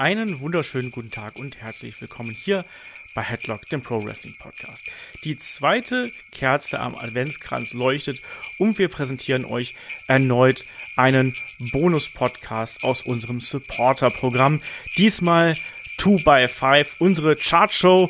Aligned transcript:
Einen 0.00 0.40
wunderschönen 0.40 0.90
guten 0.90 1.10
Tag 1.10 1.36
und 1.36 1.60
herzlich 1.60 2.00
willkommen 2.00 2.30
hier 2.30 2.64
bei 3.14 3.20
Headlock, 3.20 3.68
dem 3.68 3.82
Pro 3.82 4.02
Wrestling 4.02 4.34
Podcast. 4.40 4.86
Die 5.24 5.36
zweite 5.36 6.10
Kerze 6.32 6.80
am 6.80 6.94
Adventskranz 6.94 7.74
leuchtet 7.74 8.18
und 8.58 8.78
wir 8.78 8.88
präsentieren 8.88 9.44
euch 9.44 9.74
erneut 10.08 10.64
einen 10.96 11.36
Bonus-Podcast 11.72 12.82
aus 12.82 13.02
unserem 13.02 13.42
Supporter-Programm. 13.42 14.62
Diesmal 14.96 15.54
2x5, 15.98 16.94
unsere 16.98 17.36
Chartshow 17.36 18.08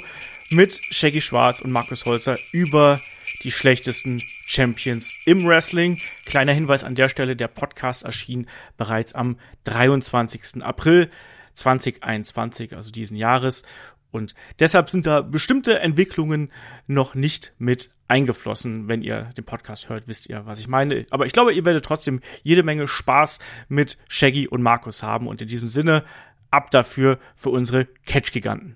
mit 0.48 0.80
Shaggy 0.92 1.20
Schwarz 1.20 1.58
und 1.58 1.72
Markus 1.72 2.06
Holzer 2.06 2.38
über 2.52 3.00
die 3.42 3.50
schlechtesten 3.50 4.22
Champions 4.46 5.12
im 5.24 5.44
Wrestling. 5.44 5.98
Kleiner 6.24 6.52
Hinweis 6.52 6.84
an 6.84 6.94
der 6.94 7.08
Stelle, 7.08 7.34
der 7.34 7.48
Podcast 7.48 8.04
erschien 8.04 8.46
bereits 8.76 9.12
am 9.12 9.40
23. 9.64 10.62
April 10.62 11.10
2021, 11.60 12.76
also 12.76 12.90
diesen 12.90 13.16
Jahres. 13.16 13.62
Und 14.10 14.34
deshalb 14.58 14.90
sind 14.90 15.06
da 15.06 15.20
bestimmte 15.20 15.78
Entwicklungen 15.78 16.50
noch 16.86 17.14
nicht 17.14 17.52
mit 17.58 17.90
eingeflossen. 18.08 18.88
Wenn 18.88 19.02
ihr 19.02 19.30
den 19.36 19.44
Podcast 19.44 19.88
hört, 19.88 20.08
wisst 20.08 20.28
ihr, 20.28 20.44
was 20.46 20.58
ich 20.58 20.66
meine. 20.66 21.06
Aber 21.10 21.26
ich 21.26 21.32
glaube, 21.32 21.54
ihr 21.54 21.64
werdet 21.64 21.84
trotzdem 21.84 22.20
jede 22.42 22.62
Menge 22.62 22.88
Spaß 22.88 23.38
mit 23.68 23.98
Shaggy 24.08 24.48
und 24.48 24.62
Markus 24.62 25.02
haben. 25.02 25.28
Und 25.28 25.40
in 25.42 25.48
diesem 25.48 25.68
Sinne, 25.68 26.04
ab 26.50 26.70
dafür 26.70 27.18
für 27.36 27.50
unsere 27.50 27.86
Catch-Giganten. 28.06 28.74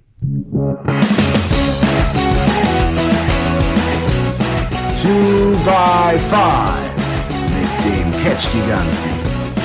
Two 4.97 5.51
by 5.65 6.19
Five 6.19 6.97
mit 7.51 7.85
dem 7.85 8.13
Catch-Giganten 8.23 9.15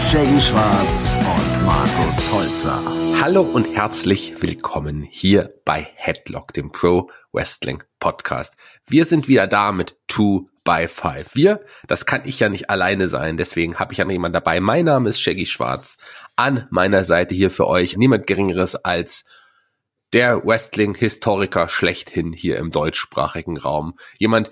Shaggy 0.10 0.42
Schwarz 0.42 1.16
und 1.20 1.66
Markus 1.66 2.32
Holzer. 2.34 2.99
Hallo 3.18 3.42
und 3.42 3.76
herzlich 3.76 4.42
willkommen 4.42 5.02
hier 5.02 5.54
bei 5.66 5.88
Headlock, 5.96 6.54
dem 6.54 6.72
Pro 6.72 7.10
Wrestling 7.32 7.84
Podcast. 8.00 8.56
Wir 8.88 9.06
sind 9.06 9.28
wieder 9.28 9.48
da 9.48 9.72
mit 9.72 9.98
Two 10.08 10.50
by 10.64 10.88
Five. 10.88 11.36
Wir, 11.36 11.66
das 11.88 12.06
kann 12.06 12.22
ich 12.26 12.40
ja 12.40 12.50
nicht 12.50 12.70
alleine 12.70 13.08
sein, 13.08 13.38
deswegen 13.38 13.80
habe 13.80 13.94
ich 13.94 14.00
ja 14.00 14.06
noch 14.06 14.12
jemanden 14.12 14.34
dabei. 14.34 14.60
Mein 14.60 14.86
Name 14.86 15.10
ist 15.10 15.22
Shaggy 15.22 15.46
Schwarz. 15.46 15.98
An 16.36 16.68
meiner 16.70 17.04
Seite 17.04 17.36
hier 17.36 17.52
für 17.52 17.68
euch 17.68 17.98
niemand 17.98 18.28
Geringeres 18.28 18.76
als 18.76 19.26
der 20.14 20.46
Wrestling-Historiker 20.46 21.70
schlechthin 21.70 22.34
hier 22.34 22.58
im 22.58 22.72
deutschsprachigen 22.72 23.58
Raum. 23.58 23.98
Jemand, 24.18 24.50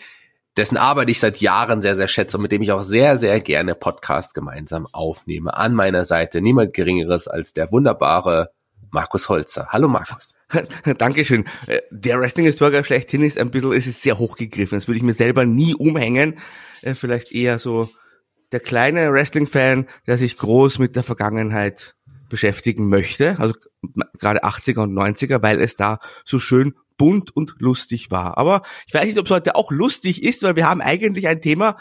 dessen 0.57 0.77
Arbeit 0.77 1.09
ich 1.09 1.19
seit 1.19 1.39
Jahren 1.39 1.81
sehr, 1.81 1.95
sehr 1.95 2.07
schätze 2.07 2.37
und 2.37 2.43
mit 2.43 2.51
dem 2.51 2.61
ich 2.61 2.71
auch 2.71 2.83
sehr, 2.83 3.17
sehr 3.17 3.39
gerne 3.39 3.75
Podcast 3.75 4.33
gemeinsam 4.33 4.87
aufnehme. 4.91 5.55
An 5.55 5.75
meiner 5.75 6.03
Seite 6.03 6.41
niemand 6.41 6.73
Geringeres 6.73 7.27
als 7.27 7.53
der 7.53 7.71
wunderbare 7.71 8.49
Markus 8.89 9.29
Holzer. 9.29 9.67
Hallo 9.69 9.87
Markus. 9.87 10.35
Dankeschön. 10.97 11.45
Äh, 11.67 11.81
der 11.91 12.19
Wrestling-Historiker 12.19 12.83
schlechthin 12.83 13.23
ist 13.23 13.37
ein 13.37 13.51
bisschen, 13.51 13.73
es 13.73 13.85
ist 13.85 14.01
sehr 14.01 14.17
hochgegriffen. 14.17 14.77
Das 14.77 14.87
würde 14.87 14.97
ich 14.97 15.03
mir 15.03 15.13
selber 15.13 15.45
nie 15.45 15.75
umhängen. 15.75 16.39
Äh, 16.81 16.95
vielleicht 16.95 17.31
eher 17.31 17.59
so 17.59 17.89
der 18.51 18.59
kleine 18.59 19.11
Wrestling-Fan, 19.11 19.87
der 20.07 20.17
sich 20.17 20.37
groß 20.37 20.79
mit 20.79 20.95
der 20.95 21.03
Vergangenheit 21.03 21.95
beschäftigen 22.29 22.89
möchte, 22.89 23.39
also 23.39 23.53
gerade 24.19 24.43
80er 24.43 24.81
und 24.81 24.93
90er, 24.93 25.41
weil 25.41 25.61
es 25.61 25.75
da 25.75 25.99
so 26.25 26.39
schön 26.39 26.73
bunt 26.97 27.35
und 27.35 27.55
lustig 27.59 28.11
war. 28.11 28.37
Aber 28.37 28.63
ich 28.87 28.93
weiß 28.93 29.05
nicht, 29.05 29.19
ob 29.19 29.25
es 29.25 29.31
heute 29.31 29.55
auch 29.55 29.71
lustig 29.71 30.23
ist, 30.23 30.43
weil 30.43 30.55
wir 30.55 30.67
haben 30.67 30.81
eigentlich 30.81 31.27
ein 31.27 31.41
Thema, 31.41 31.77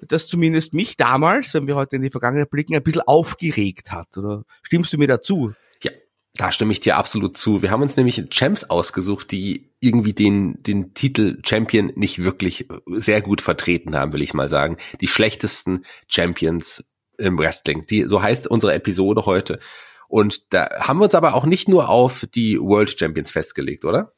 das 0.00 0.26
zumindest 0.26 0.72
mich 0.74 0.96
damals, 0.96 1.52
wenn 1.54 1.66
wir 1.66 1.76
heute 1.76 1.96
in 1.96 2.02
die 2.02 2.10
Vergangenheit 2.10 2.50
blicken, 2.50 2.74
ein 2.74 2.82
bisschen 2.82 3.02
aufgeregt 3.02 3.92
hat. 3.92 4.16
Oder 4.16 4.44
stimmst 4.62 4.92
du 4.92 4.98
mir 4.98 5.08
dazu? 5.08 5.52
Ja, 5.82 5.90
da 6.34 6.52
stimme 6.52 6.72
ich 6.72 6.80
dir 6.80 6.96
absolut 6.96 7.36
zu. 7.36 7.62
Wir 7.62 7.70
haben 7.70 7.82
uns 7.82 7.96
nämlich 7.96 8.22
Champs 8.30 8.64
ausgesucht, 8.64 9.30
die 9.30 9.70
irgendwie 9.80 10.12
den, 10.12 10.62
den 10.62 10.94
Titel 10.94 11.38
Champion 11.44 11.92
nicht 11.96 12.22
wirklich 12.22 12.66
sehr 12.86 13.20
gut 13.20 13.40
vertreten 13.40 13.94
haben, 13.94 14.12
will 14.12 14.22
ich 14.22 14.34
mal 14.34 14.48
sagen. 14.48 14.76
Die 15.00 15.08
schlechtesten 15.08 15.84
Champions 16.08 16.84
im 17.18 17.38
Wrestling. 17.38 17.86
Die, 17.86 18.04
so 18.04 18.22
heißt 18.22 18.46
unsere 18.46 18.74
Episode 18.74 19.26
heute. 19.26 19.60
Und 20.08 20.52
da 20.52 20.68
haben 20.80 20.98
wir 20.98 21.04
uns 21.04 21.14
aber 21.14 21.34
auch 21.34 21.46
nicht 21.46 21.68
nur 21.68 21.88
auf 21.88 22.26
die 22.34 22.58
World 22.58 22.98
Champions 22.98 23.30
festgelegt, 23.30 23.84
oder? 23.84 24.12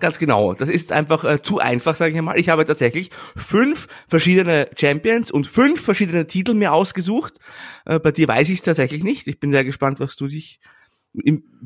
Ganz 0.00 0.18
genau. 0.18 0.54
Das 0.54 0.68
ist 0.68 0.92
einfach 0.92 1.24
äh, 1.24 1.42
zu 1.42 1.58
einfach, 1.58 1.94
sage 1.94 2.14
ich 2.14 2.22
mal. 2.22 2.38
Ich 2.38 2.48
habe 2.48 2.64
tatsächlich 2.64 3.10
fünf 3.36 3.86
verschiedene 4.08 4.70
Champions 4.76 5.30
und 5.30 5.46
fünf 5.46 5.82
verschiedene 5.82 6.26
Titel 6.26 6.54
mir 6.54 6.72
ausgesucht. 6.72 7.38
Äh, 7.84 8.00
bei 8.00 8.10
dir 8.10 8.26
weiß 8.26 8.48
ich 8.48 8.58
es 8.60 8.64
tatsächlich 8.64 9.04
nicht. 9.04 9.28
Ich 9.28 9.38
bin 9.38 9.52
sehr 9.52 9.64
gespannt, 9.64 10.00
was 10.00 10.16
du 10.16 10.26
dich, 10.26 10.58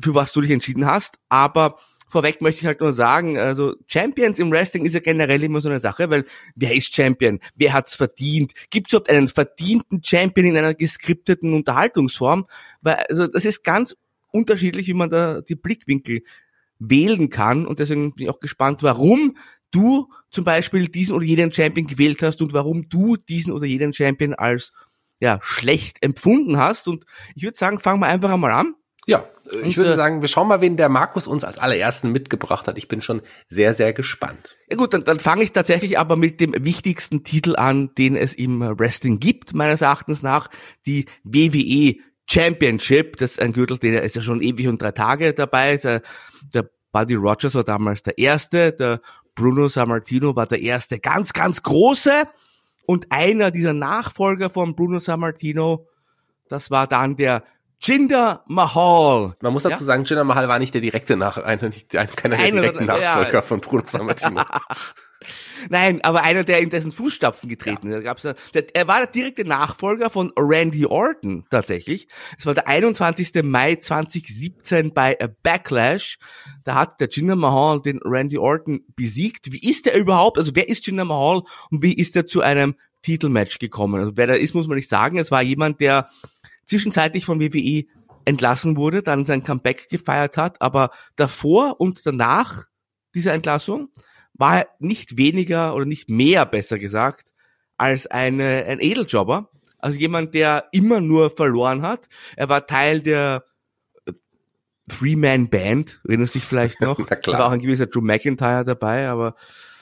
für 0.01 0.15
was 0.15 0.33
du 0.33 0.41
dich 0.41 0.51
entschieden 0.51 0.85
hast. 0.85 1.15
Aber 1.29 1.77
vorweg 2.09 2.41
möchte 2.41 2.61
ich 2.61 2.67
halt 2.67 2.81
nur 2.81 2.93
sagen, 2.93 3.37
also 3.37 3.75
Champions 3.87 4.37
im 4.37 4.51
Wrestling 4.51 4.85
ist 4.85 4.93
ja 4.93 4.99
generell 4.99 5.41
immer 5.41 5.61
so 5.61 5.69
eine 5.69 5.79
Sache, 5.79 6.09
weil 6.09 6.25
wer 6.55 6.75
ist 6.75 6.93
Champion? 6.93 7.39
Wer 7.55 7.71
hat's 7.71 7.95
verdient? 7.95 8.51
Gibt 8.69 8.87
es 8.87 8.93
überhaupt 8.93 9.09
einen 9.09 9.29
verdienten 9.29 10.03
Champion 10.03 10.47
in 10.47 10.57
einer 10.57 10.73
geskripteten 10.73 11.53
Unterhaltungsform? 11.53 12.47
Weil 12.81 12.95
also 13.09 13.27
das 13.27 13.45
ist 13.45 13.63
ganz 13.63 13.95
unterschiedlich, 14.31 14.87
wie 14.87 14.93
man 14.93 15.09
da 15.09 15.39
die 15.39 15.55
Blickwinkel 15.55 16.21
wählen 16.79 17.29
kann. 17.29 17.65
Und 17.65 17.79
deswegen 17.79 18.13
bin 18.13 18.25
ich 18.25 18.29
auch 18.29 18.39
gespannt, 18.39 18.83
warum 18.83 19.37
du 19.71 20.09
zum 20.29 20.45
Beispiel 20.45 20.87
diesen 20.87 21.15
oder 21.15 21.25
jeden 21.25 21.51
Champion 21.51 21.87
gewählt 21.87 22.21
hast 22.21 22.41
und 22.41 22.53
warum 22.53 22.89
du 22.89 23.17
diesen 23.17 23.53
oder 23.53 23.65
jeden 23.65 23.93
Champion 23.93 24.33
als 24.33 24.71
ja, 25.19 25.39
schlecht 25.41 26.03
empfunden 26.03 26.57
hast. 26.57 26.87
Und 26.87 27.05
ich 27.35 27.43
würde 27.43 27.57
sagen, 27.57 27.79
fangen 27.79 27.99
wir 27.99 28.07
einfach 28.07 28.31
einmal 28.31 28.51
an. 28.51 28.75
Ja, 29.07 29.29
ich 29.63 29.77
würde 29.77 29.93
äh, 29.93 29.95
sagen, 29.95 30.21
wir 30.21 30.27
schauen 30.27 30.47
mal, 30.47 30.61
wen 30.61 30.77
der 30.77 30.89
Markus 30.89 31.27
uns 31.27 31.43
als 31.43 31.59
allerersten 31.59 32.11
mitgebracht 32.11 32.67
hat. 32.67 32.77
Ich 32.77 32.87
bin 32.87 33.03
schon 33.03 33.21
sehr, 33.47 33.73
sehr 33.73 33.93
gespannt. 33.93 34.57
Ja 34.67 34.77
gut, 34.77 34.93
dann, 34.93 35.03
dann 35.03 35.19
fange 35.19 35.43
ich 35.43 35.51
tatsächlich 35.51 35.99
aber 35.99 36.15
mit 36.15 36.41
dem 36.41 36.55
wichtigsten 36.65 37.23
Titel 37.23 37.55
an, 37.55 37.93
den 37.95 38.15
es 38.15 38.33
im 38.33 38.61
Wrestling 38.61 39.19
gibt, 39.19 39.53
meines 39.53 39.81
Erachtens 39.81 40.23
nach, 40.23 40.49
die 40.87 41.05
WWE 41.23 41.97
Championship. 42.29 43.17
Das 43.17 43.33
ist 43.33 43.41
ein 43.41 43.53
Gürtel, 43.53 43.77
der 43.77 44.03
ist 44.03 44.15
ja 44.15 44.21
schon 44.21 44.41
ewig 44.41 44.67
und 44.67 44.81
drei 44.81 44.91
Tage 44.91 45.33
dabei. 45.33 45.77
Der, 45.77 46.01
der 46.53 46.69
Buddy 46.91 47.15
Rogers 47.15 47.55
war 47.55 47.63
damals 47.63 48.03
der 48.03 48.17
erste, 48.17 48.71
der 48.71 49.01
Bruno 49.35 49.67
Sammartino 49.67 50.35
war 50.35 50.47
der 50.47 50.61
erste 50.61 50.99
ganz, 50.99 51.33
ganz 51.33 51.61
große. 51.61 52.23
Und 52.87 53.07
einer 53.09 53.51
dieser 53.51 53.73
Nachfolger 53.73 54.49
von 54.49 54.75
Bruno 54.75 54.99
Sammartino, 54.99 55.87
das 56.47 56.71
war 56.71 56.87
dann 56.87 57.17
der 57.17 57.43
Jinder 57.81 58.43
Mahal. 58.47 59.35
Man 59.41 59.53
muss 59.53 59.63
dazu 59.63 59.83
ja? 59.83 59.87
sagen, 59.87 60.05
Jinder 60.05 60.23
Mahal 60.23 60.47
war 60.47 60.59
nicht 60.59 60.73
der 60.73 60.81
direkte 60.81 61.17
Nach 61.17 61.37
einer, 61.37 61.67
nicht, 61.67 61.89
keiner 61.89 62.37
der 62.37 62.51
direkten 62.51 62.85
Nachfolger 62.85 63.33
ja. 63.33 63.41
von 63.41 63.59
Bruno 63.59 63.83
Sammartino. 63.85 64.43
Nein, 65.69 66.01
aber 66.03 66.23
einer, 66.23 66.43
der 66.43 66.59
in 66.59 66.69
dessen 66.69 66.91
Fußstapfen 66.91 67.49
getreten 67.49 67.91
ja. 67.91 68.13
ist. 68.13 68.25
Er 68.73 68.87
war 68.87 68.97
der 68.97 69.07
direkte 69.07 69.45
Nachfolger 69.45 70.09
von 70.09 70.31
Randy 70.37 70.85
Orton 70.85 71.45
tatsächlich. 71.49 72.07
Es 72.37 72.45
war 72.45 72.53
der 72.53 72.67
21. 72.67 73.43
Mai 73.43 73.75
2017 73.75 74.93
bei 74.93 75.19
A 75.19 75.27
Backlash. 75.43 76.17
Da 76.63 76.75
hat 76.75 76.99
der 76.99 77.09
Jinder 77.09 77.35
Mahal 77.35 77.81
den 77.81 77.99
Randy 78.03 78.37
Orton 78.37 78.81
besiegt. 78.95 79.51
Wie 79.51 79.69
ist 79.69 79.85
der 79.85 79.95
überhaupt? 79.95 80.37
Also 80.37 80.51
wer 80.53 80.69
ist 80.69 80.85
Jinder 80.85 81.05
Mahal 81.05 81.43
und 81.71 81.81
wie 81.81 81.93
ist 81.93 82.15
er 82.15 82.25
zu 82.25 82.41
einem 82.41 82.75
Titelmatch 83.01 83.59
gekommen? 83.59 84.01
Also 84.01 84.11
wer 84.15 84.27
da 84.27 84.33
ist, 84.33 84.53
muss 84.53 84.67
man 84.67 84.75
nicht 84.75 84.89
sagen. 84.89 85.17
Es 85.17 85.31
war 85.31 85.41
jemand, 85.41 85.79
der 85.79 86.09
zwischenzeitlich 86.67 87.25
von 87.25 87.39
WWE 87.39 87.85
entlassen 88.25 88.75
wurde, 88.75 89.03
dann 89.03 89.25
sein 89.25 89.43
Comeback 89.43 89.87
gefeiert 89.89 90.35
hat, 90.35 90.61
aber 90.61 90.89
davor 91.15 91.79
und 91.79 92.05
danach 92.05 92.65
dieser 93.13 93.33
Entlassung 93.33 93.89
war 94.37 94.65
nicht 94.79 95.17
weniger 95.17 95.75
oder 95.75 95.85
nicht 95.85 96.09
mehr, 96.09 96.45
besser 96.45 96.79
gesagt, 96.79 97.31
als 97.77 98.07
eine, 98.07 98.65
ein 98.65 98.79
Edeljobber. 98.79 99.49
Also 99.79 99.99
jemand, 99.99 100.33
der 100.33 100.65
immer 100.71 100.99
nur 100.99 101.29
verloren 101.29 101.81
hat. 101.81 102.09
Er 102.35 102.49
war 102.49 102.65
Teil 102.65 103.01
der 103.01 103.43
Three-Man-Band, 104.89 106.01
erinnerst 106.07 106.35
dich 106.35 106.43
vielleicht 106.43 106.81
noch? 106.81 106.97
Na 107.09 107.15
klar. 107.15 107.19
Da 107.21 107.39
war 107.39 107.47
auch 107.47 107.51
ein 107.51 107.59
gewisser 107.59 107.87
Drew 107.87 108.01
McIntyre 108.01 108.65
dabei, 108.65 109.07
aber 109.07 109.35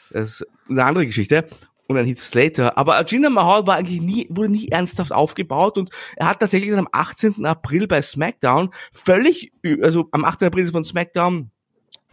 das 0.10 0.42
ist 0.42 0.48
eine 0.70 0.84
andere 0.84 1.06
Geschichte 1.06 1.46
und 1.88 1.98
ein 1.98 2.06
Heath 2.06 2.20
Slater. 2.20 2.78
Aber 2.78 3.04
Jinder 3.06 3.30
Mahal 3.30 3.68
war 3.68 3.76
eigentlich 3.76 4.02
nie, 4.02 4.28
wurde 4.30 4.52
nie 4.52 4.70
ernsthaft 4.70 5.12
aufgebaut 5.12 5.78
und 5.78 5.90
er 6.16 6.28
hat 6.30 6.40
tatsächlich 6.40 6.74
am 6.74 6.88
18. 6.92 7.46
April 7.46 7.88
bei 7.88 8.02
SmackDown 8.02 8.70
völlig, 8.92 9.52
also 9.82 10.08
am 10.12 10.24
8. 10.24 10.44
April 10.44 10.68
von 10.68 10.86
SmackDown 10.86 11.52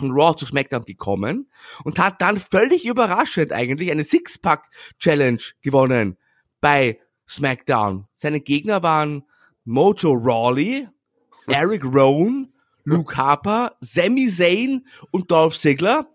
von 0.00 0.10
Raw 0.12 0.36
zu 0.36 0.46
SmackDown 0.46 0.84
gekommen 0.84 1.50
und 1.84 1.98
hat 1.98 2.20
dann 2.20 2.38
völlig 2.38 2.86
überraschend 2.86 3.52
eigentlich 3.52 3.90
eine 3.90 4.04
Six-Pack-Challenge 4.04 5.42
gewonnen 5.62 6.16
bei 6.60 6.98
SmackDown. 7.28 8.06
Seine 8.16 8.40
Gegner 8.40 8.82
waren 8.82 9.24
Mojo 9.64 10.12
Rawley, 10.12 10.88
Eric 11.46 11.84
Rowan, 11.84 12.52
Luke 12.84 13.16
Harper, 13.16 13.76
Sami 13.80 14.28
Zayn 14.28 14.86
und 15.10 15.30
Dolph 15.30 15.56
Ziggler 15.58 16.08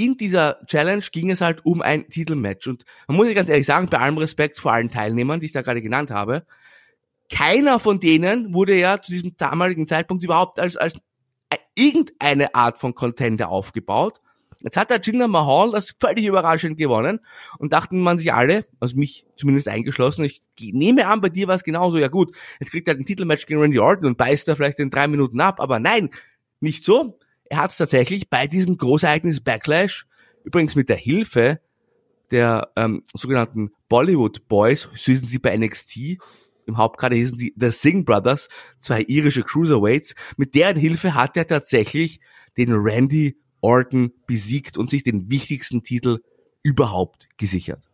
in 0.00 0.16
dieser 0.16 0.64
Challenge 0.64 1.04
ging 1.12 1.30
es 1.30 1.42
halt 1.42 1.66
um 1.66 1.82
ein 1.82 2.08
Titelmatch. 2.08 2.66
Und 2.68 2.86
man 3.06 3.18
muss 3.18 3.28
ja 3.28 3.34
ganz 3.34 3.50
ehrlich 3.50 3.66
sagen, 3.66 3.90
bei 3.90 3.98
allem 3.98 4.16
Respekt 4.16 4.58
vor 4.58 4.72
allen 4.72 4.90
Teilnehmern, 4.90 5.40
die 5.40 5.46
ich 5.46 5.52
da 5.52 5.60
gerade 5.60 5.82
genannt 5.82 6.10
habe, 6.10 6.44
keiner 7.30 7.78
von 7.78 8.00
denen 8.00 8.54
wurde 8.54 8.74
ja 8.76 9.02
zu 9.02 9.12
diesem 9.12 9.36
damaligen 9.36 9.86
Zeitpunkt 9.86 10.24
überhaupt 10.24 10.58
als, 10.58 10.78
als 10.78 10.94
irgendeine 11.74 12.54
Art 12.54 12.78
von 12.78 12.94
Contender 12.94 13.48
aufgebaut. 13.48 14.20
Jetzt 14.62 14.76
hat 14.76 14.90
der 14.90 15.00
Jinder 15.00 15.26
Mahal 15.26 15.72
das 15.72 15.94
völlig 15.98 16.26
überraschend 16.26 16.76
gewonnen 16.76 17.20
und 17.58 17.72
dachten 17.72 17.98
man 18.00 18.18
sich 18.18 18.34
alle, 18.34 18.66
also 18.78 18.96
mich 18.96 19.24
zumindest 19.36 19.68
eingeschlossen, 19.68 20.24
ich 20.24 20.42
nehme 20.58 21.06
an, 21.06 21.22
bei 21.22 21.30
dir 21.30 21.48
war 21.48 21.54
es 21.54 21.64
genauso, 21.64 21.96
ja 21.96 22.08
gut, 22.08 22.36
jetzt 22.60 22.70
kriegt 22.70 22.86
er 22.86 22.94
ein 22.94 23.06
Titelmatch 23.06 23.46
gegen 23.46 23.60
Randy 23.60 23.78
Orton 23.78 24.06
und 24.06 24.18
beißt 24.18 24.46
da 24.46 24.54
vielleicht 24.54 24.78
in 24.78 24.90
drei 24.90 25.08
Minuten 25.08 25.40
ab, 25.40 25.60
aber 25.60 25.78
nein, 25.78 26.10
nicht 26.60 26.84
so. 26.84 27.18
Er 27.44 27.58
hat 27.58 27.70
es 27.70 27.78
tatsächlich 27.78 28.28
bei 28.28 28.46
diesem 28.46 28.76
Großereignis 28.76 29.40
Backlash, 29.40 30.06
übrigens 30.44 30.74
mit 30.76 30.90
der 30.90 30.96
Hilfe 30.96 31.60
der 32.30 32.70
ähm, 32.76 33.02
sogenannten 33.14 33.70
Bollywood 33.88 34.46
Boys, 34.46 34.88
so 34.94 35.10
hießen 35.10 35.26
sie 35.26 35.38
bei 35.38 35.56
NXT, 35.56 36.18
im 36.70 36.78
Hauptkader 36.78 37.16
hießen 37.16 37.36
sie 37.36 37.54
The 37.56 37.70
Singh 37.70 38.04
Brothers, 38.04 38.48
zwei 38.80 39.02
irische 39.02 39.42
Cruiserweights, 39.42 40.14
mit 40.36 40.54
deren 40.54 40.76
Hilfe 40.76 41.14
hat 41.14 41.36
er 41.36 41.46
tatsächlich 41.46 42.20
den 42.56 42.72
Randy 42.72 43.36
Orton 43.60 44.12
besiegt 44.26 44.78
und 44.78 44.90
sich 44.90 45.02
den 45.02 45.30
wichtigsten 45.30 45.82
Titel 45.82 46.20
überhaupt 46.62 47.28
gesichert. 47.36 47.84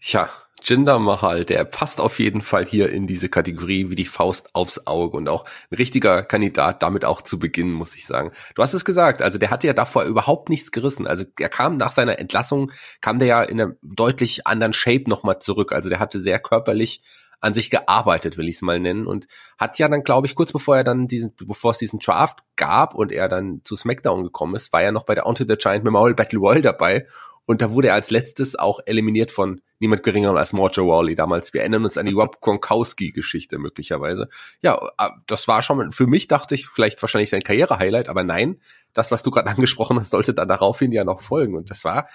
Ja, 0.00 0.30
Jinder 0.64 0.98
Mahal, 0.98 1.44
der 1.44 1.64
passt 1.64 2.00
auf 2.00 2.18
jeden 2.18 2.40
Fall 2.40 2.64
hier 2.64 2.90
in 2.90 3.06
diese 3.06 3.28
Kategorie 3.28 3.90
wie 3.90 3.96
die 3.96 4.06
Faust 4.06 4.54
aufs 4.54 4.86
Auge 4.86 5.18
und 5.18 5.28
auch 5.28 5.44
ein 5.70 5.76
richtiger 5.76 6.22
Kandidat 6.22 6.82
damit 6.82 7.04
auch 7.04 7.20
zu 7.20 7.38
beginnen, 7.38 7.72
muss 7.72 7.94
ich 7.94 8.06
sagen. 8.06 8.32
Du 8.54 8.62
hast 8.62 8.72
es 8.72 8.86
gesagt, 8.86 9.20
also 9.20 9.36
der 9.36 9.50
hatte 9.50 9.66
ja 9.66 9.74
davor 9.74 10.04
überhaupt 10.04 10.48
nichts 10.48 10.72
gerissen. 10.72 11.06
Also 11.06 11.24
er 11.38 11.50
kam 11.50 11.76
nach 11.76 11.92
seiner 11.92 12.18
Entlassung, 12.18 12.72
kam 13.02 13.18
der 13.18 13.28
ja 13.28 13.42
in 13.42 13.60
einem 13.60 13.76
deutlich 13.82 14.46
anderen 14.46 14.72
Shape 14.72 15.04
nochmal 15.06 15.38
zurück. 15.38 15.72
Also 15.72 15.90
der 15.90 15.98
hatte 15.98 16.18
sehr 16.18 16.38
körperlich 16.38 17.02
an 17.44 17.54
sich 17.54 17.70
gearbeitet, 17.70 18.38
will 18.38 18.48
ich 18.48 18.56
es 18.56 18.62
mal 18.62 18.80
nennen, 18.80 19.06
und 19.06 19.26
hat 19.58 19.78
ja 19.78 19.88
dann, 19.88 20.02
glaube 20.02 20.26
ich, 20.26 20.34
kurz 20.34 20.52
bevor 20.52 20.76
er 20.76 20.84
dann 20.84 21.06
diesen, 21.06 21.34
bevor 21.36 21.72
es 21.72 21.78
diesen 21.78 21.98
Draft 21.98 22.38
gab 22.56 22.94
und 22.94 23.12
er 23.12 23.28
dann 23.28 23.60
zu 23.64 23.76
SmackDown 23.76 24.24
gekommen 24.24 24.54
ist, 24.54 24.72
war 24.72 24.82
er 24.82 24.92
noch 24.92 25.04
bei 25.04 25.14
der 25.14 25.26
Onto 25.26 25.44
the 25.46 25.56
Giant 25.56 25.84
Memorial 25.84 26.14
Battle 26.14 26.38
Royale 26.38 26.62
dabei 26.62 27.06
und 27.46 27.60
da 27.60 27.70
wurde 27.70 27.88
er 27.88 27.94
als 27.94 28.10
letztes 28.10 28.58
auch 28.58 28.80
eliminiert 28.86 29.30
von 29.30 29.60
niemand 29.78 30.02
geringerem 30.02 30.36
als 30.36 30.54
Mojo 30.54 30.90
Rawley 30.90 31.14
damals. 31.14 31.52
Wir 31.52 31.60
erinnern 31.60 31.84
uns 31.84 31.98
an 31.98 32.06
die 32.06 32.12
Rob 32.12 32.40
Gronkowski-Geschichte 32.40 33.58
möglicherweise. 33.58 34.28
Ja, 34.62 34.78
äh, 34.98 35.10
das 35.26 35.46
war 35.46 35.62
schon, 35.62 35.92
für 35.92 36.06
mich 36.06 36.26
dachte 36.26 36.54
ich, 36.54 36.68
vielleicht 36.68 37.02
wahrscheinlich 37.02 37.30
sein 37.30 37.42
Karriere-Highlight, 37.42 38.08
aber 38.08 38.24
nein, 38.24 38.60
das, 38.94 39.10
was 39.10 39.22
du 39.22 39.30
gerade 39.30 39.50
angesprochen 39.50 39.98
hast, 39.98 40.10
sollte 40.10 40.32
dann 40.32 40.48
daraufhin 40.48 40.92
ja 40.92 41.04
noch 41.04 41.20
folgen. 41.20 41.54
Und 41.54 41.70
das 41.70 41.84
war 41.84 42.08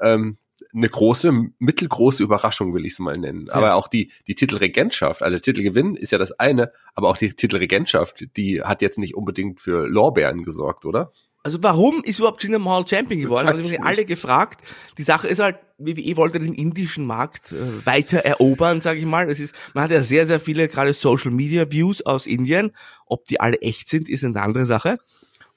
ähm, 0.00 0.38
eine 0.74 0.88
große, 0.88 1.32
mittelgroße 1.58 2.22
Überraschung, 2.22 2.74
will 2.74 2.86
ich 2.86 2.94
es 2.94 2.98
mal 2.98 3.18
nennen. 3.18 3.46
Ja. 3.46 3.54
Aber 3.54 3.74
auch 3.74 3.88
die, 3.88 4.10
die 4.26 4.34
Titelregentschaft, 4.34 5.22
also 5.22 5.38
Titelgewinn 5.38 5.94
ist 5.96 6.12
ja 6.12 6.18
das 6.18 6.32
eine, 6.32 6.72
aber 6.94 7.08
auch 7.08 7.16
die 7.16 7.32
Titelregentschaft, 7.32 8.24
die 8.36 8.62
hat 8.62 8.82
jetzt 8.82 8.98
nicht 8.98 9.14
unbedingt 9.14 9.60
für 9.60 9.86
Lorbeeren 9.86 10.42
gesorgt, 10.42 10.84
oder? 10.84 11.12
Also 11.46 11.62
warum 11.62 12.02
ist 12.02 12.18
überhaupt 12.18 12.42
Jinder 12.42 12.58
Mahal 12.58 12.88
Champion 12.88 13.20
geworden? 13.20 13.46
Haben 13.46 13.62
sich 13.62 13.80
alle 13.80 14.04
gefragt. 14.04 14.66
Die 14.98 15.04
Sache 15.04 15.28
ist 15.28 15.38
halt, 15.38 15.58
WWE 15.78 16.16
wollte 16.16 16.40
den 16.40 16.54
indischen 16.54 17.06
Markt 17.06 17.52
äh, 17.52 17.86
weiter 17.86 18.18
erobern, 18.18 18.80
sage 18.80 18.98
ich 18.98 19.06
mal. 19.06 19.30
Es 19.30 19.38
ist, 19.38 19.54
man 19.72 19.84
hat 19.84 19.92
ja 19.92 20.02
sehr, 20.02 20.26
sehr 20.26 20.40
viele 20.40 20.66
gerade 20.66 20.92
Social 20.92 21.30
Media 21.30 21.70
Views 21.70 22.04
aus 22.04 22.26
Indien. 22.26 22.72
Ob 23.06 23.26
die 23.26 23.38
alle 23.38 23.60
echt 23.60 23.88
sind, 23.88 24.08
ist 24.08 24.24
eine 24.24 24.42
andere 24.42 24.66
Sache. 24.66 24.98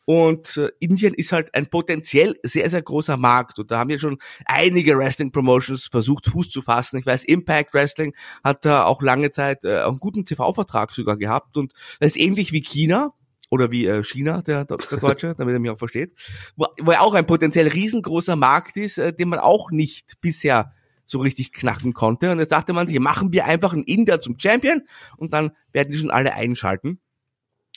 Und 0.09 0.57
äh, 0.57 0.71
Indien 0.79 1.13
ist 1.13 1.31
halt 1.31 1.53
ein 1.53 1.67
potenziell 1.67 2.33
sehr, 2.41 2.67
sehr 2.71 2.81
großer 2.81 3.15
Markt. 3.15 3.59
Und 3.59 3.69
da 3.69 3.77
haben 3.77 3.91
ja 3.91 3.99
schon 3.99 4.17
einige 4.43 4.97
Wrestling 4.97 5.31
Promotions 5.31 5.85
versucht, 5.85 6.25
Fuß 6.25 6.49
zu 6.49 6.63
fassen. 6.63 6.97
Ich 6.97 7.05
weiß, 7.05 7.25
Impact 7.25 7.75
Wrestling 7.75 8.15
hat 8.43 8.65
da 8.65 8.85
auch 8.85 9.03
lange 9.03 9.29
Zeit 9.29 9.65
äh, 9.65 9.81
einen 9.81 9.99
guten 9.99 10.25
TV-Vertrag 10.25 10.93
sogar 10.93 11.15
gehabt. 11.15 11.57
Und 11.57 11.73
das 11.99 12.13
ist 12.13 12.17
ähnlich 12.19 12.51
wie 12.53 12.61
China 12.61 13.13
oder 13.51 13.69
wie 13.69 13.85
äh, 13.85 14.03
China, 14.03 14.41
der, 14.41 14.65
der 14.65 14.77
Deutsche, 14.77 15.35
damit 15.37 15.53
er 15.53 15.59
mich 15.59 15.69
auch 15.69 15.77
versteht, 15.77 16.15
wo, 16.55 16.65
wo 16.81 16.89
er 16.89 17.03
auch 17.03 17.13
ein 17.13 17.27
potenziell 17.27 17.67
riesengroßer 17.67 18.35
Markt 18.35 18.77
ist, 18.77 18.97
äh, 18.97 19.13
den 19.13 19.29
man 19.29 19.37
auch 19.37 19.69
nicht 19.69 20.19
bisher 20.21 20.73
so 21.05 21.19
richtig 21.19 21.53
knacken 21.53 21.93
konnte. 21.93 22.31
Und 22.31 22.39
jetzt 22.39 22.49
sagte 22.49 22.73
man 22.73 22.87
sich, 22.87 22.99
machen 22.99 23.31
wir 23.31 23.45
einfach 23.45 23.73
einen 23.73 23.83
Inder 23.83 24.21
zum 24.21 24.39
Champion 24.39 24.81
und 25.17 25.33
dann 25.33 25.51
werden 25.71 25.91
die 25.91 25.99
schon 25.99 26.09
alle 26.09 26.33
einschalten. 26.33 26.99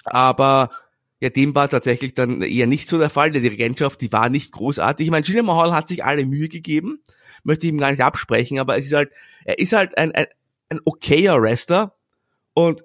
Aber 0.05 0.71
ja, 1.23 1.31
dem 1.31 1.55
war 1.55 1.69
tatsächlich 1.69 2.15
dann 2.15 2.43
eher 2.43 2.67
nicht 2.67 2.89
so 2.89 2.99
der 2.99 3.09
Fall. 3.09 3.31
Der 3.31 3.43
Dirigentschaft, 3.43 4.01
die 4.01 4.11
war 4.11 4.29
nicht 4.29 4.51
großartig. 4.51 5.07
Ich 5.07 5.11
meine, 5.13 5.25
Jinder 5.25 5.45
Mahal 5.45 5.73
hat 5.73 5.87
sich 5.87 6.05
alle 6.05 6.27
Mühe 6.27 6.49
gegeben, 6.49 6.99
möchte 7.45 7.65
ich 7.65 7.73
ihm 7.73 7.79
gar 7.79 7.93
nicht 7.93 8.03
absprechen, 8.03 8.59
aber 8.59 8.77
es 8.77 8.87
ist 8.87 8.93
halt, 8.93 9.13
er 9.45 9.61
ist 9.61 9.73
halt 9.73 9.97
ein, 9.97 10.11
ein, 10.11 10.27
ein 10.69 10.81
okayer 10.85 11.41
Wrestler 11.41 11.95
und 12.55 12.83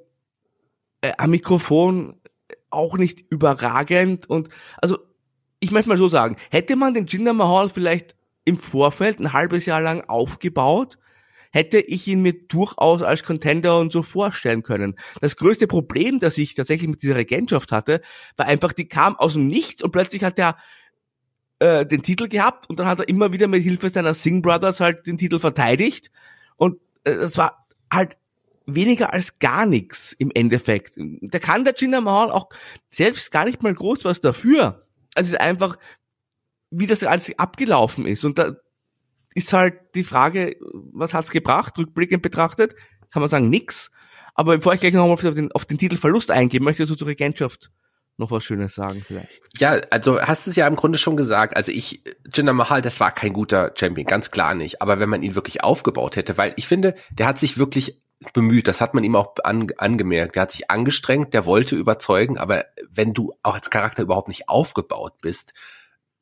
äh, 1.01 1.13
am 1.17 1.31
Mikrofon 1.31 2.21
auch 2.69 2.95
nicht 2.99 3.25
überragend 3.31 4.29
und 4.29 4.49
also 4.77 4.99
ich 5.59 5.71
möchte 5.71 5.89
mal 5.89 5.97
so 5.97 6.07
sagen, 6.07 6.37
hätte 6.51 6.75
man 6.75 6.93
den 6.93 7.07
Jinder 7.07 7.33
Mahal 7.33 7.69
vielleicht 7.69 8.15
im 8.45 8.59
Vorfeld 8.59 9.19
ein 9.19 9.33
halbes 9.33 9.65
Jahr 9.65 9.81
lang 9.81 10.01
aufgebaut, 10.01 10.99
hätte 11.57 11.79
ich 11.79 12.07
ihn 12.07 12.21
mir 12.21 12.33
durchaus 12.33 13.01
als 13.01 13.23
Contender 13.23 13.79
und 13.79 13.91
so 13.91 14.03
vorstellen 14.03 14.61
können. 14.61 14.95
Das 15.21 15.35
größte 15.35 15.65
Problem, 15.65 16.19
das 16.19 16.37
ich 16.37 16.53
tatsächlich 16.53 16.87
mit 16.87 17.01
dieser 17.01 17.15
Regentschaft 17.15 17.71
hatte, 17.71 18.01
war 18.35 18.45
einfach, 18.45 18.73
die 18.73 18.87
kam 18.87 19.15
aus 19.15 19.33
dem 19.33 19.47
Nichts 19.47 19.81
und 19.81 19.89
plötzlich 19.89 20.23
hat 20.23 20.37
er 20.37 20.55
äh, 21.57 21.83
den 21.83 22.03
Titel 22.03 22.27
gehabt 22.27 22.69
und 22.69 22.79
dann 22.79 22.85
hat 22.85 22.99
er 22.99 23.09
immer 23.09 23.33
wieder 23.33 23.47
mit 23.47 23.63
Hilfe 23.63 23.89
seiner 23.89 24.13
Singh 24.13 24.43
Brothers 24.43 24.79
halt 24.79 25.07
den 25.07 25.17
Titel 25.17 25.39
verteidigt 25.39 26.11
und 26.57 26.79
äh, 27.05 27.15
das 27.15 27.37
war 27.37 27.67
halt 27.91 28.17
weniger 28.67 29.11
als 29.11 29.39
gar 29.39 29.65
nichts 29.65 30.13
im 30.19 30.29
Endeffekt. 30.35 30.93
Da 31.21 31.39
kann 31.39 31.65
der 31.65 31.73
Jinder 31.75 32.01
Mahal 32.01 32.29
auch 32.29 32.49
selbst 32.91 33.31
gar 33.31 33.45
nicht 33.45 33.63
mal 33.63 33.73
groß 33.73 34.05
was 34.05 34.21
dafür. 34.21 34.83
Also 35.15 35.29
es 35.29 35.33
ist 35.33 35.41
einfach, 35.41 35.77
wie 36.69 36.85
das 36.85 36.99
Ganze 36.99 37.39
abgelaufen 37.39 38.05
ist. 38.05 38.25
Und 38.25 38.37
da 38.37 38.57
ist 39.37 39.53
halt 39.53 39.75
die 39.93 40.03
Frage, 40.03 40.57
was 40.91 41.13
hat's 41.13 41.29
gebracht, 41.29 41.77
rückblickend 41.77 42.23
betrachtet, 42.23 42.75
kann 43.13 43.21
man 43.21 43.29
sagen, 43.29 43.51
nix. 43.51 43.91
Aber 44.33 44.57
bevor 44.57 44.73
ich 44.73 44.79
gleich 44.79 44.93
nochmal 44.93 45.11
auf 45.11 45.21
den, 45.21 45.51
auf 45.51 45.65
den 45.65 45.77
Titelverlust 45.77 46.31
eingehe, 46.31 46.59
möchte 46.59 46.83
ich 46.83 46.89
so 46.89 46.95
zur 46.95 47.07
Regentschaft 47.07 47.71
noch 48.17 48.31
was 48.31 48.43
Schönes 48.43 48.73
sagen 48.73 49.03
vielleicht. 49.05 49.39
Ja, 49.59 49.79
also 49.91 50.19
hast 50.19 50.47
es 50.47 50.55
ja 50.55 50.65
im 50.65 50.75
Grunde 50.75 50.97
schon 50.97 51.17
gesagt. 51.17 51.55
Also 51.55 51.71
ich, 51.71 52.01
Jinder 52.33 52.53
Mahal, 52.53 52.81
das 52.81 52.99
war 52.99 53.11
kein 53.11 53.31
guter 53.31 53.73
Champion, 53.75 54.07
ganz 54.07 54.31
klar 54.31 54.55
nicht. 54.55 54.81
Aber 54.81 54.99
wenn 54.99 55.07
man 55.07 55.21
ihn 55.21 55.35
wirklich 55.35 55.63
aufgebaut 55.63 56.15
hätte, 56.15 56.35
weil 56.35 56.53
ich 56.55 56.67
finde, 56.67 56.95
der 57.11 57.27
hat 57.27 57.37
sich 57.37 57.59
wirklich 57.59 58.01
bemüht. 58.33 58.67
Das 58.67 58.81
hat 58.81 58.95
man 58.95 59.03
ihm 59.03 59.15
auch 59.15 59.35
an, 59.43 59.67
angemerkt. 59.77 60.33
Der 60.33 60.41
hat 60.41 60.51
sich 60.51 60.71
angestrengt, 60.71 61.35
der 61.35 61.45
wollte 61.45 61.75
überzeugen, 61.75 62.39
aber 62.39 62.65
wenn 62.89 63.13
du 63.13 63.33
auch 63.43 63.53
als 63.53 63.69
Charakter 63.69 64.01
überhaupt 64.01 64.29
nicht 64.29 64.49
aufgebaut 64.49 65.13
bist, 65.21 65.53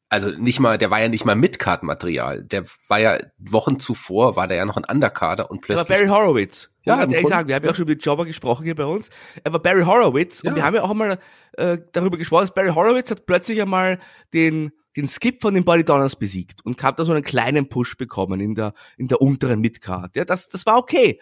also 0.10 0.30
nicht 0.30 0.60
mal, 0.60 0.78
der 0.78 0.92
war 0.92 1.02
ja 1.02 1.10
nicht 1.10 1.26
mal 1.26 1.36
Midcard-Material. 1.36 2.44
Der 2.44 2.64
war 2.88 3.00
ja 3.00 3.20
Wochen 3.38 3.80
zuvor, 3.80 4.36
war 4.36 4.48
der 4.48 4.58
ja 4.58 4.66
noch 4.66 4.78
ein 4.78 4.86
Undercarder 4.86 5.50
und 5.50 5.62
plötzlich. 5.62 5.90
Er 5.90 5.90
war 5.90 6.08
Barry 6.08 6.08
Horowitz. 6.08 6.70
Ja, 6.84 6.98
ganz 6.98 7.14
ehrlich 7.14 7.28
sagen, 7.28 7.48
wir 7.48 7.56
haben 7.56 7.66
ja 7.66 7.72
auch 7.72 7.76
schon 7.76 7.88
mit 7.88 8.06
Jobber 8.06 8.26
gesprochen 8.26 8.64
hier 8.64 8.76
bei 8.76 8.86
uns. 8.86 9.10
Er 9.44 9.52
war 9.52 9.60
Barry 9.60 9.84
Horowitz 9.84 10.44
ja. 10.44 10.50
und 10.50 10.56
wir 10.56 10.64
haben 10.64 10.76
ja 10.76 10.84
auch 10.84 10.92
einmal 10.92 11.18
äh, 11.54 11.80
darüber 11.92 12.18
gesprochen, 12.18 12.44
dass 12.44 12.54
Barry 12.54 12.70
Horowitz 12.70 13.10
hat 13.10 13.26
plötzlich 13.26 13.62
einmal 13.62 14.00
den 14.34 14.72
den 14.96 15.10
Skip 15.10 15.42
von 15.42 15.54
den 15.54 15.66
Body 15.66 15.84
Donners 15.84 16.16
besiegt 16.16 16.64
und 16.64 16.82
hat 16.82 16.98
da 17.00 17.04
so 17.04 17.12
einen 17.12 17.24
kleinen 17.24 17.68
Push 17.68 17.98
bekommen 17.98 18.40
in 18.40 18.56
der 18.56 18.72
in 18.98 19.08
der 19.08 19.22
unteren 19.22 19.60
Midcard. 19.60 20.16
Ja, 20.16 20.24
das 20.24 20.48
das 20.48 20.66
war 20.66 20.78
okay 20.78 21.20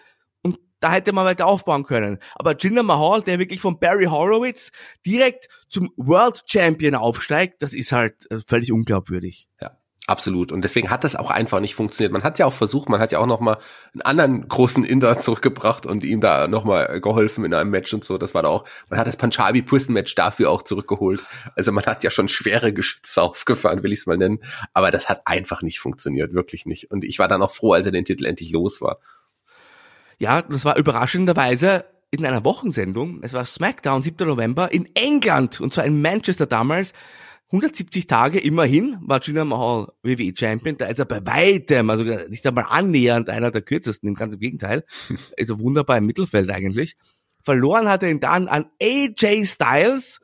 da 0.83 0.91
hätte 0.91 1.13
man 1.13 1.25
weiter 1.25 1.45
aufbauen 1.45 1.85
können. 1.85 2.19
Aber 2.35 2.57
Jinder 2.57 2.83
Mahal, 2.83 3.21
der 3.21 3.39
wirklich 3.39 3.61
von 3.61 3.79
Barry 3.79 4.05
Horowitz 4.05 4.71
direkt 5.05 5.47
zum 5.69 5.91
World 5.95 6.43
Champion 6.45 6.95
aufsteigt, 6.95 7.61
das 7.61 7.73
ist 7.73 7.93
halt 7.93 8.29
äh, 8.29 8.39
völlig 8.45 8.71
unglaubwürdig. 8.71 9.47
Ja. 9.61 9.77
Absolut. 10.05 10.51
Und 10.51 10.63
deswegen 10.63 10.89
hat 10.89 11.05
das 11.05 11.15
auch 11.15 11.31
einfach 11.31 11.61
nicht 11.61 11.75
funktioniert. 11.75 12.11
Man 12.11 12.23
hat 12.23 12.37
ja 12.37 12.45
auch 12.45 12.51
versucht, 12.51 12.89
man 12.89 12.99
hat 12.99 13.13
ja 13.13 13.19
auch 13.19 13.25
noch 13.25 13.39
mal 13.39 13.57
einen 13.93 14.01
anderen 14.01 14.47
großen 14.49 14.83
Inder 14.83 15.17
zurückgebracht 15.21 15.85
und 15.85 16.03
ihm 16.03 16.19
da 16.19 16.47
noch 16.47 16.65
mal 16.65 16.99
geholfen 16.99 17.45
in 17.45 17.53
einem 17.53 17.69
Match 17.69 17.93
und 17.93 18.03
so. 18.03 18.17
Das 18.17 18.33
war 18.33 18.43
da 18.43 18.49
auch, 18.49 18.65
man 18.89 18.99
hat 18.99 19.07
das 19.07 19.15
Punjabi 19.15 19.61
Prison 19.61 19.93
Match 19.93 20.13
dafür 20.15 20.49
auch 20.49 20.63
zurückgeholt. 20.63 21.25
Also 21.55 21.71
man 21.71 21.85
hat 21.85 22.03
ja 22.03 22.11
schon 22.11 22.27
schwere 22.27 22.73
Geschütze 22.73 23.21
aufgefahren, 23.21 23.81
will 23.83 23.93
ich 23.93 23.99
es 23.99 24.05
mal 24.05 24.17
nennen. 24.17 24.39
Aber 24.73 24.91
das 24.91 25.07
hat 25.07 25.21
einfach 25.23 25.61
nicht 25.61 25.79
funktioniert, 25.79 26.33
wirklich 26.33 26.65
nicht. 26.65 26.91
Und 26.91 27.05
ich 27.05 27.17
war 27.19 27.29
dann 27.29 27.41
auch 27.41 27.51
froh, 27.51 27.71
als 27.71 27.85
er 27.85 27.93
den 27.93 28.03
Titel 28.03 28.25
endlich 28.25 28.51
los 28.51 28.81
war. 28.81 28.99
Ja, 30.23 30.41
das 30.41 30.63
war 30.63 30.77
überraschenderweise 30.77 31.83
in 32.09 32.25
einer 32.25 32.45
Wochensendung. 32.45 33.19
Es 33.23 33.33
war 33.33 33.45
SmackDown, 33.45 34.03
7. 34.03 34.25
November 34.25 34.71
in 34.71 34.87
England 34.95 35.59
und 35.59 35.73
zwar 35.73 35.83
in 35.83 36.01
Manchester 36.01 36.45
damals. 36.45 36.93
170 37.47 38.07
Tage 38.07 38.39
immerhin 38.39 38.97
war 39.01 39.21
Jinder 39.21 39.43
Mahal 39.43 39.89
WWE 40.01 40.31
Champion. 40.33 40.77
Da 40.77 40.85
ist 40.85 40.99
er 40.99 41.03
bei 41.03 41.25
weitem, 41.25 41.89
also 41.89 42.05
nicht 42.29 42.47
einmal 42.47 42.67
annähernd 42.69 43.27
einer 43.27 43.51
der 43.51 43.63
kürzesten, 43.63 44.15
ganz 44.15 44.35
im 44.35 44.39
Gegenteil. 44.39 44.85
Ist 45.35 45.49
er 45.49 45.59
wunderbar 45.59 45.97
im 45.97 46.05
Mittelfeld 46.05 46.49
eigentlich. 46.49 46.95
Verloren 47.43 47.89
hat 47.89 48.01
er 48.03 48.09
ihn 48.09 48.21
dann 48.21 48.47
an 48.47 48.67
AJ 48.81 49.45
Styles. 49.45 50.21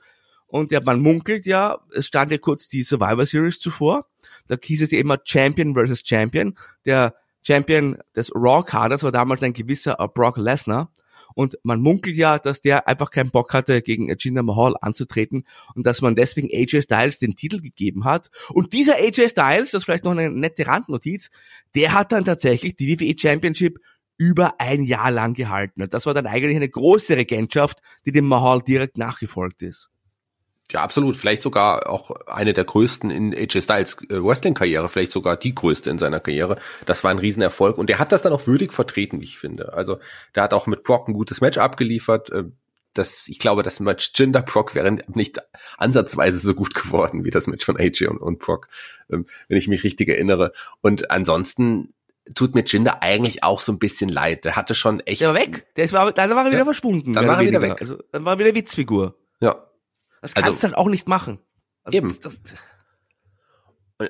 Und 0.48 0.72
ja, 0.72 0.80
man 0.82 1.02
munkelt 1.02 1.46
ja, 1.46 1.80
es 1.94 2.06
stand 2.06 2.32
ja 2.32 2.38
kurz 2.38 2.70
die 2.70 2.84
Survivor 2.84 3.26
Series 3.26 3.60
zuvor. 3.60 4.08
Da 4.48 4.56
hieß 4.64 4.82
es 4.82 4.92
ja 4.92 5.00
immer 5.00 5.18
Champion 5.26 5.74
versus 5.74 6.04
Champion. 6.06 6.58
Der 6.86 7.16
Champion 7.50 7.98
des 8.16 8.32
Raw-Kaders 8.36 9.02
war 9.02 9.12
damals 9.12 9.42
ein 9.42 9.54
gewisser 9.54 9.96
Brock 10.14 10.38
Lesnar. 10.38 10.92
Und 11.36 11.58
man 11.64 11.80
munkelt 11.82 12.16
ja, 12.16 12.38
dass 12.38 12.62
der 12.62 12.88
einfach 12.88 13.12
keinen 13.12 13.32
Bock 13.32 13.54
hatte, 13.54 13.82
gegen 13.82 14.14
Jinder 14.20 14.44
Mahal 14.44 14.76
anzutreten 14.82 15.46
und 15.74 15.86
dass 15.86 16.02
man 16.02 16.16
deswegen 16.16 16.50
AJ 16.52 16.84
Styles 16.84 17.20
den 17.20 17.36
Titel 17.36 17.62
gegeben 17.62 18.04
hat. 18.04 18.30
Und 18.50 18.74
dieser 18.74 18.96
AJ 18.96 19.30
Styles, 19.30 19.72
das 19.72 19.80
ist 19.80 19.86
vielleicht 19.86 20.04
noch 20.04 20.12
eine 20.12 20.30
nette 20.30 20.68
Randnotiz, 20.68 21.30
der 21.76 21.94
hat 21.94 22.12
dann 22.12 22.26
tatsächlich 22.26 22.76
die 22.76 23.00
WWE 23.00 23.16
Championship 23.18 23.80
über 24.18 24.60
ein 24.60 24.84
Jahr 24.84 25.12
lang 25.12 25.34
gehalten. 25.34 25.82
Und 25.82 25.94
das 25.94 26.06
war 26.06 26.14
dann 26.14 26.28
eigentlich 26.28 26.56
eine 26.56 26.70
große 26.70 27.16
Regentschaft, 27.16 27.80
die 28.06 28.12
dem 28.12 28.28
Mahal 28.28 28.62
direkt 28.62 28.98
nachgefolgt 28.98 29.62
ist. 29.62 29.90
Ja, 30.72 30.84
absolut. 30.84 31.18
Vielleicht 31.18 31.42
sogar 31.42 31.90
auch 31.90 32.12
eine 32.28 32.54
der 32.54 32.64
größten 32.64 33.10
in 33.10 33.34
AJ 33.34 33.62
Styles 33.62 33.98
äh, 34.10 34.24
Wrestling-Karriere, 34.24 34.88
vielleicht 34.88 35.12
sogar 35.12 35.36
die 35.36 35.56
größte 35.56 35.90
in 35.90 35.98
seiner 35.98 36.20
Karriere. 36.20 36.58
Das 36.86 37.04
war 37.04 37.12
ein 37.12 37.18
Riesenerfolg 37.18 37.78
und 37.78 37.90
der 37.90 37.98
hat 37.98 38.12
das 38.12 38.22
dann 38.22 38.34
auch 38.34 38.46
würdig 38.46 38.72
vertreten, 38.72 39.20
wie 39.20 39.26
ich 39.26 39.40
finde. 39.40 39.74
Also 39.74 39.98
der 40.36 40.44
hat 40.44 40.54
auch 40.54 40.68
mit 40.68 40.84
Brock 40.84 41.08
ein 41.08 41.14
gutes 41.14 41.42
Match 41.42 41.58
abgeliefert. 41.58 42.30
Äh, 42.32 42.44
das, 42.94 43.28
ich 43.28 43.40
glaube, 43.40 43.64
das 43.64 43.80
Match 43.80 44.12
Jinder 44.16 44.42
Brock 44.42 44.76
wäre 44.76 44.98
nicht 45.08 45.40
ansatzweise 45.78 46.40
so 46.40 46.54
gut 46.54 46.74
geworden 46.76 47.24
wie 47.24 47.30
das 47.30 47.48
Match 47.48 47.66
von 47.66 47.78
AJ 47.78 48.08
und, 48.08 48.18
und 48.18 48.40
Brock, 48.40 48.68
ähm, 49.12 49.26
wenn 49.48 49.58
ich 49.58 49.68
mich 49.68 49.84
richtig 49.84 50.10
erinnere. 50.10 50.52
Und 50.82 51.10
ansonsten 51.10 51.94
tut 52.36 52.54
mir 52.54 52.64
Jinder 52.64 53.02
eigentlich 53.02 53.44
auch 53.44 53.60
so 53.60 53.72
ein 53.72 53.80
bisschen 53.80 54.10
leid. 54.10 54.46
Der 54.46 54.56
hatte 54.56 54.76
schon 54.76 55.00
echt. 55.02 55.22
Der 55.22 55.30
war 55.30 55.36
weg. 55.36 55.66
Der 55.76 55.92
war, 55.92 56.12
dann 56.12 56.30
war 56.32 56.46
er 56.46 56.50
wieder 56.50 56.60
ja, 56.60 56.66
verschwunden. 56.66 57.14
Dann 57.14 57.28
war 57.28 57.40
er 57.42 57.48
wieder 57.48 57.62
weg. 57.62 57.82
Also, 57.82 57.98
dann 58.12 58.26
war 58.26 58.34
er 58.34 58.40
wieder 58.40 58.56
Witzfigur. 58.56 59.16
Ja, 59.40 59.69
das 60.22 60.34
kannst 60.34 60.48
also, 60.48 60.60
du 60.60 60.64
halt 60.68 60.78
auch 60.78 60.90
nicht 60.90 61.08
machen. 61.08 61.40
Also 61.84 61.98
eben. 61.98 62.18
Das, 62.22 62.42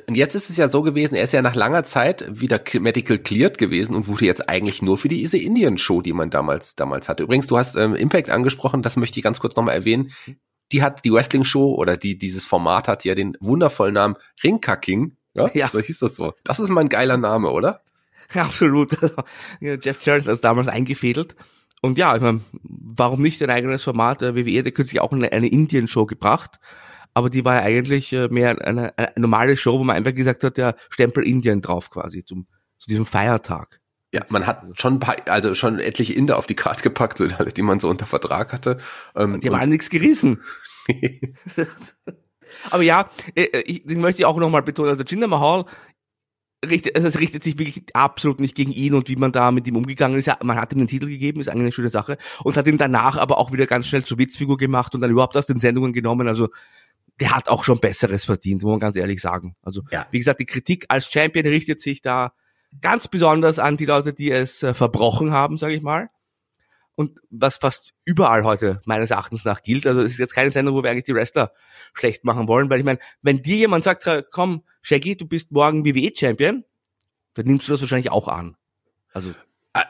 und 0.07 0.15
jetzt 0.15 0.35
ist 0.35 0.51
es 0.51 0.57
ja 0.57 0.69
so 0.69 0.83
gewesen, 0.83 1.15
er 1.15 1.23
ist 1.23 1.33
ja 1.33 1.41
nach 1.41 1.55
langer 1.55 1.83
Zeit 1.83 2.23
wieder 2.29 2.61
medical 2.79 3.17
cleared 3.17 3.57
gewesen 3.57 3.95
und 3.95 4.07
wurde 4.07 4.25
jetzt 4.25 4.47
eigentlich 4.47 4.83
nur 4.83 4.99
für 4.99 5.07
diese 5.07 5.39
Indian-Show, 5.39 6.01
die 6.01 6.13
man 6.13 6.29
damals 6.29 6.75
damals 6.75 7.09
hatte. 7.09 7.23
Übrigens, 7.23 7.47
du 7.47 7.57
hast 7.57 7.75
ähm, 7.75 7.95
Impact 7.95 8.29
angesprochen, 8.29 8.83
das 8.83 8.97
möchte 8.97 9.19
ich 9.19 9.23
ganz 9.23 9.39
kurz 9.39 9.55
nochmal 9.55 9.73
erwähnen. 9.73 10.11
Die 10.71 10.83
hat 10.83 11.03
die 11.05 11.11
Wrestling-Show 11.11 11.73
oder 11.73 11.97
die 11.97 12.19
dieses 12.19 12.45
Format 12.45 12.87
hat 12.87 13.03
ja 13.03 13.15
den 13.15 13.35
wundervollen 13.39 13.95
Namen 13.95 14.15
Ringkacking. 14.43 15.17
Ja, 15.33 15.49
ja. 15.55 15.69
so 15.69 15.79
hieß 15.79 15.99
das 15.99 16.15
so. 16.15 16.33
Das 16.43 16.59
ist 16.59 16.69
mal 16.69 16.81
ein 16.81 16.89
geiler 16.89 17.17
Name, 17.17 17.49
oder? 17.49 17.81
Ja, 18.35 18.43
absolut. 18.45 18.95
Jeff 19.59 20.05
Jarrett 20.05 20.23
hat 20.23 20.31
das 20.31 20.41
damals 20.41 20.67
eingefädelt. 20.67 21.35
Und 21.81 21.97
ja, 21.97 22.15
ich 22.15 22.21
meine, 22.21 22.41
warum 22.63 23.21
nicht 23.21 23.41
ein 23.41 23.49
eigenes 23.49 23.83
Format? 23.83 24.21
Der 24.21 24.35
WWE 24.35 24.59
hat 24.59 24.75
kürzlich 24.75 24.99
auch 24.99 25.11
eine, 25.11 25.31
eine 25.31 25.47
Indien-Show 25.47 26.05
gebracht, 26.05 26.59
aber 27.13 27.29
die 27.29 27.45
war 27.45 27.55
ja 27.55 27.61
eigentlich 27.61 28.11
äh, 28.13 28.27
mehr 28.29 28.65
eine, 28.65 28.97
eine 28.97 29.11
normale 29.15 29.57
Show, 29.57 29.79
wo 29.79 29.83
man 29.83 29.95
einfach 29.95 30.13
gesagt 30.13 30.43
hat, 30.43 30.57
der 30.57 30.75
Stempel 30.89 31.25
Indien 31.25 31.61
drauf 31.61 31.89
quasi 31.89 32.23
zum, 32.23 32.47
zu 32.77 32.87
diesem 32.89 33.05
Feiertag. 33.05 33.79
Ja, 34.11 34.25
man 34.29 34.47
hat 34.47 34.63
schon 34.79 34.95
ein 34.95 34.99
paar, 34.99 35.17
also 35.27 35.53
schon 35.53 35.79
etliche 35.79 36.13
Inder 36.13 36.37
auf 36.37 36.47
die 36.47 36.55
Karte 36.55 36.81
gepackt, 36.81 37.23
die 37.57 37.61
man 37.61 37.79
so 37.79 37.89
unter 37.89 38.05
Vertrag 38.05 38.53
hatte. 38.53 38.77
Ähm, 39.15 39.39
die 39.39 39.49
haben 39.49 39.69
nichts 39.69 39.89
gerissen. 39.89 40.41
Aber 42.71 42.83
ja, 42.83 43.09
äh, 43.35 43.43
äh, 43.43 43.61
ich, 43.61 43.85
ich 43.85 43.97
möchte 43.97 44.27
auch 44.27 44.37
nochmal 44.37 44.63
betonen, 44.63 44.89
also 44.89 45.03
Jinder 45.03 45.27
Mahal 45.27 45.65
richtet, 46.67 46.95
also 46.95 47.07
es 47.07 47.19
richtet 47.19 47.43
sich 47.43 47.57
wirklich 47.57 47.83
absolut 47.93 48.39
nicht 48.39 48.55
gegen 48.55 48.71
ihn 48.71 48.93
und 48.93 49.09
wie 49.09 49.15
man 49.15 49.31
da 49.31 49.51
mit 49.51 49.67
ihm 49.67 49.75
umgegangen 49.75 50.19
ist. 50.19 50.29
Man 50.43 50.57
hat 50.59 50.73
ihm 50.73 50.79
den 50.79 50.87
Titel 50.87 51.07
gegeben, 51.07 51.39
ist 51.39 51.47
eigentlich 51.47 51.63
eine 51.63 51.71
schöne 51.71 51.89
Sache 51.89 52.17
und 52.43 52.57
hat 52.57 52.67
ihn 52.67 52.77
danach 52.77 53.17
aber 53.17 53.37
auch 53.37 53.51
wieder 53.51 53.65
ganz 53.65 53.87
schnell 53.87 54.03
zur 54.03 54.17
Witzfigur 54.17 54.57
gemacht 54.57 54.95
und 54.95 55.01
dann 55.01 55.11
überhaupt 55.11 55.37
aus 55.37 55.45
den 55.45 55.57
Sendungen 55.57 55.93
genommen. 55.93 56.27
Also 56.27 56.49
der 57.19 57.35
hat 57.35 57.49
auch 57.49 57.63
schon 57.63 57.79
Besseres 57.79 58.25
verdient, 58.25 58.63
muss 58.63 58.71
man 58.71 58.79
ganz 58.79 58.95
ehrlich 58.95 59.21
sagen. 59.21 59.55
Also 59.61 59.83
ja. 59.91 60.07
wie 60.11 60.19
gesagt, 60.19 60.39
die 60.39 60.45
Kritik 60.45 60.85
als 60.89 61.11
Champion 61.11 61.45
richtet 61.45 61.81
sich 61.81 62.01
da 62.01 62.33
ganz 62.81 63.07
besonders 63.07 63.59
an 63.59 63.77
die 63.77 63.85
Leute, 63.85 64.13
die 64.13 64.31
es 64.31 64.63
äh, 64.63 64.73
verbrochen 64.73 65.31
haben, 65.31 65.57
sage 65.57 65.73
ich 65.73 65.81
mal 65.81 66.09
und 66.99 67.17
was 67.29 67.55
fast 67.55 67.93
überall 68.03 68.43
heute 68.43 68.81
meines 68.85 69.09
Erachtens 69.09 69.45
nach 69.45 69.61
gilt. 69.61 69.87
Also 69.87 70.01
es 70.01 70.11
ist 70.11 70.17
jetzt 70.17 70.35
keine 70.35 70.51
Sendung, 70.51 70.75
wo 70.75 70.83
wir 70.83 70.91
eigentlich 70.91 71.05
die 71.05 71.15
Wrestler 71.15 71.53
schlecht 71.93 72.23
machen 72.23 72.47
wollen, 72.47 72.69
weil 72.69 72.79
ich 72.79 72.85
meine, 72.85 72.99
wenn 73.21 73.41
dir 73.41 73.57
jemand 73.57 73.83
sagt, 73.83 74.07
komm, 74.31 74.63
Shaggy, 74.81 75.15
du 75.17 75.25
bist 75.25 75.51
morgen 75.51 75.85
WWE-Champion, 75.85 76.63
dann 77.33 77.45
nimmst 77.45 77.67
du 77.67 77.73
das 77.73 77.81
wahrscheinlich 77.81 78.11
auch 78.11 78.27
an. 78.27 78.57
Also 79.11 79.33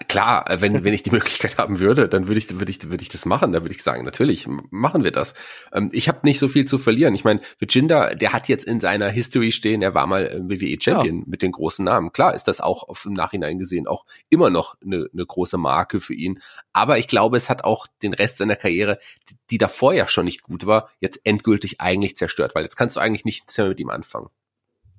klar, 0.07 0.50
äh, 0.50 0.62
wenn, 0.62 0.83
wenn 0.83 0.93
ich 0.93 1.03
die 1.03 1.12
Möglichkeit 1.12 1.57
haben 1.57 1.79
würde, 1.79 2.09
dann 2.09 2.27
würde 2.27 2.39
ich, 2.39 2.59
würde 2.59 2.71
ich, 2.71 2.89
würde 2.89 3.01
ich 3.01 3.09
das 3.09 3.25
machen. 3.25 3.53
Da 3.53 3.62
würde 3.62 3.74
ich 3.74 3.83
sagen, 3.83 4.03
natürlich, 4.03 4.48
machen 4.48 5.03
wir 5.03 5.12
das. 5.12 5.33
Ähm, 5.71 5.89
ich 5.91 6.07
habe 6.07 6.19
nicht 6.24 6.39
so 6.39 6.48
viel 6.48 6.65
zu 6.65 6.77
verlieren. 6.77 7.15
Ich 7.15 7.24
meine, 7.24 7.41
Virginia, 7.59 8.13
der 8.15 8.33
hat 8.33 8.48
jetzt 8.50 8.65
in 8.65 8.79
seiner 8.79 9.09
History 9.09 9.51
stehen, 9.51 9.81
er 9.81 9.93
war 9.93 10.07
mal 10.07 10.27
äh, 10.27 10.39
WWE-Champion 10.41 11.19
ja. 11.19 11.24
mit 11.25 11.41
den 11.41 11.51
großen 11.51 11.86
Namen. 11.86 12.12
Klar 12.12 12.36
ist 12.36 12.48
das 12.48 12.62
auch 12.62 12.83
auf, 12.83 13.05
im 13.05 13.13
Nachhinein 13.13 13.57
gesehen 13.57 13.88
auch 13.88 14.05
immer 14.29 14.50
noch 14.50 14.75
eine, 14.83 15.07
eine 15.13 15.25
große 15.25 15.57
Marke 15.57 16.01
für 16.01 16.13
ihn. 16.13 16.39
Aber 16.74 16.98
ich 16.98 17.07
glaube, 17.07 17.38
es 17.38 17.50
hat 17.50 17.63
auch 17.63 17.88
den 18.01 18.13
Rest 18.13 18.38
seiner 18.38 18.55
Karriere, 18.55 19.00
die, 19.29 19.36
die 19.51 19.57
davor 19.57 19.93
ja 19.93 20.07
schon 20.07 20.25
nicht 20.25 20.43
gut 20.43 20.65
war, 20.65 20.89
jetzt 21.00 21.21
endgültig 21.24 21.79
eigentlich 21.79 22.17
zerstört, 22.17 22.55
weil 22.55 22.63
jetzt 22.63 22.75
kannst 22.75 22.98
du 22.98 23.00
eigentlich 23.00 23.25
nichts 23.25 23.57
mehr 23.57 23.67
mit 23.67 23.79
ihm 23.79 23.89
anfangen. 23.89 24.29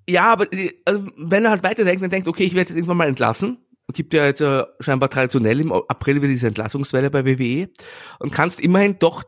Ja, 0.08 0.32
aber 0.32 0.46
also, 0.86 1.06
wenn 1.16 1.44
er 1.44 1.50
halt 1.50 1.62
weiterdenkt 1.62 2.02
und 2.02 2.12
denkt, 2.12 2.26
okay, 2.26 2.44
ich 2.44 2.54
werde 2.54 2.70
jetzt 2.70 2.76
irgendwann 2.76 2.96
mal 2.96 3.08
entlassen, 3.08 3.58
gibt 3.92 4.14
ja 4.14 4.26
jetzt 4.26 4.40
äh, 4.40 4.64
scheinbar 4.80 5.10
traditionell 5.10 5.60
im 5.60 5.72
April 5.72 6.16
wieder 6.16 6.28
diese 6.28 6.46
Entlassungswelle 6.46 7.10
bei 7.10 7.24
WWE 7.24 7.68
und 8.18 8.32
kannst 8.32 8.60
immerhin 8.60 8.98
doch 8.98 9.24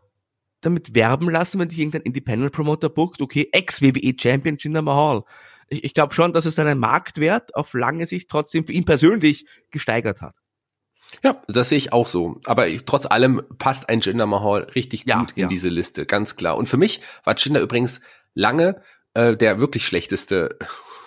damit 0.60 0.94
werben 0.94 1.28
lassen, 1.28 1.58
wenn 1.58 1.68
dich 1.68 1.78
irgendein 1.78 2.02
Independent 2.02 2.52
Promoter 2.52 2.88
bookt, 2.88 3.20
okay, 3.20 3.48
Ex-WWE 3.52 4.14
Champion 4.18 4.56
Jinder 4.58 4.82
Mahal. 4.82 5.22
Ich, 5.68 5.84
ich 5.84 5.94
glaube 5.94 6.14
schon, 6.14 6.32
dass 6.32 6.46
es 6.46 6.54
seinen 6.54 6.78
Marktwert 6.78 7.54
auf 7.56 7.74
lange 7.74 8.06
Sicht 8.06 8.30
trotzdem 8.30 8.66
für 8.66 8.72
ihn 8.72 8.84
persönlich 8.84 9.46
gesteigert 9.70 10.20
hat. 10.20 10.36
Ja, 11.22 11.42
das 11.48 11.68
sehe 11.68 11.78
ich 11.78 11.92
auch 11.92 12.06
so. 12.06 12.38
Aber 12.44 12.68
ich, 12.68 12.84
trotz 12.84 13.06
allem 13.06 13.42
passt 13.58 13.88
ein 13.88 14.00
Jinder 14.00 14.26
Mahal 14.26 14.62
richtig 14.74 15.04
ja, 15.04 15.18
gut 15.18 15.32
in 15.32 15.42
ja. 15.42 15.48
diese 15.48 15.68
Liste, 15.68 16.06
ganz 16.06 16.36
klar. 16.36 16.56
Und 16.56 16.68
für 16.68 16.78
mich 16.78 17.00
war 17.24 17.36
Jinder 17.36 17.60
übrigens 17.60 18.00
lange 18.34 18.80
äh, 19.14 19.36
der 19.36 19.58
wirklich 19.60 19.86
schlechteste 19.86 20.58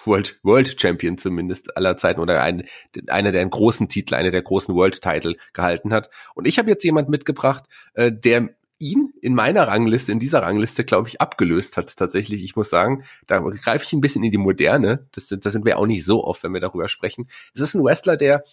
World, 0.07 0.39
World 0.43 0.79
Champion 0.79 1.17
zumindest 1.17 1.75
aller 1.77 1.97
Zeiten 1.97 2.19
oder 2.19 2.41
ein, 2.41 2.65
einer 3.07 3.31
der 3.31 3.45
großen 3.45 3.89
Titel, 3.89 4.15
einer 4.15 4.31
der 4.31 4.41
großen 4.41 4.75
World 4.75 5.01
Title 5.01 5.35
gehalten 5.53 5.93
hat. 5.93 6.09
Und 6.33 6.47
ich 6.47 6.57
habe 6.57 6.69
jetzt 6.69 6.83
jemand 6.83 7.09
mitgebracht, 7.09 7.65
äh, 7.93 8.11
der 8.11 8.49
ihn 8.77 9.13
in 9.21 9.35
meiner 9.35 9.67
Rangliste, 9.67 10.11
in 10.11 10.19
dieser 10.19 10.41
Rangliste, 10.41 10.83
glaube 10.83 11.07
ich, 11.07 11.21
abgelöst 11.21 11.77
hat. 11.77 11.95
Tatsächlich, 11.95 12.43
ich 12.43 12.55
muss 12.55 12.69
sagen, 12.69 13.03
da 13.27 13.39
greife 13.39 13.85
ich 13.85 13.93
ein 13.93 14.01
bisschen 14.01 14.23
in 14.23 14.31
die 14.31 14.37
Moderne. 14.37 15.07
Das, 15.13 15.27
das 15.27 15.53
sind 15.53 15.65
wir 15.65 15.79
auch 15.79 15.85
nicht 15.85 16.05
so 16.05 16.23
oft, 16.23 16.43
wenn 16.43 16.53
wir 16.53 16.61
darüber 16.61 16.89
sprechen. 16.89 17.27
Es 17.53 17.61
ist 17.61 17.73
ein 17.73 17.83
Wrestler, 17.83 18.17
der 18.17 18.43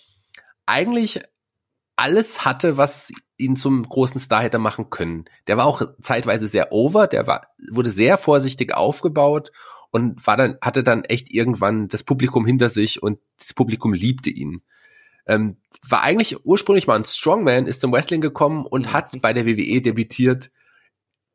eigentlich 0.67 1.21
alles 1.97 2.45
hatte, 2.45 2.77
was 2.77 3.13
ihn 3.37 3.57
zum 3.57 3.83
großen 3.83 4.21
Star 4.21 4.43
hätte 4.43 4.59
machen 4.59 4.91
können. 4.91 5.25
Der 5.47 5.57
war 5.57 5.67
auch 5.67 5.83
zeitweise 6.01 6.49
sehr 6.49 6.73
over, 6.73 7.07
der 7.07 7.27
war, 7.27 7.49
wurde 7.71 7.91
sehr 7.91 8.17
vorsichtig 8.17 8.75
aufgebaut 8.75 9.51
und 9.93 10.27
war 10.27 10.37
dann, 10.37 10.57
hatte 10.61 10.83
dann 10.83 11.05
echt 11.05 11.31
irgendwann 11.31 11.87
das 11.87 12.03
Publikum 12.03 12.45
hinter 12.47 12.69
sich 12.69 13.03
und 13.03 13.21
das 13.39 13.53
Publikum 13.53 13.93
liebte 13.93 14.31
ihn. 14.31 14.63
Ähm, 15.27 15.59
war 15.87 16.03
eigentlich 16.03 16.45
ursprünglich 16.45 16.87
mal 16.87 16.97
ein 16.97 17.05
Strongman, 17.05 17.67
ist 17.67 17.83
zum 17.83 17.93
Wrestling 17.93 18.21
gekommen 18.21 18.67
und 18.67 18.93
hat 18.93 19.21
bei 19.21 19.33
der 19.33 19.47
WWE 19.47 19.81
debütiert 19.81 20.51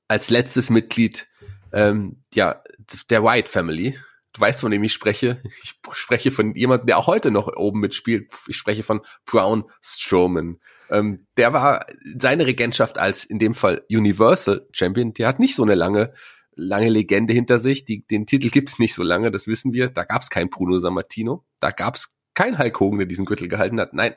als 0.09 0.29
letztes 0.29 0.69
Mitglied 0.69 1.27
ähm, 1.71 2.23
ja, 2.33 2.61
der 3.09 3.23
White 3.23 3.49
Family. 3.49 3.97
Du 4.33 4.41
weißt, 4.41 4.61
von 4.61 4.71
dem 4.71 4.83
ich 4.83 4.93
spreche. 4.93 5.41
Ich 5.63 5.75
spreche 5.93 6.31
von 6.31 6.55
jemandem, 6.55 6.87
der 6.87 6.97
auch 6.97 7.07
heute 7.07 7.31
noch 7.31 7.47
oben 7.55 7.79
mitspielt. 7.79 8.29
Ich 8.47 8.57
spreche 8.57 8.83
von 8.83 9.01
Brown 9.25 9.65
Strowman. 9.81 10.59
Ähm, 10.89 11.27
der 11.37 11.53
war 11.53 11.85
seine 12.17 12.45
Regentschaft 12.45 12.97
als 12.97 13.23
in 13.23 13.39
dem 13.39 13.53
Fall 13.53 13.83
Universal 13.89 14.67
Champion. 14.71 15.13
Der 15.13 15.27
hat 15.27 15.39
nicht 15.39 15.55
so 15.55 15.63
eine 15.63 15.75
lange 15.75 16.13
lange 16.57 16.89
Legende 16.89 17.33
hinter 17.33 17.59
sich. 17.59 17.85
Die, 17.85 18.05
den 18.05 18.25
Titel 18.25 18.49
gibt's 18.49 18.79
nicht 18.79 18.93
so 18.93 19.03
lange, 19.03 19.31
das 19.31 19.47
wissen 19.47 19.73
wir. 19.73 19.89
Da 19.89 20.03
gab's 20.03 20.29
kein 20.29 20.49
Bruno 20.49 20.79
Sammartino. 20.79 21.45
Da 21.59 21.71
gab's 21.71 22.09
kein 22.33 22.59
Hulk 22.59 22.79
Hogan, 22.79 22.99
der 22.99 23.07
diesen 23.07 23.25
Gürtel 23.25 23.47
gehalten 23.47 23.79
hat. 23.79 23.93
Nein. 23.93 24.15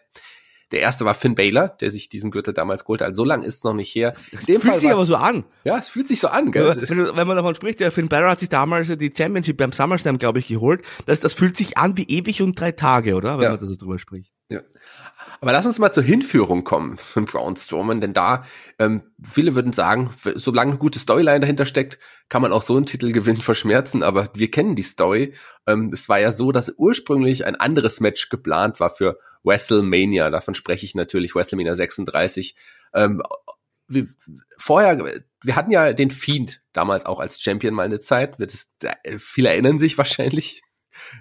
Der 0.73 0.81
erste 0.81 1.05
war 1.05 1.15
Finn 1.15 1.35
Baylor, 1.35 1.69
der 1.69 1.91
sich 1.91 2.09
diesen 2.09 2.31
Gürtel 2.31 2.55
damals 2.55 2.85
geholt 2.85 3.01
hat. 3.01 3.09
Also 3.09 3.23
so 3.23 3.25
lang 3.25 3.43
ist 3.43 3.57
es 3.57 3.65
noch 3.65 3.75
nicht 3.75 3.93
her. 3.93 4.15
In 4.31 4.39
dem 4.39 4.61
fühlt 4.61 4.75
Fall 4.75 4.81
sich 4.81 4.91
aber 4.91 5.05
so 5.05 5.17
an. 5.17 5.45
Ja, 5.65 5.79
es 5.79 5.89
fühlt 5.89 6.07
sich 6.07 6.21
so 6.21 6.29
an, 6.29 6.53
gell? 6.53 6.77
Wenn, 6.81 7.17
wenn 7.17 7.27
man 7.27 7.37
davon 7.37 7.57
spricht, 7.57 7.81
der 7.81 7.91
Finn 7.91 8.09
Baylor 8.09 8.31
hat 8.31 8.41
sich 8.41 8.51
damals 8.51 8.87
die 8.87 9.13
Championship 9.17 9.57
beim 9.57 9.73
SummerSlam, 9.73 10.19
glaube 10.19 10.39
ich, 10.39 10.47
geholt. 10.47 10.83
Das, 11.07 11.19
das 11.19 11.35
fühlt 11.35 11.57
sich 11.57 11.77
an 11.77 11.97
wie 11.97 12.05
ewig 12.05 12.41
und 12.41 12.59
drei 12.59 12.71
Tage, 12.71 13.17
oder? 13.17 13.39
Wenn 13.39 13.45
ja. 13.45 13.51
man 13.51 13.61
da 13.61 13.67
so 13.67 13.75
drüber 13.75 13.99
spricht. 13.99 14.33
Ja. 14.51 14.61
Aber 15.41 15.53
lass 15.53 15.65
uns 15.65 15.79
mal 15.79 15.93
zur 15.93 16.03
Hinführung 16.03 16.65
kommen 16.65 16.99
von 16.99 17.25
Braun 17.25 17.57
Strowman, 17.57 18.01
denn 18.01 18.13
da, 18.13 18.45
ähm, 18.79 19.03
viele 19.23 19.55
würden 19.55 19.73
sagen, 19.73 20.11
solange 20.35 20.73
eine 20.73 20.79
gute 20.79 20.99
Storyline 20.99 21.41
dahinter 21.41 21.65
steckt, 21.65 21.99
kann 22.29 22.43
man 22.43 22.53
auch 22.53 22.63
so 22.63 22.77
einen 22.77 22.85
Titelgewinn 22.85 23.39
verschmerzen, 23.39 24.03
aber 24.03 24.29
wir 24.35 24.51
kennen 24.51 24.77
die 24.77 24.83
Story. 24.83 25.35
Ähm, 25.67 25.91
es 25.93 26.09
war 26.09 26.19
ja 26.19 26.31
so, 26.33 26.53
dass 26.53 26.75
ursprünglich 26.77 27.47
ein 27.47 27.57
anderes 27.57 28.01
Match 28.01 28.29
geplant 28.29 28.81
war 28.81 28.91
für 28.91 29.19
WrestleMania. 29.45 30.31
Davon 30.31 30.55
spreche 30.55 30.85
ich 30.85 30.95
natürlich, 30.95 31.35
WrestleMania 31.35 31.75
36. 31.75 32.55
Ähm, 32.93 33.23
wir, 33.89 34.07
vorher, 34.59 35.03
wir 35.43 35.57
hatten 35.57 35.71
ja 35.71 35.93
den 35.93 36.11
Fiend 36.11 36.61
damals 36.73 37.07
auch 37.07 37.19
als 37.19 37.41
Champion 37.41 37.75
mal 37.75 37.85
eine 37.85 38.01
Zeit. 38.01 38.37
Das, 38.39 38.69
viele 39.19 39.49
erinnern 39.49 39.79
sich 39.79 39.97
wahrscheinlich. 39.97 40.63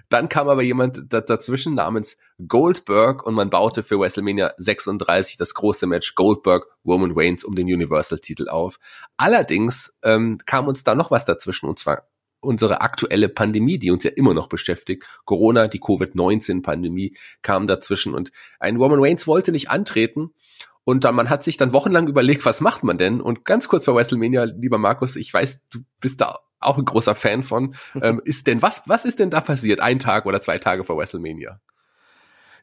Dann 0.08 0.28
kam 0.28 0.48
aber 0.48 0.62
jemand 0.62 1.04
dazwischen 1.08 1.74
namens 1.74 2.16
Goldberg 2.46 3.26
und 3.26 3.34
man 3.34 3.50
baute 3.50 3.82
für 3.82 3.98
WrestleMania 3.98 4.52
36 4.56 5.36
das 5.36 5.54
große 5.54 5.86
Match 5.86 6.14
Goldberg 6.14 6.66
Roman 6.86 7.12
Reigns 7.14 7.44
um 7.44 7.54
den 7.54 7.66
Universal-Titel 7.66 8.48
auf. 8.48 8.78
Allerdings 9.16 9.92
ähm, 10.02 10.38
kam 10.46 10.68
uns 10.68 10.84
da 10.84 10.94
noch 10.94 11.10
was 11.10 11.24
dazwischen 11.24 11.68
und 11.68 11.78
zwar 11.78 12.08
unsere 12.40 12.80
aktuelle 12.80 13.28
Pandemie, 13.28 13.78
die 13.78 13.90
uns 13.90 14.04
ja 14.04 14.10
immer 14.14 14.34
noch 14.34 14.48
beschäftigt. 14.48 15.04
Corona, 15.24 15.68
die 15.68 15.78
Covid-19-Pandemie 15.78 17.16
kam 17.42 17.66
dazwischen 17.66 18.14
und 18.14 18.32
ein 18.58 18.76
Roman 18.76 19.00
Reigns 19.00 19.26
wollte 19.26 19.52
nicht 19.52 19.70
antreten. 19.70 20.32
Und 20.84 21.04
dann, 21.04 21.14
man 21.14 21.28
hat 21.28 21.44
sich 21.44 21.58
dann 21.58 21.72
wochenlang 21.72 22.08
überlegt, 22.08 22.46
was 22.46 22.62
macht 22.62 22.82
man 22.84 22.96
denn? 22.96 23.20
Und 23.20 23.44
ganz 23.44 23.68
kurz 23.68 23.84
vor 23.84 23.94
WrestleMania, 23.94 24.44
lieber 24.44 24.78
Markus, 24.78 25.16
ich 25.16 25.32
weiß, 25.32 25.60
du 25.70 25.80
bist 26.00 26.20
da 26.22 26.38
auch 26.60 26.78
ein 26.78 26.84
großer 26.84 27.14
Fan 27.14 27.42
von. 27.42 27.74
ähm, 28.02 28.20
ist 28.24 28.46
denn, 28.46 28.62
was, 28.62 28.82
was 28.86 29.04
ist 29.04 29.18
denn 29.18 29.30
da 29.30 29.40
passiert? 29.40 29.80
Ein 29.80 29.98
Tag 29.98 30.26
oder 30.26 30.40
zwei 30.40 30.58
Tage 30.58 30.84
vor 30.84 30.96
WrestleMania? 30.96 31.60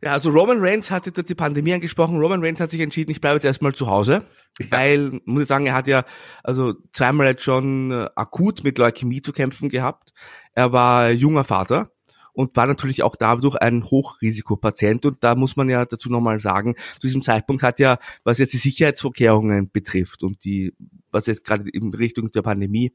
Ja, 0.01 0.13
also 0.13 0.29
Roman 0.29 0.59
Reigns 0.59 0.91
hatte 0.91 1.11
dort 1.11 1.27
die 1.27 1.35
Pandemie 1.35 1.73
angesprochen. 1.73 2.19
Roman 2.19 2.43
Reigns 2.43 2.59
hat 2.59 2.69
sich 2.69 2.81
entschieden, 2.81 3.11
ich 3.11 3.21
bleibe 3.21 3.35
jetzt 3.35 3.45
erstmal 3.45 3.73
zu 3.73 3.87
Hause. 3.87 4.25
Ja. 4.59 4.65
Weil, 4.69 5.21
muss 5.25 5.43
ich 5.43 5.47
sagen, 5.47 5.65
er 5.65 5.73
hat 5.73 5.87
ja 5.87 6.03
also 6.43 6.75
zweimal 6.93 7.27
jetzt 7.27 7.43
schon 7.43 7.91
äh, 7.91 8.07
akut 8.15 8.63
mit 8.63 8.77
Leukämie 8.77 9.21
zu 9.21 9.33
kämpfen 9.33 9.69
gehabt. 9.69 10.13
Er 10.53 10.71
war 10.71 11.11
junger 11.11 11.43
Vater 11.43 11.91
und 12.33 12.55
war 12.55 12.67
natürlich 12.67 13.01
auch 13.01 13.15
dadurch 13.15 13.55
ein 13.55 13.83
Hochrisikopatient. 13.83 15.05
Und 15.07 15.23
da 15.23 15.33
muss 15.33 15.55
man 15.55 15.69
ja 15.69 15.85
dazu 15.85 16.09
nochmal 16.09 16.39
sagen, 16.39 16.75
zu 16.93 17.07
diesem 17.07 17.23
Zeitpunkt 17.23 17.63
hat 17.63 17.79
ja, 17.79 17.97
was 18.23 18.37
jetzt 18.37 18.53
die 18.53 18.57
Sicherheitsvorkehrungen 18.57 19.71
betrifft 19.71 20.21
und 20.21 20.43
die, 20.43 20.75
was 21.11 21.25
jetzt 21.25 21.43
gerade 21.43 21.69
in 21.69 21.93
Richtung 21.93 22.31
der 22.31 22.41
Pandemie, 22.41 22.93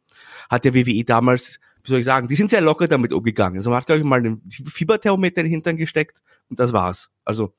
hat 0.51 0.65
der 0.65 0.75
WWE 0.75 1.05
damals 1.05 1.59
wie 1.85 1.91
soll 1.91 1.99
ich 1.99 2.05
sagen, 2.05 2.29
die 2.29 2.37
sind 2.37 2.51
sehr 2.51 2.61
locker 2.61 2.87
damit 2.87 3.13
umgegangen. 3.13 3.59
Also 3.59 3.71
man 3.71 3.79
hat, 3.79 3.87
glaube 3.87 3.99
ich, 3.99 4.05
mal 4.05 4.21
einen 4.21 4.43
Fieberthermometer 4.51 5.41
in 5.41 5.47
den 5.47 5.53
Hintern 5.53 5.77
gesteckt 5.77 6.23
und 6.49 6.61
das 6.61 6.73
war's. 6.73 7.11
Also 7.25 7.55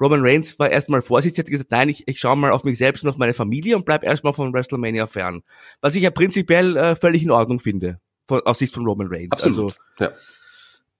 Roman 0.00 0.20
Reigns 0.22 0.58
war 0.58 0.70
erstmal 0.70 1.02
vorsichtig, 1.02 1.38
hat 1.38 1.50
gesagt, 1.50 1.70
nein, 1.70 1.88
ich, 1.88 2.06
ich 2.06 2.18
schaue 2.18 2.36
mal 2.36 2.50
auf 2.50 2.64
mich 2.64 2.78
selbst 2.78 3.04
und 3.04 3.10
auf 3.10 3.16
meine 3.16 3.34
Familie 3.34 3.76
und 3.76 3.84
bleib 3.86 4.04
erstmal 4.04 4.34
von 4.34 4.52
WrestleMania 4.52 5.06
fern. 5.06 5.42
Was 5.80 5.94
ich 5.94 6.02
ja 6.02 6.10
prinzipiell 6.10 6.76
äh, 6.76 6.96
völlig 6.96 7.22
in 7.22 7.30
Ordnung 7.30 7.60
finde, 7.60 8.00
von, 8.26 8.40
aus 8.42 8.58
Sicht 8.58 8.74
von 8.74 8.84
Roman 8.84 9.08
Reigns. 9.08 9.32
Absolut. 9.32 9.76
Also, 9.98 10.12
ja. 10.12 10.18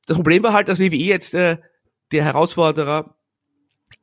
Das 0.07 0.17
Problem 0.17 0.43
war 0.43 0.53
halt, 0.53 0.69
dass 0.69 0.79
WWE 0.79 0.97
jetzt 0.97 1.35
äh, 1.35 1.59
der 2.13 2.25
Herausforderer 2.25 3.17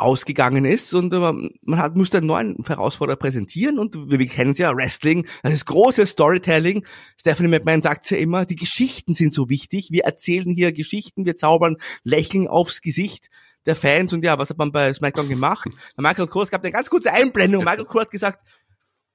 ausgegangen 0.01 0.65
ist 0.65 0.93
und 0.93 1.13
äh, 1.13 1.17
man 1.17 1.79
hat, 1.79 1.95
musste 1.95 2.17
einen 2.17 2.27
neuen 2.27 2.57
Herausforderer 2.65 3.17
präsentieren 3.17 3.79
und 3.79 3.95
wir, 4.09 4.19
wir 4.19 4.27
kennen 4.27 4.51
es 4.51 4.57
ja, 4.57 4.75
Wrestling, 4.75 5.27
das 5.43 5.53
ist 5.53 5.65
großes 5.65 6.09
Storytelling. 6.11 6.85
Stephanie 7.19 7.49
McMahon 7.49 7.81
sagt 7.81 8.09
ja 8.09 8.17
immer, 8.17 8.45
die 8.45 8.55
Geschichten 8.55 9.13
sind 9.13 9.33
so 9.33 9.49
wichtig. 9.49 9.89
Wir 9.91 10.03
erzählen 10.03 10.49
hier 10.49 10.71
Geschichten, 10.71 11.25
wir 11.25 11.35
zaubern 11.35 11.77
Lächeln 12.03 12.47
aufs 12.47 12.81
Gesicht 12.81 13.29
der 13.65 13.75
Fans 13.75 14.11
und 14.11 14.25
ja, 14.25 14.37
was 14.39 14.49
hat 14.49 14.57
man 14.57 14.71
bei 14.71 14.93
SmackDown 14.93 15.29
gemacht? 15.29 15.69
Michael 15.97 16.27
Cole, 16.27 16.45
es 16.45 16.51
gab 16.51 16.63
eine 16.63 16.71
ganz 16.71 16.89
kurze 16.89 17.13
Einblendung. 17.13 17.63
Michael 17.63 17.85
Cole 17.85 18.05
hat 18.05 18.11
gesagt, 18.11 18.39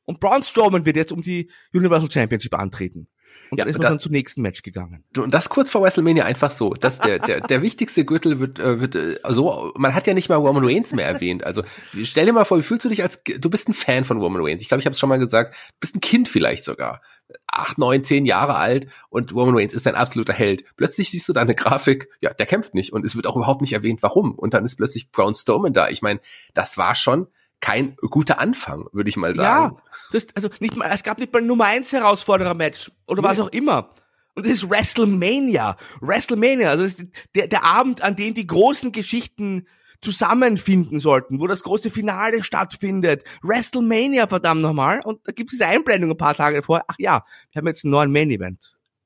und 0.04 0.20
Braun 0.20 0.44
Strowman 0.44 0.86
wird 0.86 0.96
jetzt 0.96 1.12
um 1.12 1.20
die 1.20 1.50
Universal 1.74 2.10
Championship 2.10 2.54
antreten. 2.54 3.08
Und 3.50 3.58
ja, 3.58 3.64
dann 3.64 3.70
ist 3.70 3.78
man 3.78 3.82
da, 3.82 3.88
dann 3.90 4.00
zum 4.00 4.12
nächsten 4.12 4.42
Match 4.42 4.62
gegangen. 4.62 5.04
Und 5.16 5.32
das 5.32 5.48
kurz 5.48 5.70
vor 5.70 5.82
WrestleMania 5.82 6.24
einfach 6.24 6.50
so. 6.50 6.74
dass 6.74 6.98
der, 6.98 7.18
der, 7.26 7.40
der 7.40 7.62
wichtigste 7.62 8.04
Gürtel 8.04 8.40
wird, 8.40 8.58
äh, 8.58 8.80
wird 8.80 8.94
äh, 8.94 9.18
so, 9.28 9.72
man 9.76 9.94
hat 9.94 10.06
ja 10.06 10.14
nicht 10.14 10.28
mal 10.28 10.36
Roman 10.36 10.64
Reigns 10.64 10.92
mehr 10.92 11.06
erwähnt. 11.06 11.44
Also 11.44 11.62
stell 12.02 12.26
dir 12.26 12.32
mal 12.32 12.44
vor, 12.44 12.58
wie 12.58 12.62
fühlst 12.62 12.84
du 12.84 12.88
dich 12.88 13.02
als, 13.02 13.22
du 13.24 13.50
bist 13.50 13.68
ein 13.68 13.74
Fan 13.74 14.04
von 14.04 14.20
Roman 14.20 14.42
Reigns. 14.44 14.62
Ich 14.62 14.68
glaube, 14.68 14.80
ich 14.80 14.86
habe 14.86 14.92
es 14.92 14.98
schon 14.98 15.08
mal 15.08 15.18
gesagt, 15.18 15.54
du 15.54 15.80
bist 15.80 15.96
ein 15.96 16.00
Kind 16.00 16.28
vielleicht 16.28 16.64
sogar. 16.64 17.00
Acht, 17.46 17.78
neun, 17.78 18.04
zehn 18.04 18.24
Jahre 18.24 18.54
alt 18.54 18.86
und 19.08 19.34
Roman 19.34 19.56
Reigns 19.56 19.74
ist 19.74 19.86
ein 19.86 19.96
absoluter 19.96 20.32
Held. 20.32 20.64
Plötzlich 20.76 21.10
siehst 21.10 21.28
du 21.28 21.32
da 21.32 21.40
eine 21.40 21.54
Grafik, 21.54 22.08
ja, 22.20 22.32
der 22.32 22.46
kämpft 22.46 22.74
nicht 22.74 22.92
und 22.92 23.04
es 23.04 23.16
wird 23.16 23.26
auch 23.26 23.36
überhaupt 23.36 23.62
nicht 23.62 23.72
erwähnt, 23.72 24.02
warum. 24.02 24.34
Und 24.34 24.54
dann 24.54 24.64
ist 24.64 24.76
plötzlich 24.76 25.10
Braun 25.10 25.34
Strowman 25.34 25.72
da. 25.72 25.88
Ich 25.88 26.02
meine, 26.02 26.20
das 26.54 26.78
war 26.78 26.94
schon 26.94 27.26
kein 27.60 27.96
guter 28.10 28.38
Anfang, 28.38 28.86
würde 28.92 29.08
ich 29.08 29.16
mal 29.16 29.34
sagen. 29.34 29.76
Ja, 29.76 29.82
das, 30.12 30.26
also 30.34 30.48
nicht 30.60 30.76
mal, 30.76 30.90
es 30.92 31.02
gab 31.02 31.18
nicht 31.18 31.32
mal 31.32 31.40
ein 31.40 31.46
Nummer 31.46 31.66
1 31.66 31.92
Herausforderer-Match 31.92 32.90
oder 33.06 33.22
was 33.22 33.40
auch 33.40 33.48
immer. 33.48 33.94
Und 34.34 34.44
das 34.44 34.52
ist 34.52 34.70
WrestleMania. 34.70 35.76
WrestleMania, 36.00 36.70
also 36.70 36.84
das 36.84 36.94
ist 36.94 37.06
der, 37.34 37.48
der 37.48 37.64
Abend, 37.64 38.02
an 38.02 38.16
dem 38.16 38.34
die 38.34 38.46
großen 38.46 38.92
Geschichten 38.92 39.66
zusammenfinden 40.02 41.00
sollten, 41.00 41.40
wo 41.40 41.46
das 41.46 41.62
große 41.62 41.90
Finale 41.90 42.44
stattfindet. 42.44 43.24
WrestleMania, 43.42 44.26
verdammt 44.26 44.60
nochmal. 44.60 45.00
Und 45.00 45.20
da 45.26 45.32
gibt 45.32 45.50
es 45.50 45.58
diese 45.58 45.66
Einblendung 45.66 46.10
ein 46.10 46.16
paar 46.16 46.34
Tage 46.34 46.62
vorher. 46.62 46.84
Ach 46.86 46.96
ja, 46.98 47.24
wir 47.50 47.60
haben 47.60 47.66
jetzt 47.66 47.84
einen 47.84 47.92
neuen 47.92 48.12
Main 48.12 48.30
Event. 48.30 48.60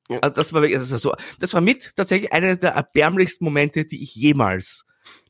Ja. 0.09 0.19
Also 0.19 0.35
das 0.35 0.53
war 0.53 0.61
wirklich, 0.61 0.79
das 0.79 0.91
war 0.91 0.99
so, 0.99 1.13
das 1.39 1.53
war 1.53 1.61
mit 1.61 1.95
tatsächlich 1.95 2.33
einer 2.33 2.57
der 2.57 2.71
erbärmlichsten 2.71 3.45
Momente, 3.45 3.85
die 3.85 4.03
ich 4.03 4.13
jemals 4.13 4.83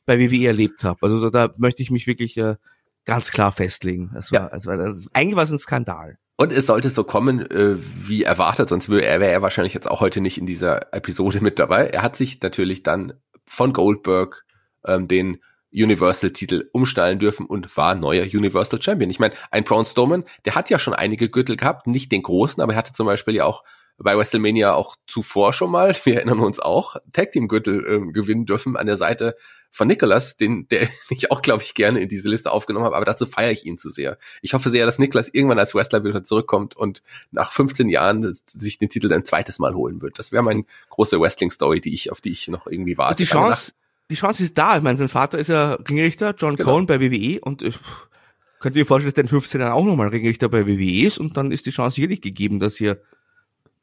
bei 0.04 0.18
WWE 0.18 0.48
erlebt 0.48 0.82
habe. 0.82 0.98
Also 1.06 1.30
da, 1.30 1.46
da 1.48 1.54
möchte 1.56 1.82
ich 1.82 1.90
mich 1.90 2.08
wirklich 2.08 2.36
äh, 2.36 2.56
ganz 3.04 3.30
klar 3.30 3.52
festlegen. 3.52 4.10
Das 4.14 4.32
war, 4.32 4.42
ja. 4.42 4.48
das 4.48 4.66
war, 4.66 4.76
das, 4.76 5.06
eigentlich 5.12 5.36
war 5.36 5.44
es 5.44 5.50
ein 5.50 5.58
Skandal. 5.58 6.18
Und 6.36 6.52
es 6.52 6.66
sollte 6.66 6.90
so 6.90 7.04
kommen, 7.04 7.48
äh, 7.50 7.76
wie 7.78 8.22
erwartet, 8.22 8.68
sonst 8.68 8.88
wäre 8.88 9.04
er, 9.04 9.20
wär 9.20 9.30
er 9.30 9.42
wahrscheinlich 9.42 9.74
jetzt 9.74 9.90
auch 9.90 10.00
heute 10.00 10.20
nicht 10.20 10.38
in 10.38 10.46
dieser 10.46 10.92
Episode 10.92 11.40
mit 11.40 11.58
dabei. 11.58 11.86
Er 11.86 12.02
hat 12.02 12.16
sich 12.16 12.40
natürlich 12.40 12.82
dann 12.82 13.14
von 13.46 13.72
Goldberg 13.72 14.44
ähm, 14.86 15.08
den 15.08 15.38
Universal-Titel 15.72 16.68
umstellen 16.72 17.18
dürfen 17.18 17.46
und 17.46 17.76
war 17.76 17.94
neuer 17.94 18.24
Universal 18.24 18.80
Champion. 18.82 19.10
Ich 19.10 19.18
meine, 19.18 19.34
ein 19.50 19.64
Braun 19.64 19.86
Strowman, 19.86 20.24
der 20.44 20.54
hat 20.54 20.70
ja 20.70 20.78
schon 20.78 20.94
einige 20.94 21.28
Gürtel 21.28 21.56
gehabt, 21.56 21.86
nicht 21.86 22.12
den 22.12 22.22
großen, 22.22 22.62
aber 22.62 22.72
er 22.72 22.78
hatte 22.78 22.92
zum 22.92 23.06
Beispiel 23.06 23.34
ja 23.34 23.44
auch 23.44 23.64
bei 23.98 24.16
WrestleMania 24.16 24.74
auch 24.74 24.96
zuvor 25.06 25.52
schon 25.52 25.70
mal, 25.70 25.94
wir 26.04 26.16
erinnern 26.16 26.40
uns 26.40 26.60
auch, 26.60 26.96
Tag 27.12 27.32
Team 27.32 27.48
Gürtel 27.48 27.84
äh, 27.86 28.12
gewinnen 28.12 28.46
dürfen 28.46 28.76
an 28.76 28.86
der 28.86 28.96
Seite 28.96 29.36
von 29.72 29.88
Nicholas, 29.88 30.36
den 30.36 30.68
der 30.68 30.88
ich 31.10 31.30
auch 31.30 31.42
glaube 31.42 31.62
ich 31.62 31.74
gerne 31.74 32.00
in 32.00 32.08
diese 32.08 32.28
Liste 32.28 32.52
aufgenommen 32.52 32.84
habe, 32.84 32.94
aber 32.94 33.06
dazu 33.06 33.26
feiere 33.26 33.50
ich 33.50 33.66
ihn 33.66 33.78
zu 33.78 33.88
sehr. 33.90 34.18
Ich 34.42 34.54
hoffe 34.54 34.70
sehr, 34.70 34.86
dass 34.86 34.98
Nicholas 34.98 35.28
irgendwann 35.32 35.58
als 35.58 35.74
Wrestler 35.74 36.04
wieder 36.04 36.22
zurückkommt 36.22 36.76
und 36.76 37.02
nach 37.30 37.52
15 37.52 37.88
Jahren 37.88 38.30
sich 38.32 38.78
den 38.78 38.90
Titel 38.90 39.12
ein 39.12 39.24
zweites 39.24 39.58
Mal 39.58 39.74
holen 39.74 40.02
wird. 40.02 40.18
Das 40.18 40.30
wäre 40.30 40.42
meine 40.42 40.64
große 40.90 41.18
Wrestling 41.18 41.50
Story, 41.50 41.80
die 41.80 41.94
ich 41.94 42.12
auf 42.12 42.20
die 42.20 42.30
ich 42.30 42.46
noch 42.48 42.66
irgendwie 42.66 42.98
warte. 42.98 43.16
Die 43.16 43.28
Chance, 43.28 43.72
die 44.10 44.16
Chance 44.16 44.44
ist 44.44 44.56
da. 44.58 44.76
Ich 44.76 44.82
meine, 44.82 44.98
sein 44.98 45.08
Vater 45.08 45.38
ist 45.38 45.48
ja 45.48 45.72
Ringrichter, 45.72 46.34
John 46.36 46.56
genau. 46.56 46.72
Cohn 46.72 46.86
bei 46.86 47.00
WWE 47.00 47.40
und 47.40 47.62
ich 47.62 47.76
könnte 48.60 48.78
mir 48.78 48.86
vorstellen, 48.86 49.08
dass 49.08 49.14
der 49.14 49.24
in 49.24 49.28
15 49.28 49.60
Jahren 49.60 49.72
auch 49.72 49.84
nochmal 49.84 50.08
Ringrichter 50.08 50.48
bei 50.48 50.66
WWE 50.66 51.06
ist 51.06 51.18
und 51.18 51.36
dann 51.36 51.50
ist 51.50 51.66
die 51.66 51.70
Chance 51.70 51.96
sicherlich 51.96 52.20
gegeben, 52.20 52.60
dass 52.60 52.76
hier 52.76 53.02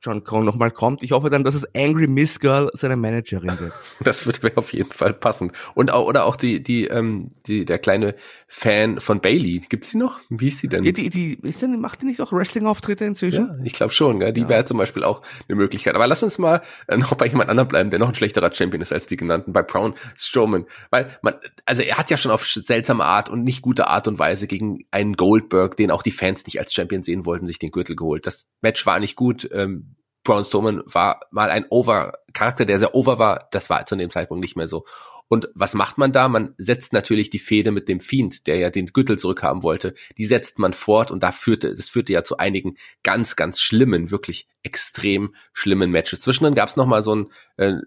John 0.02 0.24
Cone 0.24 0.46
nochmal 0.46 0.72
kommt. 0.72 1.04
Ich 1.04 1.12
hoffe 1.12 1.30
dann, 1.30 1.44
dass 1.44 1.56
es 1.56 1.68
Angry 1.76 2.08
Miss 2.08 2.40
Girl 2.40 2.70
seine 2.74 2.96
Managerin 2.96 3.60
wird. 3.60 3.74
Das 4.02 4.26
wird 4.26 4.42
mir 4.42 4.52
auf 4.56 4.72
jeden 4.74 4.92
Fall 4.92 5.14
passen. 5.14 5.52
Und 5.76 5.92
auch, 5.92 6.06
oder 6.06 6.24
auch 6.26 6.38
die, 6.38 6.64
die, 6.64 6.86
ähm, 6.86 7.32
die, 7.48 7.66
der 7.66 7.80
kleine 7.80 8.16
Fan 8.48 9.00
von 9.00 9.20
Bailey. 9.20 9.62
Gibt's 9.68 9.92
die 9.92 9.98
noch? 9.98 10.20
Wie 10.30 10.48
ist 10.48 10.64
die 10.64 10.70
denn? 10.70 10.86
Ja, 10.86 10.94
die, 10.94 11.10
die, 11.10 11.34
ist 11.42 11.62
denn, 11.62 11.80
macht 11.82 12.02
die 12.02 12.06
nicht 12.06 12.22
auch 12.22 12.32
Wrestling-Auftritte 12.32 13.04
inzwischen? 13.04 13.48
Ja, 13.48 13.66
ich 13.66 13.74
glaube 13.74 13.92
schon, 13.92 14.20
gell? 14.20 14.32
Die 14.32 14.42
ja. 14.42 14.50
wäre 14.50 14.66
zum 14.66 14.78
Beispiel 14.78 15.04
auch 15.04 15.22
eine 15.48 15.58
Möglichkeit. 15.58 15.96
Aber 15.96 16.08
lass 16.08 16.24
uns 16.24 16.38
mal 16.38 16.62
äh, 16.88 16.98
noch 16.98 17.14
bei 17.16 17.28
jemand 17.28 17.50
anderem 17.50 17.68
bleiben, 17.68 17.90
der 17.90 18.00
noch 18.00 18.10
ein 18.10 18.16
schlechterer 18.16 18.54
Champion 18.54 18.82
ist 18.82 18.94
als 18.94 19.08
die 19.08 19.18
genannten, 19.18 19.52
bei 19.52 19.64
Brown 19.64 19.96
Strowman. 20.16 20.66
Weil 20.92 21.18
man, 21.22 21.36
also 21.66 21.82
er 21.82 21.98
hat 21.98 22.10
ja 22.10 22.18
schon 22.18 22.32
auf 22.32 22.48
seltsame 22.48 23.04
Art 23.04 23.30
und 23.30 23.44
nicht 23.44 23.62
gute 23.62 23.88
Art 23.88 24.08
und 24.08 24.18
Weise 24.18 24.48
gegen 24.48 24.86
einen 24.92 25.16
Goldberg, 25.16 25.76
den 25.76 25.92
auch 25.92 26.04
die 26.04 26.12
Fans 26.12 26.46
nicht 26.46 26.60
als 26.60 26.74
Champion 26.74 27.04
sehen 27.04 27.26
wollten, 27.26 27.48
sich 27.48 27.60
den 27.60 27.72
Gürtel 27.72 27.98
geholt. 27.98 28.26
Das 28.26 28.48
Match 28.62 28.86
war 28.86 29.00
nicht 29.00 29.18
gut. 29.18 29.50
Ähm, 29.52 29.89
Braun 30.30 30.46
Strowman 30.46 30.84
war 30.86 31.22
mal 31.32 31.50
ein 31.50 31.66
Over-Charakter, 31.70 32.64
der 32.64 32.78
sehr 32.78 32.94
over 32.94 33.18
war. 33.18 33.48
Das 33.52 33.72
war 33.72 33.88
zu 33.88 33.96
dem 33.96 34.12
Zeitpunkt 34.12 34.42
nicht 34.42 34.56
mehr 34.56 34.68
so. 34.68 34.86
Und 35.28 35.50
was 35.56 35.74
macht 35.74 35.98
man 35.98 36.12
da? 36.12 36.30
Man 36.30 36.54
setzt 36.58 36.94
natürlich 36.94 37.32
die 37.32 37.40
Fehde 37.40 37.72
mit 37.72 37.88
dem 37.88 38.00
Fiend, 38.00 38.46
der 38.46 38.58
ja 38.58 38.70
den 38.70 38.88
Gürtel 38.88 39.18
zurückhaben 39.18 39.64
wollte. 39.64 39.96
Die 40.20 40.26
setzt 40.26 40.60
man 40.60 40.74
fort 40.74 41.10
und 41.10 41.24
da 41.24 41.32
führte, 41.32 41.74
das 41.74 41.90
führte 41.90 42.14
ja 42.14 42.24
zu 42.24 42.38
einigen 42.38 42.78
ganz, 43.02 43.36
ganz 43.36 43.60
schlimmen, 43.60 44.12
wirklich 44.12 44.48
extrem 44.62 45.34
schlimmen 45.52 45.90
Matches. 45.90 46.22
Zwischendrin 46.22 46.54
gab 46.54 46.70
es 46.70 46.76
nochmal 46.76 47.02
so 47.02 47.16
ein 47.16 47.32
äh, 47.58 47.78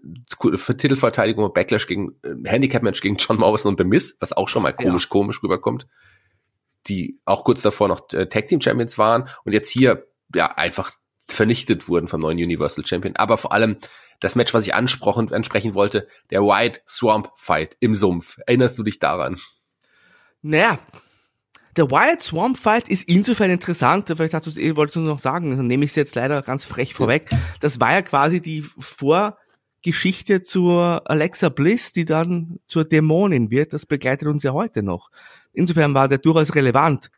Titelverteidigung 0.77 1.45
und 1.45 1.53
Backlash 1.53 1.87
gegen 1.87 2.17
äh, 2.23 2.35
Handicap-Match 2.43 2.99
gegen 2.99 3.15
John 3.15 3.37
Morrison 3.37 3.71
und 3.71 3.77
The 3.77 3.85
Miz, 3.85 4.17
was 4.19 4.33
auch 4.33 4.49
schon 4.49 4.63
mal 4.63 4.73
komisch, 4.73 5.03
ja. 5.03 5.09
komisch 5.09 5.41
rüberkommt. 5.43 5.87
Die 6.87 7.21
auch 7.23 7.45
kurz 7.45 7.61
davor 7.61 7.87
noch 7.87 8.01
äh, 8.11 8.27
Tag 8.27 8.47
Team 8.47 8.59
Champions 8.59 8.97
waren 8.97 9.29
und 9.45 9.53
jetzt 9.53 9.69
hier 9.69 10.07
ja 10.33 10.47
einfach 10.47 10.91
vernichtet 11.27 11.87
wurden 11.87 12.07
vom 12.07 12.21
neuen 12.21 12.37
Universal 12.37 12.85
Champion. 12.85 13.15
Aber 13.15 13.37
vor 13.37 13.51
allem 13.51 13.77
das 14.19 14.35
Match, 14.35 14.53
was 14.53 14.65
ich 14.65 14.73
ansprechen, 14.73 15.33
ansprechen 15.33 15.73
wollte, 15.73 16.07
der 16.29 16.41
White 16.41 16.81
Swamp 16.87 17.29
Fight 17.35 17.75
im 17.79 17.95
Sumpf. 17.95 18.37
Erinnerst 18.45 18.77
du 18.77 18.83
dich 18.83 18.99
daran? 18.99 19.37
Naja, 20.41 20.79
der 21.75 21.89
Wild 21.89 22.21
Swamp 22.21 22.59
Fight 22.59 22.87
ist 22.87 23.07
insofern 23.09 23.49
interessant, 23.49 24.05
vielleicht 24.07 24.33
hast 24.33 24.45
du 24.45 24.51
es 24.51 24.57
eh, 24.57 24.75
wolltest 24.75 24.97
du 24.97 24.99
noch 24.99 25.19
sagen, 25.19 25.57
dann 25.57 25.65
nehme 25.65 25.85
ich 25.85 25.91
es 25.91 25.95
jetzt 25.95 26.15
leider 26.15 26.41
ganz 26.43 26.65
frech 26.65 26.93
vorweg. 26.93 27.29
Das 27.61 27.79
war 27.79 27.93
ja 27.93 28.01
quasi 28.03 28.41
die 28.41 28.63
Vorgeschichte 28.77 30.43
zur 30.43 31.01
Alexa 31.05 31.49
Bliss, 31.49 31.91
die 31.91 32.05
dann 32.05 32.59
zur 32.67 32.85
Dämonin 32.85 33.49
wird. 33.49 33.73
Das 33.73 33.87
begleitet 33.87 34.27
uns 34.27 34.43
ja 34.43 34.53
heute 34.53 34.83
noch. 34.83 35.09
Insofern 35.51 35.95
war 35.95 36.07
der 36.07 36.19
durchaus 36.19 36.53
relevant. 36.53 37.09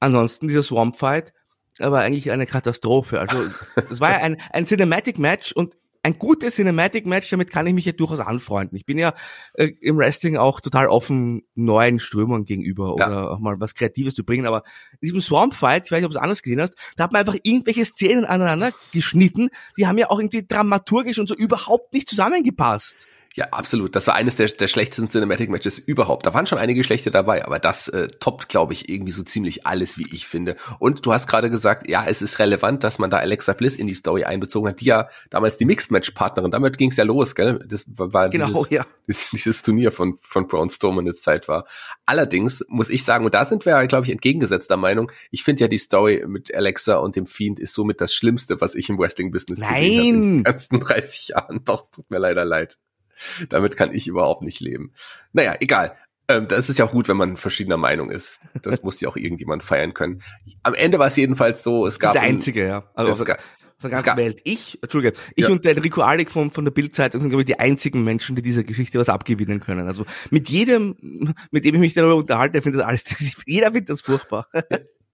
Ansonsten 0.00 0.48
dieser 0.48 0.64
Swamp 0.64 0.96
Fight 0.96 1.32
aber 1.78 2.00
eigentlich 2.00 2.30
eine 2.30 2.46
Katastrophe. 2.46 3.20
Also 3.20 3.36
das 3.76 4.00
war 4.00 4.10
ja 4.12 4.18
ein, 4.18 4.40
ein 4.52 4.66
Cinematic 4.66 5.18
Match 5.18 5.52
und 5.52 5.74
ein 6.04 6.18
gutes 6.18 6.56
Cinematic 6.56 7.06
Match, 7.06 7.30
damit 7.30 7.50
kann 7.50 7.66
ich 7.66 7.74
mich 7.74 7.84
ja 7.84 7.92
durchaus 7.92 8.18
anfreunden. 8.18 8.76
Ich 8.76 8.84
bin 8.84 8.98
ja 8.98 9.14
äh, 9.54 9.70
im 9.80 9.96
Wrestling 9.96 10.36
auch 10.36 10.60
total 10.60 10.88
offen 10.88 11.42
neuen 11.54 12.00
Strömungen 12.00 12.44
gegenüber 12.44 12.96
ja. 12.98 13.06
oder 13.06 13.30
auch 13.30 13.38
mal 13.38 13.60
was 13.60 13.74
Kreatives 13.74 14.14
zu 14.14 14.24
bringen. 14.24 14.46
Aber 14.46 14.64
in 14.94 14.98
diesem 15.02 15.20
Swamp 15.20 15.54
Fight, 15.54 15.84
ich 15.86 15.92
weiß 15.92 15.98
nicht, 15.98 16.06
ob 16.06 16.12
du 16.12 16.18
es 16.18 16.22
anders 16.22 16.42
gesehen 16.42 16.60
hast, 16.60 16.74
da 16.96 17.04
hat 17.04 17.12
man 17.12 17.20
einfach 17.20 17.38
irgendwelche 17.44 17.84
Szenen 17.84 18.24
aneinander 18.24 18.72
geschnitten, 18.92 19.50
die 19.78 19.86
haben 19.86 19.98
ja 19.98 20.10
auch 20.10 20.18
irgendwie 20.18 20.44
dramaturgisch 20.44 21.20
und 21.20 21.28
so 21.28 21.36
überhaupt 21.36 21.92
nicht 21.94 22.10
zusammengepasst. 22.10 23.06
Ja, 23.34 23.46
absolut. 23.50 23.96
Das 23.96 24.06
war 24.06 24.14
eines 24.14 24.36
der, 24.36 24.48
der 24.48 24.68
schlechtesten 24.68 25.08
Cinematic 25.08 25.48
Matches 25.48 25.78
überhaupt. 25.78 26.26
Da 26.26 26.34
waren 26.34 26.46
schon 26.46 26.58
einige 26.58 26.84
schlechte 26.84 27.10
dabei, 27.10 27.44
aber 27.44 27.58
das 27.58 27.88
äh, 27.88 28.08
toppt, 28.20 28.48
glaube 28.48 28.74
ich, 28.74 28.88
irgendwie 28.90 29.12
so 29.12 29.22
ziemlich 29.22 29.66
alles, 29.66 29.96
wie 29.98 30.06
ich 30.12 30.26
finde. 30.26 30.56
Und 30.78 31.06
du 31.06 31.12
hast 31.12 31.26
gerade 31.26 31.48
gesagt, 31.48 31.88
ja, 31.88 32.04
es 32.06 32.20
ist 32.20 32.38
relevant, 32.38 32.84
dass 32.84 32.98
man 32.98 33.10
da 33.10 33.18
Alexa 33.18 33.54
Bliss 33.54 33.76
in 33.76 33.86
die 33.86 33.94
Story 33.94 34.24
einbezogen 34.24 34.68
hat, 34.68 34.80
die 34.80 34.86
ja 34.86 35.08
damals 35.30 35.56
die 35.56 35.64
Mixed 35.64 35.90
Match 35.90 36.10
Partnerin. 36.10 36.50
Damit 36.50 36.76
ging 36.76 36.90
es 36.90 36.96
ja 36.96 37.04
los, 37.04 37.34
gell? 37.34 37.64
Das 37.66 37.84
war 37.86 38.28
genau, 38.28 38.48
dieses, 38.48 38.70
ja. 38.70 38.86
dieses, 39.08 39.30
dieses 39.30 39.62
Turnier 39.62 39.92
von 39.92 40.18
von 40.20 40.46
Braun 40.46 40.68
Strowman 40.68 41.06
eine 41.06 41.14
Zeit 41.14 41.48
war. 41.48 41.66
Allerdings 42.04 42.64
muss 42.68 42.90
ich 42.90 43.04
sagen, 43.04 43.24
und 43.24 43.34
da 43.34 43.44
sind 43.44 43.64
wir, 43.64 43.86
glaube 43.86 44.06
ich, 44.06 44.12
entgegengesetzter 44.12 44.76
Meinung. 44.76 45.10
Ich 45.30 45.42
finde 45.42 45.62
ja 45.62 45.68
die 45.68 45.78
Story 45.78 46.24
mit 46.26 46.54
Alexa 46.54 46.96
und 46.96 47.16
dem 47.16 47.26
Fiend 47.26 47.58
ist 47.58 47.74
somit 47.74 48.00
das 48.00 48.12
Schlimmste, 48.14 48.60
was 48.60 48.74
ich 48.74 48.88
im 48.88 48.98
Wrestling 48.98 49.30
Business 49.30 49.60
Nein. 49.60 49.82
gesehen 49.82 49.96
habe 49.96 50.08
in 50.08 50.36
den 50.36 50.44
ganzen 50.44 50.80
30 50.80 51.28
Jahren. 51.28 51.64
Doch, 51.64 51.82
es 51.82 51.90
tut 51.90 52.10
mir 52.10 52.18
leider 52.18 52.44
leid. 52.44 52.78
Damit 53.48 53.76
kann 53.76 53.94
ich 53.94 54.06
überhaupt 54.06 54.42
nicht 54.42 54.60
leben. 54.60 54.92
Naja, 55.32 55.56
egal. 55.60 55.96
Ähm, 56.28 56.48
das 56.48 56.68
ist 56.68 56.78
ja 56.78 56.84
auch 56.84 56.92
gut, 56.92 57.08
wenn 57.08 57.16
man 57.16 57.36
verschiedener 57.36 57.76
Meinung 57.76 58.10
ist. 58.10 58.40
Das 58.62 58.82
muss 58.82 59.00
ja 59.00 59.08
auch 59.08 59.16
irgendjemand 59.16 59.62
feiern 59.62 59.94
können. 59.94 60.22
Am 60.62 60.74
Ende 60.74 60.98
war 60.98 61.08
es 61.08 61.16
jedenfalls 61.16 61.62
so, 61.62 61.86
es 61.86 61.98
gab... 61.98 62.12
Der 62.12 62.22
Einzige, 62.22 62.66
ja. 62.66 62.90
Also 62.94 63.12
es 63.12 63.24
gab, 63.24 63.40
der 63.82 63.90
ganzen 63.90 64.16
Welt. 64.16 64.40
Ich, 64.44 64.78
Entschuldige, 64.82 65.16
ich 65.34 65.44
ja. 65.44 65.50
und 65.50 65.64
der 65.64 65.76
Enrico 65.76 66.02
Alec 66.02 66.30
von, 66.30 66.50
von 66.50 66.64
der 66.64 66.70
Bildzeitung 66.70 67.20
sind, 67.20 67.30
glaube 67.30 67.42
ich, 67.42 67.46
die 67.46 67.58
einzigen 67.58 68.04
Menschen, 68.04 68.36
die 68.36 68.42
dieser 68.42 68.64
Geschichte 68.64 68.98
was 68.98 69.08
abgewinnen 69.08 69.60
können. 69.60 69.86
Also 69.86 70.04
mit 70.30 70.48
jedem, 70.48 71.34
mit 71.50 71.64
dem 71.64 71.74
ich 71.74 71.80
mich 71.80 71.94
darüber 71.94 72.16
unterhalte, 72.16 72.62
findet 72.62 72.82
das 72.82 72.88
alles, 72.88 73.04
jeder 73.46 73.72
findet 73.72 73.90
das 73.90 74.02
furchtbar. 74.02 74.48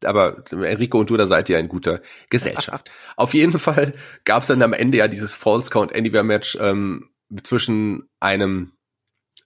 aber 0.04 0.44
Enrico 0.52 1.00
und 1.00 1.10
du, 1.10 1.16
da 1.16 1.26
seid 1.26 1.48
ihr 1.48 1.58
in 1.58 1.68
guter 1.68 2.00
Gesellschaft. 2.30 2.90
Auf 3.16 3.34
jeden 3.34 3.58
Fall 3.58 3.94
gab 4.24 4.42
es 4.42 4.48
dann 4.48 4.62
am 4.62 4.72
Ende 4.72 4.98
ja 4.98 5.08
dieses 5.08 5.34
False 5.34 5.70
Count 5.70 5.94
Anywhere 5.94 6.24
Match 6.24 6.56
ähm, 6.60 7.08
zwischen 7.42 8.08
einem, 8.20 8.72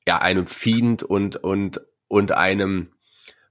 ja, 0.07 0.19
einem 0.19 0.47
Fiend 0.47 1.03
und, 1.03 1.37
und, 1.37 1.81
und 2.09 2.33
einem 2.33 2.93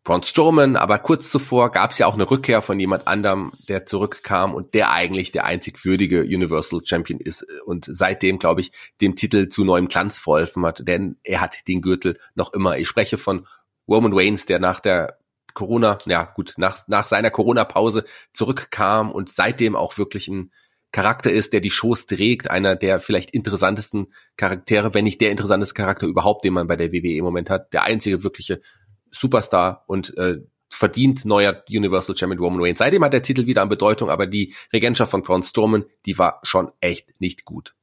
Braun 0.03 0.23
Strowman, 0.23 0.77
aber 0.77 0.97
kurz 0.97 1.29
zuvor 1.29 1.71
gab 1.71 1.91
es 1.91 1.99
ja 1.99 2.07
auch 2.07 2.15
eine 2.15 2.29
Rückkehr 2.29 2.63
von 2.63 2.79
jemand 2.79 3.07
anderem, 3.07 3.51
der 3.69 3.85
zurückkam 3.85 4.55
und 4.55 4.73
der 4.73 4.91
eigentlich 4.91 5.31
der 5.31 5.45
einzig 5.45 5.85
würdige 5.85 6.21
Universal 6.21 6.81
Champion 6.83 7.19
ist 7.19 7.45
und 7.65 7.85
seitdem, 7.87 8.39
glaube 8.39 8.61
ich, 8.61 8.71
dem 8.99 9.15
Titel 9.15 9.49
zu 9.49 9.63
neuem 9.63 9.89
Glanz 9.89 10.17
verholfen 10.17 10.65
hat, 10.65 10.87
denn 10.87 11.17
er 11.23 11.41
hat 11.41 11.67
den 11.67 11.81
Gürtel 11.81 12.17
noch 12.33 12.53
immer. 12.53 12.79
Ich 12.79 12.87
spreche 12.87 13.17
von 13.17 13.45
Roman 13.87 14.13
Reigns, 14.13 14.47
der 14.47 14.57
nach 14.57 14.79
der 14.79 15.19
Corona, 15.53 15.99
ja 16.07 16.23
gut, 16.23 16.55
nach, 16.57 16.87
nach 16.87 17.07
seiner 17.07 17.29
Corona-Pause 17.29 18.05
zurückkam 18.33 19.11
und 19.11 19.29
seitdem 19.29 19.75
auch 19.75 19.99
wirklich 19.99 20.27
ein 20.27 20.51
Charakter 20.91 21.31
ist, 21.31 21.53
der 21.53 21.61
die 21.61 21.71
Shows 21.71 22.05
trägt, 22.05 22.51
einer 22.51 22.75
der 22.75 22.99
vielleicht 22.99 23.31
interessantesten 23.31 24.07
Charaktere, 24.35 24.93
wenn 24.93 25.05
nicht 25.05 25.21
der 25.21 25.31
interessanteste 25.31 25.73
Charakter 25.73 26.05
überhaupt, 26.05 26.43
den 26.43 26.53
man 26.53 26.67
bei 26.67 26.75
der 26.75 26.91
WWE 26.91 27.15
im 27.15 27.23
Moment 27.23 27.49
hat, 27.49 27.73
der 27.73 27.83
einzige 27.83 28.23
wirkliche 28.23 28.61
Superstar 29.09 29.83
und 29.87 30.17
äh, 30.17 30.39
verdient 30.69 31.25
neuer 31.25 31.63
Universal 31.69 32.15
Champion 32.15 32.39
Roman 32.39 32.61
Reigns. 32.61 32.79
Seitdem 32.79 33.03
hat 33.03 33.13
der 33.13 33.21
Titel 33.21 33.45
wieder 33.45 33.61
an 33.61 33.69
Bedeutung, 33.69 34.09
aber 34.09 34.25
die 34.25 34.53
Regentschaft 34.71 35.11
von 35.11 35.21
Braun 35.21 35.43
Strowman, 35.43 35.85
die 36.05 36.17
war 36.17 36.39
schon 36.43 36.71
echt 36.79 37.19
nicht 37.19 37.45
gut. 37.45 37.75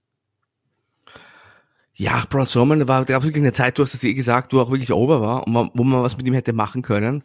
Ja, 1.94 2.24
Braun 2.28 2.46
Strowman 2.46 2.88
war, 2.88 3.04
gab 3.04 3.22
es 3.22 3.26
wirklich 3.26 3.42
eine 3.42 3.52
Zeit, 3.52 3.78
du 3.78 3.82
hast 3.82 3.94
es 3.94 4.04
eh 4.04 4.14
gesagt, 4.14 4.52
wo 4.52 4.60
auch 4.60 4.70
wirklich 4.70 4.92
over 4.92 5.20
war 5.20 5.46
und 5.46 5.52
man, 5.52 5.70
wo 5.74 5.84
man 5.84 6.02
was 6.02 6.16
mit 6.16 6.26
ihm 6.26 6.34
hätte 6.34 6.52
machen 6.52 6.82
können. 6.82 7.24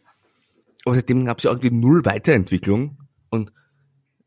Aber 0.85 0.95
seitdem 0.95 1.25
gab 1.25 1.37
es 1.37 1.45
ja 1.45 1.51
irgendwie 1.51 1.71
null 1.71 2.03
Weiterentwicklung 2.05 2.97
und 3.29 3.51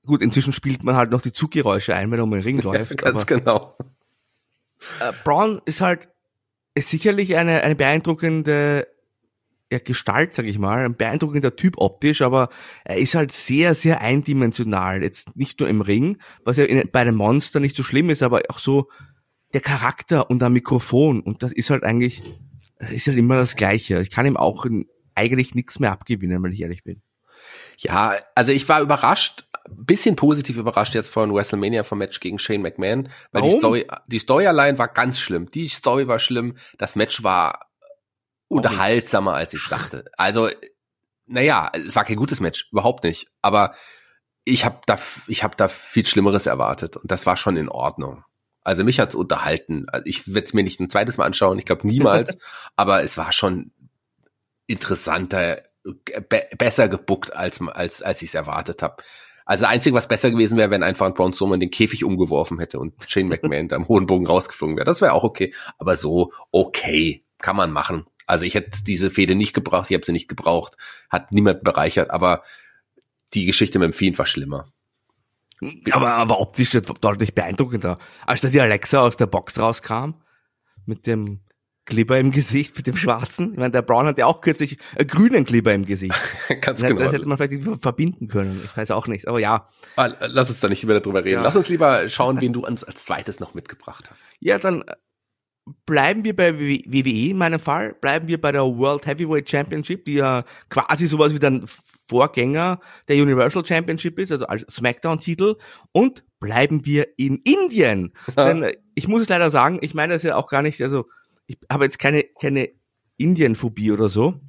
Gut, 0.07 0.23
inzwischen 0.23 0.53
spielt 0.53 0.85
man 0.85 0.97
halt 0.97 1.11
noch 1.11 1.21
die 1.21 1.33
Zuggeräusche 1.33 1.95
ein, 1.95 2.11
wenn 2.11 2.21
er 2.21 2.25
um 2.25 2.31
den 2.31 2.42
Ring 2.42 2.59
läuft. 2.62 2.99
Ganz 2.99 3.23
aber, 3.23 3.25
genau. 3.27 3.77
Äh, 5.01 5.12
Braun 5.25 5.61
ist 5.64 5.81
halt 5.81 6.09
ist 6.75 6.90
sicherlich 6.90 7.37
eine, 7.37 7.62
eine 7.62 7.75
beeindruckende 7.75 8.87
ja, 9.73 9.79
Gestalt, 9.79 10.35
sag 10.35 10.47
ich 10.47 10.59
mal, 10.59 10.85
ein 10.85 10.95
beeindruckender 10.95 11.57
Typ 11.57 11.79
optisch, 11.79 12.23
aber 12.23 12.51
er 12.85 12.99
ist 12.99 13.14
halt 13.14 13.33
sehr, 13.33 13.75
sehr 13.75 14.01
eindimensional. 14.01 15.03
Jetzt 15.03 15.37
nicht 15.37 15.59
nur 15.59 15.69
im 15.69 15.81
Ring, 15.81 16.19
was 16.45 16.57
ja 16.57 16.64
in, 16.64 16.88
bei 16.92 17.01
einem 17.01 17.16
Monster 17.16 17.59
nicht 17.59 17.75
so 17.75 17.83
schlimm 17.83 18.11
ist, 18.11 18.23
aber 18.23 18.42
auch 18.49 18.59
so 18.59 18.88
der 19.55 19.61
Charakter 19.61 20.31
und 20.31 20.40
der 20.40 20.51
Mikrofon. 20.51 21.21
Und 21.21 21.42
das 21.42 21.51
ist 21.51 21.71
halt 21.71 21.83
eigentlich, 21.83 22.23
ist 22.90 23.09
halt 23.09 23.16
immer 23.16 23.37
das 23.37 23.57
Gleiche. 23.57 24.01
Ich 24.03 24.11
kann 24.11 24.27
ihm 24.27 24.37
auch 24.37 24.66
eigentlich 25.16 25.55
nichts 25.55 25.81
mehr 25.81 25.90
abgewinnen, 25.90 26.42
wenn 26.42 26.53
ich 26.53 26.61
ehrlich 26.61 26.85
bin. 26.85 27.03
Ja, 27.79 28.14
also 28.35 28.53
ich 28.53 28.69
war 28.69 28.81
überrascht, 28.81 29.49
bisschen 29.68 30.16
positiv 30.16 30.57
überrascht 30.57 30.94
jetzt 30.94 31.11
von 31.11 31.35
WrestleMania 31.35 31.85
vom 31.85 31.98
Match 31.98 32.20
gegen 32.20 32.38
Shane 32.38 32.62
McMahon, 32.62 33.09
weil 33.33 33.42
Warum? 33.42 33.50
die 33.50 33.57
Story, 33.59 33.87
die 34.07 34.18
Story 34.18 34.46
allein 34.46 34.79
war 34.79 34.88
ganz 34.88 35.20
schlimm. 35.20 35.48
Die 35.50 35.68
Story 35.68 36.09
war 36.09 36.18
schlimm. 36.18 36.57
Das 36.79 36.96
Match 36.96 37.22
war 37.22 37.66
unterhaltsamer, 38.48 39.35
als 39.35 39.55
ich 39.55 39.66
dachte. 39.68 40.05
Also, 40.16 40.48
naja, 41.26 41.70
es 41.74 41.96
war 41.96 42.05
kein 42.05 42.16
gutes 42.16 42.40
Match, 42.40 42.68
überhaupt 42.70 43.05
nicht. 43.05 43.29
Aber 43.42 43.74
ich 44.44 44.64
habe 44.64 44.81
da, 44.87 44.96
ich 45.26 45.42
habe 45.42 45.57
da 45.57 45.68
viel 45.68 46.07
Schlimmeres 46.07 46.46
erwartet 46.46 46.96
und 46.96 47.11
das 47.11 47.26
war 47.26 47.37
schon 47.37 47.57
in 47.57 47.68
Ordnung. 47.68 48.24
Also 48.62 48.83
mich 48.85 48.98
hat's 48.98 49.14
unterhalten. 49.14 49.88
Also 49.88 50.07
ich 50.07 50.33
werde 50.33 50.46
es 50.46 50.55
mir 50.55 50.64
nicht 50.64 50.81
ein 50.81 50.90
zweites 50.90 51.18
Mal 51.18 51.24
anschauen, 51.24 51.59
ich 51.59 51.64
glaube 51.64 51.87
niemals. 51.87 52.37
aber 52.76 53.02
es 53.02 53.16
war 53.16 53.33
schon 53.33 53.72
interessanter, 54.66 55.62
be 55.85 56.48
besser 56.59 56.88
gebuckt 56.88 57.35
als 57.35 57.61
als 57.61 58.02
als 58.02 58.22
ich 58.22 58.31
es 58.31 58.35
erwartet 58.35 58.83
habe. 58.83 59.02
Also 59.46 59.62
das 59.62 59.70
Einzige, 59.70 59.94
was 59.94 60.09
besser 60.09 60.32
gewesen 60.32 60.59
wäre, 60.59 60.70
wenn 60.70 60.82
einfach 60.82 61.06
ein 61.06 61.14
Braun 61.14 61.32
Strowman 61.32 61.61
den 61.61 61.70
Käfig 61.70 62.04
umgeworfen 62.04 62.59
hätte 62.59 62.80
und 62.80 62.94
Shane 63.06 63.28
McMahon 63.28 63.68
da 63.68 63.76
am 63.76 63.87
hohen 63.87 64.06
Bogen 64.06 64.26
rausgeflogen 64.26 64.76
wäre. 64.76 64.85
Das 64.85 65.00
wäre 65.00 65.12
auch 65.12 65.22
okay. 65.22 65.54
Aber 65.78 65.96
so, 65.96 66.32
okay, 66.50 67.24
kann 67.38 67.54
man 67.54 67.70
machen. 67.70 68.06
Also 68.26 68.44
ich 68.44 68.54
hätte 68.54 68.82
diese 68.82 69.09
Fehde 69.09 69.37
nicht 69.37 69.54
gebraucht, 69.54 69.88
ich 69.88 69.94
habe 69.94 70.04
sie 70.04 70.12
nicht 70.12 70.26
gebraucht, 70.26 70.76
hat 71.09 71.30
niemand 71.30 71.62
bereichert, 71.62 72.11
aber 72.11 72.42
die 73.35 73.46
Geschichte 73.46 73.78
mit 73.78 73.87
dem 73.87 73.92
Fiend 73.92 74.18
war 74.18 74.26
schlimmer. 74.26 74.66
Aber, 75.92 76.14
aber 76.14 76.40
optisch 76.40 76.72
deutlich 77.00 77.35
beeindruckender. 77.35 77.98
Als 78.26 78.40
da 78.40 78.48
die 78.48 78.61
Alexa 78.61 79.00
aus 79.00 79.16
der 79.16 79.26
Box 79.26 79.59
rauskam, 79.59 80.14
mit 80.87 81.06
dem 81.06 81.40
Glibber 81.87 82.18
im 82.18 82.33
Gesicht 82.33 82.77
mit 82.77 82.87
dem 82.87 82.96
Schwarzen. 82.96 83.53
Ich 83.53 83.59
meine, 83.59 83.70
der 83.70 83.83
Brown 83.83 84.07
hat 84.07 84.18
ja 84.18 84.27
auch 84.27 84.40
kürzlich 84.40 84.77
einen 84.99 85.07
grünen 85.07 85.44
Glibber 85.44 85.72
im 85.72 85.87
Gesicht. 85.87 86.20
Ganz 86.61 86.81
das, 86.81 86.90
genau. 86.90 87.05
Das 87.05 87.12
hätte 87.12 87.27
man 87.27 87.38
vielleicht 87.38 87.83
verbinden 87.83 88.29
können. 88.29 88.61
Ich 88.64 88.77
weiß 88.77 88.90
auch 88.90 89.07
nicht, 89.07 89.29
aber 89.29 89.38
ja. 89.38 89.68
Ah, 89.94 90.11
lass 90.20 90.51
uns 90.51 90.61
da 90.61 90.68
nicht 90.68 90.85
mehr 90.85 91.01
darüber 91.01 91.25
reden. 91.25 91.37
Ja. 91.37 91.42
Lass 91.42 91.57
uns 91.57 91.68
lieber 91.68 92.09
schauen, 92.09 92.40
wen 92.40 92.53
du 92.53 92.66
uns 92.66 92.85
als 92.85 93.05
zweites 93.05 93.40
noch 93.40 93.55
mitgebracht 93.55 94.11
hast. 94.11 94.25
Ja, 94.40 94.59
dann 94.59 94.85
bleiben 95.85 96.25
wir 96.25 96.35
bei 96.35 96.59
WWE 96.59 97.31
in 97.31 97.38
meinem 97.38 97.61
Fall. 97.61 97.94
Bleiben 98.01 98.29
wir 98.29 98.40
bei 98.40 98.53
der 98.53 98.62
World 98.62 99.07
Heavyweight 99.07 99.49
Championship, 99.49 100.05
die 100.05 100.14
ja 100.14 100.44
quasi 100.68 101.07
sowas 101.07 101.35
wie 101.35 101.38
der 101.38 101.62
Vorgänger 102.09 102.81
der 103.09 103.16
Universal 103.16 103.64
Championship 103.64 104.18
ist, 104.18 104.33
also 104.33 104.46
als 104.46 104.62
Smackdown-Titel. 104.70 105.57
Und 105.92 106.25
bleiben 106.40 106.85
wir 106.85 107.09
in 107.16 107.37
Indien. 107.38 108.12
Denn 108.37 108.72
ich 108.94 109.09
muss 109.09 109.22
es 109.22 109.29
leider 109.29 109.51
sagen, 109.51 109.79
ich 109.83 109.94
meine 109.94 110.14
das 110.14 110.22
ja 110.22 110.37
auch 110.37 110.49
gar 110.49 110.62
nicht, 110.62 110.81
also 110.83 111.07
ich 111.46 111.59
habe 111.70 111.85
jetzt 111.85 111.98
keine, 111.98 112.24
keine 112.40 112.70
Indienphobie 113.16 113.92
oder 113.92 114.09
so. 114.09 114.40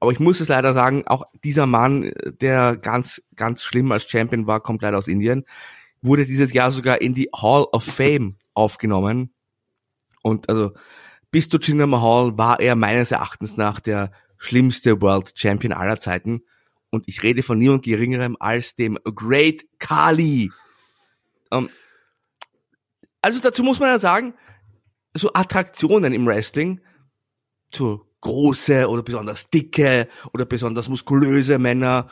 Aber 0.00 0.12
ich 0.12 0.20
muss 0.20 0.40
es 0.40 0.48
leider 0.48 0.74
sagen, 0.74 1.06
auch 1.06 1.24
dieser 1.44 1.66
Mann, 1.66 2.12
der 2.40 2.76
ganz, 2.76 3.22
ganz 3.34 3.62
schlimm 3.64 3.90
als 3.90 4.08
Champion 4.08 4.46
war, 4.46 4.60
kommt 4.60 4.82
leider 4.82 4.98
aus 4.98 5.08
Indien, 5.08 5.44
wurde 6.00 6.24
dieses 6.24 6.52
Jahr 6.52 6.70
sogar 6.70 7.00
in 7.00 7.14
die 7.14 7.30
Hall 7.34 7.64
of 7.72 7.84
Fame 7.84 8.36
aufgenommen. 8.54 9.32
Und 10.22 10.48
also 10.48 10.72
bis 11.30 11.48
zu 11.48 11.58
Jinder 11.58 11.86
Mahal 11.86 12.38
war 12.38 12.60
er 12.60 12.76
meines 12.76 13.10
Erachtens 13.10 13.56
nach 13.56 13.80
der 13.80 14.12
schlimmste 14.36 15.00
World 15.00 15.32
Champion 15.34 15.72
aller 15.72 16.00
Zeiten. 16.00 16.42
Und 16.90 17.08
ich 17.08 17.22
rede 17.22 17.42
von 17.42 17.58
niemand 17.58 17.84
geringerem 17.84 18.36
als 18.38 18.76
dem 18.76 18.98
Great 19.04 19.66
Kali. 19.78 20.50
Um, 21.50 21.64
ähm, 21.64 21.70
also 23.20 23.40
dazu 23.40 23.62
muss 23.64 23.80
man 23.80 23.88
ja 23.88 23.98
sagen, 23.98 24.34
so 25.14 25.32
Attraktionen 25.32 26.12
im 26.12 26.26
Wrestling, 26.26 26.80
so 27.72 28.04
große 28.20 28.88
oder 28.88 29.02
besonders 29.02 29.48
dicke 29.50 30.08
oder 30.32 30.44
besonders 30.44 30.88
muskulöse 30.88 31.58
Männer, 31.58 32.08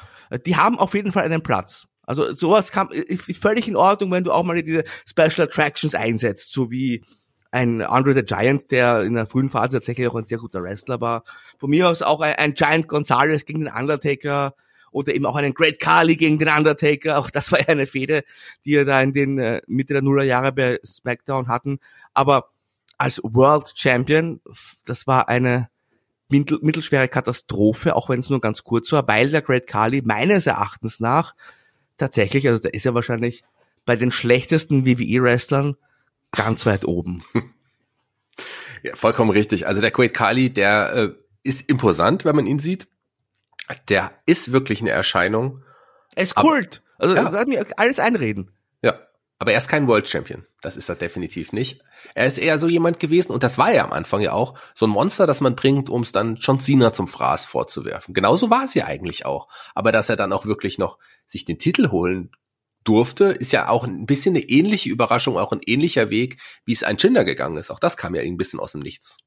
die 0.47 0.57
haben 0.57 0.79
auf 0.79 0.95
jeden 0.95 1.13
Fall 1.13 1.25
einen 1.25 1.43
Platz. 1.43 1.89
Also 2.03 2.35
sowas 2.35 2.71
kam 2.71 2.89
völlig 3.19 3.67
in 3.67 3.77
Ordnung, 3.77 4.13
wenn 4.13 4.25
du 4.25 4.33
auch 4.33 4.45
mal 4.45 4.63
diese 4.63 4.85
Special 5.09 5.49
Attractions 5.49 5.95
einsetzt, 5.95 6.53
so 6.53 6.71
wie 6.71 7.05
ein 7.51 7.83
Andre 7.83 8.15
the 8.15 8.23
Giant, 8.23 8.71
der 8.71 9.03
in 9.03 9.15
der 9.15 9.27
frühen 9.27 9.51
Phase 9.51 9.73
tatsächlich 9.73 10.07
auch 10.07 10.15
ein 10.15 10.27
sehr 10.27 10.39
guter 10.39 10.63
Wrestler 10.63 11.01
war. 11.01 11.25
Von 11.59 11.71
mir 11.71 11.89
aus 11.89 12.03
auch 12.03 12.21
ein, 12.21 12.35
ein 12.35 12.55
Giant 12.55 12.87
Gonzalez 12.87 13.45
gegen 13.45 13.61
den 13.61 13.73
Undertaker 13.73 14.55
oder 14.93 15.15
eben 15.15 15.27
auch 15.27 15.37
einen 15.37 15.55
Great 15.55 15.81
Khali 15.81 16.17
gegen 16.17 16.39
den 16.39 16.49
Undertaker. 16.49 17.19
Auch 17.19 17.31
das 17.31 17.51
war 17.51 17.61
ja 17.61 17.69
eine 17.69 17.87
Fehde, 17.87 18.23
die 18.65 18.75
er 18.75 18.85
da 18.85 19.01
in 19.03 19.13
den 19.13 19.39
äh, 19.39 19.61
Mitte 19.67 19.95
der 19.95 20.03
Nullerjahre 20.03 20.53
bei 20.53 20.79
SmackDown 20.85 21.49
hatten. 21.49 21.79
Aber 22.15 22.51
als 22.99 23.21
World 23.23 23.73
Champion, 23.75 24.41
das 24.85 25.07
war 25.07 25.29
eine 25.29 25.69
mittel, 26.31 26.59
mittelschwere 26.63 27.09
Katastrophe, 27.09 27.95
auch 27.95 28.09
wenn 28.09 28.21
es 28.21 28.31
nur 28.31 28.41
ganz 28.41 28.65
kurz 28.65 28.91
war, 28.93 29.07
weil 29.07 29.31
der 29.31 29.43
Great 29.43 29.67
Khali 29.67 30.03
meines 30.03 30.47
Erachtens 30.47 31.01
nach 31.01 31.35
tatsächlich, 31.99 32.49
also 32.49 32.61
da 32.61 32.69
ist 32.69 32.87
er 32.87 32.95
wahrscheinlich 32.95 33.45
bei 33.85 33.97
den 33.97 34.11
schlechtesten 34.11 34.87
WWE-Wrestlern 34.87 35.77
ganz 36.33 36.67
weit 36.67 36.87
oben. 36.87 37.25
Ja, 38.83 38.95
vollkommen 38.95 39.31
richtig. 39.31 39.67
Also 39.67 39.81
der 39.81 39.91
Great 39.91 40.15
Khali, 40.15 40.53
der 40.53 40.93
äh, 40.93 41.13
ist 41.43 41.63
imposant, 41.69 42.25
wenn 42.25 42.37
man 42.37 42.47
ihn 42.47 42.59
sieht. 42.61 42.87
Der 43.89 44.13
ist 44.27 44.53
wirklich 44.53 44.81
eine 44.81 44.91
Erscheinung. 44.91 45.63
Er 46.15 46.23
ist 46.23 46.37
Kult. 46.37 46.83
Also 46.99 47.17
ja. 47.17 47.29
lass 47.29 47.47
mir 47.47 47.67
alles 47.79 47.99
einreden. 47.99 48.53
Aber 49.39 49.53
er 49.53 49.59
ist 49.59 49.69
kein 49.69 49.87
World 49.87 50.09
Champion. 50.09 50.47
Das 50.63 50.77
ist 50.77 50.89
er 50.89 50.97
definitiv 50.97 51.53
nicht. 51.53 51.83
Er 52.15 52.27
ist 52.27 52.39
eher 52.39 52.59
so 52.59 52.69
jemand 52.69 52.99
gewesen, 53.01 53.33
und 53.33 53.43
das 53.43 53.59
war 53.59 53.71
er 53.71 53.85
am 53.85 53.93
Anfang 53.93 54.21
ja 54.21 54.33
auch, 54.33 54.59
so 54.75 54.87
ein 54.87 54.91
Monster, 54.91 55.27
das 55.27 55.41
man 55.41 55.57
bringt, 55.57 55.91
um 55.91 56.03
es 56.03 56.13
dann 56.13 56.37
John 56.37 56.59
Cena 56.59 56.93
zum 56.93 57.07
Fraß 57.07 57.45
vorzuwerfen. 57.45 58.15
Genauso 58.15 58.49
war 58.49 58.65
es 58.65 58.75
ja 58.75 58.87
eigentlich 58.87 59.27
auch. 59.27 59.49
Aber 59.75 59.93
dass 59.93 60.09
er 60.09 60.17
dann 60.17 60.33
auch 60.33 60.47
wirklich 60.47 60.79
noch 60.79 60.99
sich 61.27 61.45
den 61.45 61.59
Titel 61.59 61.91
holen 61.91 62.31
durfte, 62.85 63.25
ist 63.25 63.53
ja 63.53 63.69
auch 63.69 63.85
ein 63.85 64.07
bisschen 64.07 64.37
eine 64.37 64.45
ähnliche 64.45 64.89
Überraschung, 64.89 65.37
auch 65.37 65.53
ein 65.53 65.61
ähnlicher 65.67 66.09
Weg, 66.09 66.39
wie 66.65 66.73
es 66.73 66.83
ein 66.83 66.97
Chinder 66.97 67.25
gegangen 67.25 67.59
ist. 67.59 67.71
Auch 67.71 67.81
das 67.81 67.97
kam 67.97 68.15
ja 68.15 68.23
ein 68.23 68.37
bisschen 68.37 68.61
aus 68.61 68.73
dem 68.73 68.81
Nichts. 68.81 69.19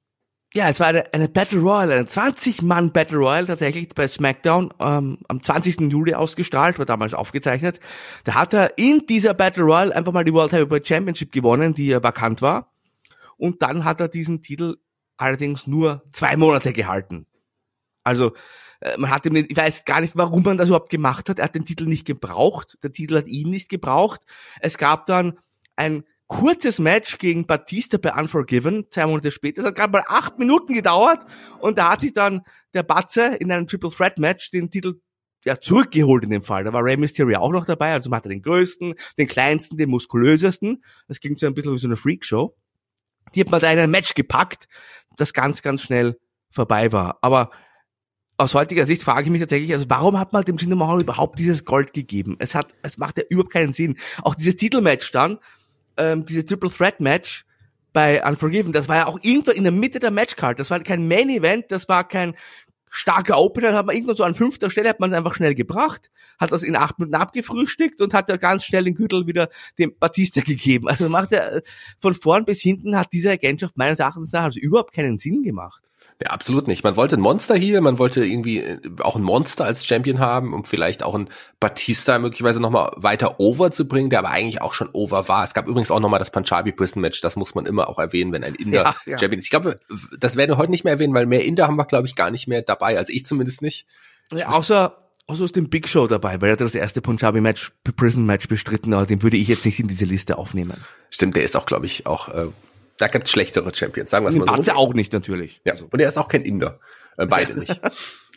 Ja, 0.55 0.67
es 0.67 0.79
war 0.79 0.87
eine, 0.87 1.13
eine 1.13 1.29
Battle 1.29 1.59
Royale, 1.59 1.93
eine 1.93 2.05
20-Mann 2.05 2.91
Battle 2.91 3.19
Royale 3.19 3.45
tatsächlich 3.45 3.89
bei 3.89 4.07
SmackDown 4.07 4.73
ähm, 4.79 5.19
am 5.27 5.43
20. 5.43 5.91
Juli 5.91 6.15
ausgestrahlt, 6.15 6.79
war 6.79 6.87
damals 6.87 7.13
aufgezeichnet. 7.13 7.79
Da 8.23 8.33
hat 8.33 8.55
er 8.55 8.77
in 8.79 9.05
dieser 9.07 9.35
Battle 9.35 9.63
Royale 9.63 9.95
einfach 9.95 10.11
mal 10.11 10.25
die 10.25 10.33
World 10.33 10.51
Heavyweight 10.51 10.87
Championship 10.87 11.31
gewonnen, 11.31 11.73
die 11.75 11.87
ja 11.87 12.01
vakant 12.01 12.41
war. 12.41 12.73
Und 13.37 13.61
dann 13.61 13.85
hat 13.85 14.01
er 14.01 14.07
diesen 14.07 14.41
Titel 14.41 14.77
allerdings 15.17 15.67
nur 15.67 16.03
zwei 16.13 16.35
Monate 16.35 16.73
gehalten. 16.73 17.27
Also 18.03 18.33
äh, 18.79 18.97
man 18.97 19.11
hat 19.11 19.27
ihm, 19.27 19.35
ich 19.35 19.55
weiß 19.55 19.85
gar 19.85 20.01
nicht, 20.01 20.17
warum 20.17 20.41
man 20.41 20.57
das 20.57 20.69
überhaupt 20.69 20.89
gemacht 20.89 21.29
hat. 21.29 21.37
Er 21.37 21.45
hat 21.45 21.55
den 21.55 21.65
Titel 21.65 21.85
nicht 21.85 22.07
gebraucht. 22.07 22.79
Der 22.81 22.91
Titel 22.91 23.17
hat 23.17 23.27
ihn 23.27 23.51
nicht 23.51 23.69
gebraucht. 23.69 24.21
Es 24.61 24.79
gab 24.79 25.05
dann 25.05 25.37
ein 25.75 26.03
kurzes 26.29 26.77
Match 26.79 27.17
gegen 27.17 27.47
Batista 27.47 27.97
bei 27.97 28.13
Unforgiven, 28.13 28.85
zwei 28.91 29.07
Monate 29.07 29.31
später. 29.31 29.61
Das 29.61 29.69
hat 29.69 29.75
gerade 29.75 29.91
mal 29.91 30.03
acht 30.07 30.39
Minuten 30.39 30.73
gedauert 30.73 31.25
und 31.59 31.77
da 31.77 31.91
hat 31.91 32.01
sich 32.01 32.13
dann 32.13 32.43
der 32.73 32.83
Batze 32.83 33.35
in 33.39 33.51
einem 33.51 33.67
Triple 33.67 33.89
Threat 33.89 34.19
Match 34.19 34.51
den 34.51 34.69
Titel 34.69 35.01
ja, 35.43 35.59
zurückgeholt 35.59 36.23
in 36.23 36.29
dem 36.29 36.43
Fall. 36.43 36.63
Da 36.63 36.71
war 36.71 36.83
Rey 36.83 36.97
Mysterio 36.97 37.39
auch 37.39 37.51
noch 37.51 37.65
dabei, 37.65 37.93
also 37.93 38.09
man 38.09 38.17
hatte 38.17 38.29
den 38.29 38.43
größten, 38.43 38.93
den 39.17 39.27
kleinsten, 39.27 39.77
den 39.77 39.89
muskulösesten. 39.89 40.83
Das 41.07 41.19
ging 41.19 41.35
so 41.35 41.47
ein 41.47 41.55
bisschen 41.55 41.73
wie 41.73 41.79
so 41.79 41.87
eine 41.87 41.97
Freakshow. 41.97 42.55
Die 43.33 43.41
hat 43.41 43.49
man 43.49 43.59
da 43.59 43.71
in 43.71 43.79
ein 43.79 43.91
Match 43.91 44.13
gepackt, 44.13 44.67
das 45.17 45.33
ganz, 45.33 45.61
ganz 45.63 45.81
schnell 45.81 46.19
vorbei 46.51 46.91
war. 46.91 47.17
Aber 47.21 47.49
aus 48.37 48.53
heutiger 48.53 48.85
Sicht 48.85 49.01
frage 49.01 49.23
ich 49.23 49.29
mich 49.29 49.41
tatsächlich, 49.41 49.73
also 49.73 49.85
warum 49.89 50.19
hat 50.19 50.31
man 50.31 50.45
dem 50.45 50.57
Jinder 50.57 50.75
Mahal 50.75 51.01
überhaupt 51.01 51.39
dieses 51.39 51.65
Gold 51.65 51.93
gegeben? 51.93 52.37
Es 52.39 52.53
hat, 52.53 52.73
es 52.83 52.97
macht 52.97 53.17
ja 53.17 53.23
überhaupt 53.29 53.51
keinen 53.51 53.73
Sinn. 53.73 53.97
Auch 54.21 54.35
dieses 54.35 54.55
Titelmatch 54.55 55.11
dann, 55.11 55.39
ähm, 55.99 56.25
diese 56.25 56.45
Triple 56.45 56.69
Threat 56.69 56.99
Match 56.99 57.45
bei 57.93 58.23
Unforgiven, 58.25 58.71
das 58.71 58.87
war 58.87 58.97
ja 58.97 59.07
auch 59.07 59.19
irgendwo 59.21 59.51
in 59.51 59.63
der 59.63 59.71
Mitte 59.71 59.99
der 59.99 60.11
Matchcard. 60.11 60.59
Das 60.59 60.69
war 60.69 60.79
kein 60.79 61.07
Main 61.07 61.29
Event, 61.29 61.65
das 61.69 61.89
war 61.89 62.07
kein 62.07 62.35
starker 62.89 63.37
Opener, 63.37 63.73
hat 63.73 63.85
man 63.85 63.95
irgendwo 63.95 64.15
so 64.15 64.23
an 64.23 64.33
fünfter 64.33 64.69
Stelle 64.69 64.89
hat 64.89 64.99
man 64.99 65.11
es 65.11 65.17
einfach 65.17 65.35
schnell 65.35 65.53
gebracht, 65.53 66.09
hat 66.39 66.51
das 66.51 66.63
in 66.63 66.75
acht 66.75 66.97
Minuten 66.97 67.15
abgefrühstückt 67.15 68.01
und 68.01 68.13
hat 68.13 68.29
da 68.29 68.37
ganz 68.37 68.63
schnell 68.63 68.83
den 68.83 68.95
Gürtel 68.95 69.27
wieder 69.27 69.49
dem 69.77 69.93
Batista 69.99 70.41
gegeben. 70.41 70.87
Also 70.87 71.07
macht 71.07 71.31
er 71.33 71.61
von 71.99 72.13
vorn 72.13 72.45
bis 72.45 72.61
hinten 72.61 72.97
hat 72.97 73.13
diese 73.13 73.31
Agentschaft 73.31 73.77
meines 73.77 73.99
Erachtens 73.99 74.31
nach 74.31 74.43
also 74.43 74.59
überhaupt 74.59 74.93
keinen 74.93 75.17
Sinn 75.17 75.43
gemacht. 75.43 75.88
Ja, 76.21 76.31
absolut 76.31 76.67
nicht. 76.67 76.83
Man 76.83 76.97
wollte 76.97 77.15
ein 77.15 77.21
Monster 77.21 77.55
hier, 77.55 77.79
man 77.79 77.97
wollte 77.97 78.25
irgendwie 78.25 78.57
äh, 78.57 78.79
auch 78.99 79.15
ein 79.15 79.23
Monster 79.23 79.63
als 79.63 79.85
Champion 79.85 80.19
haben, 80.19 80.53
um 80.53 80.65
vielleicht 80.65 81.01
auch 81.01 81.15
ein 81.15 81.29
Batista 81.61 82.19
möglicherweise 82.19 82.59
nochmal 82.59 82.91
weiter 82.97 83.39
over 83.39 83.71
zu 83.71 83.87
bringen, 83.87 84.09
der 84.09 84.19
aber 84.19 84.29
eigentlich 84.29 84.61
auch 84.61 84.73
schon 84.73 84.89
over 84.91 85.29
war. 85.29 85.45
Es 85.45 85.53
gab 85.53 85.67
übrigens 85.69 85.91
auch 85.91 86.01
nochmal 86.01 86.19
das 86.19 86.31
Punjabi 86.31 86.73
Prison 86.73 87.01
Match, 87.01 87.21
das 87.21 87.37
muss 87.37 87.55
man 87.55 87.65
immer 87.65 87.87
auch 87.87 87.99
erwähnen, 87.99 88.33
wenn 88.33 88.43
ein 88.43 88.55
Inder 88.55 88.83
ja, 88.83 88.95
ja. 89.05 89.19
Champion 89.19 89.39
ist. 89.39 89.45
Ich 89.45 89.49
glaube, 89.49 89.79
das 90.19 90.35
werden 90.35 90.51
wir 90.51 90.57
heute 90.57 90.71
nicht 90.71 90.83
mehr 90.83 90.91
erwähnen, 90.91 91.13
weil 91.13 91.25
mehr 91.25 91.45
Inder 91.45 91.67
haben 91.67 91.77
wir, 91.77 91.85
glaube 91.85 92.07
ich, 92.07 92.15
gar 92.15 92.31
nicht 92.31 92.47
mehr 92.49 92.63
dabei. 92.63 92.97
Also 92.97 93.13
ich 93.13 93.25
zumindest 93.25 93.61
nicht. 93.61 93.85
Ja, 94.33 94.49
außer 94.49 94.97
außer 95.27 95.43
aus 95.43 95.51
dem 95.51 95.69
Big 95.69 95.87
Show 95.87 96.07
dabei, 96.07 96.41
weil 96.41 96.49
er 96.49 96.53
hat 96.53 96.61
das 96.61 96.75
erste 96.75 97.01
Punjabi 97.01 97.39
Match, 97.39 97.71
Prison 97.95 98.25
Match 98.25 98.47
bestritten, 98.47 98.93
aber 98.93 99.05
den 99.05 99.21
würde 99.21 99.37
ich 99.37 99.47
jetzt 99.47 99.63
nicht 99.63 99.79
in 99.79 99.87
diese 99.87 100.05
Liste 100.05 100.37
aufnehmen. 100.37 100.73
Stimmt, 101.11 101.35
der 101.35 101.43
ist 101.43 101.55
auch, 101.55 101.65
glaube 101.65 101.85
ich, 101.85 102.07
auch 102.07 102.29
äh, 102.29 102.47
da 102.99 103.07
gibt's 103.07 103.31
schlechtere 103.31 103.73
Champions, 103.73 104.11
sagen 104.11 104.25
wir 104.25 104.29
es 104.29 104.35
mal 104.35 104.55
so. 104.57 104.61
Ja 104.61 104.75
auch 104.75 104.93
nicht, 104.93 105.13
natürlich. 105.13 105.61
Ja, 105.65 105.73
und 105.89 105.99
er 105.99 106.07
ist 106.07 106.17
auch 106.17 106.27
kein 106.27 106.43
Inder. 106.43 106.79
Äh, 107.17 107.25
beide 107.25 107.53
nicht. 107.59 107.81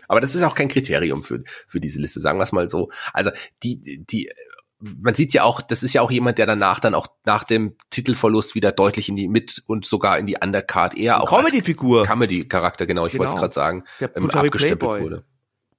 Aber 0.08 0.20
das 0.20 0.34
ist 0.34 0.42
auch 0.42 0.54
kein 0.54 0.68
Kriterium 0.68 1.22
für, 1.22 1.42
für 1.66 1.80
diese 1.80 2.00
Liste, 2.00 2.20
sagen 2.20 2.38
wir 2.38 2.44
es 2.44 2.52
mal 2.52 2.68
so. 2.68 2.90
Also 3.12 3.30
die, 3.62 4.04
die, 4.04 4.30
man 4.78 5.14
sieht 5.14 5.34
ja 5.34 5.42
auch, 5.42 5.60
das 5.60 5.82
ist 5.82 5.94
ja 5.94 6.00
auch 6.00 6.10
jemand, 6.10 6.38
der 6.38 6.46
danach 6.46 6.78
dann 6.78 6.94
auch 6.94 7.08
nach 7.24 7.44
dem 7.44 7.76
Titelverlust 7.90 8.54
wieder 8.54 8.70
deutlich 8.70 9.08
in 9.08 9.16
die 9.16 9.26
mit 9.26 9.62
und 9.66 9.84
sogar 9.84 10.18
in 10.18 10.26
die 10.26 10.36
Undercard 10.40 10.96
eher 10.96 11.22
auch 11.22 11.28
Comedy-Figur. 11.28 12.04
Comedy-Charakter, 12.04 12.86
genau, 12.86 13.06
ich 13.06 13.12
genau. 13.12 13.24
wollte 13.24 13.34
es 13.34 13.40
gerade 13.40 13.54
sagen, 13.54 13.84
ähm, 14.00 14.30
abgestempelt 14.30 14.78
Playboy. 14.78 15.02
wurde. 15.02 15.24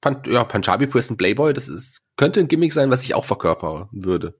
Pan, 0.02 0.22
ja, 0.28 0.44
Punjabi 0.44 0.88
Prison 0.88 1.16
Playboy, 1.16 1.54
das 1.54 1.70
ist, 1.70 2.02
könnte 2.18 2.42
ein 2.42 2.50
Gimmick 2.50 2.74
sein, 2.74 2.90
was 2.90 3.04
ich 3.04 3.16
auch 3.16 3.24
verkörpern 3.24 3.88
würde, 3.94 4.38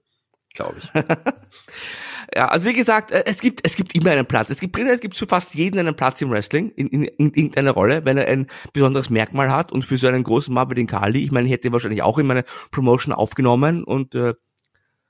glaube 0.52 0.74
ich. 0.78 0.90
Ja, 2.34 2.48
also 2.48 2.66
wie 2.66 2.72
gesagt, 2.72 3.12
äh, 3.12 3.22
es 3.26 3.40
gibt, 3.40 3.60
es 3.64 3.76
gibt 3.76 3.94
immer 3.94 4.10
einen 4.10 4.26
Platz. 4.26 4.50
Es 4.50 4.58
gibt, 4.58 4.76
es 4.76 5.00
gibt 5.00 5.14
für 5.14 5.26
fast 5.26 5.54
jeden 5.54 5.78
einen 5.78 5.94
Platz 5.94 6.20
im 6.20 6.30
Wrestling, 6.30 6.70
in, 6.70 6.88
in, 6.88 7.04
in 7.04 7.32
irgendeiner 7.32 7.70
Rolle, 7.70 8.04
wenn 8.04 8.16
er 8.16 8.26
ein 8.26 8.48
besonderes 8.72 9.08
Merkmal 9.08 9.52
hat 9.52 9.70
und 9.70 9.84
für 9.84 9.96
so 9.96 10.08
einen 10.08 10.24
großen 10.24 10.52
Mann 10.52 10.68
wie 10.70 10.74
den 10.74 10.88
Kali, 10.88 11.22
ich 11.22 11.30
meine, 11.30 11.46
ich 11.46 11.52
hätte 11.52 11.68
ihn 11.68 11.72
wahrscheinlich 11.72 12.02
auch 12.02 12.18
in 12.18 12.26
meine 12.26 12.44
Promotion 12.72 13.14
aufgenommen 13.14 13.84
und 13.84 14.16
äh, 14.16 14.34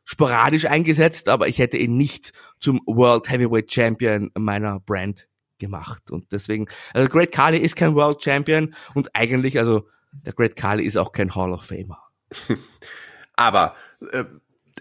sporadisch 0.04 0.66
eingesetzt, 0.66 1.30
aber 1.30 1.48
ich 1.48 1.58
hätte 1.58 1.78
ihn 1.78 1.96
nicht 1.96 2.32
zum 2.60 2.82
World 2.84 3.30
Heavyweight 3.30 3.72
Champion 3.72 4.30
meiner 4.34 4.80
Brand 4.80 5.26
gemacht. 5.58 6.10
Und 6.10 6.30
deswegen, 6.30 6.66
also 6.92 7.08
Great 7.08 7.32
Kali 7.32 7.56
ist 7.56 7.74
kein 7.74 7.94
World 7.94 8.22
Champion 8.22 8.74
und 8.92 9.16
eigentlich, 9.16 9.58
also 9.58 9.88
der 10.12 10.34
Great 10.34 10.56
Kali 10.56 10.84
ist 10.84 10.98
auch 10.98 11.12
kein 11.12 11.34
Hall 11.34 11.52
of 11.54 11.64
Famer. 11.64 12.02
aber 13.34 13.74
äh, 14.12 14.24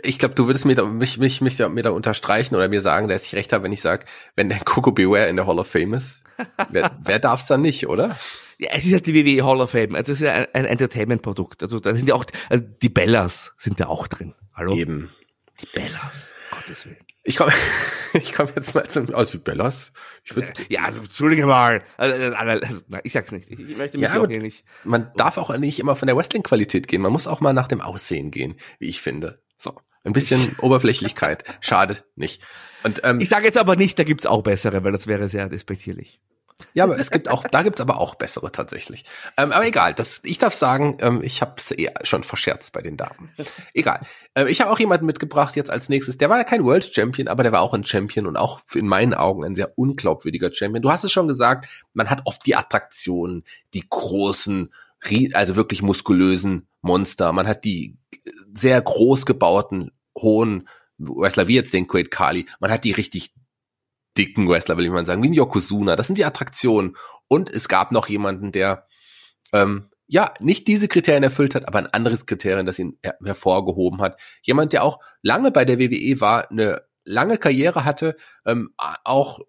ich 0.01 0.19
glaube, 0.19 0.35
du 0.35 0.47
würdest 0.47 0.65
mir 0.65 0.75
da, 0.75 0.85
mich, 0.85 1.17
mich, 1.17 1.41
mich 1.41 1.57
da, 1.57 1.69
mir 1.69 1.83
da 1.83 1.91
unterstreichen 1.91 2.55
oder 2.55 2.67
mir 2.67 2.81
sagen, 2.81 3.07
dass 3.07 3.25
ich 3.25 3.35
recht 3.35 3.53
habe, 3.53 3.63
wenn 3.63 3.71
ich 3.71 3.81
sage, 3.81 4.05
wenn 4.35 4.49
der 4.49 4.59
Coco 4.59 4.91
Beware 4.91 5.27
in 5.27 5.35
der 5.35 5.47
Hall 5.47 5.59
of 5.59 5.67
Fame 5.67 5.93
ist, 5.93 6.23
wer, 6.69 6.91
wer 7.03 7.19
darf 7.19 7.41
es 7.41 7.45
dann 7.45 7.61
nicht, 7.61 7.87
oder? 7.87 8.17
Ja, 8.57 8.71
es 8.73 8.85
ist 8.85 8.93
halt 8.93 9.05
die 9.05 9.13
WWE 9.13 9.45
Hall 9.45 9.61
of 9.61 9.71
Fame. 9.71 9.95
Also 9.95 10.13
es 10.13 10.21
ist 10.21 10.25
ja 10.25 10.33
ein, 10.33 10.47
ein 10.53 10.65
Entertainment-Produkt. 10.65 11.63
Also 11.63 11.79
da 11.79 11.93
sind 11.95 12.07
ja 12.07 12.15
auch, 12.15 12.25
also 12.49 12.63
die 12.81 12.89
Bellas 12.89 13.53
sind 13.57 13.79
ja 13.79 13.87
auch 13.87 14.07
drin. 14.07 14.35
Hallo? 14.53 14.75
Eben. 14.75 15.09
Die 15.61 15.67
Bellas. 15.73 16.33
Gottes 16.51 16.85
Willen. 16.85 16.97
Ich 17.23 17.37
komme 17.37 17.51
ich 18.13 18.33
komm 18.33 18.47
jetzt 18.55 18.75
mal 18.75 18.87
zum, 18.87 19.13
also 19.13 19.39
Bellas. 19.39 19.91
Ich 20.23 20.35
würd, 20.35 20.45
ja, 20.69 20.83
also, 20.83 21.01
entschuldige 21.01 21.45
mal. 21.45 21.81
Also, 21.97 22.35
also, 22.35 22.65
also 22.65 22.83
ich 23.03 23.13
sag's 23.13 23.31
nicht. 23.31 23.49
Ich, 23.49 23.59
ich 23.59 23.77
möchte 23.77 23.97
mich 23.97 24.07
ja, 24.07 24.21
auch 24.21 24.27
hier 24.27 24.41
nicht. 24.41 24.63
Man 24.83 25.11
darf 25.15 25.37
auch 25.37 25.55
nicht 25.57 25.79
immer 25.79 25.95
von 25.95 26.07
der 26.07 26.15
Wrestling-Qualität 26.15 26.87
gehen. 26.87 27.01
Man 27.01 27.11
muss 27.11 27.27
auch 27.27 27.41
mal 27.41 27.53
nach 27.53 27.67
dem 27.67 27.81
Aussehen 27.81 28.31
gehen, 28.31 28.55
wie 28.79 28.87
ich 28.87 29.01
finde. 29.01 29.42
So. 29.63 29.73
Ein 30.03 30.13
bisschen 30.13 30.57
Oberflächlichkeit. 30.59 31.45
Schade 31.61 32.03
nicht. 32.15 32.41
Und, 32.83 33.01
ähm, 33.05 33.21
ich 33.21 33.29
sage 33.29 33.45
jetzt 33.45 33.57
aber 33.57 33.77
nicht, 33.77 33.97
da 33.97 34.03
gibt's 34.03 34.25
auch 34.25 34.43
bessere, 34.43 34.83
weil 34.83 34.91
das 34.91 35.07
wäre 35.07 35.29
sehr 35.29 35.47
despektierlich. 35.47 36.19
Ja, 36.73 36.83
aber 36.83 36.99
es 36.99 37.11
gibt 37.11 37.29
auch, 37.29 37.47
da 37.47 37.63
gibt's 37.63 37.81
aber 37.81 37.99
auch 37.99 38.15
bessere 38.15 38.51
tatsächlich. 38.51 39.05
Ähm, 39.37 39.51
aber 39.51 39.65
egal, 39.65 39.93
das, 39.93 40.21
ich 40.23 40.37
darf 40.37 40.53
sagen, 40.53 40.97
ähm, 40.99 41.21
ich 41.23 41.41
habe 41.41 41.53
es 41.57 41.71
eher 41.71 41.93
schon 42.03 42.23
verscherzt 42.23 42.73
bei 42.73 42.81
den 42.81 42.97
Damen. 42.97 43.31
Egal. 43.73 44.01
Ähm, 44.35 44.47
ich 44.47 44.61
habe 44.61 44.71
auch 44.71 44.79
jemanden 44.79 45.05
mitgebracht 45.05 45.55
jetzt 45.55 45.69
als 45.69 45.89
nächstes. 45.89 46.17
Der 46.17 46.29
war 46.29 46.43
kein 46.43 46.63
World 46.63 46.93
Champion, 46.93 47.27
aber 47.29 47.43
der 47.43 47.51
war 47.51 47.61
auch 47.61 47.73
ein 47.73 47.85
Champion 47.85 48.27
und 48.27 48.37
auch 48.37 48.61
in 48.73 48.87
meinen 48.87 49.13
Augen 49.13 49.45
ein 49.45 49.55
sehr 49.55 49.77
unglaubwürdiger 49.77 50.53
Champion. 50.53 50.81
Du 50.81 50.91
hast 50.91 51.03
es 51.03 51.11
schon 51.11 51.27
gesagt, 51.27 51.67
man 51.93 52.09
hat 52.09 52.21
oft 52.25 52.45
die 52.45 52.55
Attraktionen, 52.55 53.43
die 53.73 53.85
großen, 53.89 54.73
also 55.33 55.55
wirklich 55.55 55.81
muskulösen 55.81 56.67
Monster. 56.83 57.31
Man 57.33 57.47
hat 57.47 57.63
die 57.65 57.97
sehr 58.53 58.79
groß 58.79 59.25
gebauten, 59.25 59.91
hohen 60.17 60.69
Wrestler, 60.97 61.47
wie 61.47 61.55
jetzt 61.55 61.73
den 61.73 61.87
Great 61.87 62.11
Kali. 62.11 62.45
Man 62.59 62.71
hat 62.71 62.83
die 62.83 62.91
richtig 62.91 63.33
dicken 64.17 64.47
Wrestler, 64.47 64.77
will 64.77 64.85
ich 64.85 64.91
mal 64.91 65.05
sagen, 65.05 65.23
wie 65.23 65.29
ein 65.29 65.33
Yokozuna. 65.33 65.95
Das 65.95 66.07
sind 66.07 66.19
die 66.19 66.25
Attraktionen. 66.25 66.95
Und 67.27 67.49
es 67.49 67.67
gab 67.67 67.91
noch 67.91 68.07
jemanden, 68.09 68.51
der 68.51 68.85
ähm, 69.53 69.89
ja 70.07 70.33
nicht 70.39 70.67
diese 70.67 70.87
Kriterien 70.87 71.23
erfüllt 71.23 71.55
hat, 71.55 71.67
aber 71.67 71.79
ein 71.79 71.87
anderes 71.87 72.25
Kriterium, 72.25 72.65
das 72.65 72.79
ihn 72.79 72.99
her 73.01 73.17
hervorgehoben 73.23 74.01
hat. 74.01 74.19
Jemand, 74.43 74.73
der 74.73 74.83
auch 74.83 74.99
lange 75.21 75.51
bei 75.51 75.65
der 75.65 75.79
WWE 75.79 76.21
war, 76.21 76.51
eine 76.51 76.83
lange 77.05 77.37
Karriere 77.37 77.85
hatte, 77.85 78.15
ähm, 78.45 78.73
auch 78.77 79.39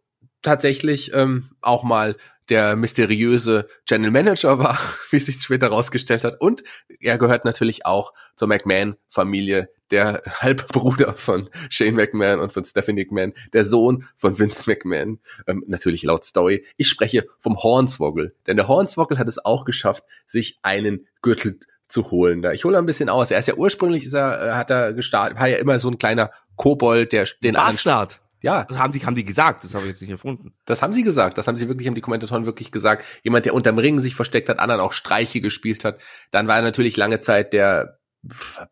tatsächlich 0.42 1.12
ähm, 1.14 1.50
auch 1.60 1.82
mal 1.82 2.16
der 2.48 2.76
mysteriöse 2.76 3.68
General 3.86 4.10
Manager 4.10 4.58
war, 4.58 4.78
wie 5.10 5.18
sich 5.18 5.36
später 5.36 5.66
herausgestellt 5.66 6.24
hat. 6.24 6.40
Und 6.40 6.62
er 7.00 7.18
gehört 7.18 7.44
natürlich 7.44 7.86
auch 7.86 8.12
zur 8.36 8.48
McMahon-Familie, 8.48 9.70
der 9.90 10.22
Halbbruder 10.40 11.14
von 11.14 11.48
Shane 11.70 11.94
McMahon 11.94 12.40
und 12.40 12.52
von 12.52 12.64
Stephanie 12.64 13.04
McMahon, 13.04 13.32
der 13.52 13.64
Sohn 13.64 14.04
von 14.16 14.38
Vince 14.38 14.64
McMahon, 14.66 15.20
ähm, 15.46 15.64
natürlich 15.66 16.02
laut 16.02 16.24
Story. 16.24 16.64
Ich 16.76 16.88
spreche 16.88 17.26
vom 17.38 17.62
Hornswoggle, 17.62 18.34
denn 18.46 18.56
der 18.56 18.68
Hornswoggle 18.68 19.18
hat 19.18 19.28
es 19.28 19.44
auch 19.44 19.64
geschafft, 19.64 20.04
sich 20.26 20.58
einen 20.62 21.06
Gürtel 21.22 21.58
zu 21.88 22.10
holen. 22.10 22.42
Da 22.42 22.52
ich 22.52 22.64
hole 22.64 22.76
ein 22.78 22.86
bisschen 22.86 23.08
aus. 23.08 23.30
Er 23.30 23.38
ist 23.38 23.48
ja 23.48 23.54
ursprünglich, 23.54 24.04
ist 24.04 24.14
er, 24.14 24.48
äh, 24.48 24.52
hat 24.52 24.70
er 24.70 24.92
gestartet, 24.92 25.38
war 25.38 25.48
ja 25.48 25.58
immer 25.58 25.78
so 25.78 25.88
ein 25.88 25.98
kleiner 25.98 26.30
Kobold, 26.56 27.12
der 27.12 27.26
den 27.42 27.54
Bastard. 27.54 28.20
Ja, 28.44 28.64
Das 28.64 28.76
haben 28.76 28.92
die, 28.92 29.00
haben 29.00 29.14
die 29.14 29.24
gesagt, 29.24 29.64
das 29.64 29.72
habe 29.72 29.84
ich 29.84 29.92
jetzt 29.92 30.02
nicht 30.02 30.10
erfunden. 30.10 30.52
das 30.66 30.82
haben 30.82 30.92
sie 30.92 31.02
gesagt. 31.02 31.38
Das 31.38 31.48
haben 31.48 31.56
sie 31.56 31.66
wirklich, 31.66 31.88
haben 31.88 31.94
die 31.94 32.02
Kommentatoren 32.02 32.44
wirklich 32.44 32.70
gesagt. 32.70 33.02
Jemand, 33.22 33.46
der 33.46 33.54
unterm 33.54 33.78
Ring 33.78 33.98
sich 34.00 34.14
versteckt 34.14 34.50
hat, 34.50 34.58
anderen 34.58 34.82
auch 34.82 34.92
Streiche 34.92 35.40
gespielt 35.40 35.82
hat. 35.82 35.98
Dann 36.30 36.46
war 36.46 36.56
er 36.56 36.62
natürlich 36.62 36.98
lange 36.98 37.22
Zeit 37.22 37.54
der 37.54 38.00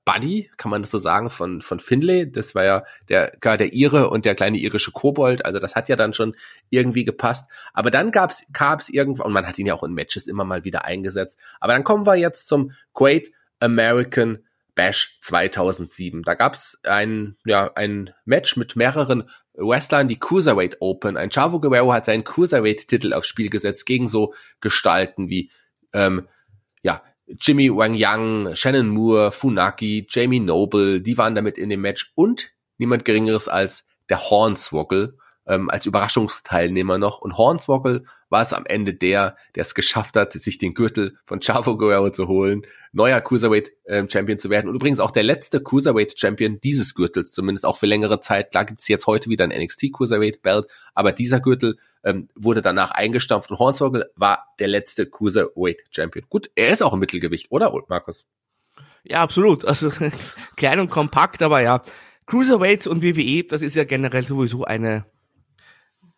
Buddy, 0.05 0.51
kann 0.59 0.71
man 0.71 0.83
das 0.83 0.91
so 0.91 0.99
sagen, 0.99 1.31
von, 1.31 1.63
von 1.63 1.81
Finlay. 1.81 2.31
Das 2.31 2.55
war 2.55 2.65
ja 2.65 2.83
der, 3.09 3.33
gar 3.41 3.57
der 3.57 3.73
Ire 3.73 4.11
und 4.11 4.27
der 4.27 4.35
kleine 4.35 4.59
irische 4.59 4.93
Kobold. 4.93 5.47
Also 5.47 5.59
das 5.59 5.75
hat 5.75 5.89
ja 5.89 5.97
dann 5.97 6.13
schon 6.13 6.37
irgendwie 6.69 7.05
gepasst. 7.05 7.51
Aber 7.73 7.91
dann 7.91 8.13
gab's, 8.13 8.45
gab's 8.53 8.91
irgendwann, 8.91 9.29
und 9.29 9.33
man 9.33 9.47
hat 9.47 9.59
ihn 9.59 9.67
ja 9.67 9.73
auch 9.73 9.85
in 9.85 9.95
Matches 9.95 10.27
immer 10.27 10.45
mal 10.45 10.65
wieder 10.65 10.85
eingesetzt. 10.85 11.39
Aber 11.61 11.73
dann 11.73 11.83
kommen 11.83 12.05
wir 12.05 12.17
jetzt 12.17 12.47
zum 12.47 12.73
Great 12.93 13.31
American 13.59 14.45
Bash 14.75 15.17
2007. 15.21 16.23
Da 16.23 16.35
gab's 16.35 16.79
ein, 16.85 17.37
ja, 17.45 17.71
ein 17.75 18.11
Match 18.25 18.57
mit 18.57 18.77
mehreren 18.77 19.29
Wrestlern, 19.55 20.09
die 20.09 20.19
Cruiserweight 20.19 20.79
Open. 20.81 21.17
Ein 21.17 21.31
Chavo 21.31 21.61
Guerrero 21.61 21.93
hat 21.93 22.07
seinen 22.07 22.25
Cruiserweight-Titel 22.25 23.13
aufs 23.13 23.27
Spiel 23.27 23.51
gesetzt 23.51 23.87
gegen 23.87 24.09
so 24.09 24.35
Gestalten 24.61 25.29
wie, 25.29 25.51
ähm, 25.93 26.29
ja, 26.83 27.03
Jimmy 27.27 27.75
Wang 27.75 27.95
Yang, 27.95 28.55
Shannon 28.57 28.89
Moore, 28.89 29.31
Funaki, 29.31 30.07
Jamie 30.09 30.41
Noble, 30.41 31.01
die 31.01 31.19
waren 31.19 31.35
damit 31.35 31.59
in 31.59 31.69
dem 31.69 31.81
Match 31.81 32.13
und 32.15 32.51
niemand 32.79 33.05
geringeres 33.05 33.49
als 33.49 33.85
der 34.09 34.31
Hornswoggle 34.31 35.17
ähm, 35.47 35.71
als 35.71 35.87
Überraschungsteilnehmer 35.87 36.99
noch. 36.99 37.21
Und 37.21 37.37
Hornswoggle 37.37 38.05
war 38.29 38.43
es 38.43 38.53
am 38.53 38.65
Ende 38.65 38.95
der, 38.95 39.37
der 39.55 39.63
es 39.63 39.75
geschafft 39.75 40.17
hat, 40.17 40.33
sich 40.33 40.59
den 40.59 40.75
Gürtel 40.75 41.19
von 41.25 41.41
Chavo 41.41 41.77
Guerrero 41.77 42.11
zu 42.11 42.29
holen, 42.29 42.63
neuer 42.93 43.21
Cruiserweight 43.21 43.73
ähm, 43.87 44.09
Champion 44.09 44.39
zu 44.39 44.49
werden 44.49 44.69
und 44.69 44.75
übrigens 44.75 45.01
auch 45.01 45.11
der 45.11 45.23
letzte 45.23 45.63
Cruiserweight 45.63 46.19
Champion 46.19 46.59
dieses 46.61 46.95
Gürtels, 46.95 47.33
zumindest 47.33 47.67
auch 47.67 47.77
für 47.77 47.87
längere 47.87 48.21
Zeit. 48.21 48.51
Klar 48.51 48.65
gibt's 48.65 48.89
jetzt 48.89 49.07
heute 49.07 49.29
wieder 49.29 49.45
ein 49.45 49.51
NXT 49.51 49.93
Cruiserweight 49.93 50.43
Belt, 50.43 50.67
aber 50.95 51.13
dieser 51.13 51.41
Gürtel 51.41 51.79
ähm, 52.05 52.29
wurde 52.35 52.63
danach 52.63 52.93
eingestampft 52.93 53.51
und 53.51 53.59
Hornswoggle 53.59 54.11
war 54.17 54.47
der 54.59 54.69
letzte 54.69 55.09
Cruiserweight 55.09 55.83
Champion. 55.91 56.25
Gut, 56.29 56.51
er 56.55 56.71
ist 56.71 56.83
auch 56.83 56.95
im 56.95 57.01
Mittelgewicht, 57.01 57.49
oder 57.51 57.73
Markus? 57.89 58.27
Ja, 59.05 59.21
absolut. 59.21 59.65
Also 59.65 59.91
klein 60.57 60.81
und 60.81 60.91
kompakt, 60.91 61.43
aber 61.43 61.61
ja. 61.61 61.83
Cruiserweights 62.27 62.87
und 62.87 63.03
WWE, 63.03 63.45
das 63.45 63.63
ist 63.63 63.75
ja 63.75 63.85
generell 63.85 64.23
sowieso 64.23 64.65
eine 64.65 65.05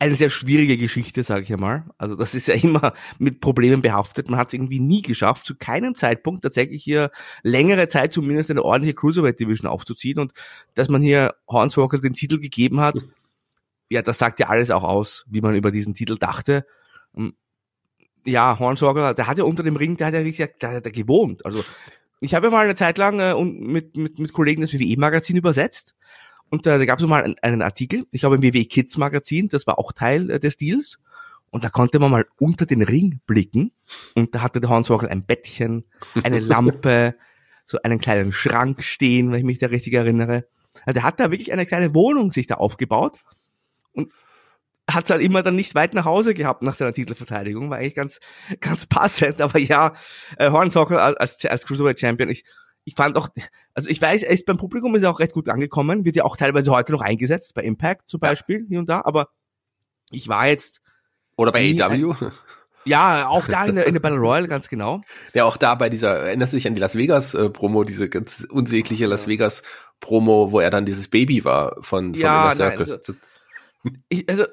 eine 0.04 0.16
sehr 0.16 0.30
schwierige 0.30 0.76
Geschichte, 0.76 1.24
sage 1.24 1.42
ich 1.42 1.52
einmal. 1.52 1.84
Also 1.98 2.14
das 2.14 2.34
ist 2.34 2.48
ja 2.48 2.54
immer 2.54 2.92
mit 3.18 3.40
Problemen 3.40 3.82
behaftet. 3.82 4.28
Man 4.28 4.38
hat 4.38 4.48
es 4.48 4.54
irgendwie 4.54 4.80
nie 4.80 5.02
geschafft, 5.02 5.46
zu 5.46 5.54
keinem 5.54 5.96
Zeitpunkt 5.96 6.42
tatsächlich 6.42 6.84
hier 6.84 7.10
längere 7.42 7.88
Zeit 7.88 8.12
zumindest 8.12 8.50
eine 8.50 8.62
ordentliche 8.62 8.94
Cruiserweight 8.94 9.40
Division 9.40 9.70
aufzuziehen 9.70 10.20
und 10.20 10.32
dass 10.74 10.88
man 10.88 11.02
hier 11.02 11.34
Hornswoggle 11.48 12.00
den 12.00 12.12
Titel 12.12 12.38
gegeben 12.38 12.80
hat, 12.80 12.96
ja, 13.90 14.02
das 14.02 14.18
sagt 14.18 14.40
ja 14.40 14.48
alles 14.48 14.70
auch 14.70 14.84
aus, 14.84 15.24
wie 15.28 15.40
man 15.40 15.54
über 15.54 15.70
diesen 15.70 15.94
Titel 15.94 16.16
dachte. 16.18 16.66
Ja, 18.26 18.58
Hornswoggle, 18.58 19.14
der 19.14 19.26
hat 19.26 19.38
ja 19.38 19.44
unter 19.44 19.62
dem 19.62 19.76
Ring, 19.76 19.96
der 19.96 20.08
hat 20.08 20.14
ja 20.14 20.20
richtig, 20.20 20.58
der 20.58 20.70
hat 20.70 20.86
ja 20.86 20.92
gewohnt. 20.92 21.44
Also 21.44 21.64
ich 22.20 22.34
habe 22.34 22.46
ja 22.46 22.50
mal 22.50 22.64
eine 22.64 22.74
Zeit 22.74 22.98
lang 22.98 23.20
äh, 23.20 23.34
mit, 23.44 23.96
mit, 23.96 24.18
mit 24.18 24.32
Kollegen 24.32 24.62
das 24.62 24.72
WWE-Magazin 24.72 25.36
übersetzt 25.36 25.94
und 26.54 26.68
äh, 26.68 26.78
da 26.78 26.84
gab 26.84 27.00
es 27.00 27.06
mal 27.06 27.24
einen, 27.24 27.34
einen 27.42 27.62
Artikel, 27.62 28.06
ich 28.12 28.20
glaube 28.20 28.36
im 28.36 28.42
WWE 28.44 28.64
Kids 28.64 28.96
Magazin, 28.96 29.48
das 29.48 29.66
war 29.66 29.76
auch 29.76 29.90
Teil 29.90 30.30
äh, 30.30 30.38
des 30.38 30.56
Deals. 30.56 31.00
Und 31.50 31.64
da 31.64 31.68
konnte 31.68 31.98
man 31.98 32.12
mal 32.12 32.26
unter 32.38 32.64
den 32.64 32.82
Ring 32.82 33.20
blicken. 33.26 33.72
Und 34.14 34.36
da 34.36 34.42
hatte 34.42 34.60
der 34.60 34.70
Hornswoggle 34.70 35.10
ein 35.10 35.24
Bettchen, 35.24 35.84
eine 36.22 36.38
Lampe, 36.40 37.16
so 37.66 37.78
einen 37.82 38.00
kleinen 38.00 38.32
Schrank 38.32 38.84
stehen, 38.84 39.32
wenn 39.32 39.38
ich 39.38 39.44
mich 39.44 39.58
da 39.58 39.66
richtig 39.66 39.94
erinnere. 39.94 40.46
Also 40.84 40.94
der 40.94 41.02
hat 41.02 41.18
da 41.18 41.32
wirklich 41.32 41.52
eine 41.52 41.66
kleine 41.66 41.92
Wohnung 41.92 42.30
sich 42.30 42.46
da 42.46 42.54
aufgebaut. 42.54 43.18
Und 43.92 44.12
hat 44.88 45.04
es 45.04 45.10
halt 45.10 45.22
immer 45.22 45.42
dann 45.42 45.56
nicht 45.56 45.74
weit 45.74 45.94
nach 45.94 46.04
Hause 46.04 46.34
gehabt 46.34 46.62
nach 46.62 46.76
seiner 46.76 46.92
Titelverteidigung. 46.92 47.68
War 47.68 47.78
eigentlich 47.78 47.96
ganz, 47.96 48.20
ganz 48.60 48.86
passend. 48.86 49.40
Aber 49.40 49.58
ja, 49.58 49.94
äh, 50.38 50.50
Hornswoggle 50.50 51.02
als, 51.02 51.44
als 51.44 51.66
Cruiserweight 51.66 51.98
Champion, 51.98 52.28
ich, 52.28 52.44
ich 52.84 52.94
fand 52.94 53.16
auch, 53.16 53.28
also 53.74 53.88
ich 53.88 54.00
weiß, 54.00 54.22
er 54.22 54.30
ist 54.30 54.46
beim 54.46 54.58
Publikum 54.58 54.94
ist 54.94 55.02
er 55.02 55.10
auch 55.10 55.20
recht 55.20 55.32
gut 55.32 55.48
angekommen, 55.48 56.04
wird 56.04 56.16
ja 56.16 56.24
auch 56.24 56.36
teilweise 56.36 56.70
heute 56.70 56.92
noch 56.92 57.00
eingesetzt, 57.00 57.54
bei 57.54 57.62
Impact 57.62 58.08
zum 58.10 58.20
Beispiel, 58.20 58.64
hier 58.68 58.78
und 58.78 58.88
da, 58.88 59.02
aber 59.04 59.28
ich 60.10 60.28
war 60.28 60.46
jetzt. 60.48 60.80
Oder 61.36 61.50
bei 61.52 61.60
AEW? 61.60 62.14
Ja, 62.86 63.28
auch 63.28 63.46
da 63.46 63.64
in 63.64 63.76
der, 63.76 63.86
in 63.86 63.94
der 63.94 64.00
Battle 64.00 64.18
Royale, 64.18 64.46
ganz 64.46 64.68
genau. 64.68 65.00
Ja, 65.32 65.44
auch 65.44 65.56
da 65.56 65.74
bei 65.74 65.88
dieser, 65.88 66.18
erinnerst 66.18 66.52
du 66.52 66.58
dich 66.58 66.66
an 66.66 66.74
die 66.74 66.80
Las 66.82 66.94
Vegas 66.96 67.32
äh, 67.32 67.48
Promo, 67.48 67.82
diese 67.84 68.10
ganz 68.10 68.46
unsägliche 68.50 69.06
Las 69.06 69.26
Vegas 69.26 69.62
Promo, 70.00 70.52
wo 70.52 70.60
er 70.60 70.70
dann 70.70 70.84
dieses 70.84 71.08
Baby 71.08 71.44
war 71.46 71.76
von, 71.80 72.12
von 72.14 72.14
Ja, 72.14 72.52
Inner 72.52 72.64
nein, 72.66 72.76
Circle. 72.76 72.92
also- 72.98 73.14
Ich, 74.10 74.28
also, 74.28 74.44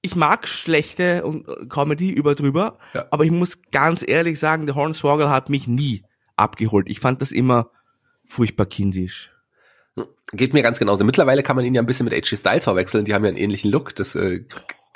ich 0.00 0.16
mag 0.16 0.48
schlechte 0.48 1.24
und 1.26 1.46
äh, 1.46 1.66
Comedy 1.66 2.10
über 2.10 2.34
drüber, 2.34 2.78
Ja. 2.94 3.04
aber 3.10 3.24
ich 3.24 3.30
muss 3.30 3.58
ganz 3.70 4.02
ehrlich 4.06 4.38
sagen, 4.38 4.64
der 4.64 4.74
Hornswoggle 4.74 5.28
hat 5.28 5.50
mich 5.50 5.66
nie 5.68 6.04
abgeholt. 6.36 6.88
Ich 6.88 7.00
fand 7.00 7.20
das 7.20 7.32
immer 7.32 7.70
furchtbar 8.34 8.66
kindisch. 8.66 9.30
Geht 10.32 10.54
mir 10.54 10.62
ganz 10.62 10.80
genauso. 10.80 11.04
Mittlerweile 11.04 11.44
kann 11.44 11.54
man 11.54 11.64
ihn 11.64 11.74
ja 11.74 11.80
ein 11.80 11.86
bisschen 11.86 12.04
mit 12.04 12.14
AJ 12.14 12.36
Styles 12.38 12.64
verwechseln. 12.64 13.04
Die 13.04 13.14
haben 13.14 13.24
ja 13.24 13.28
einen 13.28 13.38
ähnlichen 13.38 13.70
Look. 13.70 13.94
Das 13.94 14.16
äh, 14.16 14.44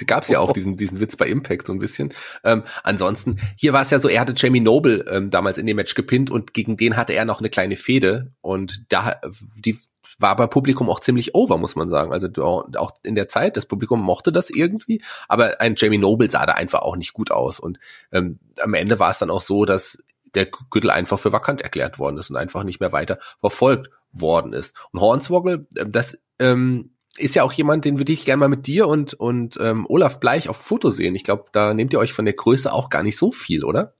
gab 0.06 0.24
es 0.24 0.28
ja 0.28 0.40
auch, 0.40 0.52
diesen, 0.52 0.76
diesen 0.76 0.98
Witz 0.98 1.14
bei 1.14 1.28
Impact 1.28 1.68
so 1.68 1.72
ein 1.72 1.78
bisschen. 1.78 2.12
Ähm, 2.42 2.64
ansonsten, 2.82 3.38
hier 3.56 3.72
war 3.72 3.82
es 3.82 3.90
ja 3.90 4.00
so, 4.00 4.08
er 4.08 4.20
hatte 4.20 4.34
Jamie 4.36 4.60
Noble 4.60 5.04
ähm, 5.08 5.30
damals 5.30 5.58
in 5.58 5.66
dem 5.66 5.76
Match 5.76 5.94
gepinnt 5.94 6.32
und 6.32 6.52
gegen 6.52 6.76
den 6.76 6.96
hatte 6.96 7.12
er 7.12 7.24
noch 7.24 7.38
eine 7.38 7.50
kleine 7.50 7.76
Fehde. 7.76 8.32
Und 8.40 8.92
da, 8.92 9.20
die 9.64 9.78
war 10.18 10.34
bei 10.34 10.48
Publikum 10.48 10.90
auch 10.90 10.98
ziemlich 10.98 11.36
over, 11.36 11.58
muss 11.58 11.76
man 11.76 11.88
sagen. 11.88 12.12
Also 12.12 12.28
auch 12.42 12.90
in 13.04 13.14
der 13.14 13.28
Zeit, 13.28 13.56
das 13.56 13.66
Publikum 13.66 14.02
mochte 14.02 14.32
das 14.32 14.50
irgendwie, 14.50 15.00
aber 15.28 15.60
ein 15.60 15.74
Jamie 15.76 15.98
Noble 15.98 16.28
sah 16.28 16.44
da 16.44 16.54
einfach 16.54 16.80
auch 16.80 16.96
nicht 16.96 17.12
gut 17.12 17.30
aus. 17.30 17.60
Und 17.60 17.78
ähm, 18.10 18.40
am 18.60 18.74
Ende 18.74 18.98
war 18.98 19.10
es 19.10 19.18
dann 19.18 19.30
auch 19.30 19.42
so, 19.42 19.64
dass 19.64 19.98
der 20.34 20.46
Gürtel 20.70 20.90
einfach 20.90 21.18
für 21.18 21.32
vakant 21.32 21.62
erklärt 21.62 21.98
worden 21.98 22.18
ist 22.18 22.30
und 22.30 22.36
einfach 22.36 22.64
nicht 22.64 22.80
mehr 22.80 22.92
weiter 22.92 23.18
verfolgt 23.40 23.90
worden 24.12 24.52
ist. 24.52 24.76
Und 24.92 25.00
Hornswoggle, 25.00 25.66
äh, 25.76 25.86
das 25.86 26.18
ähm, 26.38 26.90
ist 27.16 27.34
ja 27.34 27.42
auch 27.42 27.52
jemand, 27.52 27.84
den 27.84 27.98
würde 27.98 28.12
ich 28.12 28.24
gerne 28.24 28.40
mal 28.40 28.48
mit 28.48 28.66
dir 28.66 28.86
und, 28.86 29.14
und 29.14 29.58
ähm, 29.60 29.86
Olaf 29.88 30.20
Bleich 30.20 30.48
auf 30.48 30.56
Foto 30.56 30.90
sehen. 30.90 31.14
Ich 31.14 31.24
glaube, 31.24 31.46
da 31.52 31.74
nehmt 31.74 31.92
ihr 31.92 31.98
euch 31.98 32.12
von 32.12 32.24
der 32.24 32.34
Größe 32.34 32.72
auch 32.72 32.90
gar 32.90 33.02
nicht 33.02 33.16
so 33.16 33.32
viel, 33.32 33.64
oder? 33.64 33.94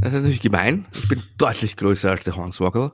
Das 0.00 0.12
ist 0.12 0.20
natürlich 0.20 0.40
gemein. 0.40 0.86
Ich 0.94 1.08
bin 1.08 1.22
deutlich 1.38 1.76
größer 1.76 2.10
als 2.10 2.24
der 2.24 2.36
Hornswoggle. 2.36 2.92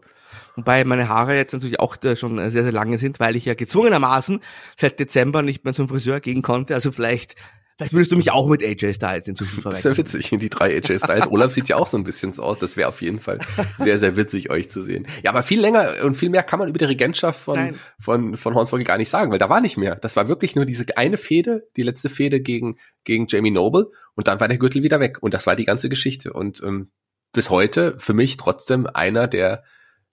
Wobei 0.57 0.85
meine 0.85 1.09
Haare 1.09 1.37
jetzt 1.37 1.53
natürlich 1.53 1.81
auch 1.81 1.97
schon 2.17 2.37
sehr, 2.51 2.63
sehr 2.63 2.73
lange 2.73 2.99
sind, 2.99 3.21
weil 3.21 3.37
ich 3.37 3.47
ja 3.47 3.55
gezwungenermaßen 3.55 4.41
seit 4.77 5.01
Dezember 5.01 5.43
nicht 5.43 5.65
mehr 5.65 5.73
zum 5.73 5.89
Friseur 5.89 6.21
gehen 6.21 6.43
konnte. 6.43 6.75
Also 6.75 6.93
vielleicht, 6.93 7.37
vielleicht 7.83 7.93
würdest 7.95 8.13
du 8.13 8.17
mich 8.17 8.31
auch 8.31 8.49
mit 8.49 8.63
AJ 8.63 8.95
Styles 8.95 9.29
inzwischen 9.29 9.63
Das 9.63 9.79
ist 9.79 9.85
ja 9.85 9.95
verwechseln. 9.95 10.21
witzig, 10.23 10.39
die 10.41 10.49
drei 10.49 10.77
AJ 10.77 10.99
Styles. 10.99 11.27
Olaf 11.29 11.53
sieht 11.53 11.69
ja 11.69 11.77
auch 11.77 11.87
so 11.87 11.97
ein 11.97 12.05
bisschen 12.05 12.33
so 12.33 12.43
aus. 12.43 12.59
Das 12.59 12.77
wäre 12.77 12.89
auf 12.89 13.03
jeden 13.03 13.19
Fall 13.19 13.39
sehr, 13.79 13.99
sehr 13.99 14.17
witzig, 14.17 14.51
euch 14.51 14.71
zu 14.71 14.83
sehen. 14.83 15.07
Ja, 15.23 15.31
aber 15.31 15.43
viel 15.43 15.61
länger 15.61 16.05
und 16.05 16.17
viel 16.17 16.31
mehr 16.31 16.43
kann 16.43 16.59
man 16.59 16.69
über 16.69 16.79
die 16.79 16.85
Regentschaft 16.85 17.41
von, 17.41 17.57
Nein. 17.57 17.79
von, 17.99 18.37
von 18.37 18.55
Hornswoggle 18.55 18.85
gar 18.85 18.99
nicht 18.99 19.11
sagen, 19.11 19.31
weil 19.33 19.39
da 19.39 19.49
war 19.49 19.61
nicht 19.61 19.77
mehr. 19.77 19.97
Das 19.97 20.17
war 20.17 20.29
wirklich 20.29 20.55
nur 20.55 20.65
diese 20.65 20.85
eine 20.97 21.17
Fehde, 21.17 21.69
die 21.77 21.83
letzte 21.83 22.09
Fehde 22.09 22.41
gegen, 22.41 22.79
gegen 23.05 23.27
Jamie 23.29 23.51
Noble 23.51 23.91
und 24.15 24.29
dann 24.29 24.41
war 24.41 24.49
der 24.49 24.59
Gürtel 24.59 24.83
wieder 24.83 25.01
weg. 25.01 25.19
Und 25.23 25.35
das 25.35 25.47
war 25.47 25.57
die 25.57 25.65
ganze 25.65 25.89
Geschichte. 25.89 26.33
Und 26.33 26.63
ähm, 26.63 26.91
bis 27.33 27.51
heute 27.51 27.97
für 27.99 28.15
mich 28.15 28.37
trotzdem 28.37 28.87
einer 28.87 29.27
der 29.27 29.65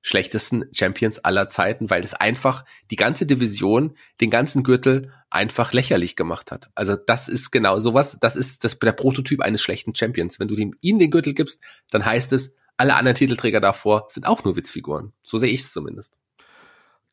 schlechtesten 0.01 0.65
Champions 0.71 1.19
aller 1.19 1.49
Zeiten, 1.49 1.89
weil 1.89 2.03
es 2.03 2.13
einfach 2.13 2.63
die 2.89 2.95
ganze 2.95 3.25
Division, 3.25 3.97
den 4.21 4.29
ganzen 4.29 4.63
Gürtel 4.63 5.13
einfach 5.29 5.73
lächerlich 5.73 6.15
gemacht 6.15 6.51
hat. 6.51 6.69
Also 6.73 6.95
das 6.95 7.27
ist 7.27 7.51
genau 7.51 7.79
sowas, 7.79 8.17
das 8.19 8.35
ist 8.35 8.63
das, 8.63 8.79
der 8.79 8.93
Prototyp 8.93 9.41
eines 9.41 9.61
schlechten 9.61 9.93
Champions. 9.93 10.39
Wenn 10.39 10.47
du 10.47 10.55
ihm, 10.55 10.75
ihm 10.81 10.99
den 10.99 11.11
Gürtel 11.11 11.33
gibst, 11.33 11.59
dann 11.89 12.05
heißt 12.05 12.33
es, 12.33 12.55
alle 12.77 12.95
anderen 12.95 13.15
Titelträger 13.15 13.59
davor 13.59 14.05
sind 14.07 14.25
auch 14.25 14.43
nur 14.45 14.55
Witzfiguren. 14.55 15.11
So 15.21 15.37
sehe 15.37 15.49
ich 15.49 15.61
es 15.61 15.73
zumindest. 15.73 16.17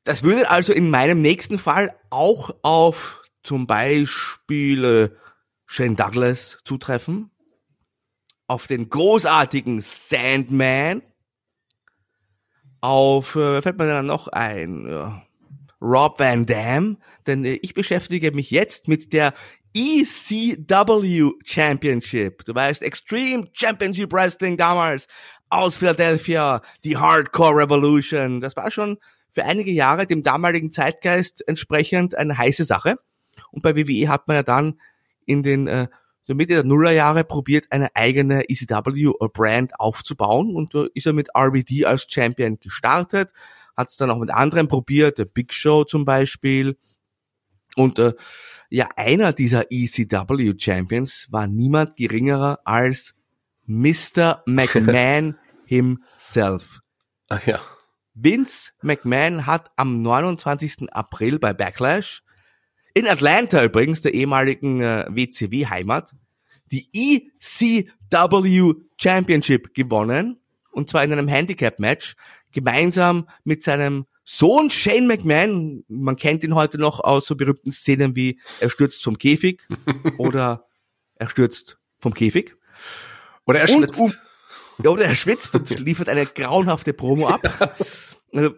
Das 0.04 0.22
würde 0.22 0.48
also 0.48 0.72
in 0.72 0.88
meinem 0.88 1.20
nächsten 1.20 1.58
Fall 1.58 1.92
auch 2.10 2.54
auf 2.62 3.22
zum 3.42 3.66
Beispiel 3.66 5.16
Shane 5.66 5.96
Douglas 5.96 6.58
zutreffen, 6.64 7.32
auf 8.46 8.68
den 8.68 8.88
großartigen 8.88 9.80
Sandman, 9.80 11.02
auf, 12.86 13.34
äh, 13.36 13.60
fällt 13.62 13.78
mir 13.78 13.86
da 13.86 14.02
noch 14.02 14.28
ein, 14.28 14.86
ja, 14.88 15.22
Rob 15.80 16.18
Van 16.18 16.46
Dam, 16.46 16.98
denn 17.26 17.44
äh, 17.44 17.58
ich 17.62 17.74
beschäftige 17.74 18.32
mich 18.32 18.50
jetzt 18.50 18.88
mit 18.88 19.12
der 19.12 19.34
ECW 19.74 21.32
Championship. 21.44 22.44
Du 22.44 22.54
weißt, 22.54 22.82
Extreme 22.82 23.48
Championship 23.52 24.12
Wrestling 24.12 24.56
damals 24.56 25.06
aus 25.50 25.76
Philadelphia, 25.76 26.62
die 26.84 26.96
Hardcore 26.96 27.62
Revolution. 27.62 28.40
Das 28.40 28.56
war 28.56 28.70
schon 28.70 28.98
für 29.32 29.44
einige 29.44 29.70
Jahre 29.70 30.06
dem 30.06 30.22
damaligen 30.22 30.72
Zeitgeist 30.72 31.46
entsprechend 31.46 32.16
eine 32.16 32.38
heiße 32.38 32.64
Sache. 32.64 32.96
Und 33.50 33.62
bei 33.62 33.76
WWE 33.76 34.08
hat 34.08 34.28
man 34.28 34.36
ja 34.36 34.42
dann 34.42 34.80
in 35.26 35.42
den 35.42 35.66
äh, 35.66 35.88
so 36.26 36.34
Mitte 36.34 36.54
der 36.54 36.64
Nullerjahre 36.64 37.24
probiert, 37.24 37.66
eine 37.70 37.94
eigene 37.94 38.48
ECW-Brand 38.48 39.78
aufzubauen 39.78 40.56
und 40.56 40.74
da 40.74 40.86
ist 40.92 41.06
er 41.06 41.12
mit 41.12 41.28
RVD 41.36 41.84
als 41.84 42.06
Champion 42.08 42.58
gestartet, 42.58 43.30
hat 43.76 43.90
es 43.90 43.96
dann 43.96 44.10
auch 44.10 44.18
mit 44.18 44.30
anderen 44.30 44.68
probiert, 44.68 45.18
der 45.18 45.26
Big 45.26 45.52
Show 45.52 45.84
zum 45.84 46.04
Beispiel. 46.04 46.76
Und 47.76 47.98
äh, 47.98 48.14
ja, 48.70 48.88
einer 48.96 49.32
dieser 49.32 49.70
ECW 49.70 50.54
Champions 50.58 51.28
war 51.30 51.46
niemand 51.46 51.96
geringerer 51.96 52.60
als 52.64 53.14
Mr. 53.66 54.42
McMahon 54.46 55.36
himself. 55.66 56.80
Ach 57.28 57.46
ja. 57.46 57.60
Vince 58.14 58.72
McMahon 58.80 59.44
hat 59.44 59.70
am 59.76 60.00
29. 60.00 60.92
April 60.92 61.38
bei 61.38 61.52
Backlash 61.52 62.22
in 62.96 63.06
Atlanta 63.06 63.62
übrigens, 63.62 64.00
der 64.00 64.14
ehemaligen 64.14 64.80
äh, 64.80 65.04
WCW-Heimat, 65.10 66.14
die 66.72 66.88
ECW 66.94 68.72
Championship 68.98 69.74
gewonnen. 69.74 70.40
Und 70.70 70.88
zwar 70.88 71.04
in 71.04 71.12
einem 71.12 71.28
Handicap-Match, 71.28 72.16
gemeinsam 72.52 73.28
mit 73.44 73.62
seinem 73.62 74.06
Sohn 74.24 74.70
Shane 74.70 75.06
McMahon. 75.06 75.84
Man 75.88 76.16
kennt 76.16 76.42
ihn 76.42 76.54
heute 76.54 76.78
noch 76.78 77.00
aus 77.00 77.26
so 77.26 77.36
berühmten 77.36 77.70
Szenen 77.70 78.16
wie 78.16 78.40
er 78.60 78.70
stürzt 78.70 79.04
vom 79.04 79.18
Käfig 79.18 79.62
oder 80.16 80.66
er 81.16 81.28
stürzt 81.28 81.76
vom 81.98 82.14
Käfig. 82.14 82.56
Oder 83.44 83.60
er 83.60 83.68
schwitzt. 83.68 83.98
Und, 83.98 84.18
um, 84.78 84.86
oder 84.86 85.04
er 85.04 85.16
schwitzt 85.16 85.54
und 85.54 85.68
liefert 85.80 86.08
eine 86.08 86.24
grauenhafte 86.24 86.94
Promo 86.94 87.28
ab. 87.28 87.76
Also, 88.32 88.50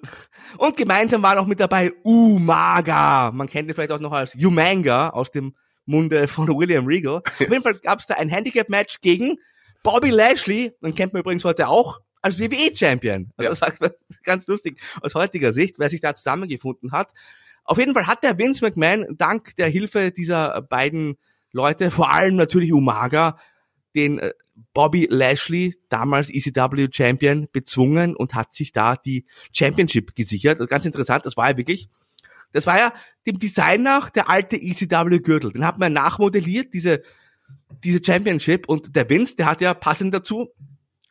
und 0.57 0.77
gemeinsam 0.77 1.23
war 1.23 1.35
noch 1.35 1.47
mit 1.47 1.61
dabei 1.61 1.93
Umaga. 2.03 3.31
Man 3.33 3.49
kennt 3.49 3.69
ihn 3.69 3.75
vielleicht 3.75 3.93
auch 3.93 4.01
noch 4.01 4.13
als 4.13 4.35
Umanga 4.35 5.11
aus 5.11 5.31
dem 5.31 5.55
Munde 5.87 6.29
von 6.29 6.49
William 6.59 6.87
Regal. 6.87 7.17
Auf 7.25 7.41
jeden 7.41 7.63
Fall 7.63 7.75
gab 7.75 8.01
es 8.01 8.07
da 8.07 8.15
ein 8.15 8.29
Handicap-Match 8.29 9.01
gegen 9.01 9.37
Bobby 9.83 10.11
Lashley. 10.11 10.73
Den 10.83 10.95
kennt 10.95 11.13
man 11.13 11.21
übrigens 11.21 11.45
heute 11.45 11.69
auch 11.69 12.01
als 12.23 12.39
WWE-Champion. 12.39 13.31
Also 13.37 13.51
Das 13.51 13.61
war 13.61 13.73
ganz 14.25 14.47
lustig 14.47 14.81
aus 15.01 15.15
heutiger 15.15 15.53
Sicht, 15.53 15.79
wer 15.79 15.89
sich 15.89 16.01
da 16.01 16.15
zusammengefunden 16.15 16.93
hat. 16.93 17.13
Auf 17.65 17.79
jeden 17.79 17.95
Fall 17.95 18.07
hat 18.07 18.25
der 18.25 18.39
Vince 18.39 18.65
McMahon 18.65 19.07
dank 19.17 19.55
der 19.57 19.69
Hilfe 19.69 20.11
dieser 20.11 20.63
beiden 20.63 21.19
Leute, 21.53 21.91
vor 21.91 22.11
allem 22.11 22.37
natürlich 22.37 22.73
Umaga, 22.73 23.39
den 23.99 24.19
äh, 24.19 24.33
Bobby 24.75 25.07
Lashley, 25.11 25.77
damals 25.89 26.31
ECW 26.31 26.89
Champion, 26.93 27.49
bezwungen 27.53 28.17
und 28.17 28.35
hat 28.35 28.55
sich 28.55 28.73
da 28.73 28.97
die 28.97 29.27
Championship 29.53 30.15
gesichert. 30.15 30.61
Also 30.61 30.67
ganz 30.67 30.85
interessant, 30.85 31.27
das 31.27 31.37
war 31.37 31.51
ja 31.51 31.57
wirklich, 31.57 31.89
das 32.53 32.67
war 32.67 32.79
ja 32.79 32.93
dem 33.27 33.39
Design 33.39 33.83
nach 33.83 34.11
der 34.11 34.29
alte 34.29 34.57
ECW 34.57 35.19
Gürtel. 35.21 35.53
Den 35.53 35.67
hat 35.67 35.79
man 35.79 35.93
nachmodelliert, 35.93 36.75
diese, 36.75 37.03
diese 37.85 38.01
Championship 38.05 38.69
und 38.69 38.97
der 38.97 39.09
Vince, 39.09 39.37
der 39.37 39.47
hat 39.47 39.61
ja 39.61 39.75
passend 39.75 40.15
dazu 40.15 40.49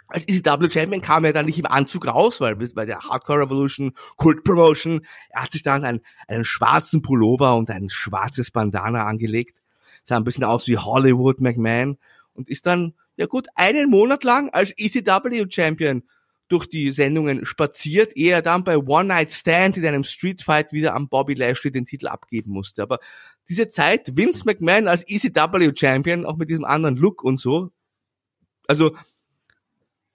als 0.09 0.23
ECW 0.25 0.69
Champion 0.69 1.01
kam 1.01 1.25
er 1.25 1.33
dann 1.33 1.47
nicht 1.47 1.59
im 1.59 1.65
Anzug 1.65 2.07
raus, 2.07 2.39
weil 2.39 2.55
bei 2.55 2.85
der 2.85 2.99
Hardcore 2.99 3.41
Revolution, 3.41 3.91
Cult 4.15 4.43
Promotion, 4.43 5.05
er 5.29 5.43
hat 5.43 5.51
sich 5.51 5.63
dann 5.63 5.83
einen, 5.83 5.99
einen 6.27 6.45
schwarzen 6.45 7.01
Pullover 7.01 7.55
und 7.55 7.69
ein 7.69 7.89
schwarzes 7.89 8.51
Bandana 8.51 9.05
angelegt. 9.05 9.61
Sah 10.05 10.15
ein 10.15 10.23
bisschen 10.23 10.45
aus 10.45 10.67
wie 10.67 10.77
Hollywood 10.77 11.41
McMahon 11.41 11.97
und 12.37 12.49
ist 12.49 12.65
dann, 12.65 12.93
ja 13.17 13.25
gut, 13.25 13.47
einen 13.55 13.89
Monat 13.89 14.23
lang 14.23 14.49
als 14.49 14.73
ECW 14.77 15.45
Champion 15.49 16.03
durch 16.47 16.67
die 16.67 16.91
Sendungen 16.91 17.45
spaziert, 17.45 18.15
ehe 18.15 18.31
er 18.31 18.41
dann 18.41 18.63
bei 18.63 18.77
One 18.77 19.09
Night 19.09 19.33
Stand 19.33 19.75
in 19.75 19.85
einem 19.85 20.03
Street 20.03 20.41
Fight 20.41 20.71
wieder 20.71 20.95
an 20.95 21.09
Bobby 21.09 21.33
Lashley 21.33 21.71
den 21.71 21.85
Titel 21.85 22.07
abgeben 22.07 22.51
musste. 22.51 22.81
Aber 22.81 22.99
diese 23.49 23.67
Zeit, 23.69 24.15
Vince 24.15 24.45
McMahon 24.45 24.87
als 24.87 25.03
ECW 25.07 25.73
Champion, 25.75 26.25
auch 26.25 26.37
mit 26.37 26.49
diesem 26.49 26.63
anderen 26.63 26.95
Look 26.95 27.23
und 27.23 27.39
so, 27.39 27.71
also 28.67 28.95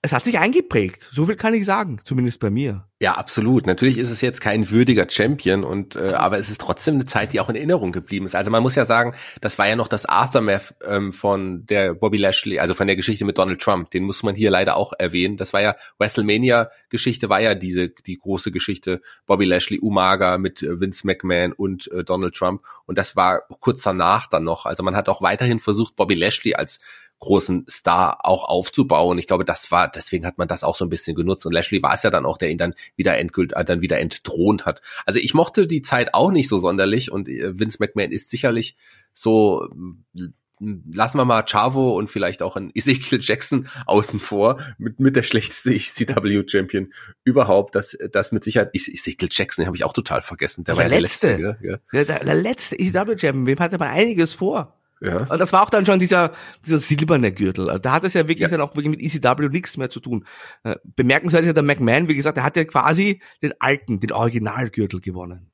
es 0.00 0.12
hat 0.12 0.24
sich 0.24 0.38
eingeprägt. 0.38 1.10
So 1.12 1.26
viel 1.26 1.36
kann 1.36 1.54
ich 1.54 1.64
sagen, 1.64 2.00
zumindest 2.04 2.40
bei 2.40 2.50
mir. 2.50 2.88
Ja, 3.02 3.14
absolut. 3.14 3.66
Natürlich 3.66 3.98
ist 3.98 4.12
es 4.12 4.20
jetzt 4.20 4.40
kein 4.40 4.70
würdiger 4.70 5.08
Champion 5.10 5.64
und 5.64 5.96
äh, 5.96 6.12
aber 6.12 6.38
es 6.38 6.48
ist 6.50 6.60
trotzdem 6.60 6.94
eine 6.94 7.04
Zeit, 7.04 7.32
die 7.32 7.40
auch 7.40 7.48
in 7.48 7.56
Erinnerung 7.56 7.90
geblieben 7.90 8.26
ist. 8.26 8.36
Also 8.36 8.52
man 8.52 8.62
muss 8.62 8.76
ja 8.76 8.84
sagen, 8.84 9.16
das 9.40 9.58
war 9.58 9.66
ja 9.66 9.74
noch 9.74 9.88
das 9.88 10.06
Aftermath 10.06 10.76
ähm, 10.86 11.12
von 11.12 11.66
der 11.66 11.94
Bobby 11.94 12.18
Lashley, 12.18 12.60
also 12.60 12.74
von 12.74 12.86
der 12.86 12.94
Geschichte 12.94 13.24
mit 13.24 13.38
Donald 13.38 13.60
Trump. 13.60 13.90
Den 13.90 14.04
muss 14.04 14.22
man 14.22 14.36
hier 14.36 14.52
leider 14.52 14.76
auch 14.76 14.92
erwähnen. 14.96 15.36
Das 15.36 15.52
war 15.52 15.60
ja 15.60 15.74
WrestleMania 15.98 16.70
Geschichte 16.90 17.28
war 17.28 17.40
ja 17.40 17.56
diese 17.56 17.88
die 17.88 18.18
große 18.18 18.52
Geschichte 18.52 19.00
Bobby 19.26 19.46
Lashley 19.46 19.80
Umaga 19.80 20.38
mit 20.38 20.62
äh, 20.62 20.78
Vince 20.78 21.04
McMahon 21.04 21.52
und 21.54 21.90
äh, 21.90 22.04
Donald 22.04 22.36
Trump 22.36 22.62
und 22.86 22.98
das 22.98 23.16
war 23.16 23.42
kurz 23.58 23.82
danach 23.82 24.28
dann 24.28 24.44
noch. 24.44 24.64
Also 24.64 24.84
man 24.84 24.94
hat 24.94 25.08
auch 25.08 25.22
weiterhin 25.22 25.58
versucht 25.58 25.96
Bobby 25.96 26.14
Lashley 26.14 26.54
als 26.54 26.78
großen 27.22 27.66
Star 27.70 28.26
auch 28.26 28.42
aufzubauen. 28.44 29.16
Ich 29.16 29.28
glaube, 29.28 29.44
das 29.44 29.70
war, 29.70 29.88
deswegen 29.88 30.26
hat 30.26 30.38
man 30.38 30.48
das 30.48 30.64
auch 30.64 30.74
so 30.74 30.84
ein 30.84 30.88
bisschen 30.88 31.14
genutzt. 31.14 31.46
Und 31.46 31.52
Lashley 31.52 31.80
war 31.80 31.94
es 31.94 32.02
ja 32.02 32.10
dann 32.10 32.26
auch, 32.26 32.36
der 32.36 32.50
ihn 32.50 32.58
dann 32.58 32.74
wieder 32.96 33.16
endgültig, 33.16 33.56
äh, 33.56 33.64
dann 33.64 33.80
wieder 33.80 33.98
entthront 33.98 34.66
hat. 34.66 34.82
Also 35.06 35.18
ich 35.18 35.34
mochte 35.34 35.66
die 35.66 35.82
Zeit 35.82 36.14
auch 36.14 36.30
nicht 36.30 36.48
so 36.48 36.58
sonderlich 36.58 37.10
und 37.10 37.28
äh, 37.28 37.58
Vince 37.58 37.78
McMahon 37.80 38.12
ist 38.12 38.30
sicherlich 38.30 38.76
so, 39.14 39.68
lassen 40.60 41.18
wir 41.18 41.24
mal 41.24 41.44
Chavo 41.44 41.90
und 41.96 42.08
vielleicht 42.08 42.42
auch 42.42 42.56
ein 42.56 42.70
Ezekiel 42.74 43.18
Jackson 43.20 43.68
außen 43.86 44.20
vor, 44.20 44.60
mit, 44.78 45.00
mit 45.00 45.16
der 45.16 45.22
schlechteste 45.22 45.76
CW-Champion 45.76 46.92
überhaupt. 47.24 47.74
Das, 47.74 47.96
das 48.12 48.32
mit 48.32 48.44
Sicherheit, 48.44 48.70
Ezekiel 48.74 49.28
Jackson, 49.30 49.62
den 49.62 49.66
habe 49.66 49.76
ich 49.76 49.84
auch 49.84 49.92
total 49.92 50.22
vergessen. 50.22 50.64
Der, 50.64 50.74
der 50.74 50.84
war 50.84 50.88
der 50.88 51.00
letzte. 51.00 51.36
letzte 51.36 51.42
ja, 51.62 51.72
ja. 51.72 52.04
Der, 52.04 52.24
der 52.24 52.34
letzte 52.34 52.78
ECW-Champion, 52.78 53.46
wem 53.46 53.58
hatte 53.58 53.78
man 53.78 53.88
einiges 53.88 54.34
vor? 54.34 54.78
Ja. 55.02 55.26
Und 55.28 55.40
das 55.40 55.52
war 55.52 55.62
auch 55.64 55.70
dann 55.70 55.84
schon 55.84 55.98
dieser, 55.98 56.30
dieser 56.64 56.78
silberne 56.78 57.32
Gürtel. 57.32 57.68
Also 57.68 57.80
da 57.80 57.92
hat 57.92 58.04
es 58.04 58.14
ja 58.14 58.28
wirklich 58.28 58.40
ja. 58.40 58.48
dann 58.48 58.60
auch 58.60 58.76
wirklich 58.76 58.88
mit 58.88 59.02
ECW 59.02 59.48
nichts 59.48 59.76
mehr 59.76 59.90
zu 59.90 59.98
tun. 59.98 60.24
Äh, 60.62 60.76
bemerkenswert 60.84 61.42
ist 61.42 61.48
ja 61.48 61.52
der 61.52 61.64
McMahon, 61.64 62.08
wie 62.08 62.14
gesagt, 62.14 62.36
der 62.36 62.44
hat 62.44 62.56
ja 62.56 62.64
quasi 62.64 63.20
den 63.42 63.52
alten, 63.58 63.98
den 63.98 64.12
Originalgürtel 64.12 65.00
gewonnen. 65.00 65.50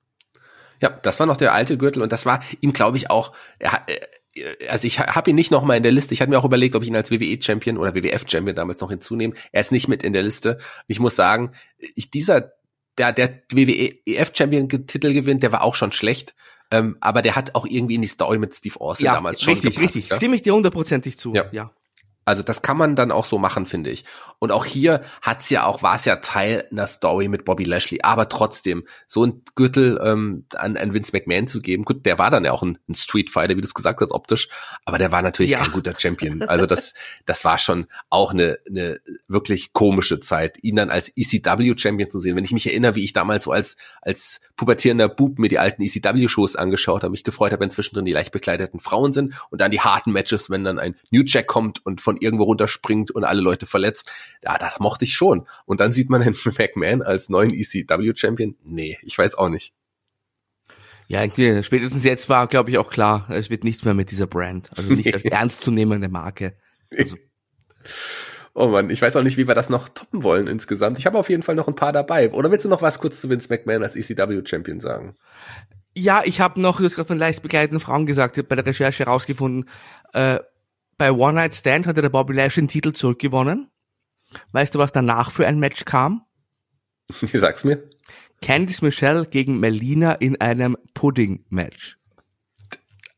Ja, 0.83 0.91
das 0.91 1.19
war 1.19 1.27
noch 1.27 1.39
der 1.39 1.55
alte 1.55 1.79
Gürtel 1.79 2.03
und 2.03 2.13
das 2.13 2.27
war 2.27 2.41
ihm, 2.61 2.75
glaube 2.75 2.99
ich, 2.99 3.11
auch, 3.11 3.33
er 3.59 3.73
hat, 3.73 3.89
äh, 3.89 4.69
also 4.69 4.87
ich 4.87 5.01
habe 5.01 5.31
ihn 5.31 5.37
nicht 5.37 5.51
noch 5.51 5.65
mal 5.65 5.77
in 5.77 5.83
der 5.83 5.93
Liste. 5.93 6.13
Ich 6.13 6.21
hatte 6.21 6.31
mir 6.31 6.39
auch 6.39 6.45
überlegt, 6.45 6.75
ob 6.77 6.83
ich 6.83 6.89
ihn 6.89 6.97
als 6.97 7.11
WWE-Champion 7.11 7.79
oder 7.79 7.95
WWF-Champion 7.95 8.55
damals 8.55 8.81
noch 8.81 8.91
hinzunehme. 8.91 9.35
Er 9.53 9.63
ist 9.63 9.73
nicht 9.73 9.89
mit 9.89 10.03
in 10.03 10.13
der 10.13 10.23
Liste. 10.23 10.59
Ich 10.87 11.01
muss 11.01 11.17
sagen, 11.17 11.53
ich, 11.79 12.11
dieser, 12.11 12.53
der, 12.99 13.15
der 13.15 13.43
WWF-Champion-Titel 13.51 15.15
gewinnt, 15.15 15.43
der 15.43 15.53
war 15.53 15.63
auch 15.63 15.75
schon 15.75 15.93
schlecht. 15.93 16.35
Ähm, 16.71 16.97
aber 17.01 17.23
der 17.23 17.35
hat 17.35 17.55
auch 17.55 17.67
irgendwie 17.67 17.95
in 17.95 18.03
die 18.03 18.09
Story 18.09 18.39
mit 18.39 18.55
Steve 18.55 18.81
Austin 18.81 19.07
ja, 19.07 19.15
damals 19.15 19.41
schon 19.41 19.55
richtig, 19.55 19.75
gepasst. 19.75 19.95
Richtig, 19.97 20.11
ja? 20.11 20.17
Stimme 20.17 20.37
ich 20.37 20.43
dir 20.43 20.55
hundertprozentig 20.55 21.19
zu. 21.19 21.33
Ja. 21.35 21.47
ja. 21.51 21.71
Also 22.29 22.43
das 22.43 22.61
kann 22.61 22.77
man 22.77 22.95
dann 22.95 23.11
auch 23.11 23.25
so 23.25 23.39
machen, 23.39 23.65
finde 23.65 23.89
ich. 23.89 24.05
Und 24.39 24.53
auch 24.53 24.67
hier 24.67 25.01
hat's 25.23 25.49
ja 25.49 25.65
auch, 25.65 25.83
war 25.83 25.95
es 25.95 26.05
ja 26.05 26.17
Teil 26.17 26.69
einer 26.71 26.87
Story 26.87 27.27
mit 27.27 27.47
Bobby 27.47 27.65
Lashley, 27.65 28.01
aber 28.03 28.29
trotzdem, 28.29 28.85
so 29.07 29.25
ein 29.25 29.41
Gürtel 29.55 29.99
ähm, 30.05 30.45
an, 30.55 30.77
an 30.77 30.93
Vince 30.93 31.13
McMahon 31.15 31.49
zu 31.49 31.61
geben, 31.61 31.87
gut, 31.87 32.05
der 32.05 32.19
war 32.19 32.31
dann 32.31 32.45
ja 32.45 32.53
auch 32.53 32.63
ein, 32.63 32.77
ein 32.87 32.95
Street 32.95 33.31
Fighter, 33.31 33.57
wie 33.57 33.63
du 33.63 33.67
es 33.67 33.73
gesagt 33.73 34.03
hast, 34.03 34.13
optisch, 34.13 34.51
aber 34.85 34.99
der 34.99 35.11
war 35.11 35.23
natürlich 35.23 35.53
ja. 35.53 35.61
kein 35.61 35.73
guter 35.73 35.95
Champion. 35.97 36.43
Also 36.43 36.67
das, 36.67 36.93
das 37.25 37.47
war 37.47 37.57
schon 37.57 37.87
auch 38.11 38.33
eine, 38.33 38.59
eine 38.69 39.01
wirklich 39.27 39.73
komische 39.73 40.21
Zeit, 40.21 40.59
ihn 40.63 40.77
dann 40.77 40.91
als 40.91 41.11
ECW-Champion 41.17 42.11
zu 42.11 42.19
sehen. 42.19 42.37
Wenn 42.37 42.45
ich 42.45 42.53
mich 42.53 42.67
erinnere, 42.67 42.95
wie 42.95 43.05
ich 43.05 43.15
damals 43.15 43.45
so 43.45 43.53
als, 43.53 43.79
als 44.03 44.43
pubertierender 44.57 45.09
Bub 45.09 45.39
mir 45.39 45.49
die 45.49 45.59
alten 45.59 45.83
ECW-Shows 45.83 46.57
angeschaut 46.57 47.05
habe, 47.05 47.13
mich 47.13 47.25
gefreut 47.25 47.53
habe, 47.53 47.63
wenn 47.63 47.71
zwischendrin 47.71 48.05
die 48.05 48.13
leicht 48.13 48.33
bekleideten 48.33 48.81
Frauen 48.81 49.15
sind 49.15 49.35
und 49.49 49.63
dann 49.63 49.71
die 49.71 49.81
harten 49.81 50.13
Matches, 50.13 50.51
wenn 50.51 50.63
dann 50.65 50.79
ein 50.79 50.95
New 51.11 51.23
Jack 51.25 51.47
kommt 51.47 51.85
und 51.87 52.03
von 52.03 52.18
irgendwo 52.21 52.45
runterspringt 52.45 53.11
und 53.11 53.25
alle 53.25 53.41
Leute 53.41 53.67
verletzt. 53.67 54.11
Ja, 54.43 54.59
das 54.59 54.81
mochte 54.81 55.05
ich 55.05 55.15
schon. 55.15 55.47
Und 55.67 55.81
dann 55.81 55.93
sieht 55.93 56.11
man 56.11 56.21
den 56.21 56.35
McMahon 56.59 57.03
als 57.03 57.29
neuen 57.29 57.53
ECW-Champion. 57.53 58.57
Nee, 58.65 58.99
ich 59.03 59.17
weiß 59.17 59.37
auch 59.37 59.49
nicht. 59.49 59.75
Ja, 61.09 61.25
spätestens 61.27 62.05
jetzt 62.05 62.29
war, 62.29 62.47
glaube 62.49 62.71
ich, 62.71 62.77
auch 62.77 62.91
klar, 62.91 63.27
es 63.31 63.49
wird 63.49 63.65
nichts 63.65 63.85
mehr 63.85 63.95
mit 63.95 64.11
dieser 64.11 64.27
Brand. 64.27 64.71
Also 64.77 64.93
nicht 64.93 65.13
als 65.13 65.25
ernstzunehmende 65.25 66.11
Marke. 66.11 66.55
Also. 66.97 67.17
Oh 68.53 68.69
man, 68.69 68.91
ich 68.91 69.01
weiß 69.01 69.17
auch 69.17 69.23
nicht, 69.23 69.39
wie 69.39 69.49
wir 69.49 69.55
das 69.55 69.71
noch 69.71 69.89
toppen 69.89 70.23
wollen 70.23 70.47
insgesamt. 70.47 70.99
Ich 70.99 71.07
habe 71.07 71.17
auf 71.17 71.31
jeden 71.31 71.43
Fall 71.43 71.55
noch 71.55 71.69
ein 71.69 71.77
paar 71.77 71.93
dabei. 71.93 72.31
Oder 72.33 72.51
willst 72.51 72.67
du 72.67 72.69
noch 72.69 72.83
was 72.83 72.99
kurz 72.99 73.21
zu 73.21 73.31
Vince 73.31 73.49
McMahon 73.49 73.83
als 73.83 73.97
ECW-Champion 73.97 74.81
sagen? 74.81 75.15
Ja, 75.95 76.23
ich 76.25 76.41
habe 76.41 76.61
noch, 76.61 76.79
du 76.79 76.85
hast 76.85 76.95
gerade 76.95 77.09
von 77.09 77.19
leicht 77.19 77.43
begleiteten 77.43 77.81
Frauen 77.81 78.05
gesagt, 78.05 78.37
ich 78.37 78.43
habe 78.43 78.49
bei 78.49 78.57
der 78.57 78.67
Recherche 78.67 79.05
herausgefunden, 79.07 79.69
äh, 80.13 80.41
bei 80.99 81.13
One 81.13 81.35
Night 81.35 81.55
Stand 81.55 81.87
hatte 81.87 82.03
der 82.03 82.09
Bobby 82.11 82.35
Lashley 82.35 82.63
den 82.65 82.69
Titel 82.69 82.93
zurückgewonnen. 82.93 83.71
Weißt 84.53 84.75
du, 84.75 84.79
was 84.79 84.93
danach 84.93 85.31
für 85.31 85.47
ein 85.47 85.59
Match 85.59 85.85
kam? 85.85 86.23
Sag's 87.09 87.65
mir. 87.65 87.89
Candice 88.43 88.83
Michelle 88.83 89.27
gegen 89.27 89.59
Melina 89.59 90.13
in 90.13 90.41
einem 90.41 90.77
Pudding-Match. 90.95 91.97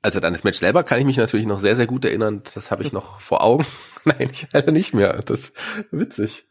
Also 0.02 0.20
an 0.20 0.32
das 0.32 0.44
Match 0.44 0.58
selber 0.58 0.82
kann 0.82 0.98
ich 0.98 1.04
mich 1.04 1.18
natürlich 1.18 1.46
noch 1.46 1.60
sehr, 1.60 1.76
sehr 1.76 1.86
gut 1.86 2.04
erinnern. 2.06 2.42
Das 2.54 2.70
habe 2.70 2.82
ich 2.82 2.92
noch 2.92 3.20
vor 3.20 3.42
Augen. 3.42 3.66
Nein, 4.04 4.30
ich 4.32 4.46
leider 4.52 4.72
nicht 4.72 4.94
mehr. 4.94 5.20
Das 5.22 5.50
ist 5.50 5.54
witzig. 5.90 6.46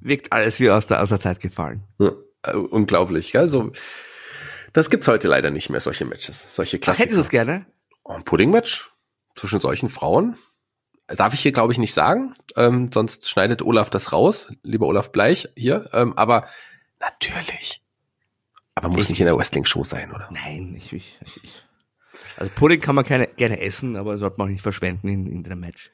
Wirkt 0.00 0.32
alles 0.32 0.58
wie 0.58 0.70
aus 0.70 0.86
der, 0.86 1.02
aus 1.02 1.10
der 1.10 1.20
Zeit 1.20 1.40
gefallen. 1.40 1.84
Ja, 1.98 2.12
äh, 2.42 2.56
unglaublich. 2.56 3.36
Also 3.38 3.72
das 4.72 4.90
gibt's 4.90 5.06
heute 5.06 5.28
leider 5.28 5.50
nicht 5.50 5.70
mehr, 5.70 5.80
solche 5.80 6.04
Matches. 6.04 6.54
Solche 6.54 6.78
Ach, 6.78 6.80
Klassiker. 6.80 7.02
hättest 7.02 7.16
du 7.16 7.20
es 7.20 7.28
gerne? 7.28 7.66
Oh, 8.02 8.14
ein 8.14 8.24
Pudding-Match 8.24 8.90
zwischen 9.36 9.60
solchen 9.60 9.88
Frauen? 9.88 10.36
Darf 11.16 11.34
ich 11.34 11.40
hier, 11.40 11.52
glaube 11.52 11.72
ich, 11.72 11.78
nicht 11.78 11.94
sagen. 11.94 12.34
Ähm, 12.56 12.90
sonst 12.92 13.28
schneidet 13.28 13.62
Olaf 13.62 13.90
das 13.90 14.12
raus. 14.12 14.46
Lieber 14.62 14.86
Olaf 14.86 15.12
Bleich 15.12 15.48
hier. 15.56 15.90
Ähm, 15.92 16.16
aber 16.16 16.46
natürlich. 17.00 17.82
Aber 18.74 18.88
muss 18.88 19.08
nicht 19.08 19.20
in 19.20 19.26
der 19.26 19.36
Wrestling-Show 19.36 19.84
sein, 19.84 20.12
oder? 20.12 20.28
Nein, 20.30 20.74
ich, 20.76 20.92
ich, 20.92 21.18
ich. 21.20 21.64
Also 22.36 22.50
Pudding 22.54 22.80
kann 22.80 22.94
man 22.94 23.04
keine, 23.04 23.26
gerne 23.26 23.60
essen, 23.60 23.96
aber 23.96 24.16
sollte 24.16 24.38
man 24.38 24.46
auch 24.46 24.52
nicht 24.52 24.62
verschwenden 24.62 25.08
in, 25.08 25.26
in 25.26 25.44
einem 25.44 25.60
Match. 25.60 25.90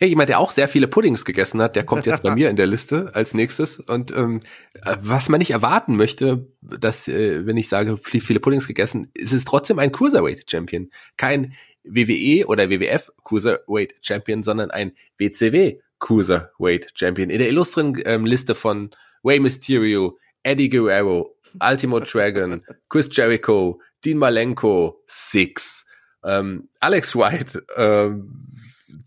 Ja, 0.00 0.06
jemand, 0.06 0.30
der 0.30 0.38
auch 0.38 0.50
sehr 0.50 0.66
viele 0.66 0.88
Puddings 0.88 1.26
gegessen 1.26 1.60
hat, 1.60 1.76
der 1.76 1.84
kommt 1.84 2.06
jetzt 2.06 2.22
bei 2.22 2.30
mir 2.34 2.48
in 2.48 2.56
der 2.56 2.66
Liste 2.66 3.10
als 3.12 3.34
nächstes. 3.34 3.80
Und 3.80 4.10
ähm, 4.12 4.40
äh, 4.84 4.96
was 5.00 5.28
man 5.28 5.38
nicht 5.40 5.50
erwarten 5.50 5.96
möchte, 5.96 6.46
dass, 6.62 7.06
äh, 7.06 7.44
wenn 7.44 7.58
ich 7.58 7.68
sage, 7.68 7.98
viele, 8.02 8.24
viele 8.24 8.40
Puddings 8.40 8.66
gegessen, 8.66 9.10
ist 9.12 9.32
es 9.32 9.44
trotzdem 9.44 9.78
ein 9.78 9.92
Cruiserweight-Champion. 9.92 10.88
Kein 11.18 11.52
WWE 11.94 12.46
oder 12.46 12.70
WWF 12.70 13.12
Cruiserweight-Champion, 13.24 14.42
sondern 14.42 14.70
ein 14.70 14.92
WCW 15.18 15.78
Cruiserweight-Champion. 15.98 17.30
In 17.30 17.38
der 17.38 17.48
illustren 17.48 18.00
ähm, 18.04 18.24
Liste 18.24 18.54
von 18.54 18.90
Rey 19.24 19.38
Mysterio, 19.38 20.18
Eddie 20.42 20.70
Guerrero, 20.70 21.36
Ultimo 21.60 22.00
Dragon, 22.00 22.64
Chris 22.88 23.08
Jericho, 23.12 23.80
Dean 24.04 24.18
Malenko, 24.18 25.02
Six, 25.06 25.84
ähm, 26.24 26.68
Alex 26.80 27.14
White, 27.14 27.64
ähm, 27.76 28.46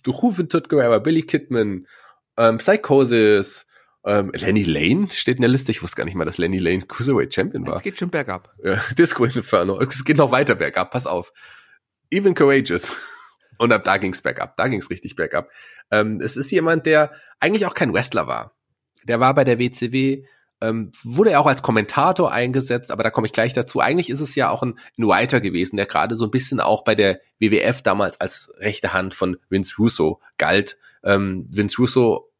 Rufen 0.07 0.47
Guerrero, 0.47 0.99
Billy 0.99 1.23
Kidman, 1.23 1.87
ähm, 2.37 2.57
Psychosis, 2.57 3.65
ähm, 4.05 4.31
Lenny 4.33 4.63
Lane 4.63 5.07
steht 5.11 5.37
in 5.37 5.41
der 5.41 5.49
Liste. 5.49 5.71
Ich 5.71 5.81
wusste 5.81 5.95
gar 5.95 6.05
nicht 6.05 6.15
mal, 6.15 6.25
dass 6.25 6.37
Lenny 6.37 6.57
Lane 6.57 6.81
Cruiserweight 6.81 7.33
Champion 7.33 7.65
war. 7.65 7.77
Es 7.77 7.83
geht 7.83 7.97
schon 7.97 8.09
bergab. 8.09 8.53
Ja, 8.63 8.81
Disco 8.97 9.23
Inferno. 9.23 9.79
Es 9.79 10.03
geht 10.03 10.17
noch 10.17 10.31
weiter 10.31 10.55
bergab, 10.55 10.91
pass 10.91 11.07
auf. 11.07 11.31
Even 12.13 12.35
Courageous. 12.35 12.95
Und 13.57 13.71
ab 13.73 13.83
da 13.83 13.97
ging's 13.97 14.21
bergab. 14.21 14.55
Da 14.57 14.67
ging's 14.67 14.89
richtig 14.89 15.15
bergab. 15.15 15.49
Ähm, 15.91 16.21
es 16.21 16.37
ist 16.37 16.51
jemand, 16.51 16.85
der 16.85 17.11
eigentlich 17.39 17.65
auch 17.65 17.73
kein 17.73 17.93
Wrestler 17.93 18.27
war. 18.27 18.55
Der 19.03 19.19
war 19.19 19.33
bei 19.33 19.43
der 19.43 19.59
WCW, 19.59 20.25
ähm, 20.61 20.91
wurde 21.03 21.31
er 21.31 21.39
auch 21.39 21.45
als 21.45 21.61
Kommentator 21.61 22.31
eingesetzt, 22.31 22.91
aber 22.91 23.03
da 23.03 23.09
komme 23.09 23.27
ich 23.27 23.33
gleich 23.33 23.53
dazu. 23.53 23.79
Eigentlich 23.79 24.09
ist 24.09 24.21
es 24.21 24.35
ja 24.35 24.49
auch 24.49 24.63
ein, 24.63 24.79
ein 24.97 25.07
Writer 25.07 25.41
gewesen, 25.41 25.75
der 25.75 25.85
gerade 25.85 26.15
so 26.15 26.25
ein 26.25 26.31
bisschen 26.31 26.59
auch 26.59 26.83
bei 26.83 26.95
der 26.95 27.19
WWF 27.39 27.81
damals 27.81 28.21
als 28.21 28.51
rechte 28.57 28.93
Hand 28.93 29.13
von 29.13 29.37
Vince 29.49 29.75
Russo 29.77 30.21
galt. 30.37 30.77
Ähm, 31.03 31.47
Vince 31.49 31.77
Russo, 31.77 32.31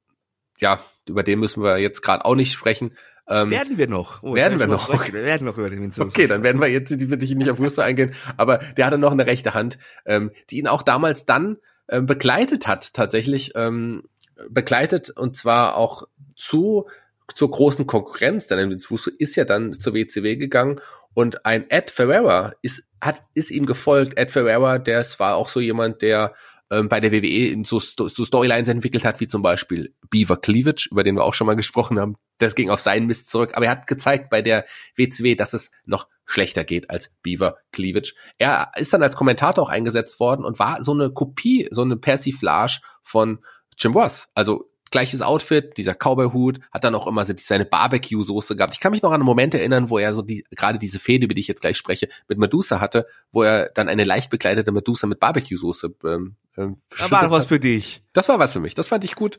ja, 0.59 0.79
über 1.07 1.23
den 1.23 1.39
müssen 1.39 1.63
wir 1.63 1.79
jetzt 1.79 2.01
gerade 2.01 2.25
auch 2.25 2.35
nicht 2.35 2.53
sprechen. 2.53 2.95
Ähm, 3.27 3.51
Werden 3.51 3.77
wir 3.77 3.87
noch. 3.87 4.21
Oh, 4.21 4.35
Werden 4.35 4.59
wir 4.59 4.67
noch. 4.67 4.89
mal- 4.89 5.07
Wir 5.13 5.23
werden 5.23 5.45
noch 5.45 5.57
über 5.57 5.69
den 5.69 5.81
Vince 5.81 6.01
Russo. 6.01 6.09
Okay, 6.13 6.27
dann 6.27 6.43
werden 6.43 6.59
wir 6.59 6.67
jetzt, 6.67 6.89
die 6.89 7.09
würde 7.09 7.23
ich 7.23 7.33
nicht 7.35 7.49
auf 7.49 7.59
Russo 7.59 7.81
eingehen, 7.81 8.13
aber 8.37 8.57
der 8.57 8.85
hatte 8.85 8.97
noch 8.97 9.11
eine 9.13 9.25
rechte 9.25 9.53
Hand, 9.53 9.77
ähm, 10.05 10.31
die 10.49 10.57
ihn 10.59 10.67
auch 10.67 10.83
damals 10.83 11.25
dann 11.25 11.57
ähm, 11.89 12.05
begleitet 12.05 12.67
hat, 12.67 12.93
tatsächlich 12.93 13.51
ähm, 13.55 14.03
begleitet 14.49 15.09
und 15.09 15.35
zwar 15.37 15.75
auch 15.77 16.03
zu 16.35 16.87
zur 17.33 17.49
großen 17.51 17.87
Konkurrenz, 17.87 18.47
denn 18.47 18.69
Vince 18.69 18.89
Russo 18.89 19.09
ist 19.17 19.35
ja 19.37 19.45
dann 19.45 19.79
zur 19.79 19.93
WCW 19.93 20.35
gegangen 20.35 20.81
und 21.13 21.45
ein 21.45 21.69
Ed 21.69 21.89
Ferreira 21.91 22.53
ist 22.61 22.83
hat 23.01 23.23
ist 23.33 23.51
ihm 23.51 23.65
gefolgt. 23.65 24.17
Ed 24.17 24.31
Ferreira, 24.31 24.77
der 24.79 25.05
war 25.19 25.35
auch 25.35 25.47
so 25.47 25.59
jemand, 25.61 26.01
der 26.01 26.33
ähm, 26.71 26.89
bei 26.89 26.99
der 26.99 27.11
WWE 27.11 27.63
so, 27.65 27.79
so 27.79 28.25
Storylines 28.25 28.67
entwickelt 28.69 29.05
hat, 29.05 29.19
wie 29.19 29.27
zum 29.27 29.41
Beispiel 29.41 29.93
Beaver 30.09 30.37
Cleavage, 30.37 30.87
über 30.91 31.03
den 31.03 31.15
wir 31.15 31.23
auch 31.23 31.33
schon 31.33 31.47
mal 31.47 31.55
gesprochen 31.55 31.99
haben. 31.99 32.15
Das 32.39 32.55
ging 32.55 32.69
auf 32.69 32.79
seinen 32.79 33.07
Mist 33.07 33.29
zurück. 33.29 33.51
Aber 33.55 33.65
er 33.65 33.71
hat 33.71 33.87
gezeigt 33.87 34.29
bei 34.29 34.41
der 34.41 34.65
WCW, 34.95 35.35
dass 35.35 35.53
es 35.53 35.71
noch 35.85 36.07
schlechter 36.25 36.63
geht 36.63 36.89
als 36.89 37.11
Beaver 37.21 37.57
Cleavage. 37.71 38.13
Er 38.37 38.71
ist 38.75 38.93
dann 38.93 39.03
als 39.03 39.15
Kommentator 39.15 39.63
auch 39.63 39.69
eingesetzt 39.69 40.19
worden 40.19 40.45
und 40.45 40.59
war 40.59 40.83
so 40.83 40.93
eine 40.93 41.11
Kopie, 41.11 41.67
so 41.71 41.81
eine 41.81 41.97
Persiflage 41.97 42.79
von 43.01 43.39
Jim 43.77 43.93
Ross. 43.93 44.27
Also 44.33 44.69
gleiches 44.93 45.21
Outfit, 45.21 45.75
dieser 45.75 45.95
Cowboy-Hut, 45.95 46.59
hat 46.71 46.83
dann 46.83 46.95
auch 46.95 47.07
immer 47.07 47.25
so 47.25 47.33
seine 47.37 47.65
Barbecue-Soße 47.65 48.55
gehabt. 48.55 48.73
Ich 48.73 48.79
kann 48.79 48.91
mich 48.91 49.01
noch 49.01 49.09
an 49.09 49.15
einen 49.15 49.25
Moment 49.25 49.53
erinnern, 49.53 49.89
wo 49.89 49.97
er 49.97 50.13
so 50.13 50.21
die, 50.21 50.45
gerade 50.51 50.79
diese 50.79 50.99
Fehde, 50.99 51.25
über 51.25 51.33
die 51.33 51.41
ich 51.41 51.47
jetzt 51.47 51.61
gleich 51.61 51.77
spreche, 51.77 52.07
mit 52.27 52.37
Medusa 52.37 52.79
hatte, 52.79 53.07
wo 53.31 53.43
er 53.43 53.69
dann 53.73 53.89
eine 53.89 54.03
leicht 54.03 54.29
bekleidete 54.29 54.71
Medusa 54.71 55.07
mit 55.07 55.19
Barbecue-Soße 55.19 55.95
ähm, 56.05 56.35
ähm, 56.57 56.77
Da 56.97 57.11
war 57.11 57.31
was 57.31 57.41
hat. 57.41 57.49
für 57.49 57.59
dich. 57.59 58.03
Das 58.13 58.29
war 58.29 58.39
was 58.39 58.53
für 58.53 58.59
mich. 58.59 58.75
Das 58.75 58.87
fand 58.87 59.03
ich 59.03 59.15
gut. 59.15 59.37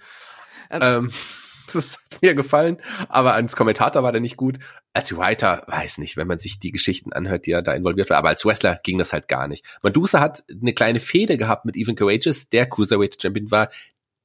Ähm, 0.70 0.80
Ähm, 0.82 1.10
das 1.72 1.98
hat 2.12 2.20
mir 2.20 2.34
gefallen, 2.34 2.78
aber 3.08 3.34
als 3.34 3.56
Kommentator 3.56 4.02
war 4.02 4.12
der 4.12 4.20
nicht 4.20 4.36
gut. 4.36 4.58
Als 4.92 5.16
Writer, 5.16 5.64
weiß 5.66 5.98
nicht, 5.98 6.16
wenn 6.16 6.26
man 6.26 6.38
sich 6.38 6.58
die 6.58 6.72
Geschichten 6.72 7.12
anhört, 7.12 7.46
die 7.46 7.52
er 7.52 7.62
da 7.62 7.72
involviert 7.72 8.10
war, 8.10 8.18
aber 8.18 8.28
als 8.28 8.44
Wrestler 8.44 8.80
ging 8.82 8.98
das 8.98 9.12
halt 9.12 9.28
gar 9.28 9.48
nicht. 9.48 9.64
Medusa 9.82 10.20
hat 10.20 10.44
eine 10.50 10.74
kleine 10.74 11.00
Fehde 11.00 11.36
gehabt 11.36 11.64
mit 11.64 11.76
Even 11.76 11.96
Courageous, 11.96 12.48
der 12.48 12.66
Cruiserweight 12.66 13.20
Champion 13.20 13.50
war. 13.50 13.68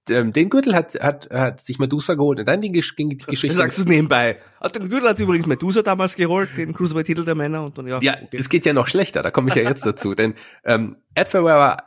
Ähm, 0.10 0.34
Den 0.34 0.50
Gürtel 0.50 0.76
hat, 0.76 0.96
hat, 0.96 1.30
hat 1.32 1.62
sich 1.62 1.80
Medusa 1.80 2.16
geholt 2.16 2.40
und 2.40 2.48
dann 2.48 2.62
die, 2.62 2.72
ging 2.72 3.10
die 3.10 3.18
Das 3.18 3.28
Geschichte. 3.28 3.58
sagst 3.58 3.78
du 3.78 3.84
nebenbei. 3.84 4.38
Also 4.60 4.80
den 4.80 4.90
Gürtel 4.90 5.10
hat 5.10 5.20
übrigens 5.20 5.48
Medusa 5.48 5.82
damals 5.82 6.16
geholt, 6.16 6.50
den 6.58 6.74
Cruiserweight-Titel 6.74 7.26
der 7.26 7.36
Männer 7.36 7.64
und 7.64 7.78
dann 7.78 7.88
ja. 7.88 8.00
Ja, 8.02 8.16
es 8.32 8.50
geht 8.50 8.66
ja 8.66 8.74
noch 8.74 8.88
schlechter, 8.88 9.24
da 9.24 9.32
komme 9.32 9.50
ich 9.50 9.56
ja 9.56 9.64
jetzt 9.64 9.86
dazu. 9.86 10.14
Denn 10.16 10.34
ähm, 10.64 10.98
Ed 11.16 11.28
Ferreira 11.28 11.78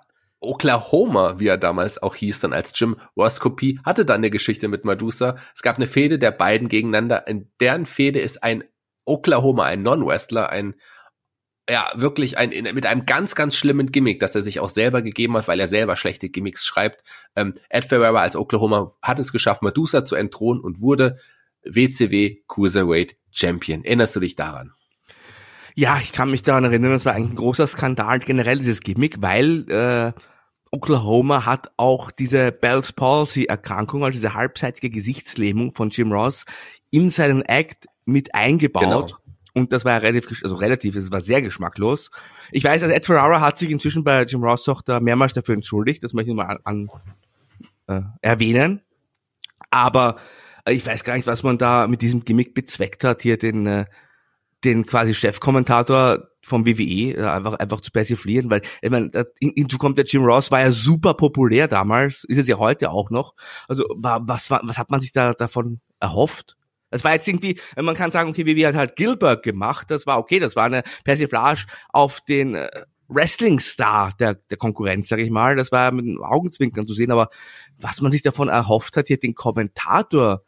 Oklahoma, 0.42 1.38
wie 1.38 1.46
er 1.46 1.58
damals 1.58 2.02
auch 2.02 2.16
hieß, 2.16 2.40
dann 2.40 2.52
als 2.52 2.72
Jim 2.78 2.96
Ross 3.16 3.40
Kopie, 3.40 3.78
hatte 3.84 4.04
dann 4.04 4.16
eine 4.16 4.30
Geschichte 4.30 4.68
mit 4.68 4.84
Medusa. 4.84 5.36
Es 5.54 5.62
gab 5.62 5.76
eine 5.76 5.86
Fehde 5.86 6.18
der 6.18 6.32
beiden 6.32 6.68
gegeneinander. 6.68 7.26
In 7.28 7.50
deren 7.60 7.86
Fehde 7.86 8.18
ist 8.20 8.42
ein 8.42 8.64
Oklahoma, 9.04 9.64
ein 9.64 9.82
Non-Wrestler, 9.82 10.50
ein 10.50 10.74
ja, 11.70 11.90
wirklich 11.94 12.38
ein, 12.38 12.50
in, 12.50 12.74
mit 12.74 12.86
einem 12.86 13.06
ganz, 13.06 13.34
ganz 13.34 13.56
schlimmen 13.56 13.92
Gimmick, 13.92 14.20
das 14.20 14.34
er 14.34 14.42
sich 14.42 14.60
auch 14.60 14.68
selber 14.68 15.02
gegeben 15.02 15.36
hat, 15.36 15.48
weil 15.48 15.60
er 15.60 15.68
selber 15.68 15.96
schlechte 15.96 16.28
Gimmicks 16.28 16.66
schreibt. 16.66 17.02
Ähm, 17.36 17.54
Ed 17.68 17.84
Ferreira 17.84 18.20
als 18.20 18.36
Oklahoma 18.36 18.92
hat 19.00 19.18
es 19.18 19.32
geschafft, 19.32 19.62
Medusa 19.62 20.04
zu 20.04 20.16
entthronen 20.16 20.62
und 20.62 20.80
wurde 20.80 21.18
WCW 21.64 22.38
Cruiserweight 22.48 23.16
Champion. 23.30 23.84
Erinnerst 23.84 24.16
du 24.16 24.20
dich 24.20 24.34
daran? 24.34 24.72
Ja, 25.74 25.98
ich 26.02 26.12
kann 26.12 26.30
mich 26.30 26.42
daran 26.42 26.64
erinnern, 26.64 26.90
das 26.92 27.06
war 27.06 27.14
eigentlich 27.14 27.30
ein 27.32 27.36
großer 27.36 27.66
Skandal, 27.66 28.18
generell 28.18 28.58
dieses 28.58 28.80
Gimmick, 28.80 29.22
weil 29.22 29.70
äh, 29.70 30.12
Oklahoma 30.70 31.46
hat 31.46 31.70
auch 31.76 32.10
diese 32.10 32.52
Bell's 32.52 32.92
Palsy 32.92 33.44
Erkrankung, 33.44 34.04
also 34.04 34.12
diese 34.12 34.34
halbseitige 34.34 34.90
Gesichtslähmung 34.90 35.74
von 35.74 35.90
Jim 35.90 36.12
Ross 36.12 36.44
in 36.90 37.10
seinen 37.10 37.42
Act 37.42 37.86
mit 38.04 38.34
eingebaut. 38.34 38.82
Genau. 38.82 39.21
Und 39.54 39.72
das 39.72 39.84
war 39.84 39.92
ja 39.92 39.98
relativ, 39.98 40.42
also 40.42 40.56
relativ, 40.56 40.96
es 40.96 41.10
war 41.10 41.20
sehr 41.20 41.42
geschmacklos. 41.42 42.10
Ich 42.52 42.64
weiß, 42.64 42.82
also 42.82 42.94
Ed 42.94 43.04
Ferrara 43.04 43.40
hat 43.40 43.58
sich 43.58 43.70
inzwischen 43.70 44.02
bei 44.02 44.22
Jim 44.24 44.42
Ross 44.42 44.64
da 44.86 45.00
mehrmals 45.00 45.34
dafür 45.34 45.54
entschuldigt, 45.54 46.02
das 46.02 46.14
möchte 46.14 46.30
ich 46.30 46.36
mal 46.36 46.46
an, 46.46 46.58
an 46.64 46.90
äh, 47.86 48.00
erwähnen. 48.22 48.80
Aber 49.70 50.16
äh, 50.64 50.72
ich 50.72 50.86
weiß 50.86 51.04
gar 51.04 51.16
nicht, 51.16 51.26
was 51.26 51.42
man 51.42 51.58
da 51.58 51.86
mit 51.86 52.02
diesem 52.02 52.24
Gimmick 52.24 52.54
bezweckt 52.54 53.04
hat, 53.04 53.22
hier 53.22 53.36
den, 53.36 53.66
äh, 53.66 53.84
den 54.64 54.86
quasi 54.86 55.12
Chefkommentator 55.14 56.28
vom 56.44 56.66
WWE 56.66 57.12
äh, 57.16 57.24
einfach, 57.24 57.54
einfach 57.54 57.80
zu 57.80 57.90
persiflieren, 57.90 58.48
weil 58.50 58.62
ich 58.80 58.90
meine, 58.90 59.10
hinzu 59.40 59.78
kommt 59.78 59.98
der 59.98 60.06
Jim 60.06 60.24
Ross, 60.24 60.50
war 60.50 60.60
ja 60.60 60.72
super 60.72 61.14
populär 61.14 61.68
damals, 61.68 62.24
ist 62.24 62.38
es 62.38 62.48
ja 62.48 62.58
heute 62.58 62.90
auch 62.90 63.10
noch. 63.10 63.34
Also 63.68 63.84
wa- 63.96 64.20
was, 64.22 64.50
was 64.50 64.78
hat 64.78 64.90
man 64.90 65.00
sich 65.00 65.12
da 65.12 65.32
davon 65.32 65.80
erhofft? 66.00 66.56
Das 66.92 67.04
war 67.04 67.14
jetzt 67.14 67.26
irgendwie, 67.26 67.58
man 67.76 67.96
kann 67.96 68.12
sagen, 68.12 68.30
okay, 68.30 68.46
WWE 68.46 68.68
hat 68.68 68.74
halt 68.74 68.96
Gilbert 68.96 69.42
gemacht, 69.42 69.90
das 69.90 70.06
war 70.06 70.18
okay, 70.18 70.38
das 70.38 70.54
war 70.54 70.66
eine 70.66 70.82
Persiflage 71.04 71.64
auf 71.88 72.20
den 72.20 72.54
äh, 72.54 72.68
Wrestling-Star 73.08 74.12
der, 74.18 74.34
der 74.34 74.56
Konkurrenz, 74.56 75.08
sag 75.08 75.18
ich 75.18 75.30
mal. 75.30 75.56
Das 75.56 75.72
war 75.72 75.90
mit 75.90 76.18
Augenzwinkern 76.20 76.86
zu 76.86 76.94
sehen, 76.94 77.10
aber 77.10 77.28
was 77.78 78.00
man 78.00 78.12
sich 78.12 78.22
davon 78.22 78.48
erhofft 78.48 78.96
hat, 78.96 79.08
hier 79.08 79.18
den 79.18 79.34
Kommentator 79.34 80.42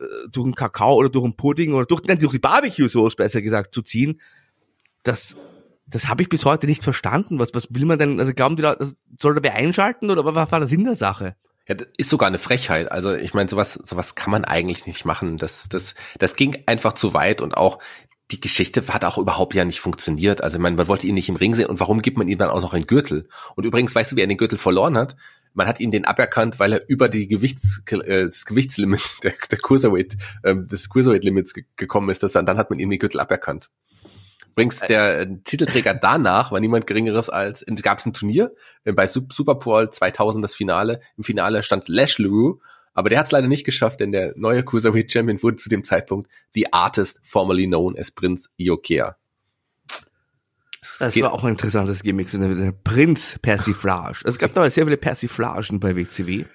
äh, 0.00 0.04
durch 0.30 0.44
einen 0.44 0.54
Kakao 0.54 0.94
oder 0.94 1.08
durch 1.08 1.24
einen 1.24 1.36
Pudding 1.36 1.74
oder 1.74 1.86
durch, 1.86 2.02
nein, 2.04 2.18
durch 2.18 2.32
die 2.32 2.38
Barbecue-Sauce 2.38 3.16
besser 3.16 3.42
gesagt 3.42 3.74
zu 3.74 3.82
ziehen, 3.82 4.20
das, 5.02 5.36
das 5.86 6.08
habe 6.08 6.22
ich 6.22 6.28
bis 6.28 6.44
heute 6.44 6.66
nicht 6.66 6.82
verstanden. 6.82 7.38
Was, 7.38 7.54
was 7.54 7.68
will 7.70 7.84
man 7.84 7.98
denn, 7.98 8.20
also 8.20 8.32
glauben 8.32 8.56
die 8.56 8.62
Leute, 8.62 8.94
soll 9.20 9.34
der 9.34 9.42
wer 9.42 9.54
einschalten 9.54 10.10
oder 10.10 10.24
was 10.24 10.52
war 10.52 10.60
der 10.60 10.68
Sinn 10.68 10.84
der 10.84 10.96
Sache? 10.96 11.36
Ja, 11.68 11.74
das 11.74 11.88
ist 11.96 12.10
sogar 12.10 12.28
eine 12.28 12.38
Frechheit. 12.38 12.92
Also 12.92 13.14
ich 13.14 13.34
meine, 13.34 13.48
sowas, 13.48 13.74
sowas 13.74 14.14
kann 14.14 14.30
man 14.30 14.44
eigentlich 14.44 14.86
nicht 14.86 15.04
machen. 15.04 15.36
Das, 15.36 15.68
das, 15.68 15.94
das 16.18 16.36
ging 16.36 16.62
einfach 16.66 16.92
zu 16.92 17.12
weit 17.12 17.40
und 17.40 17.56
auch 17.56 17.80
die 18.30 18.40
Geschichte 18.40 18.82
hat 18.88 19.04
auch 19.04 19.18
überhaupt 19.18 19.54
ja 19.54 19.64
nicht 19.64 19.80
funktioniert. 19.80 20.42
Also 20.42 20.56
ich 20.56 20.62
meine, 20.62 20.76
man 20.76 20.88
wollte 20.88 21.06
ihn 21.06 21.14
nicht 21.14 21.28
im 21.28 21.36
Ring 21.36 21.54
sehen 21.54 21.66
und 21.66 21.80
warum 21.80 22.02
gibt 22.02 22.18
man 22.18 22.28
ihm 22.28 22.38
dann 22.38 22.50
auch 22.50 22.60
noch 22.60 22.72
einen 22.72 22.86
Gürtel? 22.86 23.28
Und 23.54 23.64
übrigens, 23.64 23.94
weißt 23.94 24.12
du, 24.12 24.16
wie 24.16 24.20
er 24.20 24.26
den 24.26 24.36
Gürtel 24.36 24.58
verloren 24.58 24.96
hat? 24.96 25.16
Man 25.54 25.66
hat 25.66 25.80
ihm 25.80 25.90
den 25.90 26.04
aberkannt, 26.04 26.58
weil 26.58 26.72
er 26.72 26.88
über 26.88 27.08
die 27.08 27.28
Gewichts, 27.28 27.82
äh, 27.90 28.26
das 28.26 28.44
Gewichtslimit 28.44 29.00
der, 29.22 29.32
der 29.50 29.58
Cruiserweight, 29.58 30.16
ähm, 30.44 30.66
des 30.66 30.88
Cruiserweight-Limits 30.90 31.54
ge 31.54 31.64
gekommen 31.76 32.10
ist. 32.10 32.22
Das, 32.22 32.36
und 32.36 32.46
dann 32.46 32.58
hat 32.58 32.70
man 32.70 32.78
ihm 32.78 32.90
den 32.90 32.98
Gürtel 32.98 33.20
aberkannt. 33.20 33.70
Übrigens, 34.56 34.80
der 34.80 35.20
äh, 35.20 35.26
Titelträger 35.44 35.92
danach 35.92 36.50
war 36.50 36.60
niemand 36.60 36.86
Geringeres 36.86 37.28
als, 37.28 37.62
gab 37.82 37.98
es 37.98 38.06
ein 38.06 38.14
Turnier 38.14 38.54
äh, 38.84 38.92
bei 38.92 39.06
Superpool 39.06 39.90
2000 39.90 40.42
das 40.42 40.54
Finale. 40.54 41.02
Im 41.18 41.24
Finale 41.24 41.62
stand 41.62 41.88
Lash 41.88 42.16
LaRue, 42.18 42.58
aber 42.94 43.10
der 43.10 43.18
hat 43.18 43.26
es 43.26 43.32
leider 43.32 43.48
nicht 43.48 43.64
geschafft, 43.64 44.00
denn 44.00 44.12
der 44.12 44.32
neue 44.34 44.64
Cruiserweight 44.64 45.12
Champion 45.12 45.42
wurde 45.42 45.56
zu 45.56 45.68
dem 45.68 45.84
Zeitpunkt 45.84 46.30
die 46.54 46.72
Artist 46.72 47.20
formerly 47.22 47.66
known 47.66 47.98
as 47.98 48.10
Prinz 48.10 48.48
Iokea. 48.56 49.16
Das 51.00 51.20
war 51.20 51.34
auch 51.34 51.44
ein 51.44 51.50
interessantes 51.50 52.02
Gimmick, 52.02 52.30
so 52.30 52.38
eine 52.38 52.72
Prinz 52.72 53.38
Persiflage. 53.42 54.20
Also 54.24 54.36
es 54.36 54.38
gab 54.38 54.54
damals 54.54 54.74
sehr 54.74 54.84
viele 54.84 54.96
Persiflagen 54.96 55.80
bei 55.80 55.94
WCW. 55.94 56.46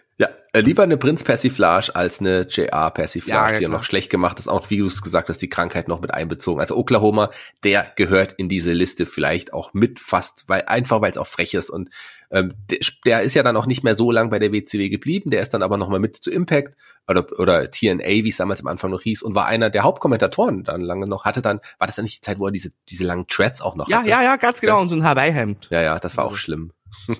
Ja, 0.53 0.59
äh, 0.59 0.63
lieber 0.63 0.83
eine 0.83 0.97
Prinz-Persiflage 0.97 1.95
als 1.95 2.19
eine 2.19 2.41
JR-Persiflage, 2.41 3.31
Ja, 3.31 3.51
ja, 3.51 3.57
die 3.57 3.63
ja 3.63 3.69
noch 3.69 3.83
schlecht 3.83 4.09
gemacht 4.09 4.39
ist. 4.39 4.47
Auch 4.47 4.69
wie 4.69 4.77
du 4.77 4.85
es 4.85 5.01
gesagt 5.01 5.29
hast, 5.29 5.41
die 5.41 5.49
Krankheit 5.49 5.87
noch 5.87 6.01
mit 6.01 6.13
einbezogen. 6.13 6.59
Also 6.59 6.75
Oklahoma, 6.75 7.29
der 7.63 7.91
gehört 7.95 8.33
in 8.33 8.49
diese 8.49 8.73
Liste 8.73 9.05
vielleicht 9.05 9.53
auch 9.53 9.73
mit 9.73 9.99
fast, 9.99 10.43
weil 10.47 10.63
einfach 10.63 11.01
weil 11.01 11.11
es 11.11 11.17
auch 11.17 11.27
frech 11.27 11.53
ist. 11.53 11.69
Und 11.69 11.89
ähm, 12.31 12.53
der, 12.69 12.79
der 13.05 13.21
ist 13.21 13.35
ja 13.35 13.43
dann 13.43 13.57
auch 13.57 13.65
nicht 13.65 13.83
mehr 13.83 13.95
so 13.95 14.11
lang 14.11 14.29
bei 14.29 14.39
der 14.39 14.51
WCW 14.51 14.89
geblieben. 14.89 15.29
Der 15.29 15.41
ist 15.41 15.53
dann 15.53 15.63
aber 15.63 15.77
nochmal 15.77 15.99
mit 15.99 16.17
zu 16.17 16.31
Impact 16.31 16.75
oder, 17.07 17.25
oder 17.39 17.69
TNA, 17.69 18.05
wie 18.05 18.29
es 18.29 18.37
damals 18.37 18.61
am 18.61 18.67
Anfang 18.67 18.91
noch 18.91 19.01
hieß, 19.01 19.23
und 19.23 19.35
war 19.35 19.47
einer 19.47 19.69
der 19.69 19.83
Hauptkommentatoren 19.83 20.63
dann 20.63 20.81
lange 20.81 21.07
noch. 21.07 21.25
Hatte 21.25 21.41
dann, 21.41 21.59
war 21.77 21.87
das 21.87 21.95
dann 21.95 22.03
nicht 22.03 22.17
die 22.17 22.21
Zeit, 22.21 22.39
wo 22.39 22.45
er 22.45 22.51
diese, 22.51 22.71
diese 22.89 23.05
langen 23.05 23.27
Threads 23.27 23.61
auch 23.61 23.75
noch 23.75 23.87
Ja, 23.89 23.99
hatte? 23.99 24.09
ja, 24.09 24.23
ja, 24.23 24.35
ganz 24.37 24.61
genau. 24.61 24.81
Und 24.81 24.89
so 24.89 24.95
ein 24.95 25.03
Hawaii-Hemd. 25.03 25.67
Ja, 25.71 25.81
ja, 25.81 25.99
das 25.99 26.17
war 26.17 26.25
auch 26.25 26.35
schlimm. 26.35 26.71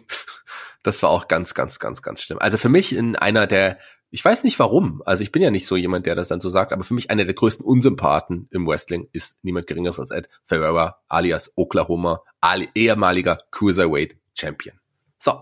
Das 0.84 1.01
war 1.03 1.09
auch 1.09 1.27
ganz, 1.27 1.53
ganz, 1.53 1.79
ganz, 1.79 2.01
ganz 2.01 2.21
schlimm. 2.21 2.39
Also 2.39 2.57
für 2.57 2.69
mich 2.69 2.95
in 2.95 3.15
einer 3.15 3.45
der, 3.47 3.77
ich 4.09 4.23
weiß 4.25 4.43
nicht 4.43 4.57
warum, 4.59 5.01
also 5.05 5.21
ich 5.23 5.32
bin 5.32 5.41
ja 5.41 5.51
nicht 5.51 5.65
so 5.67 5.75
jemand, 5.75 6.05
der 6.05 6.15
das 6.15 6.27
dann 6.29 6.41
so 6.41 6.49
sagt, 6.49 6.73
aber 6.73 6.84
für 6.84 6.93
mich 6.95 7.09
einer 7.11 7.23
der 7.25 7.34
größten 7.36 7.65
Unsympathen 7.65 8.47
im 8.51 8.67
Wrestling 8.67 9.07
ist 9.13 9.38
niemand 9.43 9.67
geringeres 9.67 9.99
als 9.99 10.11
Ed 10.11 10.27
Ferreira 10.43 10.97
alias 11.07 11.53
Oklahoma, 11.55 12.21
ali 12.41 12.69
ehemaliger 12.75 13.38
Cruiserweight 13.51 14.17
Champion. 14.38 14.75
So, 15.19 15.41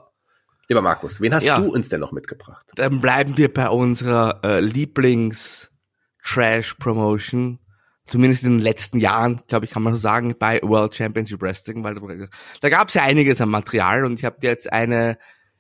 lieber 0.68 0.82
Markus, 0.82 1.22
wen 1.22 1.34
hast 1.34 1.46
Ja. 1.46 1.60
du 1.60 1.72
uns 1.74 1.90
denn 1.90 2.02
noch 2.02 2.12
mitgebracht? 2.12 2.66
Dann 2.76 3.00
bleiben 3.02 3.38
wir 3.38 3.52
bei 3.54 3.70
unserer 3.70 4.42
äh, 4.44 4.60
Lieblings-Trash-Promotion. 4.60 7.60
Zumindest 8.10 8.44
in 8.44 8.52
den 8.58 8.60
letzten 8.60 9.00
Jahren, 9.00 9.42
glaube 9.48 9.66
ich, 9.66 9.72
kann 9.72 9.84
man 9.84 9.94
so 9.94 10.00
sagen, 10.00 10.36
bei 10.38 10.60
World 10.64 10.96
Championship 10.96 11.42
Wrestling, 11.42 11.84
weil 11.84 11.96
da, 12.62 12.70
gab 12.70 12.88
es 12.90 12.94
ja 12.96 13.04
einiges 13.04 13.40
an 13.42 13.50
Material 13.50 14.04
und 14.06 14.18
ich 14.20 14.26
habe 14.26 14.40
dir 14.40 14.50
jetzt 14.50 14.72
eine, 14.72 15.18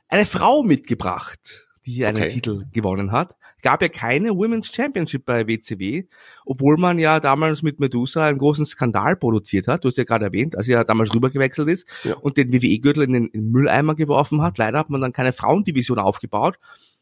eine 0.07 0.25
Frau 0.25 0.63
mitgebracht, 0.63 1.67
die 1.85 2.05
einen 2.05 2.17
Okay. 2.17 2.29
Titel 2.29 2.65
gewonnen 2.71 3.11
hat. 3.11 3.35
Gab 3.61 3.81
ja 3.81 3.89
keine 3.89 4.29
Women's 4.31 4.73
Championship 4.73 5.25
bei 5.25 5.45
WCW, 5.45 6.05
obwohl 6.45 6.77
man 6.77 6.97
ja 6.97 7.19
damals 7.19 7.61
mit 7.61 7.81
Medusa 7.81 8.25
einen 8.25 8.37
großen 8.37 8.65
Skandal 8.65 9.17
produziert 9.17 9.67
hat. 9.67 9.83
Du 9.83 9.89
hast 9.89 9.97
ja 9.97 10.05
gerade 10.05 10.25
erwähnt, 10.25 10.55
als 10.57 10.69
er 10.69 10.77
ja 10.77 10.83
damals 10.85 11.13
rübergewechselt 11.13 11.67
ist 11.67 11.85
Ja. 12.05 12.15
und 12.15 12.37
den 12.37 12.53
WWE-Gürtel 12.53 13.03
in 13.03 13.11
den, 13.13 13.27
in 13.27 13.41
den 13.41 13.51
Mülleimer 13.51 13.95
geworfen 13.95 14.41
hat. 14.41 14.57
Leider 14.57 14.79
hat 14.79 14.89
man 14.89 15.01
dann 15.01 15.11
keine 15.11 15.33
Frauendivision 15.33 15.99
aufgebaut. 15.99 16.57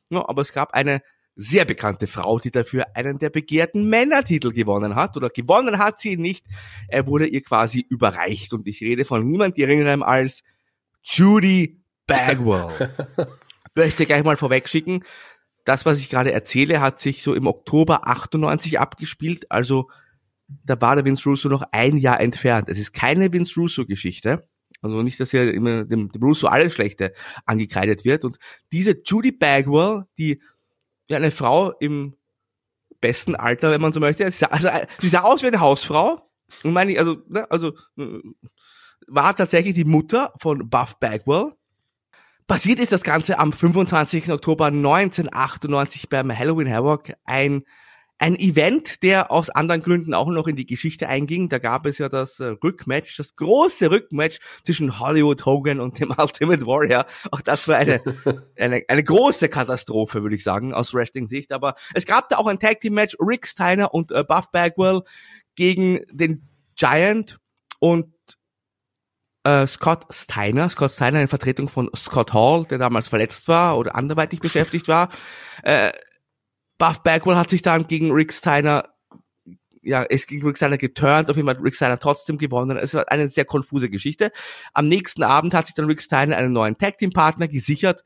Ja, 0.10 0.28
aber 0.28 0.42
es 0.42 0.52
gab 0.52 0.74
eine 0.74 1.04
sehr 1.38 1.66
bekannte 1.66 2.08
Frau, 2.08 2.40
die 2.40 2.52
dafür 2.52 2.88
einen 2.96 3.20
der 3.20 3.30
begehrten 3.30 3.90
Männertitel 3.90 4.52
gewonnen 4.52 4.96
hat. 4.96 5.16
Oder 5.16 5.30
gewonnen 5.30 5.78
hat 5.78 6.00
sie 6.00 6.18
nicht. 6.18 6.46
Er 6.88 7.08
wurde 7.08 7.28
ihr 7.28 7.42
quasi 7.42 7.86
überreicht. 7.88 8.54
Und 8.54 8.68
ich 8.68 8.82
rede 8.82 9.06
von 9.06 9.26
niemand 9.26 9.56
geringerem 9.56 10.04
als 10.04 10.44
Judy 11.04 11.80
Bagwell. 12.08 12.90
Möchte 13.76 14.06
gleich 14.06 14.24
mal 14.24 14.38
vorwegschicken. 14.38 15.04
Das, 15.64 15.86
was 15.86 16.00
ich 16.00 16.10
gerade 16.10 16.32
erzähle, 16.32 16.82
hat 16.82 17.00
sich 17.00 17.22
so 17.22 17.36
im 17.36 17.46
Oktober 17.46 18.08
98 18.08 18.80
abgespielt. 18.80 19.52
Also 19.52 19.90
da 20.48 20.80
war 20.82 20.96
der 20.96 21.06
Vince 21.06 21.30
Russo 21.30 21.50
noch 21.50 21.64
ein 21.72 21.98
Jahr 21.98 22.20
entfernt. 22.20 22.70
Es 22.70 22.80
ist 22.80 22.94
keine 22.94 23.32
Vince 23.32 23.60
Russo-Geschichte. 23.60 24.48
Also 24.82 25.02
nicht, 25.02 25.20
dass 25.20 25.32
hier 25.32 25.54
immer 25.54 25.84
dem, 25.84 26.10
dem 26.10 26.24
Russo 26.24 26.48
alles 26.48 26.74
Schlechte 26.74 27.14
angekreidet 27.46 28.06
wird. 28.06 28.26
Und 28.26 28.38
diese 28.72 29.02
Judy 29.06 29.32
Bagwell, 29.32 30.06
die 30.18 30.42
ja 31.08 31.18
eine 31.18 31.32
Frau 31.32 31.72
im 31.80 32.16
besten 33.02 33.36
Alter, 33.36 33.72
wenn 33.72 33.82
man 33.82 33.94
so 33.94 34.00
möchte, 34.00 34.30
sie 34.32 34.40
sah, 34.40 34.48
also, 34.48 34.70
sie 35.00 35.10
sah 35.10 35.22
aus 35.22 35.42
wie 35.42 35.48
eine 35.48 35.60
Hausfrau. 35.60 36.22
Und 36.64 36.74
meine 36.74 36.92
ich, 36.92 37.00
also, 37.00 37.18
ne, 37.28 37.50
also 37.52 37.74
äh, 37.98 38.20
war 39.08 39.36
tatsächlich 39.36 39.76
die 39.76 39.86
Mutter 39.86 40.34
von 40.38 40.70
Buff 40.70 41.00
Bagwell. 41.00 41.52
Passiert 42.48 42.80
ist 42.80 42.94
das 42.94 43.04
Ganze 43.04 43.40
am 43.40 43.52
25. 43.52 44.32
Oktober 44.32 44.68
1998 44.68 46.10
beim 46.10 46.36
Halloween 46.36 46.72
Havoc 46.72 47.14
ein 47.26 47.64
ein 48.20 48.36
Event, 48.36 49.04
der 49.04 49.32
aus 49.32 49.50
anderen 49.50 49.82
Gründen 49.82 50.14
auch 50.14 50.28
noch 50.28 50.48
in 50.48 50.56
die 50.56 50.66
Geschichte 50.66 51.08
einging. 51.08 51.50
Da 51.50 51.60
gab 51.60 51.86
es 51.86 52.00
ja 52.00 52.10
das 52.10 52.40
äh, 52.40 52.56
Rückmatch, 52.64 53.18
das 53.18 53.36
große 53.36 53.92
Rückmatch 53.92 54.40
zwischen 54.64 55.00
Hollywood 55.00 55.46
Hogan 55.46 55.80
und 55.80 56.00
dem 56.00 56.12
Ultimate 56.18 56.66
Warrior. 56.66 57.06
Auch 57.32 57.42
das 57.42 57.68
war 57.68 57.78
eine, 57.78 58.02
eine, 58.58 58.84
eine 58.88 59.04
große 59.04 59.50
Katastrophe, 59.50 60.24
würde 60.24 60.36
ich 60.36 60.44
sagen, 60.44 60.74
aus 60.74 60.94
Wrestling-Sicht. 60.94 61.52
Aber 61.52 61.76
es 61.94 62.06
gab 62.06 62.30
da 62.30 62.38
auch 62.38 62.48
ein 62.48 62.60
Tag 62.60 62.82
Team 62.82 62.96
Match, 62.96 63.16
Rick 63.20 63.46
Steiner 63.46 63.94
und 63.94 64.12
äh, 64.12 64.24
Buff 64.24 64.52
Bagwell 64.52 65.02
gegen 65.56 66.02
den 66.12 66.48
Giant 66.76 67.38
und 67.80 68.14
äh, 69.44 69.68
Scott 69.68 70.06
Steiner. 70.10 70.70
Scott 70.70 70.92
Steiner 70.92 71.22
in 71.22 71.28
Vertretung 71.28 71.70
von 71.70 71.90
Scott 71.96 72.34
Hall, 72.34 72.66
der 72.66 72.80
damals 72.80 73.08
verletzt 73.10 73.48
war 73.48 73.78
oder 73.78 73.96
anderweitig 73.96 74.40
beschäftigt 74.40 74.88
war. 74.88 75.10
Äh, 75.64 75.92
Buff 76.78 77.02
Bagwell 77.04 77.38
hat 77.38 77.50
sich 77.50 77.62
dann 77.62 77.88
gegen 77.88 78.12
Rick 78.12 78.34
Steiner, 78.34 78.90
ja, 79.82 80.04
es 80.04 80.28
gegen 80.28 80.46
Rick 80.46 80.58
Steiner 80.58 80.78
geturnt, 80.78 81.30
auf 81.30 81.36
jeden 81.36 81.48
Fall 81.48 81.58
hat 81.58 81.64
Rick 81.64 81.76
Steiner 81.76 82.00
trotzdem 82.00 82.38
gewonnen. 82.38 82.78
Es 82.78 82.94
war 82.94 83.10
eine 83.10 83.30
sehr 83.30 83.46
konfuse 83.46 83.90
Geschichte. 83.90 84.32
Am 84.74 84.88
nächsten 84.88 85.24
Abend 85.24 85.54
hat 85.54 85.66
sich 85.66 85.76
dann 85.76 85.86
Rick 85.86 86.02
Steiner 86.02 86.38
einen 86.38 86.54
neuen 86.54 86.78
Tag 86.78 86.98
Team 86.98 87.12
Partner 87.12 87.48
gesichert. 87.48 88.04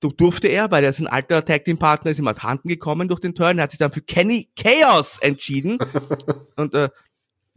Du 0.00 0.10
durfte 0.10 0.46
er, 0.46 0.70
weil 0.70 0.84
er 0.84 0.90
ist 0.90 1.00
ein 1.00 1.08
alter 1.08 1.44
Tag 1.44 1.64
Team 1.64 1.78
Partner, 1.78 2.12
ist 2.12 2.20
ihm 2.20 2.28
abhanden 2.28 2.68
gekommen 2.68 3.08
durch 3.08 3.20
den 3.20 3.34
Turn. 3.34 3.58
Er 3.58 3.64
hat 3.64 3.72
sich 3.72 3.80
dann 3.80 3.90
für 3.90 4.00
Kenny 4.00 4.48
Chaos 4.56 5.18
entschieden. 5.18 5.78
Und 6.56 6.74
äh, 6.74 6.90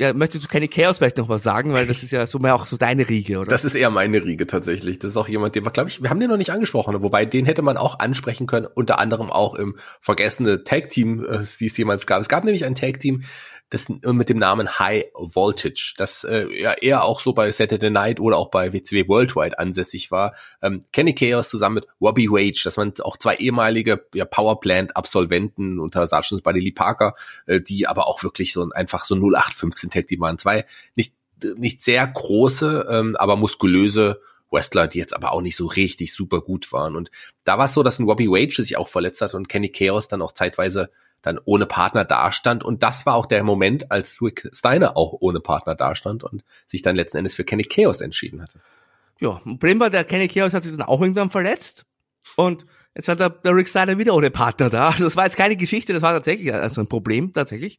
ja, 0.01 0.13
möchtest 0.13 0.43
du 0.43 0.47
Kenny 0.47 0.67
Chaos 0.67 0.97
vielleicht 0.97 1.17
noch 1.17 1.29
was 1.29 1.43
sagen, 1.43 1.73
weil 1.73 1.85
das 1.85 2.01
ist 2.03 2.11
ja 2.11 2.25
so 2.25 2.39
mehr 2.39 2.55
auch 2.55 2.65
so 2.65 2.75
deine 2.75 3.07
Riege, 3.07 3.37
oder? 3.37 3.49
Das 3.49 3.63
ist 3.63 3.75
eher 3.75 3.91
meine 3.91 4.25
Riege 4.25 4.47
tatsächlich. 4.47 4.97
Das 4.97 5.11
ist 5.11 5.17
auch 5.17 5.27
jemand, 5.27 5.53
den 5.53 5.63
wir, 5.63 5.69
glaube 5.69 5.89
ich, 5.89 6.01
wir 6.01 6.09
haben 6.09 6.19
den 6.19 6.29
noch 6.29 6.37
nicht 6.37 6.51
angesprochen, 6.51 6.99
wobei 7.03 7.25
den 7.25 7.45
hätte 7.45 7.61
man 7.61 7.77
auch 7.77 7.99
ansprechen 7.99 8.47
können, 8.47 8.65
unter 8.65 8.97
anderem 8.97 9.29
auch 9.29 9.53
im 9.53 9.75
vergessene 9.99 10.63
Tag 10.63 10.89
Team, 10.89 11.23
äh, 11.23 11.43
die 11.59 11.67
es 11.67 11.77
jemals 11.77 12.07
gab. 12.07 12.19
Es 12.19 12.29
gab 12.29 12.43
nämlich 12.43 12.65
ein 12.65 12.73
Tag 12.73 12.99
Team, 12.99 13.21
das 13.72 13.88
mit 13.88 14.28
dem 14.28 14.38
Namen 14.38 14.80
High 14.80 15.05
Voltage, 15.15 15.93
das 15.97 16.26
äh, 16.26 16.45
ja 16.61 16.74
eher 16.74 17.05
auch 17.05 17.22
so 17.22 17.32
bei 17.32 17.51
Saturday 17.53 17.89
Night 17.89 18.19
oder 18.19 18.38
auch 18.38 18.51
bei 18.51 18.74
WCW 18.74 19.07
Worldwide 19.07 19.57
ansässig 19.57 20.11
war. 20.11 20.36
Ähm, 20.61 20.84
Kenny 20.91 21.15
Chaos 21.15 21.49
zusammen 21.49 21.76
mit 21.76 21.88
Robbie 22.01 22.30
Wage, 22.30 22.61
das 22.65 22.76
waren 22.76 22.93
auch 23.01 23.15
zwei 23.15 23.36
ehemalige 23.36 24.05
ja, 24.13 24.26
Powerplant-Absolventen 24.26 25.80
unter 25.80 26.05
Sergeant 26.05 26.43
Buddy 26.43 26.59
Lee 26.59 26.74
Parker, 26.74 27.15
äh, 27.45 27.61
die 27.61 27.88
aber 27.88 28.07
auch 28.07 28.24
wirklich 28.24 28.51
so 28.51 28.61
ein, 28.61 28.74
einfach 28.74 29.05
so 29.05 29.15
0815 29.15 29.89
Tag 29.89 30.07
Team 30.07 30.19
waren. 30.19 30.38
Zwei 30.38 30.65
nicht 30.95 31.13
nicht 31.57 31.82
sehr 31.82 32.05
große, 32.05 32.88
ähm, 32.88 33.15
aber 33.15 33.36
muskulöse 33.36 34.22
Wrestler, 34.51 34.88
die 34.88 34.99
jetzt 34.99 35.15
aber 35.15 35.32
auch 35.32 35.41
nicht 35.41 35.55
so 35.55 35.65
richtig 35.65 36.13
super 36.13 36.41
gut 36.41 36.72
waren. 36.72 36.95
Und 36.95 37.09
da 37.45 37.57
war 37.57 37.65
es 37.65 37.74
so, 37.74 37.82
dass 37.82 37.97
ein 37.97 38.05
Robbie 38.05 38.30
Wage 38.30 38.57
sich 38.57 38.78
auch 38.78 38.88
verletzt 38.88 39.22
hat 39.22 39.34
und 39.34 39.49
Kenny 39.49 39.69
Chaos 39.69 40.07
dann 40.07 40.22
auch 40.22 40.34
zeitweise 40.34 40.91
dann 41.22 41.39
ohne 41.45 41.65
Partner 41.65 42.05
dastand. 42.05 42.63
Und 42.63 42.84
das 42.84 43.05
war 43.05 43.15
auch 43.15 43.26
der 43.26 43.43
Moment, 43.43 43.91
als 43.91 44.22
Rick 44.22 44.49
Steiner 44.53 44.97
auch 44.97 45.17
ohne 45.19 45.39
Partner 45.39 45.76
dastand 45.76 46.24
und 46.24 46.43
sich 46.67 46.82
dann 46.82 46.95
letzten 46.95 47.17
Endes 47.17 47.36
für 47.36 47.43
Kenny 47.43 47.63
Chaos 47.63 48.01
entschieden 48.01 48.41
hatte. 48.41 48.59
Ja, 49.19 49.39
Problem 49.43 49.80
war, 49.80 49.89
der 49.89 50.03
Kenny 50.03 50.28
Chaos 50.28 50.53
hat 50.53 50.63
sich 50.63 50.76
dann 50.76 50.88
auch 50.88 51.01
irgendwann 51.01 51.30
verletzt. 51.30 51.86
Und 52.36 52.65
jetzt 52.95 53.07
hat 53.07 53.19
der, 53.19 53.30
der 53.30 53.55
Rick 53.55 53.67
Steiner 53.67 53.97
wieder 53.97 54.15
ohne 54.15 54.32
Partner 54.32 54.69
da. 54.69 54.89
Also 54.89 55.03
das 55.03 55.15
war 55.15 55.26
jetzt 55.26 55.38
keine 55.38 55.55
Geschichte, 55.55 55.93
das 55.93 56.01
war 56.01 56.13
tatsächlich 56.13 56.53
also 56.53 56.82
ein 56.82 56.88
Problem, 56.88 57.32
tatsächlich. 57.32 57.78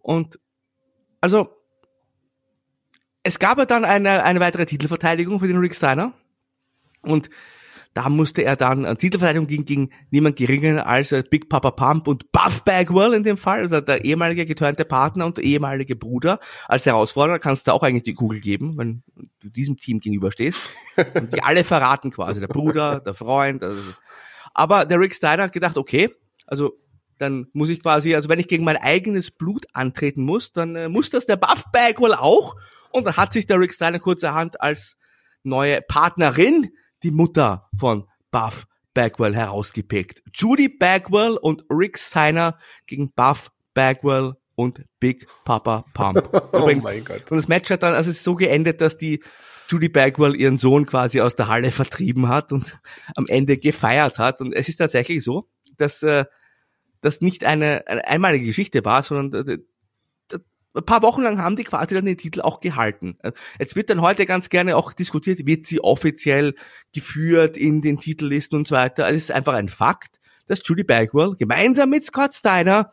Und 0.00 0.38
also 1.20 1.48
es 3.22 3.38
gab 3.38 3.58
ja 3.58 3.64
dann 3.64 3.84
eine, 3.84 4.22
eine 4.22 4.40
weitere 4.40 4.66
Titelverteidigung 4.66 5.40
für 5.40 5.48
den 5.48 5.56
Rick 5.56 5.74
Steiner. 5.74 6.12
Und 7.00 7.30
da 7.94 8.08
musste 8.08 8.42
er 8.42 8.56
dann, 8.56 8.84
äh, 8.84 8.96
Titelverteidigung 8.96 9.46
ging 9.46 9.64
gegen 9.64 9.90
niemand 10.10 10.36
geringer 10.36 10.86
als 10.86 11.12
äh, 11.12 11.22
Big 11.28 11.48
Papa 11.48 11.70
Pump 11.70 12.08
und 12.08 12.32
Buff 12.32 12.64
Bagwell 12.64 13.14
in 13.14 13.22
dem 13.22 13.36
Fall, 13.36 13.60
also 13.60 13.80
der 13.80 14.04
ehemalige 14.04 14.46
geturnte 14.46 14.84
Partner 14.84 15.26
und 15.26 15.36
der 15.36 15.44
ehemalige 15.44 15.94
Bruder. 15.94 16.40
Als 16.66 16.84
Herausforderer 16.86 17.38
kannst 17.38 17.68
du 17.68 17.72
auch 17.72 17.84
eigentlich 17.84 18.02
die 18.02 18.14
Kugel 18.14 18.40
geben, 18.40 18.76
wenn 18.76 19.04
du 19.40 19.48
diesem 19.48 19.76
Team 19.78 20.00
gegenüberstehst. 20.00 20.58
Und 21.14 21.34
die 21.34 21.42
alle 21.42 21.62
verraten 21.62 22.10
quasi, 22.10 22.40
der 22.40 22.48
Bruder, 22.48 23.00
der 23.00 23.14
Freund. 23.14 23.62
Also. 23.62 23.80
Aber 24.52 24.84
der 24.84 24.98
Rick 24.98 25.14
Steiner 25.14 25.44
hat 25.44 25.52
gedacht, 25.52 25.78
okay, 25.78 26.10
also 26.46 26.76
dann 27.18 27.46
muss 27.52 27.68
ich 27.68 27.80
quasi, 27.80 28.16
also 28.16 28.28
wenn 28.28 28.40
ich 28.40 28.48
gegen 28.48 28.64
mein 28.64 28.76
eigenes 28.76 29.30
Blut 29.30 29.66
antreten 29.72 30.24
muss, 30.24 30.52
dann 30.52 30.74
äh, 30.74 30.88
muss 30.88 31.10
das 31.10 31.26
der 31.26 31.36
Buff 31.36 31.62
Bagwell 31.72 32.14
auch. 32.14 32.56
Und 32.90 33.06
dann 33.06 33.16
hat 33.16 33.32
sich 33.32 33.46
der 33.46 33.60
Rick 33.60 33.72
Steiner 33.72 34.00
kurzerhand 34.00 34.60
als 34.60 34.96
neue 35.44 35.80
Partnerin 35.80 36.70
die 37.04 37.10
Mutter 37.10 37.68
von 37.76 38.08
Buff 38.30 38.66
Bagwell 38.94 39.34
herausgepickt. 39.34 40.22
Judy 40.32 40.68
Bagwell 40.68 41.36
und 41.36 41.64
Rick 41.70 41.98
Steiner 41.98 42.58
gegen 42.86 43.12
Buff 43.12 43.50
Bagwell 43.74 44.34
und 44.54 44.84
Big 45.00 45.26
Papa 45.44 45.84
Pump. 45.94 46.28
Oh 46.52 46.58
Übrigens, 46.58 46.84
mein 46.84 47.04
Gott. 47.04 47.30
Und 47.30 47.36
das 47.38 47.48
Match 47.48 47.70
hat 47.70 47.82
dann, 47.82 47.94
also 47.94 48.10
es 48.10 48.18
ist 48.18 48.24
so 48.24 48.34
geendet, 48.34 48.80
dass 48.80 48.96
die 48.96 49.22
Judy 49.68 49.88
Bagwell 49.88 50.36
ihren 50.36 50.58
Sohn 50.58 50.86
quasi 50.86 51.20
aus 51.20 51.36
der 51.36 51.48
Halle 51.48 51.70
vertrieben 51.70 52.28
hat 52.28 52.52
und 52.52 52.80
am 53.16 53.26
Ende 53.26 53.58
gefeiert 53.58 54.18
hat. 54.18 54.40
Und 54.40 54.52
es 54.52 54.68
ist 54.68 54.76
tatsächlich 54.76 55.24
so, 55.24 55.48
dass 55.76 56.02
äh, 56.02 56.24
das 57.00 57.20
nicht 57.20 57.44
eine, 57.44 57.86
eine 57.86 58.06
einmalige 58.06 58.46
Geschichte 58.46 58.84
war, 58.84 59.02
sondern 59.02 59.48
äh, 59.48 59.58
ein 60.74 60.84
paar 60.84 61.02
Wochen 61.02 61.22
lang 61.22 61.40
haben 61.40 61.56
die 61.56 61.64
quasi 61.64 61.94
dann 61.94 62.04
den 62.04 62.18
Titel 62.18 62.40
auch 62.40 62.60
gehalten. 62.60 63.16
Jetzt 63.58 63.76
wird 63.76 63.90
dann 63.90 64.00
heute 64.00 64.26
ganz 64.26 64.48
gerne 64.48 64.76
auch 64.76 64.92
diskutiert, 64.92 65.46
wird 65.46 65.66
sie 65.66 65.82
offiziell 65.82 66.54
geführt 66.92 67.56
in 67.56 67.80
den 67.80 68.00
Titellisten 68.00 68.58
und 68.58 68.68
so 68.68 68.74
weiter. 68.74 69.04
Also 69.04 69.16
es 69.16 69.24
ist 69.24 69.30
einfach 69.30 69.54
ein 69.54 69.68
Fakt, 69.68 70.20
dass 70.46 70.60
Judy 70.64 70.82
Bagwell 70.82 71.36
gemeinsam 71.36 71.90
mit 71.90 72.04
Scott 72.04 72.34
Steiner 72.34 72.92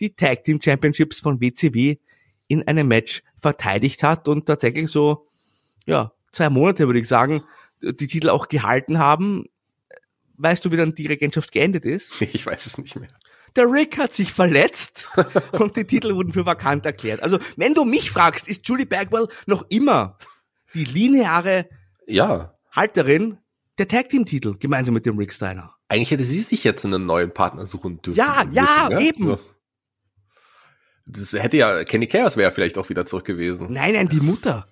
die 0.00 0.14
Tag 0.14 0.44
Team 0.44 0.60
Championships 0.62 1.20
von 1.20 1.40
WCW 1.40 1.96
in 2.48 2.66
einem 2.68 2.88
Match 2.88 3.22
verteidigt 3.40 4.02
hat 4.02 4.28
und 4.28 4.46
tatsächlich 4.46 4.90
so, 4.90 5.28
ja, 5.86 6.12
zwei 6.32 6.50
Monate 6.50 6.86
würde 6.86 7.00
ich 7.00 7.08
sagen, 7.08 7.42
die 7.80 8.06
Titel 8.06 8.28
auch 8.28 8.48
gehalten 8.48 8.98
haben. 8.98 9.44
Weißt 10.36 10.64
du, 10.64 10.72
wie 10.72 10.76
dann 10.76 10.94
die 10.94 11.06
Regentschaft 11.06 11.52
geendet 11.52 11.84
ist? 11.84 12.20
Ich 12.20 12.44
weiß 12.44 12.66
es 12.66 12.76
nicht 12.76 12.96
mehr. 12.96 13.08
Der 13.56 13.70
Rick 13.70 13.98
hat 13.98 14.12
sich 14.12 14.32
verletzt 14.32 15.08
und 15.52 15.76
die 15.76 15.84
Titel 15.84 16.14
wurden 16.14 16.32
für 16.32 16.44
vakant 16.44 16.84
erklärt. 16.86 17.22
Also, 17.22 17.38
wenn 17.56 17.74
du 17.74 17.84
mich 17.84 18.10
fragst, 18.10 18.48
ist 18.48 18.66
Judy 18.68 18.84
Bagwell 18.84 19.28
noch 19.46 19.64
immer 19.68 20.18
die 20.74 20.84
lineare 20.84 21.68
Ja, 22.06 22.54
Halterin 22.72 23.38
der 23.78 23.88
Tag 23.88 24.08
Team 24.08 24.26
Titel 24.26 24.56
gemeinsam 24.58 24.94
mit 24.94 25.06
dem 25.06 25.18
Rick 25.18 25.32
Steiner. 25.32 25.74
eigentlich 25.88 26.10
hätte 26.10 26.24
sie 26.24 26.40
sich 26.40 26.64
jetzt 26.64 26.84
einen 26.84 27.06
neuen 27.06 27.32
Partner 27.32 27.66
suchen 27.66 28.00
dürfen. 28.02 28.18
Ja, 28.18 28.44
ja, 28.50 28.88
müssen, 28.88 29.04
eben. 29.04 29.26
So. 29.26 29.40
Das 31.06 31.32
hätte 31.32 31.56
ja, 31.56 31.84
Kenny 31.84 32.06
Chaos 32.06 32.36
wäre 32.36 32.50
vielleicht 32.50 32.78
auch 32.78 32.88
wieder 32.88 33.06
zurück 33.06 33.24
gewesen. 33.24 33.68
Nein, 33.70 33.94
nein, 33.94 34.08
die 34.08 34.20
Mutter. 34.20 34.64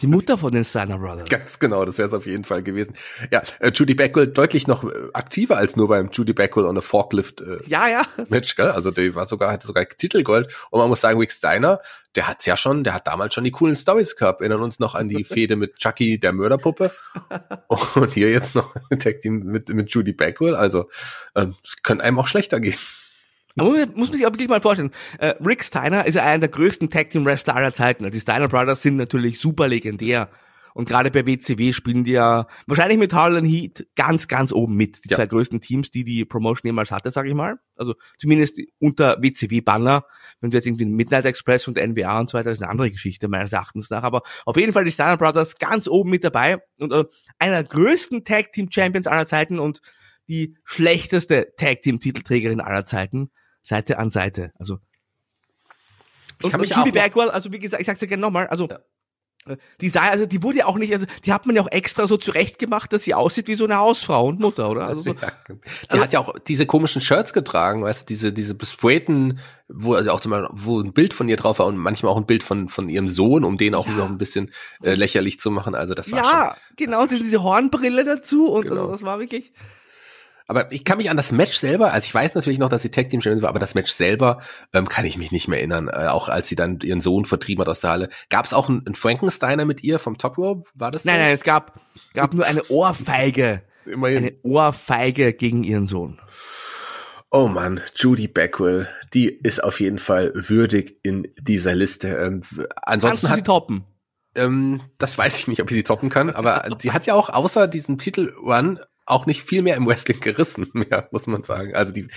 Die 0.00 0.06
Mutter 0.06 0.38
von 0.38 0.50
den 0.50 0.64
Steiner 0.64 0.98
Brothers. 0.98 1.28
Ganz 1.28 1.58
genau, 1.58 1.84
das 1.84 1.98
wäre 1.98 2.08
es 2.08 2.14
auf 2.14 2.26
jeden 2.26 2.44
Fall 2.44 2.62
gewesen. 2.62 2.94
Ja, 3.30 3.42
äh, 3.60 3.70
Judy 3.70 3.94
Bagwell 3.94 4.28
deutlich 4.28 4.66
noch 4.66 4.84
äh, 4.84 4.88
aktiver 5.12 5.58
als 5.58 5.76
nur 5.76 5.88
beim 5.88 6.08
Judy 6.10 6.32
Bagwell 6.32 6.64
on 6.64 6.78
a 6.78 6.80
Forklift 6.80 7.42
äh, 7.42 7.58
Ja, 7.66 7.88
ja. 7.88 8.06
Match, 8.28 8.56
gell? 8.56 8.70
Also 8.70 8.90
der 8.90 9.14
war 9.14 9.26
sogar, 9.26 9.52
hatte 9.52 9.66
sogar 9.66 9.86
Titelgold. 9.86 10.54
Und 10.70 10.80
man 10.80 10.88
muss 10.88 11.02
sagen, 11.02 11.18
Rick 11.18 11.32
Steiner, 11.32 11.80
der 12.16 12.28
hat's 12.28 12.46
ja 12.46 12.56
schon, 12.56 12.82
der 12.82 12.94
hat 12.94 13.06
damals 13.06 13.34
schon 13.34 13.44
die 13.44 13.50
coolen 13.50 13.76
Stories 13.76 14.16
gehabt. 14.16 14.40
Erinnern 14.40 14.62
uns 14.62 14.78
noch 14.78 14.94
an 14.94 15.08
die 15.08 15.24
Fehde 15.24 15.56
mit 15.56 15.76
Chucky, 15.76 16.18
der 16.18 16.32
Mörderpuppe. 16.32 16.90
Und 17.68 18.14
hier 18.14 18.30
jetzt 18.30 18.54
noch 18.54 18.74
ein 18.90 18.98
Tag 19.00 19.20
Team 19.20 19.40
mit, 19.40 19.68
mit 19.68 19.90
Judy 19.90 20.14
Bagwell. 20.14 20.56
Also, 20.56 20.88
ähm, 21.34 21.54
es 21.62 21.82
könnte 21.82 22.04
einem 22.04 22.18
auch 22.18 22.28
schlechter 22.28 22.58
gehen. 22.58 22.78
Aber 23.56 23.70
muss 23.70 23.86
muss 23.94 24.08
man 24.08 24.18
sich 24.18 24.26
auch 24.26 24.32
wirklich 24.32 24.48
mal 24.48 24.60
vorstellen. 24.60 24.90
Äh, 25.18 25.34
Rick 25.44 25.64
Steiner 25.64 26.06
ist 26.06 26.14
ja 26.14 26.24
einer 26.24 26.40
der 26.40 26.48
größten 26.48 26.90
Tag 26.90 27.10
Team 27.10 27.24
Wrestler 27.24 27.56
aller 27.56 27.72
Zeiten. 27.72 28.10
Die 28.10 28.20
Steiner 28.20 28.48
Brothers 28.48 28.82
sind 28.82 28.96
natürlich 28.96 29.38
super 29.38 29.68
legendär. 29.68 30.28
Und 30.76 30.88
gerade 30.88 31.12
bei 31.12 31.24
WCW 31.24 31.72
spielen 31.72 32.02
die 32.02 32.12
ja 32.12 32.48
wahrscheinlich 32.66 32.98
mit 32.98 33.14
Harlan 33.14 33.44
Heat 33.44 33.86
ganz, 33.94 34.26
ganz 34.26 34.50
oben 34.52 34.74
mit. 34.74 35.04
Die 35.04 35.10
Ja. 35.10 35.16
zwei 35.16 35.28
größten 35.28 35.60
Teams, 35.60 35.92
die 35.92 36.02
die 36.02 36.24
Promotion 36.24 36.68
jemals 36.68 36.90
hatte, 36.90 37.12
sage 37.12 37.28
ich 37.28 37.34
mal. 37.36 37.60
Also 37.76 37.94
zumindest 38.18 38.58
unter 38.80 39.22
WCW-Banner. 39.22 40.04
Wenn 40.40 40.50
du 40.50 40.56
jetzt 40.56 40.66
irgendwie 40.66 40.86
Midnight 40.86 41.26
Express 41.26 41.68
und 41.68 41.78
NWA 41.78 42.18
und 42.18 42.28
so 42.28 42.36
weiter, 42.36 42.50
ist 42.50 42.60
eine 42.60 42.72
andere 42.72 42.90
Geschichte 42.90 43.28
meines 43.28 43.52
Erachtens 43.52 43.88
nach. 43.88 44.02
Aber 44.02 44.22
auf 44.46 44.56
jeden 44.56 44.72
Fall 44.72 44.84
die 44.84 44.90
Steiner 44.90 45.16
Brothers 45.16 45.58
ganz 45.58 45.86
oben 45.86 46.10
mit 46.10 46.24
dabei. 46.24 46.58
Und 46.80 46.92
äh, 46.92 47.04
einer 47.38 47.62
der 47.62 47.70
größten 47.70 48.24
Tag 48.24 48.52
Team 48.52 48.68
Champions 48.68 49.06
aller 49.06 49.26
Zeiten 49.26 49.60
und 49.60 49.80
die 50.26 50.56
schlechteste 50.64 51.52
Tag 51.56 51.82
Team 51.82 52.00
Titelträgerin 52.00 52.60
aller 52.60 52.84
Zeiten. 52.84 53.30
Seite 53.64 53.98
an 53.98 54.10
Seite. 54.10 54.52
Also 54.58 54.78
Ich 56.40 56.44
und, 56.52 56.60
mich 56.60 56.76
und 56.76 56.86
noch- 56.86 56.92
Bagwell, 56.92 57.30
also 57.30 57.50
wie 57.52 57.58
gesagt, 57.58 57.80
ich 57.80 57.86
sag's 57.86 58.00
dir 58.00 58.06
gerne 58.06 58.20
nochmal, 58.20 58.46
also 58.46 58.68
äh, 59.46 59.56
die 59.80 59.88
sah, 59.90 60.02
also 60.02 60.24
die 60.26 60.42
wurde 60.42 60.58
ja 60.58 60.66
auch 60.66 60.76
nicht, 60.78 60.92
also 60.92 61.04
die 61.24 61.32
hat 61.32 61.44
man 61.46 61.54
ja 61.54 61.60
auch 61.62 61.70
extra 61.70 62.06
so 62.06 62.16
zurecht 62.16 62.58
gemacht, 62.58 62.92
dass 62.94 63.02
sie 63.02 63.12
aussieht 63.14 63.46
wie 63.48 63.54
so 63.56 63.64
eine 63.64 63.76
Hausfrau 63.76 64.26
und 64.28 64.40
Mutter, 64.40 64.70
oder? 64.70 64.86
Also 64.86 65.02
so, 65.02 65.14
Ja, 65.20 65.28
die 65.92 66.00
hat 66.00 66.12
ja 66.14 66.20
auch 66.20 66.38
diese 66.38 66.64
komischen 66.66 67.00
Shirts 67.02 67.32
getragen, 67.34 67.82
weißt 67.82 68.02
du, 68.02 68.06
diese, 68.06 68.32
diese 68.32 68.54
besprayten, 68.54 69.38
wo 69.68 69.94
also 69.94 70.10
auch 70.12 70.20
zum 70.20 70.30
Beispiel, 70.30 70.48
wo 70.52 70.80
ein 70.80 70.92
Bild 70.94 71.12
von 71.14 71.28
ihr 71.28 71.36
drauf 71.36 71.58
war 71.58 71.66
und 71.66 71.76
manchmal 71.76 72.12
auch 72.12 72.16
ein 72.16 72.26
Bild 72.26 72.42
von, 72.42 72.68
von 72.70 72.88
ihrem 72.88 73.08
Sohn, 73.08 73.44
um 73.44 73.58
den 73.58 73.74
auch 73.74 73.86
noch 73.86 74.08
ein 74.08 74.18
bisschen 74.18 74.50
äh, 74.82 74.94
lächerlich 74.94 75.40
zu 75.40 75.50
machen. 75.50 75.74
Also 75.74 75.92
das 75.94 76.10
war 76.10 76.18
schon. 76.24 76.26
ja, 76.32 76.56
genau, 76.76 77.06
diese, 77.06 77.22
diese 77.22 77.42
Hornbrille 77.42 78.04
dazu 78.04 78.46
und 78.50 78.62
Genau. 78.62 78.82
also 78.82 78.92
das 78.92 79.02
war 79.02 79.20
wirklich. 79.20 79.52
Aber 80.46 80.70
ich 80.72 80.84
kann 80.84 80.98
mich 80.98 81.08
an 81.08 81.16
das 81.16 81.32
Match 81.32 81.54
selber, 81.56 81.92
also 81.92 82.04
ich 82.04 82.14
weiß 82.14 82.34
natürlich 82.34 82.58
noch, 82.58 82.68
dass 82.68 82.82
sie 82.82 82.90
Tag 82.90 83.08
Team 83.08 83.22
Champions 83.22 83.42
war, 83.42 83.48
aber 83.48 83.58
das 83.58 83.74
Match 83.74 83.90
selber 83.90 84.42
ähm, 84.74 84.88
kann 84.88 85.06
ich 85.06 85.16
mich 85.16 85.32
nicht 85.32 85.48
mehr 85.48 85.58
erinnern. 85.58 85.88
Äh, 85.88 86.08
auch 86.08 86.28
als 86.28 86.48
sie 86.48 86.54
dann 86.56 86.80
ihren 86.80 87.00
Sohn 87.00 87.24
vertrieben 87.24 87.62
hat 87.62 87.68
aus 87.68 87.80
der 87.80 87.90
Halle. 87.90 88.08
Gab 88.28 88.44
es 88.44 88.52
auch 88.52 88.68
einen, 88.68 88.84
einen 88.86 88.94
Frankensteiner 88.94 89.64
mit 89.64 89.82
ihr 89.82 89.98
vom 89.98 90.18
Top 90.18 90.36
Rope? 90.36 90.68
War 90.74 90.90
das? 90.90 91.04
Nein, 91.06 91.14
so? 91.16 91.20
nein, 91.22 91.32
es 91.34 91.42
gab, 91.44 91.80
gab 92.12 92.34
nur 92.34 92.46
eine 92.46 92.62
Ohrfeige. 92.68 93.62
Immerhin. 93.86 94.18
Eine 94.18 94.32
Ohrfeige 94.42 95.32
gegen 95.32 95.64
ihren 95.64 95.86
Sohn. 95.86 96.20
Oh 97.30 97.48
man, 97.48 97.80
Judy 97.96 98.28
Bagwell, 98.28 98.88
die 99.12 99.26
ist 99.28 99.64
auf 99.64 99.80
jeden 99.80 99.98
Fall 99.98 100.30
würdig 100.34 101.00
in 101.02 101.26
dieser 101.40 101.74
Liste. 101.74 102.08
Ähm, 102.08 102.42
w- 102.42 102.58
Kannst 102.64 102.76
ansonsten 102.86 103.26
du 103.26 103.32
sie 103.32 103.38
hat, 103.38 103.46
toppen? 103.46 103.84
ähm, 104.36 104.82
das 104.98 105.18
weiß 105.18 105.38
ich 105.38 105.48
nicht, 105.48 105.60
ob 105.60 105.70
ich 105.70 105.74
sie 105.74 105.82
toppen 105.84 106.10
kann, 106.10 106.30
aber 106.30 106.64
sie 106.80 106.92
hat 106.92 107.06
ja 107.06 107.14
auch 107.14 107.30
außer 107.30 107.66
diesem 107.66 107.98
Titel-Run 107.98 108.78
auch 109.06 109.26
nicht 109.26 109.42
viel 109.42 109.62
mehr 109.62 109.76
im 109.76 109.86
Wrestling 109.86 110.20
gerissen, 110.20 110.68
mehr, 110.72 111.08
muss 111.10 111.26
man 111.26 111.44
sagen. 111.44 111.74
Also 111.74 111.92
die, 111.92 112.08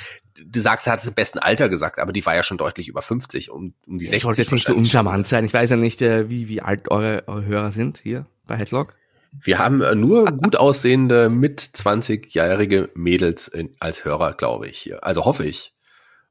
du 0.44 0.60
sagst, 0.60 0.86
sie 0.86 0.92
hat 0.92 1.00
es 1.00 1.08
im 1.08 1.14
besten 1.14 1.40
Alter 1.40 1.70
gesagt, 1.70 2.00
aber 2.00 2.14
die 2.14 2.26
war 2.26 2.36
ja 2.36 2.44
schon 2.44 2.58
deutlich 2.58 2.88
über 2.88 3.02
50, 3.02 3.52
um, 3.52 3.74
um 3.86 3.98
die 3.98 4.06
60 4.06 4.18
Ich 4.18 4.26
wollte 4.26 4.42
jetzt 4.42 4.52
nicht 4.52 4.68
so 4.68 4.76
uncharmant 4.76 5.28
sein. 5.28 5.46
Ich 5.46 5.54
weiß 5.54 5.70
ja 5.70 5.76
nicht, 5.76 6.02
äh, 6.02 6.30
wie, 6.30 6.48
wie 6.48 6.62
alt 6.62 6.90
eure, 6.90 7.24
eure 7.28 7.46
Hörer 7.46 7.72
sind 7.72 8.00
hier 8.02 8.26
bei 8.46 8.56
Headlock. 8.56 8.94
Wir 9.40 9.60
haben 9.60 9.82
äh, 9.82 9.96
nur 9.96 10.26
gut 10.32 10.56
aussehende 10.56 11.30
mit 11.30 11.62
20-jährige 11.62 12.90
Mädels 12.96 13.48
in, 13.48 13.76
als 13.80 14.06
Hörer, 14.06 14.34
glaube 14.34 14.68
ich 14.68 14.78
hier. 14.78 15.04
Also 15.04 15.26
hoffe 15.26 15.46
ich. 15.46 15.74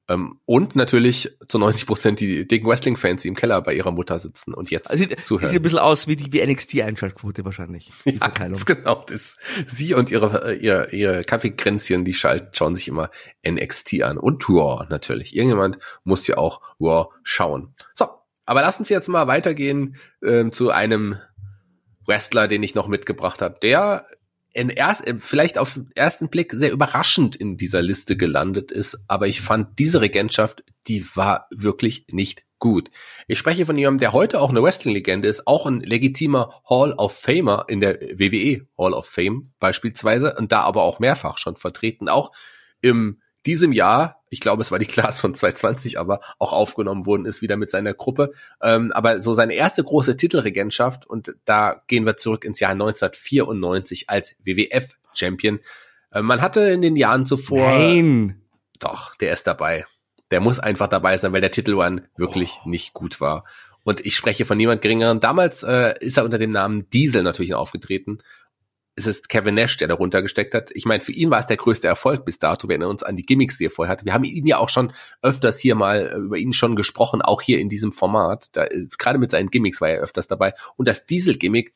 Ähm, 0.09 0.39
und 0.45 0.77
natürlich 0.77 1.37
zu 1.49 1.59
90 1.59 1.87
Prozent 1.87 2.21
die 2.21 2.47
dicken 2.47 2.69
Wrestling-Fans, 2.69 3.23
die 3.23 3.29
im 3.29 3.35
Keller 3.35 3.61
bei 3.61 3.75
ihrer 3.75 3.91
Mutter 3.91 4.19
sitzen 4.19 4.55
und 4.55 4.71
jetzt 4.71 4.91
Also, 4.91 5.03
sieht, 5.03 5.11
sieht 5.11 5.27
zuhören. 5.27 5.55
ein 5.55 5.63
bisschen 5.63 5.79
aus 5.79 6.07
wie 6.07 6.15
die 6.17 6.33
wie 6.33 6.47
NXT-Einschaltquote 6.47 7.45
wahrscheinlich. 7.45 7.91
Die 8.05 8.21
Ja, 8.69 8.75
genau. 8.77 9.05
Das, 9.09 9.37
sie 9.67 9.95
und 9.95 10.11
ihre, 10.11 10.55
ihr, 10.55 10.93
ihre 10.93 11.25
Kaffeekränzchen, 11.25 12.05
die 12.05 12.15
schalten, 12.15 12.49
schauen 12.53 12.77
sich 12.77 12.89
immer 12.89 13.11
NXT 13.47 14.03
an. 14.03 14.19
Und 14.19 14.49
Raw 14.49 14.87
natürlich. 14.89 15.35
Irgendjemand 15.35 15.79
muss 16.05 16.27
ja 16.27 16.37
auch 16.39 16.61
Raw 16.81 17.09
schauen. 17.25 17.75
So, 17.95 18.07
aber 18.45 18.61
lass 18.63 18.79
uns 18.79 18.89
jetzt 18.89 19.09
mal 19.09 19.27
weitergehen 19.27 19.97
ähm, 20.25 20.53
zu 20.53 20.71
einem 20.71 21.19
Wrestler, 22.07 22.47
den 22.47 22.63
ich 22.63 22.77
noch 22.77 22.87
mitgebracht 22.87 23.43
habe, 23.43 23.59
der 23.61 24.07
in 24.57 24.71
erst, 24.71 25.07
äh, 25.07 25.17
vielleicht 25.19 25.59
auf 25.59 25.75
den 25.75 25.91
ersten 25.95 26.29
Blick 26.29 26.53
sehr 26.53 26.73
überraschend 26.73 27.37
in 27.37 27.57
dieser 27.57 27.83
Liste 27.83 28.17
gelandet 28.17 28.73
ist, 28.73 28.99
aber 29.07 29.27
ich 29.29 29.41
fand 29.41 29.79
diese 29.79 30.01
Regentschaft, 30.01 30.65
die 30.89 31.05
war 31.15 31.47
wirklich 31.51 32.07
nicht 32.11 32.45
gut. 32.59 32.91
Ich 33.29 33.39
spreche 33.39 33.67
von 33.67 33.77
jemandem, 33.77 34.01
der 34.01 34.13
heute 34.13 34.41
auch 34.41 34.49
eine 34.49 34.63
Wrestling-Legende 34.63 35.29
ist, 35.29 35.47
auch 35.47 35.67
ein 35.67 35.81
legitimer 35.81 36.63
Hall 36.69 36.93
of 36.93 37.13
Famer 37.13 37.67
in 37.69 37.81
der 37.81 38.01
WWE 38.01 38.63
Hall 38.79 38.95
of 38.95 39.07
Fame 39.07 39.53
beispielsweise 39.61 40.35
und 40.37 40.53
da 40.53 40.63
aber 40.63 40.83
auch 40.83 40.99
mehrfach 40.99 41.37
schon 41.39 41.57
vertreten, 41.57 42.09
auch 42.09 42.33
im 42.81 43.21
diesem 43.45 43.73
Jahr, 43.73 44.16
ich 44.29 44.41
glaube, 44.41 44.62
es 44.62 44.70
war 44.70 44.79
die 44.79 44.87
Class 44.87 45.20
von 45.20 45.35
2020, 45.35 45.99
aber 45.99 46.20
auch 46.39 46.53
aufgenommen 46.53 47.07
worden 47.07 47.27
ist 47.27 47.43
wieder 47.43 47.57
mit 47.57 47.70
seiner 47.70 47.95
Gruppe. 47.95 48.33
Ähm, 48.62 48.93
aber 48.93 49.20
so 49.20 49.35
seine 49.35 49.55
erste 49.55 49.85
große 49.85 50.16
Titelregentschaft 50.16 51.07
und 51.07 51.35
da 51.45 51.83
gehen 51.87 52.05
wir 52.07 52.16
zurück 52.16 52.45
ins 52.45 52.61
Jahr 52.61 52.72
1994 52.72 54.11
als 54.11 54.35
WWF-Champion. 54.45 55.61
Äh, 56.12 56.22
man 56.22 56.43
hatte 56.43 56.61
in 56.61 56.83
den 56.83 56.97
Jahren 56.97 57.27
zuvor, 57.27 57.70
Nein. 57.70 58.43
doch, 58.79 59.14
der 59.16 59.33
ist 59.33 59.47
dabei. 59.47 59.85
Der 60.33 60.41
muss 60.41 60.59
einfach 60.59 60.89
dabei 60.89 61.16
sein, 61.16 61.33
weil 61.33 61.41
der 61.41 61.53
Titelrun 61.53 62.03
wirklich 62.16 62.59
nicht 62.64 62.95
gut 62.95 63.20
war. 63.20 63.45
Und 63.85 64.05
ich 64.05 64.16
spreche 64.16 64.45
von 64.45 64.57
niemand 64.57 64.83
geringeren. 64.83 65.20
Damals 65.20 65.62
äh, 65.62 65.95
ist 66.01 66.16
er 66.16 66.24
unter 66.24 66.39
dem 66.39 66.51
Namen 66.51 66.91
Diesel 66.91 67.22
natürlich 67.22 67.55
aufgetreten 67.55 68.18
es 68.99 69.07
ist 69.07 69.28
Kevin 69.28 69.55
Nash, 69.55 69.76
der 69.76 69.88
darunter 69.88 70.22
gesteckt 70.22 70.55
hat. 70.55 70.70
Ich 70.72 70.86
meine, 70.86 71.03
für 71.03 71.12
ihn 71.12 71.30
war 71.30 71.38
es 71.38 71.47
der 71.47 71.59
größte 71.59 71.86
Erfolg 71.86 72.24
bis 72.24 72.38
dato. 72.38 72.66
Wir 72.66 72.74
erinnern 72.74 72.90
uns 72.90 73.03
an 73.03 73.14
die 73.14 73.26
Gimmicks, 73.26 73.59
die 73.59 73.66
er 73.66 73.70
vorher 73.70 73.92
hatte. 73.92 74.07
Wir 74.07 74.14
haben 74.14 74.24
ihn 74.24 74.47
ja 74.47 74.57
auch 74.57 74.70
schon 74.70 74.92
öfters 75.20 75.59
hier 75.59 75.74
mal 75.74 76.09
äh, 76.09 76.16
über 76.16 76.38
ihn 76.38 76.55
schon 76.55 76.76
gesprochen, 76.76 77.20
auch 77.20 77.42
hier 77.42 77.61
in 77.61 77.68
diesem 77.68 77.92
Format. 77.92 78.49
Da, 78.53 78.64
äh, 78.64 78.86
gerade 78.99 79.18
mit 79.18 79.30
seinen 79.30 79.51
Gimmicks 79.51 79.82
war 79.82 79.90
er 79.90 80.01
öfters 80.01 80.28
dabei. 80.28 80.55
Und 80.76 80.88
das 80.88 81.05
Diesel-Gimmick 81.05 81.74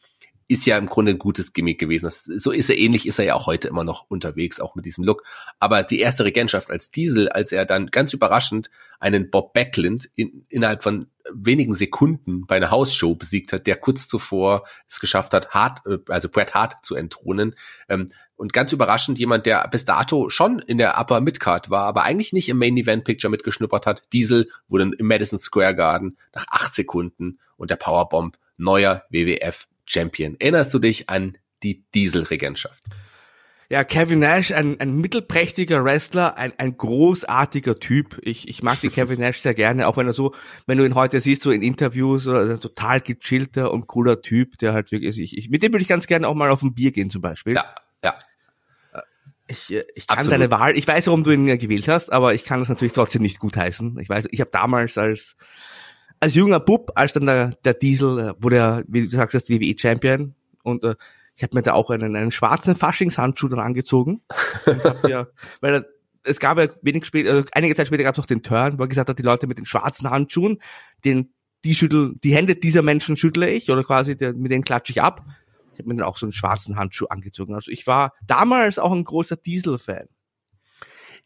ist 0.50 0.66
ja 0.66 0.76
im 0.76 0.86
Grunde 0.86 1.12
ein 1.12 1.18
gutes 1.18 1.52
Gimmick 1.52 1.78
gewesen. 1.78 2.06
Das, 2.06 2.24
so 2.24 2.50
ist 2.50 2.70
er 2.70 2.76
ähnlich, 2.76 3.06
ist 3.06 3.20
er 3.20 3.24
ja 3.24 3.34
auch 3.34 3.46
heute 3.46 3.68
immer 3.68 3.84
noch 3.84 4.06
unterwegs, 4.08 4.58
auch 4.58 4.74
mit 4.74 4.84
diesem 4.84 5.04
Look. 5.04 5.22
Aber 5.60 5.84
die 5.84 6.00
erste 6.00 6.24
Regentschaft 6.24 6.70
als 6.72 6.90
Diesel, 6.90 7.28
als 7.28 7.52
er 7.52 7.64
dann 7.64 7.86
ganz 7.86 8.12
überraschend 8.12 8.68
einen 8.98 9.30
Bob 9.30 9.52
Backlund 9.52 10.10
in, 10.16 10.44
innerhalb 10.48 10.82
von 10.82 11.06
wenigen 11.32 11.76
Sekunden 11.76 12.46
bei 12.46 12.56
einer 12.56 12.72
Hausshow 12.72 13.14
besiegt 13.14 13.52
hat, 13.52 13.68
der 13.68 13.76
kurz 13.76 14.08
zuvor 14.08 14.64
es 14.88 14.98
geschafft 14.98 15.34
hat, 15.34 15.50
Hart, 15.50 15.86
äh, 15.86 15.98
also 16.08 16.28
Bret 16.28 16.52
Hart 16.52 16.84
zu 16.84 16.96
entthronen. 16.96 17.54
Ähm, 17.88 18.08
und 18.34 18.52
ganz 18.52 18.72
überraschend 18.72 19.20
jemand, 19.20 19.46
der 19.46 19.68
bis 19.68 19.84
dato 19.84 20.30
schon 20.30 20.58
in 20.58 20.78
der 20.78 20.98
Upper 20.98 21.20
Midcard 21.20 21.70
war, 21.70 21.84
aber 21.84 22.02
eigentlich 22.02 22.32
nicht 22.32 22.48
im 22.48 22.58
Main 22.58 22.76
Event 22.76 23.04
Picture 23.04 23.30
mitgeschnuppert 23.30 23.86
hat. 23.86 24.02
Diesel 24.12 24.48
wurde 24.66 24.90
im 24.98 25.06
Madison 25.06 25.38
Square 25.38 25.76
Garden 25.76 26.16
nach 26.34 26.46
acht 26.50 26.74
Sekunden 26.74 27.38
und 27.56 27.70
der 27.70 27.76
Powerbomb 27.76 28.36
neuer 28.56 29.04
WWF 29.10 29.68
Champion. 29.90 30.36
Erinnerst 30.38 30.72
du 30.72 30.78
dich 30.78 31.10
an 31.10 31.36
die 31.62 31.84
Diesel-Regentschaft? 31.94 32.82
Ja, 33.68 33.84
Kevin 33.84 34.18
Nash, 34.18 34.50
ein, 34.50 34.80
ein 34.80 34.96
mittelprächtiger 34.96 35.84
Wrestler, 35.84 36.36
ein, 36.36 36.52
ein 36.58 36.76
großartiger 36.76 37.78
Typ. 37.78 38.18
Ich, 38.22 38.48
ich 38.48 38.64
mag 38.64 38.80
den 38.80 38.90
Kevin 38.90 39.20
Nash 39.20 39.38
sehr 39.38 39.54
gerne, 39.54 39.86
auch 39.86 39.96
wenn 39.96 40.08
er 40.08 40.12
so, 40.12 40.34
wenn 40.66 40.76
du 40.78 40.84
ihn 40.84 40.96
heute 40.96 41.20
siehst, 41.20 41.42
so 41.42 41.52
in 41.52 41.62
Interviews, 41.62 42.24
so, 42.24 42.32
also 42.32 42.54
ein 42.54 42.60
total 42.60 43.00
gechillter 43.00 43.70
und 43.70 43.86
cooler 43.86 44.22
Typ, 44.22 44.58
der 44.58 44.72
halt 44.72 44.90
wirklich, 44.90 45.18
ich, 45.20 45.38
ich, 45.38 45.50
mit 45.50 45.62
dem 45.62 45.72
würde 45.72 45.82
ich 45.82 45.88
ganz 45.88 46.08
gerne 46.08 46.26
auch 46.26 46.34
mal 46.34 46.50
auf 46.50 46.62
ein 46.62 46.74
Bier 46.74 46.90
gehen 46.90 47.10
zum 47.10 47.22
Beispiel. 47.22 47.54
Ja, 47.54 47.72
ja. 48.04 48.18
Ich, 49.46 49.72
äh, 49.72 49.84
ich 49.94 50.08
kann 50.08 50.18
Absolut. 50.18 50.40
deine 50.40 50.50
Wahl, 50.50 50.76
ich 50.76 50.86
weiß, 50.86 51.06
warum 51.06 51.22
du 51.22 51.30
ihn 51.30 51.46
äh, 51.46 51.56
gewählt 51.56 51.86
hast, 51.86 52.12
aber 52.12 52.34
ich 52.34 52.42
kann 52.42 52.58
das 52.58 52.68
natürlich 52.68 52.92
trotzdem 52.92 53.22
nicht 53.22 53.38
gutheißen. 53.38 53.98
Ich 54.00 54.08
weiß, 54.08 54.26
ich 54.30 54.40
habe 54.40 54.50
damals 54.50 54.98
als 54.98 55.36
als 56.20 56.34
junger 56.34 56.60
Bub, 56.60 56.92
als 56.94 57.14
dann 57.14 57.26
der, 57.26 57.48
der 57.64 57.74
Diesel 57.74 58.18
äh, 58.18 58.34
wurde 58.38 58.56
er, 58.56 58.84
wie 58.86 59.02
du 59.02 59.08
sagst, 59.08 59.34
als 59.34 59.48
WWE-Champion 59.48 60.34
und 60.62 60.84
äh, 60.84 60.94
ich 61.36 61.42
habe 61.42 61.56
mir 61.56 61.62
da 61.62 61.72
auch 61.72 61.88
einen, 61.88 62.16
einen 62.16 62.32
schwarzen 62.32 62.76
Faschingshandschuh 62.76 63.48
dann 63.48 63.60
angezogen. 63.60 64.20
Ja, 65.08 65.26
weil 65.62 65.86
es 66.22 66.38
gab 66.38 66.58
ja 66.58 66.68
wenig 66.82 67.06
später, 67.06 67.30
also 67.30 67.48
einige 67.52 67.74
Zeit 67.74 67.86
später 67.86 68.02
gab 68.02 68.14
es 68.14 68.22
auch 68.22 68.26
den 68.26 68.42
Turn, 68.42 68.78
wo 68.78 68.82
er 68.82 68.88
gesagt 68.88 69.08
hat, 69.08 69.18
die 69.18 69.22
Leute 69.22 69.46
mit 69.46 69.56
den 69.56 69.64
schwarzen 69.64 70.10
Handschuhen, 70.10 70.58
den 71.06 71.32
die 71.64 71.74
schüttel, 71.74 72.14
die 72.22 72.34
Hände 72.34 72.56
dieser 72.56 72.82
Menschen 72.82 73.16
schüttle 73.16 73.50
ich 73.50 73.70
oder 73.70 73.84
quasi 73.84 74.16
der, 74.16 74.34
mit 74.34 74.52
denen 74.52 74.64
klatsche 74.64 74.92
ich 74.92 75.00
ab. 75.00 75.24
Ich 75.72 75.78
habe 75.78 75.88
mir 75.88 75.96
dann 75.96 76.06
auch 76.06 76.18
so 76.18 76.26
einen 76.26 76.32
schwarzen 76.32 76.76
Handschuh 76.76 77.06
angezogen. 77.06 77.54
Also 77.54 77.70
ich 77.70 77.86
war 77.86 78.12
damals 78.26 78.78
auch 78.78 78.92
ein 78.92 79.04
großer 79.04 79.36
Diesel-Fan. 79.36 80.08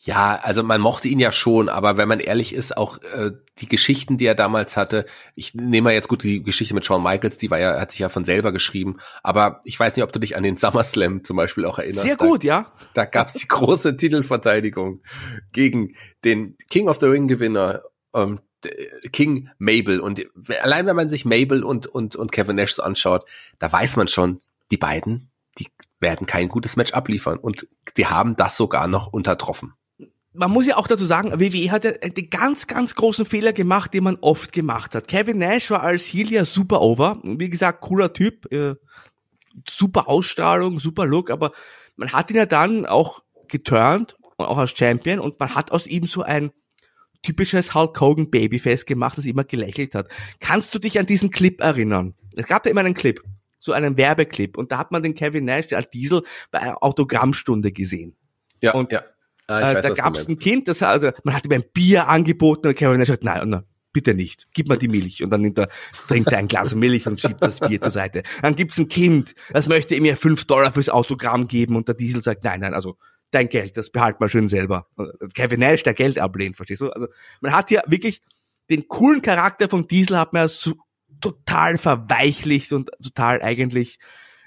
Ja, 0.00 0.38
also 0.42 0.62
man 0.62 0.80
mochte 0.80 1.08
ihn 1.08 1.18
ja 1.18 1.32
schon, 1.32 1.68
aber 1.68 1.96
wenn 1.96 2.08
man 2.08 2.20
ehrlich 2.20 2.54
ist, 2.54 2.76
auch 2.76 2.98
äh, 3.02 3.32
die 3.58 3.68
Geschichten, 3.68 4.16
die 4.16 4.26
er 4.26 4.34
damals 4.34 4.76
hatte, 4.76 5.06
ich 5.34 5.54
nehme 5.54 5.86
mal 5.86 5.94
jetzt 5.94 6.08
gut 6.08 6.22
die 6.22 6.42
Geschichte 6.42 6.74
mit 6.74 6.84
Shawn 6.84 7.02
Michaels, 7.02 7.38
die 7.38 7.50
war 7.50 7.58
ja, 7.58 7.80
hat 7.80 7.92
sich 7.92 8.00
ja 8.00 8.08
von 8.08 8.24
selber 8.24 8.52
geschrieben, 8.52 8.98
aber 9.22 9.60
ich 9.64 9.78
weiß 9.78 9.96
nicht, 9.96 10.04
ob 10.04 10.12
du 10.12 10.18
dich 10.18 10.36
an 10.36 10.42
den 10.42 10.56
SummerSlam 10.56 11.24
zum 11.24 11.36
Beispiel 11.36 11.64
auch 11.64 11.78
erinnerst. 11.78 12.06
Sehr 12.06 12.16
gut, 12.16 12.44
ja. 12.44 12.72
Da, 12.92 13.02
da 13.02 13.04
gab 13.06 13.28
es 13.28 13.34
die 13.34 13.48
große 13.48 13.96
Titelverteidigung 13.96 15.02
gegen 15.52 15.94
den 16.24 16.56
King 16.68 16.88
of 16.88 17.00
the 17.00 17.06
Ring 17.06 17.28
Gewinner, 17.28 17.82
ähm, 18.14 18.40
King 19.12 19.50
Mabel. 19.58 20.00
Und 20.00 20.26
allein 20.62 20.86
wenn 20.86 20.96
man 20.96 21.08
sich 21.08 21.24
Mabel 21.24 21.62
und, 21.62 21.86
und, 21.86 22.16
und 22.16 22.32
Kevin 22.32 22.56
Nash 22.56 22.74
so 22.74 22.82
anschaut, 22.82 23.24
da 23.58 23.70
weiß 23.70 23.96
man 23.96 24.08
schon, 24.08 24.40
die 24.70 24.78
beiden, 24.78 25.30
die 25.58 25.68
werden 26.00 26.26
kein 26.26 26.48
gutes 26.48 26.76
Match 26.76 26.92
abliefern. 26.92 27.38
Und 27.38 27.68
die 27.96 28.06
haben 28.06 28.36
das 28.36 28.56
sogar 28.56 28.88
noch 28.88 29.06
untertroffen 29.06 29.74
man 30.34 30.50
muss 30.50 30.66
ja 30.66 30.76
auch 30.76 30.88
dazu 30.88 31.04
sagen, 31.04 31.40
WWE 31.40 31.70
hat 31.70 31.84
ja 31.84 31.92
den 31.92 32.28
ganz, 32.28 32.66
ganz 32.66 32.94
großen 32.94 33.24
Fehler 33.24 33.52
gemacht, 33.52 33.94
den 33.94 34.04
man 34.04 34.18
oft 34.20 34.52
gemacht 34.52 34.94
hat. 34.94 35.08
Kevin 35.08 35.38
Nash 35.38 35.70
war 35.70 35.82
als 35.82 36.04
Heel 36.04 36.30
ja 36.30 36.44
super 36.44 36.82
over. 36.82 37.20
Wie 37.22 37.48
gesagt, 37.48 37.80
cooler 37.80 38.12
Typ, 38.12 38.52
äh, 38.52 38.74
super 39.68 40.08
Ausstrahlung, 40.08 40.80
super 40.80 41.06
Look, 41.06 41.30
aber 41.30 41.52
man 41.96 42.12
hat 42.12 42.30
ihn 42.30 42.36
ja 42.36 42.46
dann 42.46 42.84
auch 42.84 43.22
geturnt, 43.48 44.16
auch 44.36 44.58
als 44.58 44.76
Champion, 44.76 45.20
und 45.20 45.38
man 45.38 45.54
hat 45.54 45.70
aus 45.70 45.86
ihm 45.86 46.04
so 46.04 46.22
ein 46.22 46.50
typisches 47.22 47.72
Hulk 47.72 48.00
Hogan 48.00 48.30
Babyface 48.30 48.84
gemacht, 48.84 49.16
das 49.16 49.26
immer 49.26 49.44
gelächelt 49.44 49.94
hat. 49.94 50.08
Kannst 50.40 50.74
du 50.74 50.80
dich 50.80 50.98
an 50.98 51.06
diesen 51.06 51.30
Clip 51.30 51.60
erinnern? 51.60 52.14
Es 52.34 52.46
gab 52.46 52.66
ja 52.66 52.72
immer 52.72 52.80
einen 52.80 52.94
Clip, 52.94 53.20
so 53.60 53.72
einen 53.72 53.96
Werbeclip, 53.96 54.58
und 54.58 54.72
da 54.72 54.78
hat 54.78 54.90
man 54.90 55.04
den 55.04 55.14
Kevin 55.14 55.44
Nash 55.44 55.72
als 55.72 55.88
Diesel 55.90 56.22
bei 56.50 56.58
einer 56.58 56.82
Autogrammstunde 56.82 57.70
gesehen. 57.70 58.16
Ja, 58.60 58.74
und 58.74 58.90
ja. 58.90 59.04
Ah, 59.46 59.60
äh, 59.60 59.74
weiß, 59.76 59.82
da 59.82 59.90
gab 59.90 60.16
es 60.16 60.28
ein 60.28 60.38
Kind, 60.38 60.68
das 60.68 60.82
also 60.82 61.10
man 61.22 61.34
hat 61.34 61.44
ihm 61.44 61.52
ein 61.52 61.64
Bier 61.72 62.08
angeboten 62.08 62.68
und 62.68 62.74
Kevin 62.74 62.98
Nash 62.98 63.08
sagt, 63.08 63.24
nein, 63.24 63.48
nein, 63.48 63.64
bitte 63.92 64.14
nicht, 64.14 64.48
gib 64.54 64.68
mir 64.68 64.78
die 64.78 64.88
Milch. 64.88 65.22
Und 65.22 65.30
dann 65.30 65.42
nimmt 65.42 65.58
er, 65.58 65.68
trinkt 66.08 66.32
er 66.32 66.38
ein 66.38 66.48
Glas 66.48 66.74
Milch 66.74 67.06
und 67.06 67.20
schiebt 67.20 67.42
das 67.42 67.60
Bier 67.60 67.80
zur 67.80 67.90
Seite. 67.90 68.22
Dann 68.42 68.56
gibt's 68.56 68.78
ein 68.78 68.88
Kind, 68.88 69.34
das 69.52 69.68
möchte 69.68 69.94
ihm 69.94 70.04
ja 70.04 70.16
fünf 70.16 70.44
Dollar 70.46 70.72
fürs 70.72 70.88
Autogramm 70.88 71.48
geben 71.48 71.76
und 71.76 71.88
der 71.88 71.94
Diesel 71.94 72.22
sagt, 72.22 72.44
nein, 72.44 72.60
nein, 72.60 72.74
also 72.74 72.96
dein 73.30 73.48
Geld, 73.48 73.76
das 73.76 73.90
behalt 73.90 74.20
mal 74.20 74.28
schön 74.28 74.48
selber. 74.48 74.86
Kevin 75.34 75.60
Nash, 75.60 75.82
der 75.82 75.94
Geld 75.94 76.18
ablehnt, 76.18 76.56
verstehst 76.56 76.80
du? 76.80 76.90
Also 76.90 77.08
man 77.40 77.52
hat 77.52 77.68
hier 77.68 77.82
wirklich 77.86 78.22
den 78.70 78.88
coolen 78.88 79.22
Charakter 79.22 79.68
von 79.68 79.86
Diesel 79.86 80.18
hat 80.18 80.32
man 80.32 80.42
ja 80.42 80.48
so 80.48 80.74
total 81.20 81.78
verweichlicht 81.78 82.72
und 82.72 82.90
total 83.02 83.42
eigentlich 83.42 83.98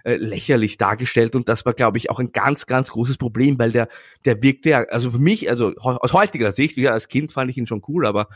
äh, 0.04 0.16
lächerlich 0.16 0.78
dargestellt 0.78 1.36
und 1.36 1.50
das 1.50 1.66
war, 1.66 1.74
glaube 1.74 1.98
ich, 1.98 2.10
auch 2.10 2.20
ein 2.20 2.32
ganz, 2.32 2.66
ganz 2.66 2.92
großes 2.92 3.18
Problem, 3.18 3.60
weil 3.60 3.72
der, 3.72 3.88
der 4.26 4.42
wirkte 4.42 4.70
ja, 4.70 4.80
also 4.84 5.12
für 5.12 5.20
mich, 5.20 5.50
also 5.50 5.74
aus 5.78 6.14
heutiger 6.14 6.52
Sicht, 6.52 6.78
ja, 6.78 6.92
als 6.92 7.08
Kind 7.08 7.32
fand 7.32 7.50
ich 7.50 7.58
ihn 7.58 7.68
schon 7.68 7.84
cool, 7.88 8.06
aber 8.06 8.28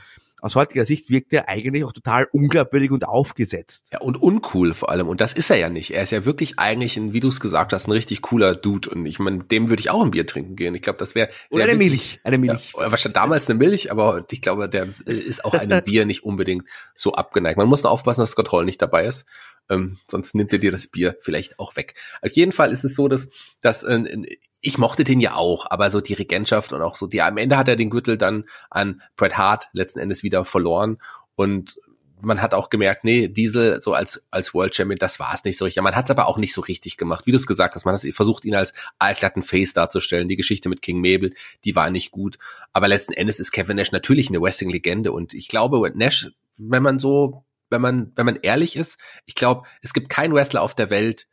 aus 0.42 0.56
heutiger 0.56 0.86
Sicht 0.86 1.10
wirkt 1.12 1.32
er 1.34 1.48
eigentlich 1.48 1.84
auch 1.84 1.94
total 1.94 2.28
unglaubwürdig 2.32 2.90
und 2.92 3.08
aufgesetzt. 3.08 3.90
Ja, 3.94 4.00
und 4.02 4.18
uncool 4.18 4.74
vor 4.74 4.90
allem. 4.90 5.08
Und 5.08 5.22
das 5.22 5.34
ist 5.34 5.52
er 5.52 5.58
ja 5.58 5.70
nicht. 5.70 5.92
Er 5.92 6.02
ist 6.02 6.12
ja 6.12 6.26
wirklich 6.26 6.58
eigentlich 6.58 6.98
ein, 6.98 7.14
wie 7.14 7.20
du 7.20 7.28
es 7.28 7.40
gesagt 7.40 7.74
hast, 7.74 7.88
ein 7.88 7.92
richtig 7.92 8.24
cooler 8.24 8.56
Dude. 8.56 8.90
Und 8.90 9.06
ich 9.06 9.20
meine, 9.20 9.44
dem 9.44 9.70
würde 9.70 9.82
ich 9.82 9.92
auch 9.92 10.04
ein 10.04 10.12
Bier 10.12 10.26
trinken 10.26 10.56
gehen. 10.56 10.74
Ich 10.74 10.82
glaube, 10.82 10.98
das 10.98 11.14
wäre. 11.14 11.30
Oder 11.52 11.66
eine 11.66 11.76
Milch. 11.76 12.20
Eine 12.24 12.40
Milch. 12.40 12.74
Ja, 12.76 12.92
wahrscheinlich 12.92 13.14
damals 13.14 13.50
eine 13.50 13.60
Milch, 13.60 13.92
aber 13.92 14.26
ich 14.32 14.42
glaube, 14.42 14.68
der 14.68 14.88
ist 15.06 15.46
auch 15.46 15.54
einem 15.54 15.82
Bier 15.86 16.06
nicht 16.06 16.24
unbedingt 16.24 16.66
so 16.96 17.14
abgeneigt. 17.14 17.58
Man 17.58 17.70
muss 17.70 17.84
nur 17.84 17.92
aufpassen, 17.92 18.22
dass 18.22 18.32
Scott 18.32 18.52
Hall 18.52 18.66
nicht 18.66 18.82
dabei 18.82 19.06
ist. 19.06 19.28
Ähm, 19.70 19.98
sonst 20.08 20.36
nimmt 20.36 20.54
er 20.54 20.60
dir 20.60 20.72
das 20.72 20.88
Bier 20.88 21.16
vielleicht 21.22 21.60
auch 21.60 21.76
weg. 21.76 21.96
Auf 22.22 22.32
jeden 22.32 22.52
Fall 22.52 22.72
ist 22.72 22.84
es 22.84 22.96
so, 22.96 23.08
dass, 23.08 23.30
dass 23.62 23.84
äh, 23.84 24.24
ich 24.62 24.78
mochte 24.78 25.04
den 25.04 25.20
ja 25.20 25.36
auch, 25.36 25.66
aber 25.70 25.90
so 25.90 26.02
die 26.02 26.14
Regentschaft 26.14 26.72
und 26.72 26.82
auch 26.82 26.96
so 26.96 27.08
die, 27.08 27.22
am 27.22 27.38
Ende 27.38 27.58
hat 27.58 27.68
er 27.68 27.76
den 27.76 27.90
Gürtel 27.90 28.18
dann 28.18 28.46
an 28.70 29.02
Bret 29.16 29.38
Hart 29.38 29.68
letzten 29.74 30.00
Endes 30.00 30.24
wieder 30.24 30.46
verloren 30.46 31.00
und 31.36 31.80
man 32.24 32.42
hat 32.42 32.54
auch 32.54 32.70
gemerkt, 32.70 33.04
nee, 33.04 33.28
Diesel 33.28 33.82
so 33.82 33.94
als, 33.94 34.24
als 34.32 34.54
World 34.54 34.76
Champion, 34.76 34.98
das 34.98 35.20
war 35.20 35.34
es 35.34 35.44
nicht 35.44 35.58
so 35.58 35.66
richtig. 35.66 35.82
Man 35.82 35.96
hat 35.96 36.06
es 36.06 36.12
aber 36.12 36.28
auch 36.28 36.38
nicht 36.38 36.54
so 36.54 36.62
richtig 36.62 36.98
gemacht. 36.98 37.26
Wie 37.26 37.32
du 37.32 37.38
es 37.38 37.48
gesagt 37.48 37.76
hast, 37.76 37.86
man 37.86 37.96
hat 37.96 38.06
versucht, 38.14 38.46
ihn 38.46 38.56
als 38.56 38.74
altglatten 39.00 39.44
Face 39.44 39.74
darzustellen. 39.74 40.28
Die 40.28 40.36
Geschichte 40.36 40.70
mit 40.70 40.82
King 40.82 40.98
Mabel, 40.98 41.34
die 41.66 41.76
war 41.76 41.90
nicht 41.90 42.12
gut. 42.12 42.38
Aber 42.74 42.88
letzten 42.88 43.14
Endes 43.14 43.40
ist 43.40 43.52
Kevin 43.52 43.78
Nash 43.78 43.92
natürlich 43.92 44.30
eine 44.30 44.42
Wrestling-Legende 44.42 45.12
und 45.12 45.34
ich 45.34 45.48
glaube, 45.48 45.92
Nash, 45.96 46.32
wenn 46.58 46.84
man 46.84 47.00
so, 47.00 47.44
wenn 47.72 47.82
man, 47.82 48.12
wenn 48.16 48.26
man 48.26 48.38
ehrlich 48.42 48.76
ist, 48.76 49.00
ich 49.26 49.36
glaube, 49.36 49.68
es 49.82 49.94
gibt 49.94 50.10
keinen 50.10 50.34
Wrestler 50.34 50.62
auf 50.62 50.76
der 50.76 50.90
Welt, 50.90 51.28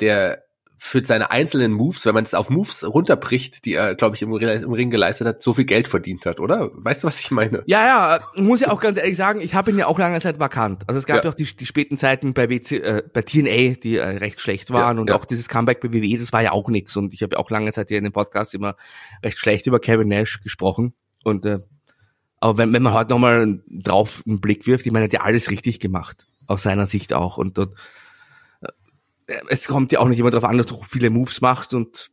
der 0.00 0.42
für 0.80 1.04
seine 1.04 1.32
einzelnen 1.32 1.72
Moves, 1.72 2.06
wenn 2.06 2.14
man 2.14 2.22
es 2.22 2.34
auf 2.34 2.50
Moves 2.50 2.86
runterbricht, 2.86 3.64
die 3.64 3.74
er, 3.74 3.96
glaube 3.96 4.14
ich, 4.14 4.22
im, 4.22 4.32
im, 4.32 4.72
Ring 4.72 4.90
geleistet 4.90 5.26
hat, 5.26 5.42
so 5.42 5.52
viel 5.52 5.64
Geld 5.64 5.88
verdient 5.88 6.24
hat, 6.24 6.38
oder? 6.38 6.70
Weißt 6.72 7.02
du, 7.02 7.08
was 7.08 7.20
ich 7.20 7.32
meine? 7.32 7.64
Ja, 7.66 7.84
ja, 7.84 8.20
muss 8.36 8.60
ja 8.60 8.70
auch 8.70 8.80
ganz 8.80 8.96
ehrlich 8.96 9.16
sagen, 9.16 9.40
ich 9.40 9.54
habe 9.54 9.72
ihn 9.72 9.78
ja 9.78 9.86
auch 9.86 9.98
lange 9.98 10.20
Zeit 10.20 10.38
vakant. 10.38 10.84
Also 10.86 11.00
es 11.00 11.06
gab 11.06 11.16
ja, 11.16 11.24
ja 11.24 11.30
auch 11.30 11.34
die, 11.34 11.44
die 11.44 11.66
späten 11.66 11.96
Zeiten 11.96 12.32
bei, 12.32 12.48
WC, 12.48 12.76
äh, 12.76 13.02
bei 13.12 13.22
TNA, 13.22 13.74
die 13.82 13.96
äh, 13.96 14.04
recht 14.04 14.40
schlecht 14.40 14.70
waren 14.70 14.98
ja, 14.98 15.00
und 15.00 15.10
ja. 15.10 15.16
auch 15.16 15.24
dieses 15.24 15.48
Comeback 15.48 15.80
bei 15.80 15.92
WWE, 15.92 16.18
das 16.18 16.32
war 16.32 16.42
ja 16.42 16.52
auch 16.52 16.68
nix. 16.68 16.96
Und 16.96 17.12
ich 17.12 17.22
habe 17.22 17.34
ja 17.34 17.38
auch 17.40 17.50
lange 17.50 17.72
Zeit 17.72 17.88
hier 17.88 17.98
in 17.98 18.04
dem 18.04 18.12
Podcast 18.12 18.54
immer 18.54 18.76
recht 19.24 19.38
schlecht 19.38 19.66
über 19.66 19.80
Kevin 19.80 20.06
Nash 20.06 20.40
gesprochen. 20.42 20.94
Und 21.24 21.44
äh, 21.44 21.58
aber 22.40 22.58
wenn, 22.58 22.72
wenn 22.72 22.82
man 22.82 22.92
heute 22.92 23.10
nochmal 23.10 23.60
drauf 23.68 24.22
einen 24.26 24.40
Blick 24.40 24.66
wirft, 24.66 24.86
ich 24.86 24.92
meine, 24.92 25.04
er 25.04 25.08
hat 25.08 25.12
ja 25.12 25.20
alles 25.22 25.50
richtig 25.50 25.80
gemacht. 25.80 26.26
Aus 26.46 26.62
seiner 26.62 26.86
Sicht 26.86 27.12
auch. 27.12 27.36
Und, 27.36 27.58
und 27.58 27.74
es 29.48 29.66
kommt 29.66 29.92
ja 29.92 30.00
auch 30.00 30.08
nicht 30.08 30.18
immer 30.18 30.30
darauf 30.30 30.48
an, 30.48 30.56
dass 30.56 30.66
du 30.66 30.82
viele 30.82 31.10
Moves 31.10 31.40
machst 31.40 31.74
und 31.74 32.10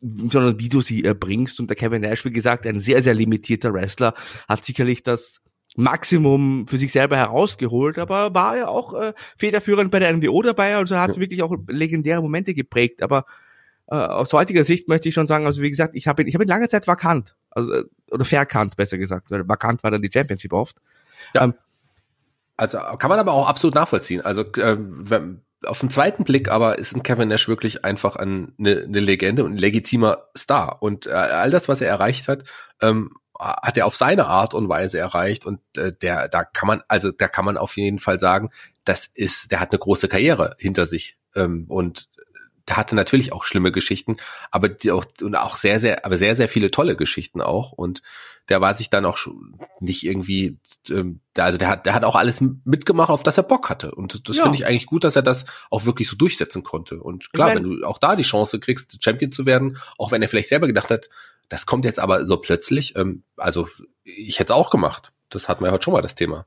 sondern 0.00 0.60
wie 0.60 0.68
du 0.68 0.80
sie 0.80 1.04
erbringst. 1.04 1.60
Und 1.60 1.68
der 1.68 1.76
Kevin 1.76 2.02
Nash, 2.02 2.24
wie 2.24 2.30
gesagt, 2.30 2.66
ein 2.66 2.78
sehr, 2.78 3.02
sehr 3.02 3.14
limitierter 3.14 3.72
Wrestler, 3.72 4.14
hat 4.46 4.64
sicherlich 4.64 5.02
das 5.02 5.40
Maximum 5.76 6.66
für 6.66 6.78
sich 6.78 6.92
selber 6.92 7.16
herausgeholt, 7.16 7.98
aber 7.98 8.34
war 8.34 8.56
ja 8.56 8.68
auch 8.68 8.94
äh, 8.94 9.12
federführend 9.36 9.90
bei 9.90 9.98
der 9.98 10.12
NWO 10.12 10.42
dabei, 10.42 10.76
also 10.76 10.96
hat 10.96 11.16
ja. 11.16 11.20
wirklich 11.20 11.42
auch 11.42 11.56
legendäre 11.66 12.22
Momente 12.22 12.54
geprägt. 12.54 13.02
Aber 13.02 13.24
äh, 13.88 13.96
aus 13.96 14.32
heutiger 14.32 14.64
Sicht 14.64 14.88
möchte 14.88 15.08
ich 15.08 15.14
schon 15.14 15.26
sagen, 15.26 15.46
also 15.46 15.62
wie 15.62 15.70
gesagt, 15.70 15.96
ich 15.96 16.06
habe 16.06 16.22
ihn, 16.22 16.28
ich 16.28 16.34
habe 16.34 16.44
ihn 16.44 16.48
lange 16.48 16.68
Zeit 16.68 16.86
vakant, 16.86 17.34
also 17.54 17.72
äh, 17.72 17.84
oder 18.10 18.24
verkannt, 18.24 18.76
besser 18.76 18.98
gesagt, 18.98 19.30
weil 19.30 19.48
vakant 19.48 19.82
war 19.82 19.90
dann 19.90 20.02
die 20.02 20.10
Championship 20.12 20.52
oft. 20.52 20.76
Ja. 21.34 21.44
Ähm, 21.44 21.54
also 22.56 22.78
kann 22.78 23.10
man 23.10 23.18
aber 23.18 23.32
auch 23.32 23.48
absolut 23.48 23.74
nachvollziehen. 23.74 24.20
Also 24.20 24.42
äh, 24.42 24.76
wenn, 24.78 25.42
auf 25.66 25.80
den 25.80 25.90
zweiten 25.90 26.24
Blick 26.24 26.50
aber 26.50 26.78
ist 26.78 26.94
ein 26.94 27.02
Kevin 27.02 27.28
Nash 27.28 27.48
wirklich 27.48 27.84
einfach 27.84 28.16
ein, 28.16 28.54
eine, 28.58 28.82
eine 28.82 29.00
Legende 29.00 29.44
und 29.44 29.54
ein 29.54 29.58
legitimer 29.58 30.28
Star. 30.36 30.82
Und 30.82 31.06
äh, 31.06 31.12
all 31.12 31.50
das, 31.50 31.68
was 31.68 31.80
er 31.80 31.88
erreicht 31.88 32.28
hat, 32.28 32.44
ähm, 32.80 33.16
hat 33.38 33.76
er 33.76 33.86
auf 33.86 33.96
seine 33.96 34.26
Art 34.26 34.54
und 34.54 34.68
Weise 34.68 34.98
erreicht. 34.98 35.44
Und 35.44 35.60
äh, 35.76 35.92
der, 35.92 36.28
da 36.28 36.44
kann 36.44 36.66
man, 36.66 36.82
also 36.88 37.10
da 37.10 37.28
kann 37.28 37.44
man 37.44 37.56
auf 37.56 37.76
jeden 37.76 37.98
Fall 37.98 38.18
sagen, 38.18 38.50
das 38.84 39.06
ist, 39.06 39.50
der 39.50 39.60
hat 39.60 39.72
eine 39.72 39.78
große 39.78 40.08
Karriere 40.08 40.54
hinter 40.58 40.86
sich. 40.86 41.16
Ähm, 41.34 41.64
und 41.68 42.08
hatte 42.70 42.96
natürlich 42.96 43.32
auch 43.32 43.44
schlimme 43.44 43.72
Geschichten, 43.72 44.16
aber 44.50 44.68
die 44.68 44.90
auch, 44.90 45.04
und 45.20 45.36
auch 45.36 45.56
sehr, 45.56 45.78
sehr, 45.78 46.04
aber 46.04 46.16
sehr, 46.16 46.34
sehr 46.34 46.48
viele 46.48 46.70
tolle 46.70 46.96
Geschichten 46.96 47.40
auch. 47.40 47.72
Und 47.72 48.02
der 48.48 48.60
war 48.60 48.74
sich 48.74 48.90
dann 48.90 49.04
auch 49.04 49.16
schon 49.16 49.58
nicht 49.80 50.04
irgendwie, 50.04 50.58
ähm, 50.90 51.20
also 51.36 51.58
der 51.58 51.68
hat, 51.68 51.86
der 51.86 51.94
hat 51.94 52.04
auch 52.04 52.16
alles 52.16 52.42
mitgemacht, 52.64 53.10
auf 53.10 53.22
das 53.22 53.36
er 53.36 53.42
Bock 53.42 53.70
hatte. 53.70 53.94
Und 53.94 54.28
das 54.28 54.36
ja. 54.36 54.42
finde 54.44 54.58
ich 54.58 54.66
eigentlich 54.66 54.86
gut, 54.86 55.04
dass 55.04 55.16
er 55.16 55.22
das 55.22 55.44
auch 55.70 55.84
wirklich 55.84 56.08
so 56.08 56.16
durchsetzen 56.16 56.62
konnte. 56.62 57.02
Und 57.02 57.32
klar, 57.32 57.48
ich 57.48 57.54
mein, 57.54 57.64
wenn 57.64 57.80
du 57.80 57.86
auch 57.86 57.98
da 57.98 58.16
die 58.16 58.22
Chance 58.22 58.60
kriegst, 58.60 59.02
Champion 59.02 59.32
zu 59.32 59.46
werden, 59.46 59.78
auch 59.98 60.10
wenn 60.10 60.22
er 60.22 60.28
vielleicht 60.28 60.48
selber 60.48 60.66
gedacht 60.66 60.90
hat, 60.90 61.08
das 61.48 61.66
kommt 61.66 61.84
jetzt 61.84 61.98
aber 61.98 62.26
so 62.26 62.38
plötzlich, 62.38 62.96
ähm, 62.96 63.24
also 63.36 63.68
ich 64.04 64.38
hätte 64.38 64.52
es 64.52 64.58
auch 64.58 64.70
gemacht. 64.70 65.12
Das 65.30 65.48
hatten 65.48 65.62
wir 65.62 65.68
ja 65.68 65.72
heute 65.72 65.84
schon 65.84 65.94
mal 65.94 66.02
das 66.02 66.14
Thema 66.14 66.46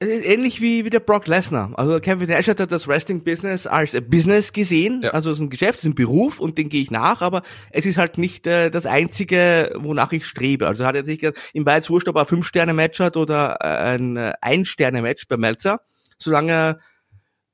ähnlich 0.00 0.60
wie, 0.60 0.84
wie 0.84 0.90
der 0.90 1.00
Brock 1.00 1.26
Lesnar. 1.26 1.72
Also 1.76 2.00
Kevin 2.00 2.28
Nash 2.28 2.48
hat 2.48 2.60
das 2.70 2.86
Wrestling-Business 2.86 3.66
als 3.66 3.94
ein 3.94 4.08
Business 4.08 4.52
gesehen, 4.52 5.02
ja. 5.02 5.10
also 5.10 5.30
es 5.30 5.38
ist 5.38 5.42
ein 5.42 5.50
Geschäft, 5.50 5.78
es 5.78 5.84
ist 5.84 5.90
ein 5.90 5.94
Beruf 5.94 6.38
und 6.38 6.58
den 6.58 6.68
gehe 6.68 6.82
ich 6.82 6.90
nach, 6.90 7.22
aber 7.22 7.42
es 7.70 7.86
ist 7.86 7.96
halt 7.96 8.18
nicht 8.18 8.46
äh, 8.46 8.70
das 8.70 8.86
einzige, 8.86 9.72
wonach 9.76 10.12
ich 10.12 10.26
strebe. 10.26 10.66
Also 10.66 10.84
hat 10.84 10.96
er 10.96 11.04
sich 11.04 11.26
im 11.54 11.64
Weiz 11.64 11.88
wurscht, 11.88 12.08
ob 12.08 12.16
er 12.16 12.22
ein 12.22 12.26
Fünf-Sterne-Match 12.26 13.00
hat 13.00 13.16
oder 13.16 13.56
äh, 13.60 13.94
ein 13.94 14.16
äh, 14.16 14.32
Ein-Sterne-Match 14.40 15.28
bei 15.28 15.36
Melzer, 15.36 15.80
solange 16.18 16.52
er 16.52 16.80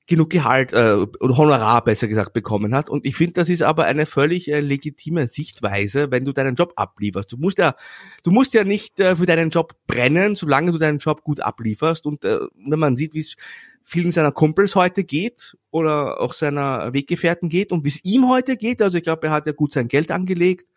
genug 0.07 0.31
Gehalt 0.31 0.73
äh, 0.73 0.95
oder 1.21 1.37
Honorar 1.37 1.85
besser 1.85 2.09
gesagt 2.09 2.33
bekommen 2.33 2.75
hat. 2.75 2.91
Und 2.91 3.07
ich 3.07 3.17
finde, 3.17 3.35
das 3.35 3.49
ist 3.49 3.63
aber 3.63 3.85
eine 3.85 4.07
völlig 4.07 4.51
äh, 4.51 4.61
legitime 4.61 5.29
Sichtweise, 5.29 6.11
wenn 6.11 6.25
du 6.25 6.33
deinen 6.33 6.57
Job 6.57 6.73
ablieferst. 6.77 7.31
Du 7.31 7.37
musst 7.37 7.59
ja, 7.59 7.75
du 8.23 8.31
musst 8.31 8.55
ja 8.55 8.65
nicht 8.65 8.99
äh, 9.01 9.17
für 9.17 9.27
deinen 9.27 9.51
Job 9.51 9.75
brennen, 9.87 10.35
solange 10.35 10.73
du 10.73 10.79
deinen 10.79 10.99
Job 10.99 11.23
gut 11.23 11.41
ablieferst. 11.41 12.07
Und 12.07 12.25
äh, 12.25 12.39
wenn 12.67 12.79
man 12.79 12.97
sieht, 12.97 13.15
wie 13.15 13.21
es 13.21 13.37
vielen 13.85 14.13
seiner 14.13 14.33
Kumpels 14.33 14.75
heute 14.75 15.05
geht 15.05 15.57
oder 15.71 16.21
auch 16.21 16.35
seiner 16.35 16.93
Weggefährten 16.93 17.49
geht 17.49 17.73
und 17.73 17.85
wie 17.85 17.89
es 17.89 18.05
ihm 18.05 18.29
heute 18.29 18.57
geht, 18.57 18.81
also 18.81 18.99
ich 18.99 19.05
glaube, 19.05 19.27
er 19.27 19.33
hat 19.33 19.47
ja 19.47 19.53
gut 19.53 19.73
sein 19.73 19.89
Geld 19.89 20.11
angelegt 20.11 20.72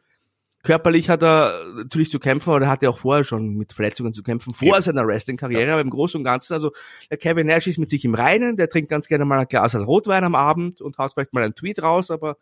Körperlich 0.66 1.10
hat 1.10 1.24
er 1.24 1.54
natürlich 1.78 2.12
zu 2.12 2.20
kämpfen, 2.20 2.50
aber 2.50 2.62
er 2.62 2.70
hatte 2.70 2.90
auch 2.90 2.98
vorher 2.98 3.24
schon 3.24 3.56
mit 3.56 3.72
Verletzungen 3.72 4.14
zu 4.14 4.24
kämpfen, 4.24 4.54
vor 4.54 4.68
ja. 4.76 4.82
seiner 4.82 5.08
Wrestling-Karriere, 5.08 5.68
ja. 5.68 5.74
aber 5.74 5.82
im 5.82 5.90
Großen 5.90 6.18
und 6.18 6.26
Ganzen, 6.26 6.54
also 6.54 6.72
der 7.10 7.18
Kevin 7.18 7.48
Nash 7.48 7.68
ist 7.68 7.78
mit 7.78 7.90
sich 7.90 8.04
im 8.04 8.16
Reinen, 8.16 8.58
der 8.58 8.70
trinkt 8.70 8.90
ganz 8.90 9.08
gerne 9.08 9.24
mal 9.24 9.40
ein 9.40 9.48
Glas 9.48 9.76
Rotwein 9.76 10.26
am 10.26 10.36
Abend 10.36 10.82
und 10.82 10.98
haut 10.98 11.14
vielleicht 11.14 11.34
mal 11.34 11.44
einen 11.44 11.56
Tweet 11.56 11.82
raus, 11.82 12.12
aber 12.12 12.38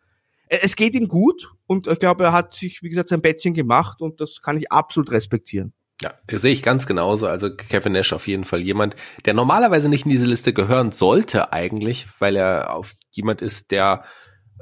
es 0.47 0.75
geht 0.75 0.95
ihm 0.95 1.07
gut 1.07 1.51
und 1.67 1.87
ich 1.87 1.99
glaube, 1.99 2.23
er 2.23 2.33
hat 2.33 2.53
sich, 2.53 2.81
wie 2.81 2.89
gesagt, 2.89 3.09
sein 3.09 3.21
Bettchen 3.21 3.53
gemacht 3.53 4.01
und 4.01 4.21
das 4.21 4.41
kann 4.41 4.57
ich 4.57 4.71
absolut 4.71 5.11
respektieren. 5.11 5.73
Ja, 6.01 6.13
sehe 6.29 6.51
ich 6.51 6.61
ganz 6.61 6.85
genauso. 6.85 7.27
Also 7.27 7.55
Kevin 7.55 7.93
Nash 7.93 8.11
auf 8.13 8.27
jeden 8.27 8.43
Fall 8.43 8.61
jemand, 8.61 8.95
der 9.25 9.33
normalerweise 9.33 9.87
nicht 9.87 10.05
in 10.05 10.11
diese 10.11 10.25
Liste 10.25 10.51
gehören 10.51 10.91
sollte 10.91 11.53
eigentlich, 11.53 12.07
weil 12.19 12.35
er 12.35 12.75
auf 12.75 12.93
jemand 13.11 13.41
ist, 13.41 13.71
der 13.71 14.03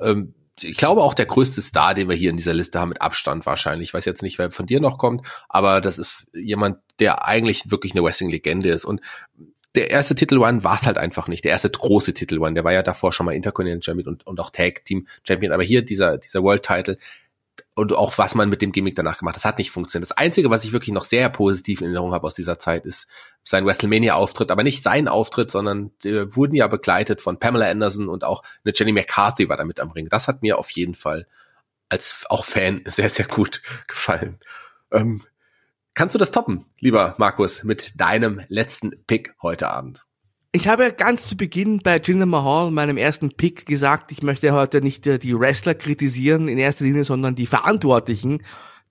ähm, 0.01 0.35
ich 0.63 0.77
glaube 0.77 1.01
auch 1.01 1.13
der 1.13 1.25
größte 1.25 1.61
Star, 1.61 1.93
den 1.93 2.09
wir 2.09 2.15
hier 2.15 2.29
in 2.29 2.37
dieser 2.37 2.53
Liste 2.53 2.79
haben, 2.79 2.89
mit 2.89 3.01
Abstand 3.01 3.45
wahrscheinlich. 3.45 3.89
Ich 3.89 3.93
weiß 3.93 4.05
jetzt 4.05 4.21
nicht, 4.21 4.37
wer 4.37 4.51
von 4.51 4.65
dir 4.65 4.79
noch 4.79 4.97
kommt, 4.97 5.25
aber 5.49 5.81
das 5.81 5.97
ist 5.97 6.29
jemand, 6.33 6.77
der 6.99 7.25
eigentlich 7.25 7.71
wirklich 7.71 7.93
eine 7.93 8.03
Wrestling-Legende 8.03 8.69
ist. 8.69 8.85
Und 8.85 9.01
der 9.75 9.89
erste 9.89 10.15
Titel 10.15 10.37
One 10.39 10.63
war 10.63 10.75
es 10.75 10.85
halt 10.85 10.97
einfach 10.97 11.27
nicht. 11.27 11.45
Der 11.45 11.51
erste 11.51 11.69
große 11.69 12.13
Titel 12.13 12.39
One, 12.39 12.53
der 12.53 12.63
war 12.63 12.73
ja 12.73 12.83
davor 12.83 13.13
schon 13.13 13.25
mal 13.25 13.33
Intercontinental 13.33 13.83
Champion 13.83 14.13
und, 14.13 14.27
und 14.27 14.39
auch 14.39 14.49
Tag 14.49 14.83
Team 14.85 15.07
Champion. 15.23 15.53
Aber 15.53 15.63
hier 15.63 15.81
dieser, 15.83 16.17
dieser 16.17 16.43
World 16.43 16.63
Title, 16.63 16.97
und 17.75 17.93
auch 17.93 18.17
was 18.17 18.35
man 18.35 18.49
mit 18.49 18.61
dem 18.61 18.73
Gimmick 18.73 18.95
danach 18.95 19.17
gemacht 19.17 19.35
hat, 19.35 19.43
das 19.43 19.45
hat 19.45 19.57
nicht 19.57 19.71
funktioniert. 19.71 20.09
Das 20.09 20.17
Einzige, 20.17 20.49
was 20.49 20.65
ich 20.65 20.73
wirklich 20.73 20.93
noch 20.93 21.05
sehr 21.05 21.29
positiv 21.29 21.79
in 21.79 21.87
Erinnerung 21.87 22.13
habe 22.13 22.27
aus 22.27 22.33
dieser 22.33 22.59
Zeit, 22.59 22.85
ist 22.85 23.07
sein 23.43 23.65
WrestleMania-Auftritt, 23.65 24.51
aber 24.51 24.63
nicht 24.63 24.83
sein 24.83 25.07
Auftritt, 25.07 25.51
sondern 25.51 25.91
die 26.03 26.35
wurden 26.35 26.55
ja 26.55 26.67
begleitet 26.67 27.21
von 27.21 27.39
Pamela 27.39 27.69
Anderson 27.69 28.09
und 28.09 28.25
auch 28.25 28.43
eine 28.65 28.73
Jenny 28.75 28.91
McCarthy 28.91 29.47
war 29.47 29.57
da 29.57 29.63
mit 29.63 29.79
am 29.79 29.91
Ring. 29.91 30.09
Das 30.09 30.27
hat 30.27 30.41
mir 30.41 30.59
auf 30.59 30.69
jeden 30.71 30.95
Fall 30.95 31.27
als 31.87 32.25
auch 32.29 32.43
Fan 32.43 32.81
sehr, 32.87 33.09
sehr 33.09 33.25
gut 33.25 33.61
gefallen. 33.87 34.39
Ähm, 34.91 35.23
kannst 35.93 36.13
du 36.13 36.19
das 36.19 36.31
toppen, 36.31 36.65
lieber 36.79 37.15
Markus, 37.17 37.63
mit 37.63 37.99
deinem 37.99 38.41
letzten 38.49 39.05
Pick 39.05 39.33
heute 39.41 39.69
Abend? 39.69 40.05
Ich 40.53 40.67
habe 40.67 40.91
ganz 40.91 41.29
zu 41.29 41.37
Beginn 41.37 41.79
bei 41.79 41.97
Jinder 41.97 42.25
Mahal, 42.25 42.71
meinem 42.71 42.97
ersten 42.97 43.29
Pick, 43.29 43.65
gesagt, 43.65 44.11
ich 44.11 44.21
möchte 44.21 44.51
heute 44.51 44.81
nicht 44.81 45.07
äh, 45.07 45.17
die 45.17 45.39
Wrestler 45.39 45.75
kritisieren 45.75 46.49
in 46.49 46.57
erster 46.57 46.83
Linie, 46.83 47.05
sondern 47.05 47.35
die 47.35 47.45
Verantwortlichen, 47.45 48.43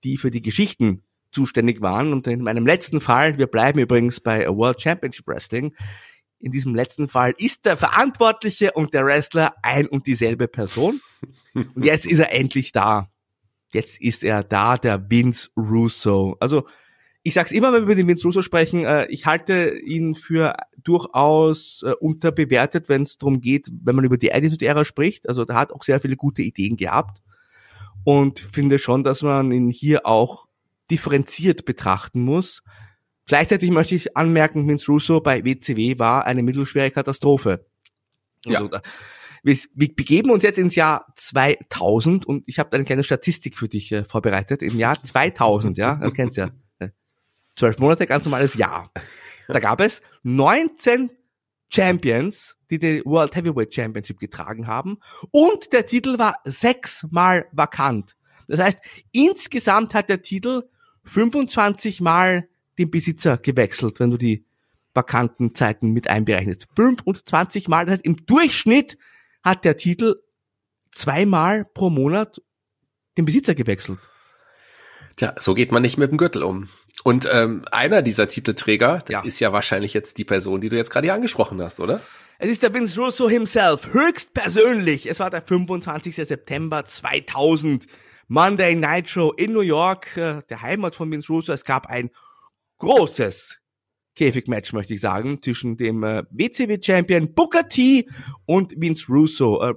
die 0.03 0.17
für 0.17 0.31
die 0.31 0.41
Geschichten 0.41 1.03
zuständig 1.31 1.79
waren. 1.79 2.13
Und 2.13 2.25
in 2.25 2.41
meinem 2.41 2.65
letzten 2.65 2.99
Fall, 2.99 3.37
wir 3.37 3.45
bleiben 3.45 3.77
übrigens 3.77 4.19
bei 4.19 4.47
World 4.47 4.81
Championship 4.81 5.27
Wrestling, 5.27 5.75
in 6.39 6.51
diesem 6.51 6.73
letzten 6.73 7.07
Fall 7.07 7.35
ist 7.37 7.65
der 7.65 7.77
Verantwortliche 7.77 8.71
und 8.71 8.95
der 8.95 9.05
Wrestler 9.05 9.53
ein 9.61 9.85
und 9.85 10.07
dieselbe 10.07 10.47
Person. 10.47 10.99
Und 11.53 11.85
jetzt 11.85 12.07
ist 12.07 12.17
er 12.17 12.33
endlich 12.33 12.71
da. 12.71 13.11
Jetzt 13.71 14.01
ist 14.01 14.23
er 14.23 14.43
da, 14.43 14.77
der 14.77 15.11
Vince 15.11 15.49
Russo. 15.55 16.35
Also 16.39 16.65
ich 17.23 17.33
sag's 17.35 17.51
immer, 17.51 17.67
wenn 17.71 17.81
wir 17.81 17.93
über 17.93 17.95
den 17.95 18.07
Vince 18.07 18.23
Russo 18.23 18.41
sprechen, 18.41 18.83
äh, 18.85 19.05
ich 19.07 19.25
halte 19.25 19.77
ihn 19.79 20.15
für 20.15 20.55
durchaus 20.83 21.83
äh, 21.85 21.91
unterbewertet, 21.99 22.89
wenn 22.89 23.03
es 23.03 23.17
darum 23.17 23.41
geht, 23.41 23.71
wenn 23.83 23.95
man 23.95 24.05
über 24.05 24.17
die 24.17 24.33
Attitude-Ära 24.33 24.85
spricht. 24.85 25.29
Also 25.29 25.45
da 25.45 25.55
hat 25.55 25.71
auch 25.71 25.83
sehr 25.83 25.99
viele 25.99 26.15
gute 26.15 26.41
Ideen 26.41 26.77
gehabt 26.77 27.21
und 28.03 28.39
finde 28.39 28.79
schon, 28.79 29.03
dass 29.03 29.21
man 29.21 29.51
ihn 29.51 29.69
hier 29.69 30.07
auch 30.07 30.47
differenziert 30.89 31.65
betrachten 31.65 32.21
muss. 32.21 32.63
Gleichzeitig 33.27 33.69
möchte 33.69 33.93
ich 33.93 34.17
anmerken, 34.17 34.67
Vince 34.67 34.91
Russo 34.91 35.21
bei 35.21 35.45
WCW 35.45 35.99
war 35.99 36.25
eine 36.25 36.41
mittelschwere 36.41 36.89
Katastrophe. 36.89 37.65
Also, 38.47 38.67
ja. 38.71 38.81
wir, 39.43 39.57
wir 39.75 39.95
begeben 39.95 40.31
uns 40.31 40.41
jetzt 40.41 40.57
ins 40.57 40.73
Jahr 40.73 41.05
2000 41.15 42.25
und 42.25 42.43
ich 42.47 42.57
habe 42.57 42.73
eine 42.73 42.83
kleine 42.83 43.03
Statistik 43.03 43.55
für 43.55 43.69
dich 43.69 43.91
äh, 43.91 44.03
vorbereitet. 44.05 44.63
Im 44.63 44.79
Jahr 44.79 45.01
2000, 45.01 45.77
ja, 45.77 45.95
das 45.97 46.15
kennst 46.15 46.37
du 46.37 46.41
ja 46.41 46.51
zwölf 47.55 47.79
Monate, 47.79 48.07
ganz 48.07 48.25
normales 48.25 48.55
Jahr. 48.55 48.89
Da 49.47 49.59
gab 49.59 49.81
es 49.81 50.01
19 50.23 51.11
Champions, 51.69 52.57
die 52.69 52.79
die 52.79 53.01
World 53.05 53.35
Heavyweight 53.35 53.73
Championship 53.73 54.19
getragen 54.19 54.67
haben 54.67 54.99
und 55.31 55.73
der 55.73 55.85
Titel 55.85 56.17
war 56.19 56.37
sechsmal 56.45 57.47
vakant. 57.51 58.15
Das 58.47 58.59
heißt, 58.59 58.79
insgesamt 59.11 59.93
hat 59.93 60.09
der 60.09 60.21
Titel 60.21 60.63
25 61.03 62.01
Mal 62.01 62.47
den 62.77 62.91
Besitzer 62.91 63.37
gewechselt, 63.37 63.99
wenn 63.99 64.11
du 64.11 64.17
die 64.17 64.45
vakanten 64.93 65.55
Zeiten 65.55 65.91
mit 65.91 66.09
einberechnest. 66.09 66.67
25 66.75 67.67
Mal, 67.67 67.85
das 67.85 67.93
heißt, 67.93 68.05
im 68.05 68.25
Durchschnitt 68.25 68.97
hat 69.43 69.65
der 69.65 69.77
Titel 69.77 70.15
zweimal 70.91 71.65
pro 71.73 71.89
Monat 71.89 72.41
den 73.17 73.25
Besitzer 73.25 73.55
gewechselt. 73.55 73.99
Ja, 75.19 75.33
so 75.39 75.53
geht 75.53 75.71
man 75.71 75.81
nicht 75.81 75.97
mit 75.97 76.11
dem 76.11 76.17
Gürtel 76.17 76.43
um. 76.43 76.69
Und 77.03 77.27
ähm, 77.31 77.65
einer 77.71 78.01
dieser 78.01 78.27
Titelträger, 78.27 78.99
das 79.05 79.09
ja. 79.09 79.21
ist 79.23 79.39
ja 79.39 79.53
wahrscheinlich 79.53 79.93
jetzt 79.93 80.17
die 80.17 80.25
Person, 80.25 80.61
die 80.61 80.69
du 80.69 80.77
jetzt 80.77 80.91
gerade 80.91 81.07
hier 81.07 81.13
angesprochen 81.13 81.61
hast, 81.61 81.79
oder? 81.79 82.01
Es 82.37 82.49
ist 82.49 82.63
der 82.63 82.73
Vince 82.73 82.99
Russo 82.99 83.29
himself, 83.29 83.93
höchst 83.93 84.33
persönlich. 84.33 85.07
Es 85.09 85.19
war 85.19 85.29
der 85.29 85.41
25. 85.41 86.15
September 86.15 86.85
2000, 86.85 87.85
Monday 88.27 88.75
Nitro 88.75 89.33
in 89.33 89.53
New 89.53 89.61
York, 89.61 90.15
äh, 90.17 90.41
der 90.49 90.61
Heimat 90.61 90.95
von 90.95 91.11
Vince 91.11 91.31
Russo. 91.31 91.53
Es 91.53 91.65
gab 91.65 91.87
ein 91.87 92.09
großes 92.79 93.59
Käfigmatch, 94.15 94.73
möchte 94.73 94.93
ich 94.93 95.01
sagen, 95.01 95.41
zwischen 95.41 95.77
dem 95.77 96.03
äh, 96.03 96.23
WCW-Champion 96.31 97.33
Booker 97.33 97.67
T 97.67 98.07
und 98.45 98.73
Vince 98.75 99.05
Russo. 99.09 99.61
Äh, 99.61 99.73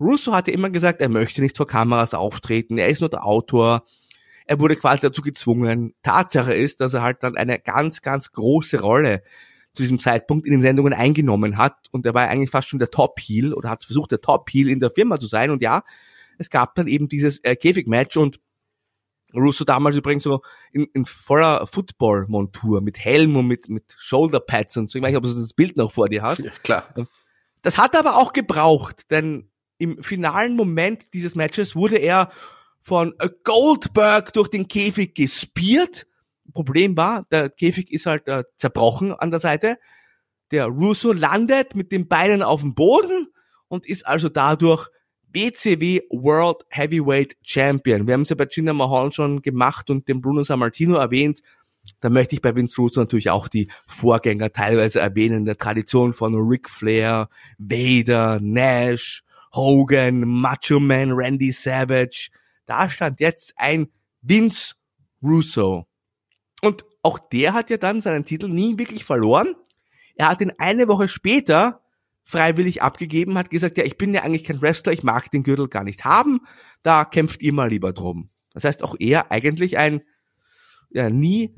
Russo 0.00 0.32
hatte 0.32 0.50
immer 0.50 0.70
gesagt, 0.70 1.00
er 1.00 1.08
möchte 1.08 1.42
nicht 1.42 1.56
vor 1.56 1.66
Kameras 1.66 2.14
auftreten, 2.14 2.78
er 2.78 2.88
ist 2.88 3.00
nur 3.00 3.10
der 3.10 3.24
Autor, 3.24 3.84
er 4.48 4.58
wurde 4.58 4.76
quasi 4.76 5.02
dazu 5.02 5.20
gezwungen. 5.20 5.94
Tatsache 6.02 6.54
ist, 6.54 6.80
dass 6.80 6.94
er 6.94 7.02
halt 7.02 7.22
dann 7.22 7.36
eine 7.36 7.58
ganz, 7.58 8.00
ganz 8.00 8.32
große 8.32 8.80
Rolle 8.80 9.22
zu 9.74 9.82
diesem 9.82 10.00
Zeitpunkt 10.00 10.46
in 10.46 10.52
den 10.52 10.62
Sendungen 10.62 10.94
eingenommen 10.94 11.58
hat 11.58 11.76
und 11.90 12.06
er 12.06 12.14
war 12.14 12.26
eigentlich 12.28 12.50
fast 12.50 12.66
schon 12.66 12.78
der 12.78 12.90
Top-Heel 12.90 13.52
oder 13.52 13.68
hat 13.68 13.84
versucht, 13.84 14.10
der 14.10 14.22
Top-Heel 14.22 14.70
in 14.70 14.80
der 14.80 14.90
Firma 14.90 15.20
zu 15.20 15.26
sein 15.26 15.50
und 15.50 15.62
ja, 15.62 15.84
es 16.38 16.48
gab 16.48 16.74
dann 16.76 16.88
eben 16.88 17.08
dieses 17.08 17.40
äh, 17.44 17.56
Käfig-Match 17.56 18.16
und 18.16 18.40
Russo 19.34 19.64
damals 19.64 19.96
übrigens 19.96 20.22
so 20.22 20.40
in, 20.72 20.88
in 20.94 21.04
voller 21.04 21.66
Football-Montur 21.66 22.80
mit 22.80 22.98
Helm 22.98 23.36
und 23.36 23.46
mit, 23.46 23.68
mit 23.68 23.94
Shoulder-Pads 23.98 24.78
und 24.78 24.90
so. 24.90 24.98
Ich 24.98 25.02
weiß 25.02 25.10
nicht, 25.10 25.18
ob 25.18 25.24
du 25.24 25.34
das 25.34 25.52
Bild 25.52 25.76
noch 25.76 25.92
vor 25.92 26.08
dir 26.08 26.22
hast. 26.22 26.42
Ja, 26.42 26.52
klar. 26.62 26.88
Das 27.60 27.76
hat 27.76 27.94
aber 27.94 28.16
auch 28.16 28.32
gebraucht, 28.32 29.10
denn 29.10 29.50
im 29.76 30.02
finalen 30.02 30.56
Moment 30.56 31.12
dieses 31.12 31.34
Matches 31.34 31.76
wurde 31.76 31.96
er 31.96 32.30
von 32.88 33.14
Goldberg 33.44 34.32
durch 34.32 34.48
den 34.48 34.66
Käfig 34.66 35.14
gespiert. 35.14 36.06
Problem 36.54 36.96
war, 36.96 37.26
der 37.30 37.50
Käfig 37.50 37.92
ist 37.92 38.06
halt 38.06 38.26
äh, 38.26 38.44
zerbrochen 38.56 39.12
an 39.12 39.30
der 39.30 39.40
Seite. 39.40 39.78
Der 40.50 40.66
Russo 40.66 41.12
landet 41.12 41.76
mit 41.76 41.92
den 41.92 42.08
Beinen 42.08 42.42
auf 42.42 42.62
dem 42.62 42.74
Boden 42.74 43.28
und 43.68 43.86
ist 43.86 44.06
also 44.06 44.30
dadurch 44.30 44.88
BCW 45.30 46.00
World 46.08 46.64
Heavyweight 46.70 47.36
Champion. 47.42 48.06
Wir 48.06 48.14
haben 48.14 48.22
es 48.22 48.30
ja 48.30 48.36
bei 48.36 48.46
Jinder 48.50 48.72
Mahal 48.72 49.12
schon 49.12 49.42
gemacht 49.42 49.90
und 49.90 50.08
den 50.08 50.22
Bruno 50.22 50.42
Sammartino 50.42 50.96
erwähnt. 50.96 51.42
Da 52.00 52.08
möchte 52.08 52.34
ich 52.34 52.42
bei 52.42 52.54
Vince 52.54 52.80
Russo 52.80 53.00
natürlich 53.00 53.28
auch 53.28 53.48
die 53.48 53.68
Vorgänger 53.86 54.50
teilweise 54.50 55.00
erwähnen, 55.00 55.44
der 55.44 55.58
Tradition 55.58 56.14
von 56.14 56.34
Ric 56.34 56.70
Flair, 56.70 57.28
Vader, 57.58 58.40
Nash, 58.40 59.22
Hogan, 59.54 60.20
Macho 60.20 60.80
Man, 60.80 61.12
Randy 61.12 61.52
Savage. 61.52 62.30
Da 62.68 62.90
stand 62.90 63.18
jetzt 63.18 63.54
ein 63.56 63.88
Vince 64.20 64.74
Russo. 65.22 65.86
Und 66.60 66.84
auch 67.02 67.18
der 67.18 67.54
hat 67.54 67.70
ja 67.70 67.78
dann 67.78 68.02
seinen 68.02 68.26
Titel 68.26 68.48
nie 68.48 68.78
wirklich 68.78 69.04
verloren. 69.04 69.54
Er 70.16 70.28
hat 70.28 70.42
ihn 70.42 70.52
eine 70.58 70.86
Woche 70.86 71.08
später 71.08 71.80
freiwillig 72.24 72.82
abgegeben, 72.82 73.38
hat 73.38 73.48
gesagt, 73.48 73.78
ja, 73.78 73.84
ich 73.84 73.96
bin 73.96 74.12
ja 74.12 74.22
eigentlich 74.22 74.44
kein 74.44 74.60
Wrestler, 74.60 74.92
ich 74.92 75.02
mag 75.02 75.30
den 75.30 75.44
Gürtel 75.44 75.68
gar 75.68 75.82
nicht 75.82 76.04
haben, 76.04 76.40
da 76.82 77.06
kämpft 77.06 77.40
ihr 77.40 77.54
mal 77.54 77.70
lieber 77.70 77.94
drum. 77.94 78.28
Das 78.52 78.64
heißt, 78.64 78.82
auch 78.82 78.96
er 78.98 79.30
eigentlich 79.32 79.78
ein, 79.78 80.02
ja, 80.90 81.08
nie, 81.08 81.54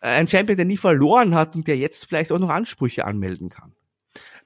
ein 0.00 0.28
Champion, 0.28 0.56
der 0.56 0.64
nie 0.64 0.78
verloren 0.78 1.34
hat 1.34 1.56
und 1.56 1.68
der 1.68 1.76
jetzt 1.76 2.06
vielleicht 2.06 2.32
auch 2.32 2.38
noch 2.38 2.48
Ansprüche 2.48 3.04
anmelden 3.04 3.50
kann. 3.50 3.74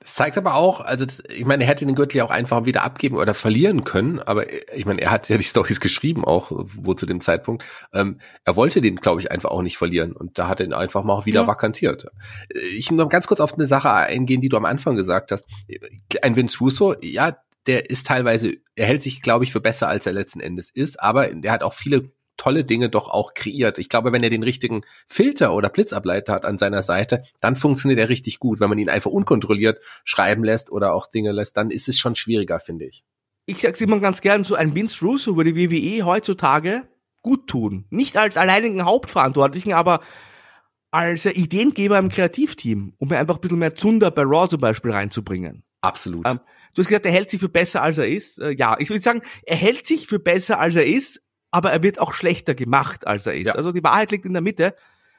Das 0.01 0.15
zeigt 0.15 0.39
aber 0.39 0.55
auch, 0.55 0.81
also 0.81 1.05
das, 1.05 1.23
ich 1.29 1.45
meine, 1.45 1.65
er 1.65 1.71
hätte 1.71 1.85
den 1.85 1.97
Gürtel 1.97 2.19
ja 2.19 2.25
auch 2.25 2.31
einfach 2.31 2.65
wieder 2.65 2.85
abgeben 2.85 3.17
oder 3.17 3.35
verlieren 3.35 3.83
können, 3.83 4.21
aber 4.21 4.45
ich 4.75 4.87
meine, 4.87 5.01
er 5.01 5.11
hat 5.11 5.29
ja 5.29 5.37
die 5.37 5.45
Stories 5.45 5.81
geschrieben 5.81 6.25
auch, 6.25 6.53
wo 6.53 6.95
zu 6.95 7.05
dem 7.05 7.21
Zeitpunkt. 7.21 7.65
Ähm, 7.93 8.21
er 8.45 8.55
wollte 8.55 8.81
den, 8.81 8.97
glaube 8.97 9.21
ich, 9.21 9.33
einfach 9.33 9.51
auch 9.51 9.63
nicht 9.63 9.77
verlieren 9.77 10.13
und 10.13 10.39
da 10.39 10.49
hat 10.49 10.61
er 10.61 10.67
ihn 10.67 10.73
einfach 10.73 11.03
mal 11.03 11.15
auch 11.15 11.27
wieder 11.27 11.43
ja. 11.43 11.47
vakantiert. 11.47 12.07
Ich 12.77 12.91
noch 12.93 13.09
ganz 13.09 13.27
kurz 13.27 13.41
auf 13.41 13.55
eine 13.55 13.67
Sache 13.67 13.91
eingehen, 13.91 14.41
die 14.41 14.49
du 14.49 14.57
am 14.57 14.65
Anfang 14.65 14.95
gesagt 14.95 15.33
hast. 15.33 15.47
Ein 16.23 16.37
Vince 16.37 16.59
Russo, 16.59 16.95
ja, 17.03 17.37
der 17.67 17.91
ist 17.91 18.07
teilweise, 18.07 18.55
er 18.77 18.87
hält 18.87 19.03
sich, 19.03 19.21
glaube 19.21 19.45
ich, 19.45 19.53
für 19.53 19.61
besser, 19.61 19.89
als 19.89 20.07
er 20.07 20.13
letzten 20.13 20.41
Endes 20.41 20.71
ist, 20.71 21.01
aber 21.01 21.31
er 21.31 21.53
hat 21.53 21.63
auch 21.63 21.75
viele 21.75 22.13
tolle 22.39 22.64
Dinge 22.64 22.89
doch 22.89 23.09
auch 23.09 23.34
kreiert. 23.34 23.78
Ich 23.78 23.91
glaube, 23.91 24.12
wenn 24.12 24.22
er 24.22 24.30
den 24.30 24.43
richtigen 24.43 24.82
Filter 25.07 25.53
oder 25.53 25.68
Blitzableiter 25.68 26.32
hat 26.32 26.47
an 26.47 26.57
seiner 26.57 26.80
Seite, 26.80 27.22
dann 27.41 27.57
funktioniert 27.57 28.01
er 28.01 28.09
richtig 28.09 28.39
gut. 28.39 28.61
Wenn 28.61 28.70
man 28.70 28.78
ihn 28.78 28.89
einfach 28.89 29.11
unkontrolliert 29.11 29.80
schreiben 30.05 30.45
lässt 30.45 30.72
oder 30.72 30.95
auch 30.95 31.07
Dinge 31.07 31.32
lässt, 31.32 31.59
dann 31.59 31.70
ist 31.70 31.89
es 31.89 31.99
schon 31.99 32.14
schwieriger, 32.14 32.61
finde 32.61 32.86
ich. 32.86 33.05
Ich 33.45 33.61
sag's 33.61 33.80
immer 33.80 33.99
ganz 33.99 34.20
gern, 34.22 34.45
so 34.45 34.55
ein 34.55 34.74
Vince 34.74 35.05
Russo 35.05 35.36
würde 35.36 35.53
die 35.53 35.70
WWE 35.70 36.05
heutzutage 36.05 36.89
gut 37.22 37.47
tun. 37.47 37.86
Nicht 37.91 38.16
als 38.16 38.36
alleinigen 38.36 38.84
Hauptverantwortlichen, 38.84 39.72
aber 39.72 40.01
als 40.91 41.26
Ideengeber 41.26 41.99
im 41.99 42.09
Kreativteam, 42.09 42.95
um 42.99 43.09
mir 43.09 43.18
einfach 43.18 43.36
ein 43.36 43.41
bisschen 43.41 43.59
mehr 43.59 43.74
Zunder 43.74 44.11
bei 44.11 44.22
Raw 44.22 44.49
zum 44.49 44.61
Beispiel 44.61 44.91
reinzubringen. 44.91 45.64
Absolut. 45.80 46.26
Ähm, 46.26 46.41
du 46.74 46.82
hast 46.82 46.89
gesagt, 46.89 47.07
er 47.07 47.12
hält 47.12 47.30
sich 47.30 47.41
für 47.41 47.49
besser, 47.49 47.82
als 47.82 47.99
er 47.99 48.09
ist. 48.09 48.39
Äh, 48.39 48.53
ja, 48.53 48.76
ich 48.78 48.91
würde 48.91 49.01
sagen, 49.01 49.22
er 49.45 49.57
hält 49.57 49.86
sich 49.86 50.07
für 50.07 50.18
besser, 50.18 50.59
als 50.59 50.76
er 50.76 50.86
ist, 50.86 51.20
aber 51.51 51.73
er 51.73 51.83
wird 51.83 52.01
auch 52.01 52.13
schlechter 52.13 52.55
gemacht, 52.55 53.07
als 53.07 53.27
er 53.27 53.35
ist. 53.35 53.49
Ja. 53.49 53.55
Also 53.55 53.73
die 53.73 53.83
Wahrheit 53.83 54.11
liegt 54.11 54.25
in 54.25 54.33
der 54.33 54.43
Mitte. 54.43 54.75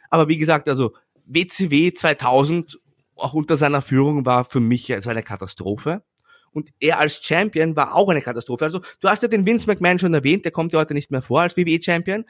Aber 0.09 0.27
wie 0.27 0.37
gesagt, 0.37 0.69
also 0.69 0.93
WCW 1.25 1.93
2000, 1.93 2.79
auch 3.15 3.33
unter 3.33 3.57
seiner 3.57 3.81
Führung, 3.81 4.25
war 4.25 4.45
für 4.45 4.59
mich 4.59 4.91
also 4.93 5.09
eine 5.09 5.23
Katastrophe. 5.23 6.03
Und 6.51 6.69
er 6.79 6.99
als 6.99 7.23
Champion 7.23 7.75
war 7.75 7.95
auch 7.95 8.09
eine 8.09 8.21
Katastrophe. 8.21 8.65
Also 8.65 8.81
du 8.99 9.07
hast 9.07 9.21
ja 9.21 9.27
den 9.27 9.45
Vince 9.45 9.67
McMahon 9.67 9.99
schon 9.99 10.13
erwähnt, 10.13 10.45
der 10.45 10.51
kommt 10.51 10.73
ja 10.73 10.79
heute 10.79 10.93
nicht 10.93 11.11
mehr 11.11 11.21
vor 11.21 11.41
als 11.41 11.57
WWE-Champion. 11.57 12.25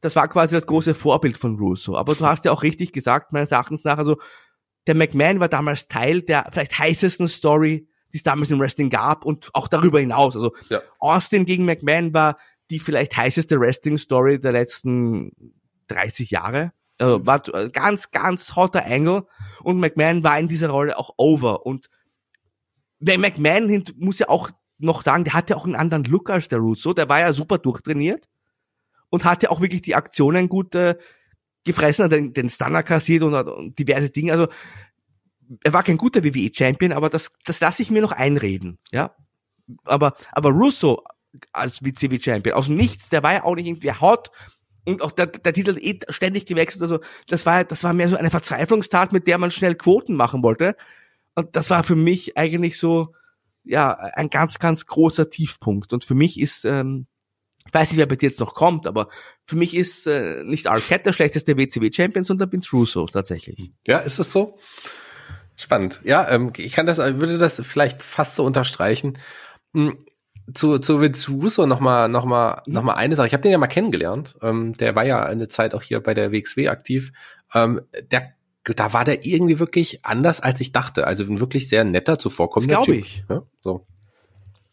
Das 0.00 0.16
war 0.16 0.26
quasi 0.28 0.56
das 0.56 0.66
große 0.66 0.94
Vorbild 0.94 1.38
von 1.38 1.56
Russo. 1.56 1.96
Aber 1.96 2.14
du 2.14 2.26
hast 2.26 2.44
ja 2.44 2.50
auch 2.50 2.64
richtig 2.64 2.92
gesagt, 2.92 3.32
meines 3.32 3.52
Erachtens 3.52 3.84
nach, 3.84 3.98
also 3.98 4.16
der 4.88 4.96
McMahon 4.96 5.38
war 5.38 5.48
damals 5.48 5.86
Teil 5.86 6.22
der 6.22 6.48
vielleicht 6.52 6.76
heißesten 6.76 7.28
Story, 7.28 7.88
die 8.12 8.16
es 8.16 8.24
damals 8.24 8.50
im 8.50 8.58
Wrestling 8.58 8.90
gab 8.90 9.24
und 9.24 9.50
auch 9.54 9.68
darüber 9.68 10.00
hinaus. 10.00 10.34
Also 10.34 10.52
ja. 10.68 10.80
Austin 10.98 11.44
gegen 11.44 11.64
McMahon 11.64 12.12
war 12.12 12.36
die 12.72 12.80
vielleicht 12.80 13.16
heißeste 13.16 13.60
Wrestling-Story 13.60 14.40
der 14.40 14.52
letzten 14.52 15.32
30 15.88 16.30
Jahre. 16.30 16.72
Also 16.98 17.26
war 17.26 17.40
ganz, 17.70 18.10
ganz 18.10 18.56
hotter 18.56 18.84
Angle 18.84 19.26
und 19.62 19.78
McMahon 19.78 20.24
war 20.24 20.38
in 20.38 20.48
dieser 20.48 20.68
Rolle 20.68 20.96
auch 20.98 21.14
over. 21.16 21.66
Und 21.66 21.88
der 22.98 23.18
McMahon 23.18 23.84
muss 23.96 24.18
ja 24.18 24.28
auch 24.28 24.50
noch 24.78 25.02
sagen, 25.02 25.24
der 25.24 25.34
hatte 25.34 25.56
auch 25.56 25.64
einen 25.64 25.74
anderen 25.74 26.04
Look 26.04 26.30
als 26.30 26.48
der 26.48 26.58
Russo. 26.58 26.92
Der 26.92 27.08
war 27.08 27.20
ja 27.20 27.32
super 27.32 27.58
durchtrainiert 27.58 28.28
und 29.10 29.24
hatte 29.24 29.50
auch 29.50 29.60
wirklich 29.60 29.82
die 29.82 29.94
Aktionen 29.94 30.48
gut 30.48 30.74
äh, 30.74 30.96
gefressen, 31.64 32.04
hat 32.04 32.12
den, 32.12 32.32
den 32.32 32.50
Stunner 32.50 32.82
kassiert 32.82 33.22
und, 33.22 33.34
und 33.34 33.78
diverse 33.78 34.10
Dinge. 34.10 34.32
Also 34.32 34.48
er 35.62 35.72
war 35.72 35.82
kein 35.82 35.98
guter 35.98 36.24
WWE-Champion, 36.24 36.92
aber 36.92 37.10
das, 37.10 37.30
das 37.44 37.60
lasse 37.60 37.82
ich 37.82 37.90
mir 37.90 38.02
noch 38.02 38.12
einreden. 38.12 38.78
Ja, 38.90 39.14
aber 39.84 40.14
aber 40.32 40.50
Russo 40.50 41.04
als 41.52 41.82
WCW-Champion. 41.82 42.54
Aus 42.54 42.68
Nichts, 42.68 43.08
der 43.08 43.22
war 43.22 43.32
ja 43.32 43.44
auch 43.44 43.54
nicht 43.54 43.66
irgendwie 43.66 43.92
hot 43.92 44.30
und 44.84 45.02
auch 45.02 45.12
der, 45.12 45.26
der 45.26 45.52
Titel 45.52 45.76
eh 45.78 46.00
ständig 46.08 46.46
gewechselt. 46.46 46.82
Also 46.82 47.00
das 47.28 47.46
war, 47.46 47.64
das 47.64 47.84
war 47.84 47.92
mehr 47.92 48.08
so 48.08 48.16
eine 48.16 48.30
Verzweiflungstat, 48.30 49.12
mit 49.12 49.26
der 49.26 49.38
man 49.38 49.50
schnell 49.50 49.74
Quoten 49.74 50.14
machen 50.14 50.42
wollte. 50.42 50.76
Und 51.34 51.56
das 51.56 51.70
war 51.70 51.84
für 51.84 51.96
mich 51.96 52.36
eigentlich 52.36 52.78
so, 52.78 53.14
ja, 53.64 53.92
ein 53.92 54.28
ganz, 54.28 54.58
ganz 54.58 54.86
großer 54.86 55.30
Tiefpunkt. 55.30 55.92
Und 55.92 56.04
für 56.04 56.14
mich 56.14 56.38
ist, 56.38 56.64
ähm, 56.64 57.06
ich 57.64 57.72
weiß 57.72 57.90
nicht, 57.90 57.98
wer 57.98 58.06
bei 58.06 58.16
dir 58.16 58.28
jetzt 58.28 58.40
noch 58.40 58.54
kommt, 58.54 58.86
aber 58.86 59.08
für 59.44 59.56
mich 59.56 59.74
ist 59.74 60.06
äh, 60.06 60.42
nicht 60.44 60.66
Arquette 60.66 61.04
der 61.04 61.12
schlechteste 61.12 61.56
WCW-Champion, 61.56 62.24
sondern 62.24 62.50
Vince 62.50 62.70
Russo 62.72 63.06
tatsächlich. 63.06 63.72
Ja, 63.86 63.98
ist 63.98 64.18
es 64.18 64.32
so? 64.32 64.58
Spannend. 65.54 66.00
Ja, 66.02 66.28
ähm, 66.28 66.52
ich 66.56 66.72
kann 66.72 66.86
das, 66.86 66.98
würde 66.98 67.38
das 67.38 67.62
vielleicht 67.64 68.02
fast 68.02 68.34
so 68.34 68.44
unterstreichen. 68.44 69.18
Zu, 70.54 70.78
zu 70.78 71.00
Vince 71.00 71.30
Russo 71.30 71.66
noch 71.66 71.80
mal, 71.80 72.08
noch 72.08 72.24
mal, 72.24 72.62
noch 72.66 72.82
mal 72.82 72.94
eine 72.94 73.16
Sache. 73.16 73.28
Ich 73.28 73.32
habe 73.32 73.42
den 73.42 73.52
ja 73.52 73.58
mal 73.58 73.68
kennengelernt. 73.68 74.36
Ähm, 74.42 74.76
der 74.76 74.94
war 74.94 75.04
ja 75.04 75.24
eine 75.24 75.48
Zeit 75.48 75.74
auch 75.74 75.82
hier 75.82 76.00
bei 76.00 76.14
der 76.14 76.32
WXW 76.32 76.68
aktiv. 76.68 77.12
Ähm, 77.54 77.80
der, 78.10 78.32
da 78.64 78.92
war 78.92 79.04
der 79.04 79.24
irgendwie 79.24 79.58
wirklich 79.58 80.04
anders, 80.04 80.40
als 80.40 80.60
ich 80.60 80.72
dachte. 80.72 81.06
Also 81.06 81.24
ein 81.24 81.40
wirklich 81.40 81.68
sehr 81.68 81.84
netter, 81.84 82.18
zuvorkommender 82.18 82.76
Glaube 82.76 82.96
ich. 82.96 83.24
Ja, 83.28 83.42
so. 83.60 83.86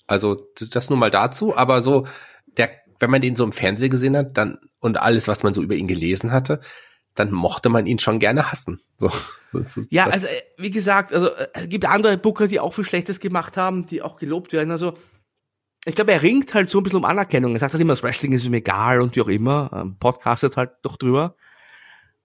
Also 0.07 0.47
das 0.71 0.89
nur 0.89 0.97
mal 0.97 1.11
dazu. 1.11 1.55
Aber 1.55 1.83
so, 1.83 2.07
der, 2.57 2.71
wenn 2.99 3.11
man 3.11 3.21
den 3.21 3.35
so 3.35 3.43
im 3.43 3.51
Fernsehen 3.51 3.91
gesehen 3.91 4.17
hat, 4.17 4.37
dann 4.37 4.57
und 4.79 4.99
alles, 4.99 5.27
was 5.27 5.43
man 5.43 5.53
so 5.53 5.61
über 5.61 5.75
ihn 5.75 5.87
gelesen 5.87 6.31
hatte, 6.31 6.61
dann 7.15 7.31
mochte 7.31 7.69
man 7.69 7.85
ihn 7.85 7.99
schon 7.99 8.19
gerne 8.19 8.51
hassen. 8.51 8.81
So, 8.97 9.11
so, 9.51 9.61
so 9.61 9.81
ja, 9.89 10.05
also 10.05 10.25
äh, 10.25 10.41
wie 10.57 10.71
gesagt, 10.71 11.13
also 11.13 11.29
äh, 11.29 11.47
es 11.53 11.69
gibt 11.69 11.85
andere 11.85 12.17
Booker, 12.17 12.47
die 12.47 12.59
auch 12.59 12.73
viel 12.73 12.85
Schlechtes 12.85 13.19
gemacht 13.19 13.57
haben, 13.57 13.85
die 13.87 14.01
auch 14.01 14.17
gelobt 14.17 14.53
werden. 14.53 14.71
Also 14.71 14.93
ich 15.85 15.95
glaube, 15.95 16.11
er 16.11 16.21
ringt 16.21 16.53
halt 16.53 16.69
so 16.69 16.79
ein 16.79 16.83
bisschen 16.83 16.99
um 16.99 17.05
Anerkennung. 17.05 17.53
Er 17.53 17.59
sagt 17.59 17.73
halt 17.73 17.81
immer, 17.81 17.93
das 17.93 18.03
Wrestling 18.03 18.33
ist 18.33 18.45
ihm 18.45 18.53
egal 18.53 19.01
und 19.01 19.15
wie 19.15 19.21
auch 19.21 19.27
immer. 19.27 19.71
Ähm, 19.73 19.97
podcastet 19.97 20.57
halt 20.57 20.71
doch 20.81 20.97
drüber. 20.97 21.35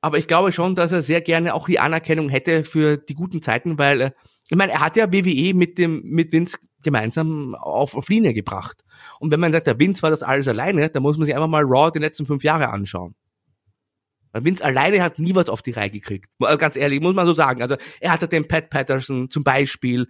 Aber 0.01 0.19
ich 0.19 0.27
glaube 0.27 0.53
schon, 0.53 0.75
dass 0.75 0.93
er 0.93 1.03
sehr 1.03 1.21
gerne 1.21 1.55
auch 1.55 1.67
die 1.67 1.79
Anerkennung 1.79 2.29
hätte 2.29 2.65
für 2.65 2.97
die 2.99 3.15
guten 3.15 3.41
Zeiten, 3.43 3.79
weil, 3.79 4.01
äh, 4.01 4.11
ich 4.51 4.57
meine, 4.57 4.73
er 4.73 4.81
hat 4.81 4.97
ja 4.97 5.13
WWE 5.13 5.55
mit 5.55 5.79
dem, 5.79 6.03
mit 6.05 6.33
Vince 6.33 6.59
gemeinsam 6.83 7.55
auf, 7.55 7.97
auf 7.97 8.09
Linie 8.09 8.35
gebracht. 8.35 8.85
Und 9.19 9.31
wenn 9.31 9.41
man 9.41 9.53
sagt, 9.53 9.67
der 9.67 9.81
Vince 9.81 10.03
war 10.03 10.11
das 10.11 10.23
alles 10.23 10.47
alleine, 10.47 10.91
dann 10.91 11.03
muss 11.03 11.17
man 11.17 11.25
sich 11.25 11.35
einfach 11.35 11.49
mal 11.49 11.65
Raw 11.65 11.91
die 11.91 12.01
letzten 12.01 12.27
fünf 12.27 12.45
Jahre 12.45 12.69
anschauen. 12.69 13.15
Weil 14.33 14.45
Vince 14.45 14.65
alleine 14.65 15.03
hat 15.03 15.19
nie 15.19 15.35
was 15.35 15.49
auf 15.49 15.63
die 15.63 15.71
Reihe 15.71 15.91
gekriegt. 15.91 16.29
Ganz 16.59 16.77
ehrlich, 16.77 17.01
muss 17.01 17.15
man 17.15 17.27
so 17.27 17.33
sagen. 17.33 17.63
Also 17.63 17.77
er 18.01 18.13
hatte 18.13 18.29
den 18.29 18.47
Pat 18.47 18.69
Patterson 18.69 19.31
zum 19.31 19.45
Beispiel, 19.45 20.09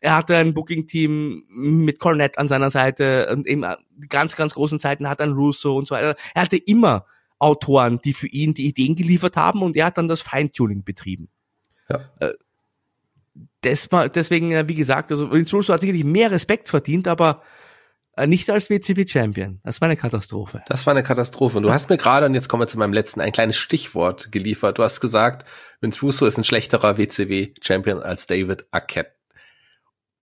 er 0.00 0.16
hatte 0.16 0.36
ein 0.36 0.54
Booking-Team 0.54 1.44
mit 1.48 1.98
Cornette 1.98 2.38
an 2.38 2.48
seiner 2.48 2.70
Seite 2.70 3.28
und 3.32 3.46
eben 3.46 3.64
die 3.96 4.08
ganz, 4.08 4.36
ganz 4.36 4.54
großen 4.54 4.78
Zeiten 4.78 5.08
hat 5.08 5.20
er 5.20 5.24
einen 5.24 5.34
Russo 5.34 5.76
und 5.76 5.88
so 5.88 5.94
weiter. 5.94 6.16
Er 6.34 6.42
hatte 6.42 6.56
immer 6.56 7.06
Autoren, 7.38 8.00
die 8.04 8.12
für 8.12 8.26
ihn 8.26 8.54
die 8.54 8.66
Ideen 8.66 8.96
geliefert 8.96 9.36
haben 9.36 9.62
und 9.62 9.76
er 9.76 9.86
hat 9.86 9.98
dann 9.98 10.08
das 10.08 10.22
Feintuning 10.22 10.84
betrieben. 10.84 11.28
Ja. 11.88 12.00
Äh, 12.20 12.32
deswegen, 13.62 14.68
wie 14.68 14.74
gesagt, 14.74 15.10
also 15.10 15.30
Vince 15.30 15.56
Russo 15.56 15.72
hat 15.72 15.80
sicherlich 15.80 16.04
mehr 16.04 16.30
Respekt 16.30 16.68
verdient, 16.68 17.08
aber 17.08 17.42
äh, 18.16 18.26
nicht 18.26 18.48
als 18.50 18.70
WCW-Champion. 18.70 19.60
Das 19.64 19.80
war 19.80 19.86
eine 19.86 19.96
Katastrophe. 19.96 20.62
Das 20.68 20.86
war 20.86 20.92
eine 20.92 21.02
Katastrophe. 21.02 21.56
Und 21.56 21.64
du 21.64 21.72
hast 21.72 21.90
mir 21.90 21.96
gerade, 21.96 22.26
und 22.26 22.34
jetzt 22.34 22.48
kommen 22.48 22.62
wir 22.62 22.68
zu 22.68 22.78
meinem 22.78 22.92
letzten, 22.92 23.20
ein 23.20 23.32
kleines 23.32 23.56
Stichwort 23.56 24.30
geliefert. 24.30 24.78
Du 24.78 24.82
hast 24.82 25.00
gesagt, 25.00 25.46
Vince 25.80 26.00
Russo 26.00 26.26
ist 26.26 26.38
ein 26.38 26.44
schlechterer 26.44 26.96
WCW-Champion 26.98 28.02
als 28.02 28.26
David 28.26 28.66
Arquette. 28.70 29.13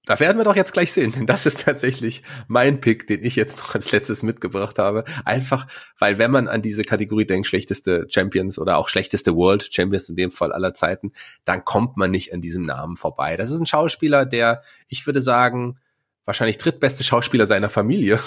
Da 0.05 0.19
werden 0.19 0.37
wir 0.37 0.45
doch 0.45 0.57
jetzt 0.57 0.73
gleich 0.73 0.91
sehen, 0.93 1.13
denn 1.13 1.27
das 1.27 1.47
ist 1.47 1.61
tatsächlich 1.61 2.25
mein 2.49 2.81
Pick, 2.81 3.07
den 3.07 3.23
ich 3.25 3.37
jetzt 3.37 3.59
noch 3.59 3.77
als 3.77 3.93
letztes 3.93 4.25
mitgebracht 4.25 4.81
habe. 4.81 5.05
Einfach, 5.25 5.69
weil 5.97 6.19
wenn 6.19 6.33
man 6.33 6.49
an 6.49 6.61
diese 6.61 6.83
Kategorie 6.83 7.25
denkt, 7.25 7.47
schlechteste 7.47 8.07
Champions 8.09 8.59
oder 8.59 8.79
auch 8.79 8.89
schlechteste 8.89 9.37
World 9.37 9.73
Champions 9.73 10.09
in 10.09 10.17
dem 10.17 10.33
Fall 10.33 10.53
aller 10.53 10.75
Zeiten, 10.75 11.13
dann 11.45 11.65
kommt 11.65 11.97
man 11.97 12.11
nicht 12.11 12.35
an 12.35 12.41
diesem 12.41 12.65
Namen 12.65 12.97
vorbei. 12.97 13.37
Das 13.37 13.53
ist 13.53 13.61
ein 13.61 13.67
Schauspieler, 13.67 14.27
der, 14.27 14.63
ich 14.89 15.07
würde 15.07 15.21
sagen, 15.21 15.79
wahrscheinlich 16.25 16.59
drittbeste 16.59 17.05
Schauspieler 17.05 17.47
seiner 17.47 17.69
Familie 17.69 18.19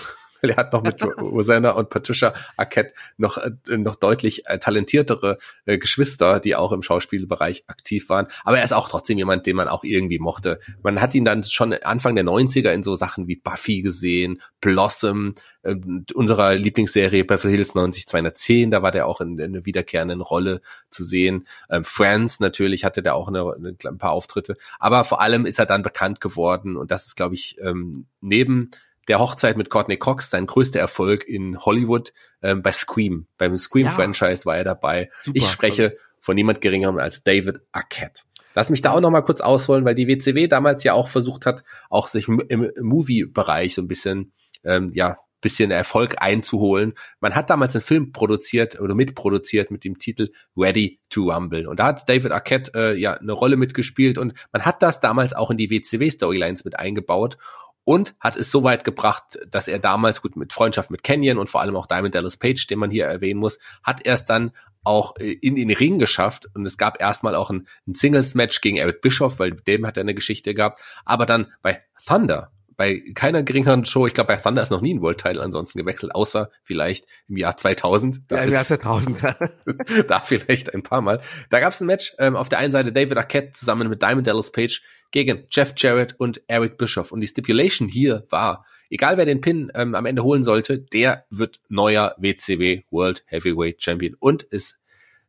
weil 0.41 0.49
er 0.51 0.57
hat 0.57 0.73
noch 0.73 0.83
mit 0.83 1.01
Rosanna 1.21 1.71
und 1.71 1.89
Patricia 1.89 2.33
Arquette 2.57 2.93
noch, 3.17 3.37
äh, 3.37 3.77
noch 3.77 3.95
deutlich 3.95 4.47
äh, 4.47 4.57
talentiertere 4.57 5.37
äh, 5.65 5.77
Geschwister, 5.77 6.39
die 6.39 6.55
auch 6.55 6.71
im 6.71 6.83
Schauspielbereich 6.83 7.63
aktiv 7.67 8.09
waren. 8.09 8.27
Aber 8.43 8.57
er 8.57 8.63
ist 8.63 8.73
auch 8.73 8.89
trotzdem 8.89 9.17
jemand, 9.17 9.45
den 9.45 9.55
man 9.55 9.67
auch 9.67 9.83
irgendwie 9.83 10.19
mochte. 10.19 10.59
Man 10.83 11.01
hat 11.01 11.13
ihn 11.15 11.25
dann 11.25 11.43
schon 11.43 11.73
Anfang 11.73 12.15
der 12.15 12.25
90er 12.25 12.71
in 12.71 12.83
so 12.83 12.95
Sachen 12.95 13.27
wie 13.27 13.35
Buffy 13.35 13.81
gesehen, 13.81 14.41
Blossom, 14.61 15.33
äh, 15.65 15.75
unserer 16.13 16.55
Lieblingsserie 16.55 17.25
Beverly 17.25 17.55
Hills 17.55 17.75
90210, 17.75 18.71
da 18.71 18.81
war 18.81 18.91
der 18.91 19.07
auch 19.07 19.21
in, 19.21 19.39
in 19.39 19.55
einer 19.55 19.65
wiederkehrenden 19.65 20.21
Rolle 20.21 20.61
zu 20.89 21.03
sehen. 21.03 21.47
Ähm, 21.69 21.83
Friends 21.83 22.39
natürlich 22.39 22.85
hatte 22.85 23.01
der 23.01 23.15
auch 23.15 23.27
eine, 23.27 23.53
eine, 23.53 23.75
ein 23.83 23.97
paar 23.97 24.11
Auftritte. 24.11 24.55
Aber 24.79 25.03
vor 25.03 25.21
allem 25.21 25.45
ist 25.45 25.59
er 25.59 25.65
dann 25.65 25.83
bekannt 25.83 26.21
geworden 26.21 26.77
und 26.77 26.91
das 26.91 27.07
ist, 27.07 27.15
glaube 27.15 27.35
ich, 27.35 27.57
ähm, 27.61 28.05
neben 28.21 28.69
der 29.07 29.19
Hochzeit 29.19 29.57
mit 29.57 29.69
Courtney 29.69 29.97
Cox 29.97 30.29
sein 30.29 30.47
größter 30.47 30.79
Erfolg 30.79 31.27
in 31.27 31.59
Hollywood 31.59 32.13
ähm, 32.41 32.61
bei 32.61 32.71
Scream. 32.71 33.27
Beim 33.37 33.57
Scream-Franchise 33.57 34.41
ja. 34.41 34.45
war 34.45 34.57
er 34.57 34.63
dabei. 34.63 35.09
Super. 35.23 35.37
Ich 35.37 35.47
spreche 35.47 35.83
also. 35.83 35.95
von 36.19 36.35
niemand 36.35 36.61
geringerem 36.61 36.97
als 36.97 37.23
David 37.23 37.59
Arquette. 37.71 38.23
Lass 38.55 38.69
mich 38.69 38.81
da 38.81 38.91
auch 38.91 39.01
noch 39.01 39.11
mal 39.11 39.21
kurz 39.21 39.41
ausholen, 39.41 39.83
weil 39.83 39.95
die 39.95 40.07
WCW 40.07 40.47
damals 40.47 40.83
ja 40.83 40.93
auch 40.93 41.09
versucht 41.09 41.45
hat, 41.45 41.63
auch 41.89 42.07
sich 42.07 42.27
im, 42.27 42.41
im 42.47 42.71
Movie-Bereich 42.81 43.75
so 43.75 43.81
ein 43.81 43.87
bisschen, 43.87 44.31
ähm, 44.63 44.91
ja, 44.93 45.17
bisschen 45.41 45.69
Erfolg 45.69 46.15
einzuholen. 46.23 46.93
Man 47.19 47.35
hat 47.35 47.51
damals 47.51 47.75
einen 47.75 47.83
Film 47.83 48.11
produziert 48.11 48.79
oder 48.79 48.95
mitproduziert 48.95 49.69
mit 49.69 49.83
dem 49.83 49.99
Titel 49.99 50.29
Ready 50.57 50.99
to 51.09 51.29
Rumble. 51.31 51.67
Und 51.67 51.79
da 51.79 51.87
hat 51.87 52.09
David 52.09 52.31
Arquette 52.31 52.71
äh, 52.73 52.99
ja 52.99 53.13
eine 53.13 53.33
Rolle 53.33 53.55
mitgespielt 53.55 54.17
und 54.17 54.33
man 54.51 54.65
hat 54.65 54.81
das 54.81 55.01
damals 55.01 55.33
auch 55.33 55.51
in 55.51 55.57
die 55.57 55.69
WCW-Storylines 55.69 56.65
mit 56.65 56.79
eingebaut 56.79 57.37
und 57.85 58.15
hat 58.19 58.35
es 58.35 58.51
so 58.51 58.63
weit 58.63 58.83
gebracht, 58.83 59.39
dass 59.49 59.67
er 59.67 59.79
damals 59.79 60.21
gut 60.21 60.35
mit 60.35 60.51
Freundschaft 60.51 60.91
mit 60.91 61.03
Kenyon 61.03 61.37
und 61.37 61.49
vor 61.49 61.61
allem 61.61 61.75
auch 61.77 61.85
Diamond 61.85 62.13
Dallas 62.13 62.35
Page, 62.35 62.67
den 62.67 62.79
man 62.79 62.91
hier 62.91 63.05
erwähnen 63.05 63.39
muss, 63.39 63.59
hat 63.83 64.05
er 64.05 64.15
es 64.15 64.25
dann 64.25 64.51
auch 64.83 65.15
äh, 65.17 65.31
in 65.31 65.55
den 65.55 65.71
Ring 65.71 65.99
geschafft. 65.99 66.47
Und 66.53 66.65
es 66.65 66.77
gab 66.77 66.99
erstmal 66.99 67.35
auch 67.35 67.49
ein, 67.51 67.67
ein 67.87 67.93
Singles-Match 67.93 68.61
gegen 68.61 68.77
Eric 68.77 69.01
Bischoff, 69.01 69.39
weil 69.39 69.51
dem 69.51 69.85
hat 69.85 69.97
er 69.97 70.01
eine 70.01 70.15
Geschichte 70.15 70.53
gehabt, 70.53 70.79
aber 71.05 71.25
dann 71.25 71.51
bei 71.61 71.81
Thunder, 72.05 72.51
bei 72.77 73.03
keiner 73.13 73.43
geringeren 73.43 73.85
Show, 73.85 74.07
ich 74.07 74.13
glaube 74.13 74.33
bei 74.33 74.41
Thunder 74.41 74.61
ist 74.61 74.69
noch 74.69 74.81
nie 74.81 74.93
ein 74.93 75.01
World 75.01 75.19
Title 75.19 75.41
ansonsten 75.41 75.79
gewechselt, 75.79 76.13
außer 76.13 76.49
vielleicht 76.63 77.05
im 77.27 77.37
Jahr 77.37 77.57
2000. 77.57 78.21
Da 78.27 78.37
ja, 78.37 78.43
im 78.43 78.51
Jahr 78.51 78.63
2000. 78.63 79.17
da 80.07 80.19
vielleicht 80.19 80.73
ein 80.73 80.83
paar 80.83 81.01
Mal. 81.01 81.21
Da 81.49 81.59
gab 81.59 81.73
es 81.73 81.81
ein 81.81 81.87
Match, 81.87 82.13
ähm, 82.19 82.35
auf 82.35 82.49
der 82.49 82.59
einen 82.59 82.71
Seite 82.71 82.91
David 82.91 83.17
Arquette 83.17 83.51
zusammen 83.53 83.89
mit 83.89 84.01
Diamond 84.01 84.27
Dallas 84.27 84.51
Page 84.51 84.81
gegen 85.11 85.45
Jeff 85.49 85.73
Jarrett 85.77 86.15
und 86.19 86.41
Eric 86.47 86.77
Bischoff. 86.77 87.11
Und 87.11 87.21
die 87.21 87.27
Stipulation 87.27 87.87
hier 87.87 88.25
war, 88.29 88.65
egal 88.89 89.17
wer 89.17 89.25
den 89.25 89.41
Pin 89.41 89.71
ähm, 89.73 89.95
am 89.95 90.05
Ende 90.05 90.23
holen 90.23 90.43
sollte, 90.43 90.79
der 90.79 91.25
wird 91.29 91.59
neuer 91.69 92.15
WCW 92.17 92.83
World 92.91 93.23
Heavyweight 93.27 93.81
Champion. 93.81 94.15
Und 94.19 94.45
es 94.51 94.81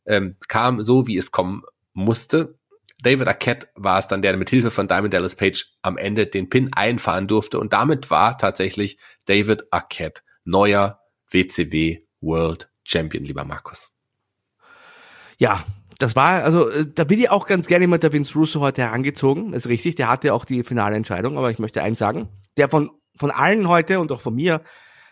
ähm, 0.05 0.37
kam 0.49 0.83
so, 0.83 1.07
wie 1.07 1.17
es 1.17 1.31
kommen 1.31 1.63
musste. 1.93 2.56
David 3.03 3.29
Arquette 3.29 3.69
war 3.75 3.99
es 3.99 4.09
dann, 4.09 4.23
der 4.23 4.37
mit 4.37 4.51
Hilfe 4.51 4.71
von 4.71 4.89
Diamond 4.89 5.13
Dallas 5.13 5.37
Page 5.37 5.67
am 5.83 5.97
Ende 5.97 6.27
den 6.27 6.49
Pin 6.49 6.73
einfahren 6.73 7.29
durfte. 7.29 7.59
Und 7.59 7.73
damit 7.73 8.11
war 8.11 8.39
tatsächlich 8.39 8.99
David 9.27 9.65
Arquette 9.71 10.23
neuer 10.45 11.01
WCW 11.31 12.01
World 12.21 12.71
Champion, 12.85 13.25
lieber 13.25 13.45
Markus. 13.45 13.91
Ja, 15.39 15.63
das 15.99 16.17
war, 16.17 16.43
also 16.45 16.69
äh, 16.71 16.87
da 16.93 17.05
bin 17.05 17.21
ich 17.21 17.31
auch 17.31 17.47
ganz 17.47 17.67
gerne 17.67 17.85
immer 17.85 17.99
der 17.99 18.13
Vince 18.13 18.35
Russo 18.35 18.61
heute 18.61 18.83
herangezogen. 18.83 19.53
Ist 19.53 19.67
richtig, 19.67 19.97
der 19.97 20.09
hatte 20.09 20.33
auch 20.33 20.45
die 20.45 20.63
finale 20.63 20.97
Entscheidung, 20.97 21.37
aber 21.37 21.51
ich 21.51 21.59
möchte 21.59 21.83
eins 21.83 21.99
sagen. 21.99 22.29
Der 22.57 22.69
von, 22.69 22.91
von 23.17 23.31
allen 23.31 23.69
heute 23.69 24.01
und 24.01 24.11
auch 24.13 24.21
von 24.21 24.35
mir 24.35 24.63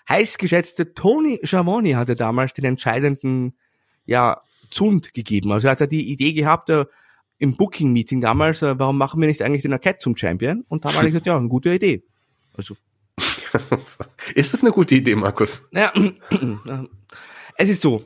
heiß 0.09 0.39
geschätzte 0.39 0.94
Tony 0.94 1.40
Schiavone 1.43 1.97
hatte 1.97 2.15
damals 2.15 2.55
den 2.55 2.65
entscheidenden, 2.65 3.55
ja, 4.05 4.43
Zund 4.70 5.15
gegeben. 5.15 5.52
Also 5.52 5.69
er 5.69 5.73
hat 5.73 5.81
er 5.81 5.86
die 5.86 6.11
Idee 6.11 6.32
gehabt, 6.32 6.69
äh, 6.70 6.86
im 7.39 7.56
Booking-Meeting 7.56 8.20
damals, 8.20 8.62
äh, 8.62 8.78
warum 8.78 8.98
machen 8.98 9.20
wir 9.20 9.28
nicht 9.28 9.43
eigentlich 9.43 9.62
den 9.62 9.73
Arquette 9.73 9.98
zum 9.98 10.16
Champion? 10.16 10.65
Und 10.69 10.85
da 10.85 10.94
war 10.94 11.02
ich 11.05 11.09
gesagt, 11.12 11.27
ja, 11.27 11.36
eine 11.36 11.48
gute 11.48 11.74
Idee. 11.74 12.05
Also. 12.55 12.77
ist 14.35 14.52
das 14.52 14.62
eine 14.62 14.73
gute 14.73 14.97
Idee, 14.97 15.15
Markus? 15.15 15.62
Ja, 15.73 15.93
es 17.56 17.69
ist 17.69 17.82
so, 17.82 18.05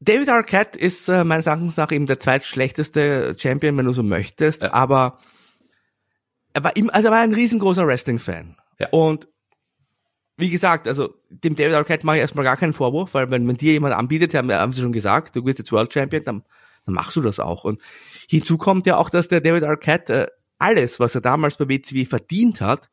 David 0.00 0.30
Arquette 0.30 0.78
ist 0.78 1.08
äh, 1.08 1.24
meines 1.24 1.46
Erachtens 1.46 1.76
nach 1.76 1.92
eben 1.92 2.06
der 2.06 2.18
zweitschlechteste 2.18 3.36
Champion, 3.38 3.76
wenn 3.76 3.84
du 3.84 3.92
so 3.92 4.02
möchtest, 4.02 4.62
ja. 4.62 4.72
aber 4.72 5.18
er 6.54 6.64
war, 6.64 6.76
ihm, 6.76 6.90
also 6.90 7.08
er 7.08 7.12
war 7.12 7.20
ein 7.20 7.34
riesengroßer 7.34 7.86
Wrestling-Fan. 7.86 8.56
Ja. 8.78 8.88
Und 8.90 9.28
wie 10.38 10.48
gesagt, 10.48 10.88
also 10.88 11.14
dem 11.28 11.54
David 11.54 11.74
Arquette 11.74 12.06
mache 12.06 12.16
ich 12.16 12.22
erstmal 12.22 12.46
gar 12.46 12.56
keinen 12.56 12.72
Vorwurf, 12.72 13.12
weil 13.12 13.30
wenn, 13.30 13.46
wenn 13.46 13.56
dir 13.56 13.72
jemand 13.72 13.94
anbietet, 13.94 14.34
haben, 14.34 14.50
haben 14.50 14.72
sie 14.72 14.80
schon 14.80 14.92
gesagt, 14.92 15.36
du 15.36 15.44
bist 15.44 15.58
jetzt 15.58 15.70
World 15.70 15.92
Champion, 15.92 16.24
dann, 16.24 16.42
dann 16.84 16.94
machst 16.94 17.16
du 17.16 17.22
das 17.22 17.40
auch. 17.40 17.64
Und 17.64 17.80
hinzu 18.28 18.58
kommt 18.58 18.86
ja 18.86 18.96
auch, 18.96 19.10
dass 19.10 19.28
der 19.28 19.40
David 19.40 19.64
Arquette 19.64 20.26
äh, 20.26 20.30
alles, 20.58 21.00
was 21.00 21.14
er 21.14 21.20
damals 21.20 21.56
bei 21.56 21.68
WCW 21.68 22.04
verdient 22.04 22.60
hat, 22.60 22.90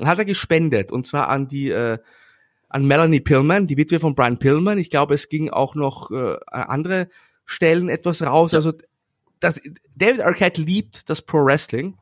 hat 0.00 0.18
er 0.18 0.24
gespendet. 0.24 0.90
Und 0.90 1.06
zwar 1.06 1.28
an 1.28 1.48
die 1.48 1.68
äh, 1.70 1.98
an 2.70 2.86
Melanie 2.86 3.20
Pillman, 3.20 3.66
die 3.66 3.76
Witwe 3.76 4.00
von 4.00 4.14
Brian 4.14 4.38
Pillman. 4.38 4.78
Ich 4.78 4.90
glaube, 4.90 5.14
es 5.14 5.28
ging 5.28 5.50
auch 5.50 5.74
noch 5.74 6.10
äh, 6.12 6.36
andere 6.50 7.08
Stellen 7.44 7.88
etwas 7.88 8.22
raus. 8.22 8.52
Ja. 8.52 8.58
Also 8.58 8.72
das, 9.40 9.60
David 9.96 10.20
Arquette 10.20 10.62
liebt 10.62 11.10
das 11.10 11.20
Pro 11.20 11.44
Wrestling 11.44 11.96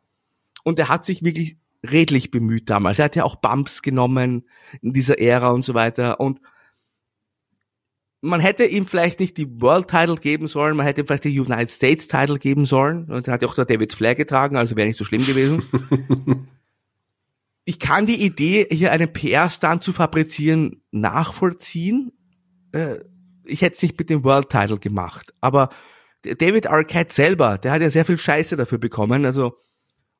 und 0.65 0.79
er 0.79 0.91
hat 0.91 1.07
sich 1.07 1.25
wirklich 1.25 1.57
redlich 1.83 2.31
bemüht 2.31 2.69
damals. 2.69 2.99
Er 2.99 3.07
hat 3.07 3.17
ja 3.17 3.25
auch 3.25 3.37
Bumps 3.37 3.81
genommen 3.81 4.47
in 4.83 4.93
dieser 4.93 5.19
Ära 5.19 5.51
und 5.51 5.65
so 5.65 5.73
weiter 5.73 6.21
und 6.21 6.41
man 8.21 8.41
hätte 8.41 8.65
ihm 8.65 8.87
vielleicht 8.87 9.21
nicht 9.21 9.37
die 9.37 9.61
World 9.61 9.89
Title 9.89 10.17
geben 10.17 10.49
sollen, 10.49 10.77
man 10.77 10.87
hätte 10.87 11.03
ihm 11.03 11.07
vielleicht 11.07 11.25
die 11.25 11.39
United 11.39 11.71
States 11.71 12.09
Title 12.09 12.39
geben 12.39 12.67
sollen. 12.67 13.05
Und 13.11 13.27
dann 13.27 13.35
hat 13.35 13.43
ja 13.43 13.49
auch 13.49 13.55
der 13.55 13.65
David 13.65 13.93
Flair 13.93 14.15
getragen, 14.15 14.57
also 14.57 14.77
wäre 14.77 14.89
nicht 14.89 14.97
so 14.97 15.05
schlimm 15.05 15.25
gewesen. 15.25 15.63
ich 17.65 17.79
kann 17.79 18.07
die 18.07 18.25
Idee, 18.25 18.67
hier 18.71 18.93
einen 18.93 19.13
PR-Stand 19.13 19.85
zu 19.85 19.93
fabrizieren, 19.93 20.83
nachvollziehen. 20.91 22.13
Äh, 22.73 22.97
ich 23.45 23.63
hätte 23.63 23.77
es 23.77 23.83
nicht 23.83 23.99
mit 23.99 24.11
dem 24.11 24.25
World 24.25 24.51
Title 24.51 24.79
gemacht. 24.79 25.33
Aber 25.41 25.69
David 26.23 26.67
Arquette 26.67 27.15
selber, 27.15 27.59
der 27.59 27.73
hat 27.73 27.83
ja 27.83 27.91
sehr 27.91 28.05
viel 28.05 28.19
Scheiße 28.19 28.57
dafür 28.57 28.79
bekommen. 28.79 29.25
Also, 29.25 29.59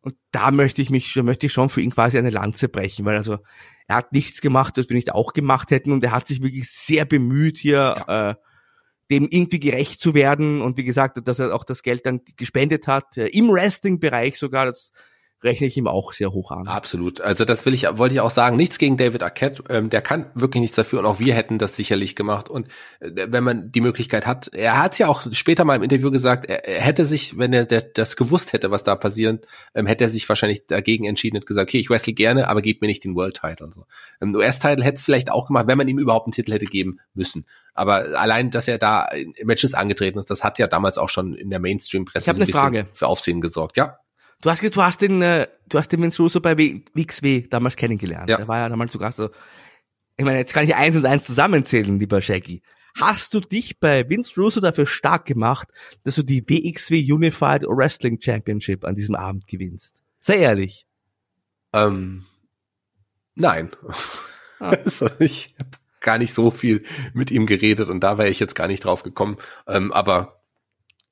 und 0.01 0.15
da 0.31 0.53
möchte 0.53 0.81
ich 0.81 0.91
mich, 0.91 1.13
da 1.15 1.25
möchte 1.25 1.47
ich 1.47 1.53
schon 1.53 1.69
für 1.69 1.81
ihn 1.81 1.91
quasi 1.91 2.17
eine 2.17 2.31
Lanze 2.31 2.69
brechen, 2.69 3.05
weil 3.05 3.17
also 3.17 3.39
er 3.89 3.97
hat 3.97 4.13
nichts 4.13 4.41
gemacht, 4.41 4.77
das 4.77 4.89
wir 4.89 4.95
nicht 4.95 5.13
auch 5.13 5.33
gemacht 5.33 5.71
hätten. 5.71 5.93
Und 5.93 6.05
er 6.05 6.13
hat 6.13 6.29
sich 6.29 6.43
wirklich 6.43 6.71
sehr 6.71 7.07
bemüht, 7.07 7.59
hier 7.59 8.05
ja. 8.07 8.31
äh, 8.31 8.35
dem 9.11 9.27
irgendwie 9.31 9.59
gerecht 9.59 10.01
zu 10.01 10.13
werden. 10.13 10.61
Und 10.61 10.77
wie 10.77 10.85
gesagt, 10.85 11.27
dass 11.27 11.39
er 11.39 11.55
auch 11.55 11.65
das 11.65 11.83
Geld 11.83 12.05
dann 12.05 12.21
gespendet 12.37 12.87
hat, 12.87 13.17
äh, 13.17 13.29
im 13.29 13.51
Wrestling-Bereich 13.51 14.39
sogar, 14.39 14.67
das 14.67 14.93
rechne 15.43 15.69
ich 15.69 15.77
ihm 15.77 15.87
auch 15.87 16.13
sehr 16.13 16.33
hoch 16.33 16.51
an. 16.51 16.67
Absolut. 16.67 17.21
Also 17.21 17.45
das 17.45 17.65
will 17.65 17.75
ich, 17.75 17.85
wollte 17.99 18.15
ich 18.15 18.21
auch 18.21 18.31
sagen. 18.31 18.57
Nichts 18.57 18.79
gegen 18.79 18.97
David 18.97 19.23
Arquette. 19.23 19.63
Ähm, 19.69 19.89
der 19.89 20.03
kann 20.03 20.31
wirklich 20.35 20.61
nichts 20.61 20.77
dafür 20.77 20.99
und 20.99 21.07
auch 21.07 21.21
wir 21.21 21.35
hätten 21.35 21.59
das 21.59 21.77
sicherlich 21.77 22.17
gemacht. 22.17 22.49
Und 22.49 22.69
äh, 23.01 23.29
wenn 23.29 23.45
man 23.45 23.71
die 23.71 23.81
Möglichkeit 23.81 24.27
hat, 24.27 24.49
er 24.53 24.83
hat 24.83 24.93
es 24.93 24.99
ja 24.99 25.07
auch 25.07 25.27
später 25.33 25.65
mal 25.65 25.77
im 25.77 25.83
Interview 25.83 26.11
gesagt, 26.11 26.47
er, 26.51 26.67
er 26.67 26.81
hätte 26.81 27.07
sich, 27.07 27.39
wenn 27.39 27.53
er 27.53 27.67
der, 27.67 27.83
das 27.83 28.17
gewusst 28.17 28.53
hätte, 28.53 28.71
was 28.71 28.83
da 28.83 28.97
passiert, 28.97 29.47
ähm, 29.75 29.87
hätte 29.87 30.05
er 30.05 30.11
sich 30.11 30.29
wahrscheinlich 30.29 30.67
dagegen 30.67 31.05
entschieden 31.05 31.37
und 31.37 31.47
gesagt, 31.47 31.71
okay, 31.71 31.79
ich 31.79 31.89
wrestle 31.89 32.15
gerne, 32.15 32.49
aber 32.49 32.61
gib 32.61 32.81
mir 32.81 32.89
nicht 32.89 33.05
den 33.05 33.15
World 33.15 33.41
Title. 33.41 33.71
So. 33.73 33.85
Im 34.21 34.35
US-Title 34.35 34.85
hätte 34.85 34.97
es 34.97 35.03
vielleicht 35.05 35.31
auch 35.31 35.47
gemacht, 35.47 35.69
wenn 35.69 35.79
man 35.79 35.87
ihm 35.87 35.99
überhaupt 35.99 36.27
einen 36.27 36.33
Titel 36.33 36.53
hätte 36.53 36.67
geben 36.67 36.99
müssen. 37.15 37.47
Aber 37.75 38.19
allein, 38.19 38.51
dass 38.51 38.67
er 38.67 38.79
da 38.79 39.05
in 39.07 39.35
Matches 39.45 39.75
angetreten 39.75 40.19
ist, 40.19 40.31
das 40.31 40.43
hat 40.43 40.59
ja 40.59 40.67
damals 40.67 40.99
auch 40.99 41.11
schon 41.11 41.35
in 41.35 41.49
der 41.49 41.61
Mainstream-Presse 41.61 42.31
ein 42.31 42.39
bisschen 42.39 42.53
Frage. 42.53 42.89
für 42.93 43.07
Aufsehen 43.07 43.41
gesorgt. 43.41 43.77
Ja. 43.77 43.99
Du 44.41 44.51
hast, 44.51 44.63
du 44.63 44.83
hast 44.83 45.01
den, 45.01 45.21
äh, 45.21 45.49
du 45.69 45.79
hast 45.79 45.91
den 45.91 46.01
Vince 46.01 46.23
Russo 46.23 46.41
bei 46.41 46.57
WXW 46.57 47.49
damals 47.49 47.77
kennengelernt. 47.77 48.31
Ja. 48.31 48.37
Der 48.37 48.49
war 48.49 48.59
ja 48.59 48.69
damals 48.69 48.93
sogar 48.93 49.11
so, 49.13 49.31
ich 50.17 50.25
meine, 50.25 50.39
jetzt 50.39 50.53
kann 50.53 50.65
ich 50.65 50.75
eins 50.75 50.97
und 50.97 51.07
eins 51.07 51.25
zusammenzählen, 51.25 51.99
lieber 51.99 52.21
Shaggy. 52.21 52.63
Hast 53.01 53.35
du 53.35 53.41
dich 53.41 53.79
bei 53.79 54.09
Vince 54.09 54.41
Russo 54.41 54.61
dafür 54.61 54.87
stark 54.87 55.25
gemacht, 55.25 55.69
dass 56.05 56.17
du 56.17 56.23
die 56.23 56.43
WXW 56.43 57.13
Unified 57.13 57.65
Wrestling 57.65 58.21
Championship 58.21 58.85
an 58.85 58.95
diesem 58.95 59.15
Abend 59.15 59.47
gewinnst? 59.47 60.01
Sei 60.21 60.39
ehrlich. 60.39 60.87
Ähm, 61.73 62.25
nein. 63.35 63.71
Ah. 64.61 64.71
also 64.71 65.09
ich 65.19 65.55
habe 65.59 65.71
gar 66.01 66.19
nicht 66.19 66.33
so 66.33 66.51
viel 66.51 66.83
mit 67.13 67.31
ihm 67.31 67.47
geredet 67.47 67.89
und 67.89 68.01
da 68.01 68.19
wäre 68.19 68.29
ich 68.29 68.41
jetzt 68.41 68.55
gar 68.55 68.69
nicht 68.69 68.85
drauf 68.85 69.03
gekommen. 69.03 69.37
Ähm, 69.67 69.93
aber 69.93 70.43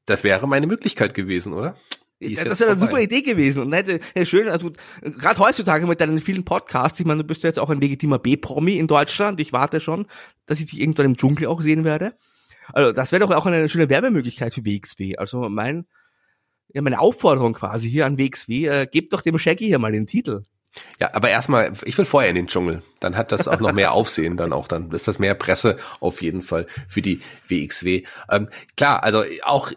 das 0.06 0.24
wäre 0.24 0.46
meine 0.46 0.66
Möglichkeit 0.66 1.14
gewesen, 1.14 1.52
oder? 1.52 1.76
Das 2.20 2.60
wäre 2.60 2.70
eine 2.70 2.80
super 2.80 3.00
Idee 3.00 3.22
gewesen 3.22 3.62
und 3.62 3.72
hätte 3.72 4.00
ja, 4.14 4.24
schön, 4.24 4.48
also 4.48 4.72
gerade 5.02 5.38
heutzutage 5.38 5.86
mit 5.86 6.00
deinen 6.00 6.18
vielen 6.20 6.44
Podcasts, 6.44 6.98
ich 6.98 7.06
meine, 7.06 7.22
du 7.22 7.26
bist 7.26 7.42
jetzt 7.42 7.58
auch 7.58 7.68
ein 7.68 7.80
legitimer 7.80 8.18
B-Promi 8.18 8.78
in 8.78 8.86
Deutschland, 8.86 9.38
ich 9.40 9.52
warte 9.52 9.80
schon, 9.80 10.06
dass 10.46 10.60
ich 10.60 10.70
dich 10.70 10.80
irgendwann 10.80 11.06
im 11.06 11.16
Dschungel 11.16 11.46
auch 11.46 11.60
sehen 11.60 11.84
werde. 11.84 12.14
Also 12.72 12.92
das 12.92 13.12
wäre 13.12 13.26
doch 13.26 13.34
auch 13.34 13.46
eine 13.46 13.68
schöne 13.68 13.88
Werbemöglichkeit 13.88 14.54
für 14.54 14.64
WXW. 14.64 15.16
Also 15.16 15.48
mein, 15.48 15.86
ja, 16.72 16.82
meine 16.82 17.00
Aufforderung 17.00 17.52
quasi 17.52 17.88
hier 17.88 18.06
an 18.06 18.18
WXW, 18.18 18.66
äh, 18.66 18.86
gebt 18.90 19.12
doch 19.12 19.22
dem 19.22 19.38
Shaggy 19.38 19.66
hier 19.66 19.78
mal 19.78 19.92
den 19.92 20.06
Titel. 20.06 20.44
Ja, 21.00 21.14
aber 21.14 21.30
erstmal, 21.30 21.72
ich 21.84 21.96
will 21.96 22.04
vorher 22.04 22.30
in 22.30 22.36
den 22.36 22.48
Dschungel. 22.48 22.82
Dann 23.00 23.16
hat 23.16 23.32
das 23.32 23.48
auch 23.48 23.60
noch 23.60 23.72
mehr 23.72 23.92
Aufsehen, 23.92 24.36
dann 24.36 24.52
auch, 24.52 24.68
dann 24.68 24.90
ist 24.90 25.08
das 25.08 25.18
mehr 25.18 25.34
Presse 25.34 25.76
auf 26.00 26.22
jeden 26.22 26.42
Fall 26.42 26.66
für 26.88 27.02
die 27.02 27.20
WXW. 27.48 28.02
Ähm, 28.30 28.48
klar, 28.76 29.02
also 29.02 29.24
auch 29.42 29.72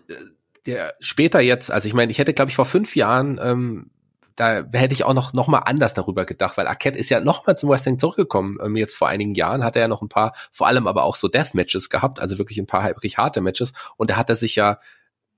später 1.00 1.40
jetzt, 1.40 1.72
also 1.72 1.88
ich 1.88 1.94
meine, 1.94 2.12
ich 2.12 2.20
hätte, 2.20 2.34
glaube 2.34 2.50
ich, 2.50 2.56
vor 2.56 2.66
fünf 2.66 2.96
Jahren 2.96 3.40
ähm, 3.42 3.92
da 4.40 4.64
hätte 4.72 4.94
ich 4.94 5.04
auch 5.04 5.14
noch, 5.14 5.34
noch 5.34 5.50
mal 5.50 5.60
anders 5.60 5.94
darüber 5.94 6.24
gedacht, 6.24 6.58
weil 6.58 6.66
Arquette 6.66 6.98
ist 6.98 7.10
ja 7.10 7.20
noch 7.20 7.46
mal 7.46 7.58
zum 7.58 7.70
Wrestling 7.70 8.00
zurückgekommen. 8.00 8.58
Ähm, 8.64 8.78
jetzt 8.78 8.96
vor 8.96 9.10
einigen 9.10 9.36
Jahren 9.36 9.66
hat 9.66 9.76
er 9.76 9.82
ja 9.84 9.88
noch 9.90 10.02
ein 10.02 10.08
paar, 10.08 10.34
vor 10.54 10.68
allem 10.68 10.88
aber 10.88 11.04
auch 11.04 11.18
so 11.18 11.28
Death-Matches 11.28 11.90
gehabt, 11.90 12.22
also 12.22 12.38
wirklich 12.38 12.58
ein 12.58 12.66
paar 12.66 12.86
wirklich 12.86 13.18
harte 13.18 13.42
Matches. 13.42 13.74
Und 13.98 14.10
da 14.10 14.16
hat 14.16 14.30
er 14.30 14.38
sich 14.38 14.56
ja 14.56 14.80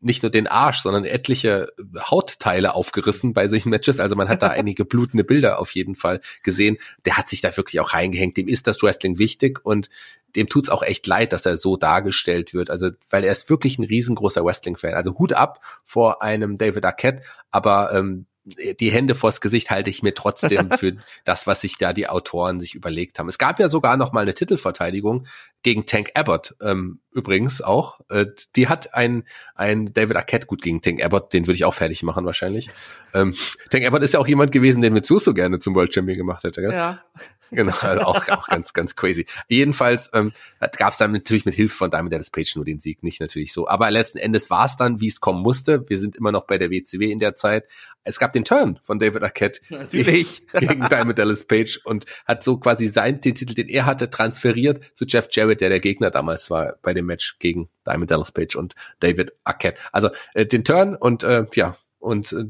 nicht 0.02 0.24
nur 0.24 0.32
den 0.32 0.48
Arsch, 0.48 0.82
sondern 0.82 1.06
etliche 1.06 1.68
Hautteile 1.98 2.74
aufgerissen 2.74 3.34
bei 3.34 3.48
solchen 3.48 3.70
Matches. 3.70 4.00
Also 4.00 4.16
man 4.16 4.30
hat 4.30 4.42
da 4.42 4.48
einige 4.50 4.84
blutende 4.84 5.24
Bilder 5.24 5.60
auf 5.60 5.72
jeden 5.72 5.96
Fall 5.96 6.22
gesehen. 6.44 6.78
Der 7.06 7.18
hat 7.18 7.30
sich 7.30 7.42
da 7.42 7.56
wirklich 7.56 7.80
auch 7.80 7.94
reingehängt. 7.94 8.38
Dem 8.38 8.48
ist 8.48 8.68
das 8.68 8.82
Wrestling 8.82 9.20
wichtig 9.20 9.64
und 9.64 9.90
dem 10.36 10.48
tut's 10.48 10.70
auch 10.70 10.84
echt 10.84 11.06
leid, 11.08 11.34
dass 11.34 11.46
er 11.46 11.58
so 11.58 11.78
dargestellt 11.78 12.54
wird. 12.54 12.70
Also, 12.70 12.90
weil 13.10 13.24
er 13.24 13.32
ist 13.32 13.50
wirklich 13.50 13.78
ein 13.78 13.84
riesengroßer 13.84 14.44
Wrestling-Fan. 14.44 14.94
Also 14.94 15.18
Hut 15.20 15.34
ab 15.34 15.62
vor 15.84 16.22
einem 16.22 16.56
David 16.56 16.86
Arquette, 16.86 17.24
aber 17.52 17.94
ähm, 17.94 18.26
die 18.44 18.92
Hände 18.92 19.14
vors 19.14 19.40
Gesicht 19.40 19.70
halte 19.70 19.90
ich 19.90 20.02
mir 20.02 20.16
trotzdem 20.16 20.72
für 20.78 20.98
das, 21.24 21.46
was 21.46 21.62
sich 21.62 21.78
da 21.78 21.94
die 21.94 22.08
Autoren 22.08 22.60
sich 22.60 22.74
überlegt 22.74 23.20
haben. 23.20 23.30
Es 23.30 23.38
gab 23.38 23.60
ja 23.60 23.70
sogar 23.70 23.98
noch 23.98 24.14
mal 24.14 24.22
eine 24.22 24.34
Titelverteidigung 24.34 25.28
gegen 25.64 25.86
Tank 25.86 26.12
Abbott, 26.16 26.56
ähm, 26.62 27.00
übrigens 27.12 27.62
auch. 27.62 28.00
Äh, 28.10 28.26
die 28.56 28.68
hat 28.68 28.94
ein, 28.94 29.24
ein 29.56 29.94
David 29.94 30.18
Arquette 30.18 30.48
gut 30.48 30.62
gegen 30.62 30.82
Tank 30.82 31.04
Abbott, 31.04 31.34
den 31.34 31.48
würde 31.48 31.56
ich 31.56 31.66
auch 31.66 31.74
fertig 31.74 32.04
machen 32.04 32.26
wahrscheinlich. 32.26 32.70
Ähm, 33.14 33.36
Tank 33.70 33.86
Abbott 33.86 34.04
ist 34.04 34.14
ja 34.14 34.20
auch 34.20 34.28
jemand 34.28 34.52
gewesen, 34.52 34.82
den 34.82 34.94
Mitsu 34.94 35.20
so 35.20 35.34
gerne 35.34 35.60
zum 35.60 35.76
World 35.76 35.94
Champion 35.94 36.18
gemacht 36.18 36.44
hätte. 36.44 36.62
Gell? 36.62 36.72
Ja. 36.72 37.04
Genau, 37.52 37.74
also 37.82 38.04
auch, 38.04 38.28
auch 38.30 38.48
ganz, 38.48 38.74
ganz 38.74 38.96
crazy. 38.96 39.26
Jedenfalls 39.50 40.10
ähm, 40.14 40.32
gab 40.78 40.94
es 40.94 40.98
dann 40.98 41.12
natürlich 41.12 41.46
mit 41.46 41.54
Hilfe 41.54 41.76
von 41.76 41.92
Diamond 41.92 42.14
Dallas 42.14 42.30
Page 42.30 42.56
nur 42.56 42.66
den 42.66 42.80
Sieg, 42.80 43.04
nicht 43.04 43.20
natürlich 43.20 43.52
so. 43.54 43.68
Aber 43.68 43.92
letzten 43.92 44.18
Endes 44.18 44.50
war 44.50 44.66
es 44.66 44.78
dann, 44.78 45.02
wie 45.02 45.08
es 45.08 45.20
kommen 45.20 45.42
musste. 45.42 45.88
Wir 45.90 46.00
sind 46.00 46.16
immer 46.16 46.32
noch 46.32 46.48
bei 46.48 46.58
der 46.58 46.72
WCW 46.72 47.12
in 47.12 47.20
der 47.20 47.36
Zeit. 47.36 47.66
Es 48.04 48.20
gab 48.20 48.32
den 48.32 48.46
Turn 48.46 48.80
von 48.82 49.00
David 49.00 49.22
Arquette 49.22 49.60
natürlich. 49.70 50.48
gegen, 50.54 50.68
gegen 50.68 50.90
Diamond 50.90 51.20
Dallas 51.20 51.46
Page 51.46 51.82
und 51.84 52.06
hat 52.26 52.44
so 52.44 52.58
quasi 52.58 52.88
seinen 52.88 53.20
den 53.20 53.36
Titel, 53.36 53.54
den 53.54 53.68
er 53.68 53.86
hatte, 53.86 54.10
transferiert 54.10 54.82
zu 54.96 55.06
Jeff 55.06 55.28
Jarrett, 55.32 55.51
der 55.60 55.70
der 55.70 55.80
Gegner 55.82 56.12
damals 56.12 56.50
war 56.50 56.78
bei 56.82 56.94
dem 56.94 57.08
Match 57.08 57.38
gegen 57.40 57.70
Diamond 57.86 58.10
Dallas 58.10 58.32
Page 58.32 58.56
und 58.56 58.76
David 59.00 59.34
Arquette. 59.44 59.80
Also 59.92 60.10
äh, 60.34 60.46
den 60.46 60.64
Turn 60.64 60.96
und 60.96 61.24
äh, 61.24 61.46
ja, 61.56 61.76
und 62.00 62.32
äh, 62.32 62.46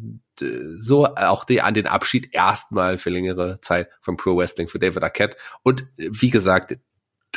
so 0.78 1.06
auch 1.06 1.44
die, 1.44 1.62
an 1.62 1.74
den 1.74 1.88
Abschied 1.88 2.34
erstmal 2.34 2.98
für 2.98 3.10
längere 3.10 3.60
Zeit 3.62 3.90
vom 4.02 4.18
Pro 4.18 4.38
Wrestling 4.38 4.68
für 4.68 4.80
David 4.80 5.04
Arquette. 5.04 5.38
Und 5.64 5.82
äh, 5.98 6.10
wie 6.12 6.30
gesagt, 6.30 6.78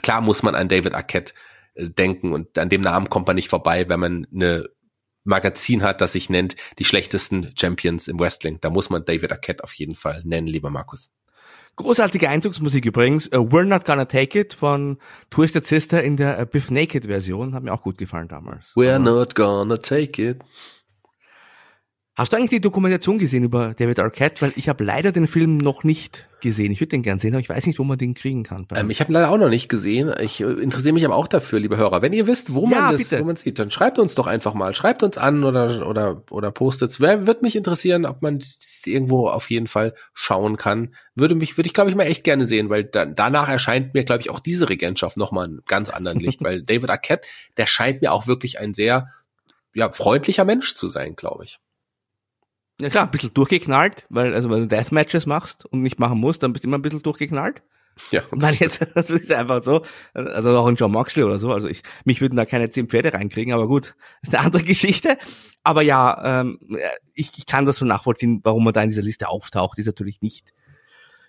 klar 0.00 0.20
muss 0.20 0.42
man 0.42 0.54
an 0.54 0.68
David 0.68 0.94
Arquette 0.94 1.34
äh, 1.74 1.88
denken 1.88 2.32
und 2.32 2.58
an 2.58 2.68
dem 2.68 2.80
Namen 2.82 3.10
kommt 3.10 3.26
man 3.26 3.36
nicht 3.36 3.48
vorbei, 3.48 3.88
wenn 3.88 4.00
man 4.00 4.26
eine 4.32 4.68
Magazin 5.24 5.82
hat, 5.82 6.00
das 6.00 6.12
sich 6.12 6.28
nennt 6.28 6.54
die 6.78 6.84
schlechtesten 6.84 7.52
Champions 7.58 8.08
im 8.08 8.20
Wrestling. 8.20 8.58
Da 8.60 8.70
muss 8.70 8.90
man 8.90 9.04
David 9.04 9.32
Arquette 9.32 9.64
auf 9.64 9.72
jeden 9.74 9.94
Fall 9.94 10.22
nennen, 10.24 10.46
lieber 10.46 10.70
Markus. 10.70 11.10
Großartige 11.76 12.28
Einzugsmusik 12.28 12.86
übrigens. 12.86 13.26
Uh, 13.28 13.40
We're 13.40 13.64
Not 13.64 13.84
Gonna 13.84 14.04
Take 14.04 14.38
It 14.38 14.54
von 14.54 14.98
Twisted 15.30 15.66
Sister 15.66 16.02
in 16.02 16.16
der 16.16 16.40
uh, 16.40 16.46
Biff 16.46 16.70
Naked 16.70 17.06
Version. 17.06 17.54
Hat 17.54 17.64
mir 17.64 17.72
auch 17.72 17.82
gut 17.82 17.98
gefallen 17.98 18.28
damals. 18.28 18.72
We're 18.76 18.98
not 19.00 19.34
gonna 19.34 19.76
take 19.76 20.22
it. 20.22 20.38
Hast 22.16 22.32
du 22.32 22.36
eigentlich 22.36 22.50
die 22.50 22.60
Dokumentation 22.60 23.18
gesehen 23.18 23.42
über 23.42 23.74
David 23.74 23.98
Arquette? 23.98 24.42
Weil 24.42 24.52
ich 24.54 24.68
habe 24.68 24.84
leider 24.84 25.10
den 25.10 25.26
Film 25.26 25.58
noch 25.58 25.82
nicht 25.82 26.28
gesehen. 26.40 26.70
Ich 26.70 26.80
würde 26.80 26.90
den 26.90 27.02
gern 27.02 27.18
sehen, 27.18 27.34
aber 27.34 27.40
ich 27.40 27.48
weiß 27.48 27.66
nicht, 27.66 27.80
wo 27.80 27.84
man 27.84 27.98
den 27.98 28.14
kriegen 28.14 28.44
kann. 28.44 28.68
Ähm, 28.72 28.88
ich 28.90 29.00
habe 29.00 29.12
leider 29.12 29.30
auch 29.30 29.36
noch 29.36 29.48
nicht 29.48 29.68
gesehen. 29.68 30.14
Ich 30.20 30.40
äh, 30.40 30.44
interessiere 30.44 30.92
mich 30.92 31.04
aber 31.04 31.16
auch 31.16 31.26
dafür, 31.26 31.58
liebe 31.58 31.76
Hörer. 31.76 32.02
Wenn 32.02 32.12
ihr 32.12 32.28
wisst, 32.28 32.54
wo 32.54 32.66
man 32.66 32.78
Ja, 32.78 32.92
das, 32.92 33.02
bitte. 33.02 33.20
wo 33.20 33.24
man 33.24 33.34
sieht, 33.34 33.58
dann 33.58 33.72
schreibt 33.72 33.98
uns 33.98 34.14
doch 34.14 34.28
einfach 34.28 34.54
mal. 34.54 34.76
Schreibt 34.76 35.02
uns 35.02 35.18
an 35.18 35.42
oder 35.42 35.88
oder 35.88 36.22
oder 36.30 36.52
postet's. 36.52 37.00
Wer 37.00 37.26
wird 37.26 37.42
mich 37.42 37.56
interessieren, 37.56 38.06
ob 38.06 38.22
man 38.22 38.38
das 38.38 38.58
irgendwo 38.84 39.26
auf 39.28 39.50
jeden 39.50 39.66
Fall 39.66 39.92
schauen 40.12 40.56
kann. 40.56 40.94
Würde 41.16 41.34
mich, 41.34 41.56
würde 41.56 41.66
ich 41.66 41.74
glaube 41.74 41.90
ich 41.90 41.96
mal 41.96 42.04
echt 42.04 42.22
gerne 42.22 42.46
sehen, 42.46 42.70
weil 42.70 42.84
da, 42.84 43.06
danach 43.06 43.48
erscheint 43.48 43.92
mir 43.92 44.04
glaube 44.04 44.20
ich 44.20 44.30
auch 44.30 44.38
diese 44.38 44.68
Regentschaft 44.68 45.16
noch 45.16 45.32
mal 45.32 45.46
in 45.46 45.62
ganz 45.66 45.90
anderen 45.90 46.20
Licht, 46.20 46.40
weil 46.44 46.62
David 46.62 46.90
Arquette, 46.90 47.26
der 47.56 47.66
scheint 47.66 48.02
mir 48.02 48.12
auch 48.12 48.28
wirklich 48.28 48.60
ein 48.60 48.72
sehr 48.72 49.08
ja 49.74 49.90
freundlicher 49.90 50.44
Mensch 50.44 50.76
zu 50.76 50.86
sein, 50.86 51.16
glaube 51.16 51.42
ich. 51.42 51.58
Ja 52.80 52.88
klar, 52.88 53.04
ein 53.04 53.10
bisschen 53.10 53.32
durchgeknallt, 53.34 54.06
weil 54.08 54.34
also 54.34 54.50
wenn 54.50 54.60
du 54.60 54.66
Deathmatches 54.66 55.26
machst 55.26 55.64
und 55.66 55.82
nicht 55.82 55.98
machen 55.98 56.18
musst, 56.18 56.42
dann 56.42 56.52
bist 56.52 56.64
du 56.64 56.68
immer 56.68 56.78
ein 56.78 56.82
bisschen 56.82 57.02
durchgeknallt. 57.02 57.62
Ja. 58.10 58.22
Ich 58.32 58.38
meine 58.38 58.56
jetzt, 58.56 58.80
das 58.94 59.10
ist 59.10 59.32
einfach 59.32 59.62
so. 59.62 59.84
Also 60.12 60.56
auch 60.56 60.66
ein 60.66 60.74
John 60.74 60.92
Moxley 60.92 61.22
oder 61.22 61.38
so. 61.38 61.52
Also 61.52 61.68
ich, 61.68 61.82
mich 62.04 62.20
würden 62.20 62.36
da 62.36 62.44
keine 62.44 62.70
zehn 62.70 62.88
Pferde 62.88 63.12
reinkriegen, 63.12 63.52
aber 63.52 63.68
gut, 63.68 63.94
das 64.22 64.30
ist 64.30 64.34
eine 64.34 64.46
andere 64.46 64.62
Geschichte. 64.64 65.18
Aber 65.62 65.82
ja, 65.82 66.40
ähm, 66.40 66.58
ich, 67.14 67.30
ich 67.36 67.46
kann 67.46 67.66
das 67.66 67.78
so 67.78 67.84
nachvollziehen, 67.84 68.40
warum 68.42 68.64
man 68.64 68.74
da 68.74 68.82
in 68.82 68.90
dieser 68.90 69.02
Liste 69.02 69.28
auftaucht, 69.28 69.78
ist 69.78 69.86
natürlich 69.86 70.20
nicht 70.20 70.52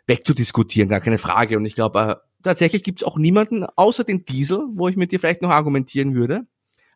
wegzudiskutieren, 0.07 0.89
gar 0.89 0.99
keine 0.99 1.17
Frage. 1.17 1.57
Und 1.57 1.65
ich 1.65 1.75
glaube, 1.75 1.99
äh, 1.99 2.15
tatsächlich 2.43 2.83
gibt 2.83 3.01
es 3.01 3.07
auch 3.07 3.17
niemanden 3.17 3.63
außer 3.63 4.03
den 4.03 4.25
Diesel, 4.25 4.65
wo 4.73 4.87
ich 4.87 4.97
mit 4.97 5.11
dir 5.11 5.19
vielleicht 5.19 5.41
noch 5.41 5.51
argumentieren 5.51 6.15
würde. 6.15 6.45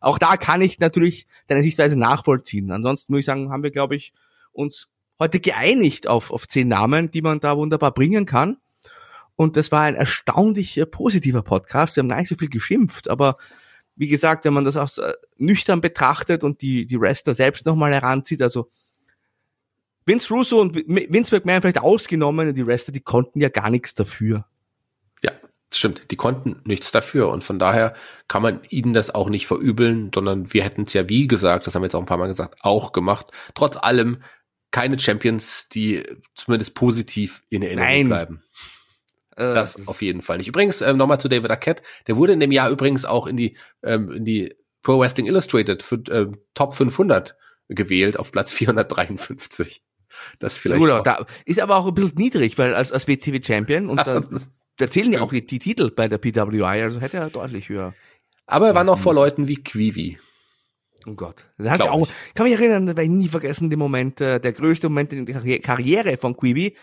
Auch 0.00 0.18
da 0.18 0.36
kann 0.36 0.62
ich 0.62 0.78
natürlich 0.78 1.26
deine 1.46 1.62
Sichtweise 1.62 1.96
nachvollziehen. 1.96 2.70
Ansonsten 2.72 3.12
muss 3.12 3.20
ich 3.20 3.26
sagen, 3.26 3.50
haben 3.50 3.62
wir, 3.62 3.70
glaube 3.70 3.96
ich, 3.96 4.12
uns 4.52 4.88
heute 5.18 5.40
geeinigt 5.40 6.06
auf, 6.06 6.30
auf 6.30 6.48
zehn 6.48 6.68
Namen, 6.68 7.10
die 7.10 7.22
man 7.22 7.40
da 7.40 7.56
wunderbar 7.56 7.92
bringen 7.92 8.26
kann. 8.26 8.56
Und 9.36 9.56
das 9.56 9.72
war 9.72 9.82
ein 9.82 9.94
erstaunlich 9.94 10.76
äh, 10.76 10.86
positiver 10.86 11.42
Podcast. 11.42 11.96
Wir 11.96 12.02
haben 12.02 12.08
gar 12.08 12.18
nicht 12.18 12.28
so 12.28 12.36
viel 12.36 12.50
geschimpft, 12.50 13.08
aber 13.08 13.36
wie 13.96 14.08
gesagt, 14.08 14.44
wenn 14.44 14.54
man 14.54 14.64
das 14.64 14.76
auch 14.76 14.98
äh, 14.98 15.12
nüchtern 15.36 15.80
betrachtet 15.80 16.44
und 16.44 16.62
die, 16.62 16.86
die 16.86 17.00
Wrestler 17.00 17.34
selbst 17.34 17.66
nochmal 17.66 17.92
heranzieht, 17.92 18.42
also 18.42 18.70
Vince 20.06 20.32
Russo 20.32 20.60
und 20.60 20.74
Vince 20.74 21.34
McMahon 21.34 21.60
vielleicht 21.60 21.80
ausgenommen 21.80 22.54
die 22.54 22.66
Wrestler, 22.66 22.92
die 22.92 23.00
konnten 23.00 23.40
ja 23.40 23.48
gar 23.48 23.70
nichts 23.70 23.94
dafür. 23.94 24.46
Ja, 25.22 25.32
stimmt. 25.72 26.10
Die 26.10 26.16
konnten 26.16 26.60
nichts 26.64 26.90
dafür 26.90 27.28
und 27.28 27.44
von 27.44 27.58
daher 27.58 27.94
kann 28.26 28.42
man 28.42 28.60
ihnen 28.70 28.92
das 28.92 29.14
auch 29.14 29.28
nicht 29.28 29.46
verübeln, 29.46 30.10
sondern 30.14 30.52
wir 30.52 30.64
hätten 30.64 30.82
es 30.84 30.94
ja, 30.94 31.08
wie 31.08 31.28
gesagt, 31.28 31.66
das 31.66 31.74
haben 31.74 31.82
wir 31.82 31.86
jetzt 31.86 31.94
auch 31.94 32.00
ein 32.00 32.06
paar 32.06 32.18
Mal 32.18 32.26
gesagt, 32.26 32.58
auch 32.62 32.92
gemacht. 32.92 33.26
Trotz 33.54 33.76
allem 33.76 34.22
keine 34.70 34.98
Champions, 34.98 35.68
die 35.68 36.02
zumindest 36.34 36.74
positiv 36.74 37.42
in 37.48 37.62
Erinnerung 37.62 37.88
Nein. 37.88 38.08
bleiben. 38.08 38.42
Äh, 39.36 39.54
Das 39.54 39.86
auf 39.88 40.02
jeden 40.02 40.22
Fall 40.22 40.38
nicht. 40.38 40.48
Übrigens, 40.48 40.80
ähm, 40.82 40.96
nochmal 40.96 41.20
zu 41.20 41.28
David 41.28 41.50
Arquette, 41.50 41.82
der 42.06 42.16
wurde 42.16 42.32
in 42.32 42.40
dem 42.40 42.52
Jahr 42.52 42.70
übrigens 42.70 43.04
auch 43.04 43.26
in 43.26 43.36
die, 43.36 43.56
ähm, 43.82 44.10
in 44.12 44.24
die 44.24 44.54
Pro 44.82 44.98
Wrestling 44.98 45.26
Illustrated 45.26 45.82
für 45.82 46.02
ähm, 46.10 46.38
Top 46.54 46.74
500 46.74 47.36
gewählt 47.68 48.18
auf 48.18 48.32
Platz 48.32 48.52
453. 48.52 49.82
Das 50.38 50.58
vielleicht 50.58 50.82
auch. 50.82 51.02
da 51.02 51.24
ist 51.44 51.60
aber 51.60 51.76
auch 51.76 51.86
ein 51.86 51.94
bisschen 51.94 52.16
niedrig, 52.16 52.58
weil 52.58 52.74
als, 52.74 52.92
als 52.92 53.06
WCW 53.06 53.40
Champion 53.42 53.88
und 53.88 53.98
da, 53.98 54.22
da 54.76 54.88
zählen 54.88 55.12
ja 55.12 55.20
auch 55.20 55.30
die, 55.30 55.46
die 55.46 55.58
Titel 55.58 55.90
bei 55.90 56.08
der 56.08 56.18
PWI, 56.18 56.82
also 56.82 57.00
hätte 57.00 57.18
er 57.18 57.30
deutlich 57.30 57.68
höher. 57.68 57.94
Aber 58.46 58.68
er 58.68 58.74
war 58.74 58.84
noch 58.84 58.98
vor 58.98 59.14
Leuten 59.14 59.46
wie 59.46 59.62
Quivi. 59.62 60.18
Oh 61.06 61.14
Gott. 61.14 61.46
Da 61.58 61.70
hat 61.70 61.80
auch, 61.82 62.06
ich. 62.08 62.34
kann 62.34 62.44
mich 62.48 62.52
erinnern, 62.58 62.86
werde 62.86 63.02
ich 63.02 63.08
nie 63.08 63.28
vergessen, 63.28 63.70
den 63.70 63.78
Moment, 63.78 64.20
äh, 64.20 64.40
der 64.40 64.52
größte 64.52 64.88
Moment 64.88 65.12
in 65.12 65.26
der 65.26 65.34
Karri- 65.36 65.60
Karriere 65.60 66.16
von 66.16 66.36
Quibi, 66.36 66.76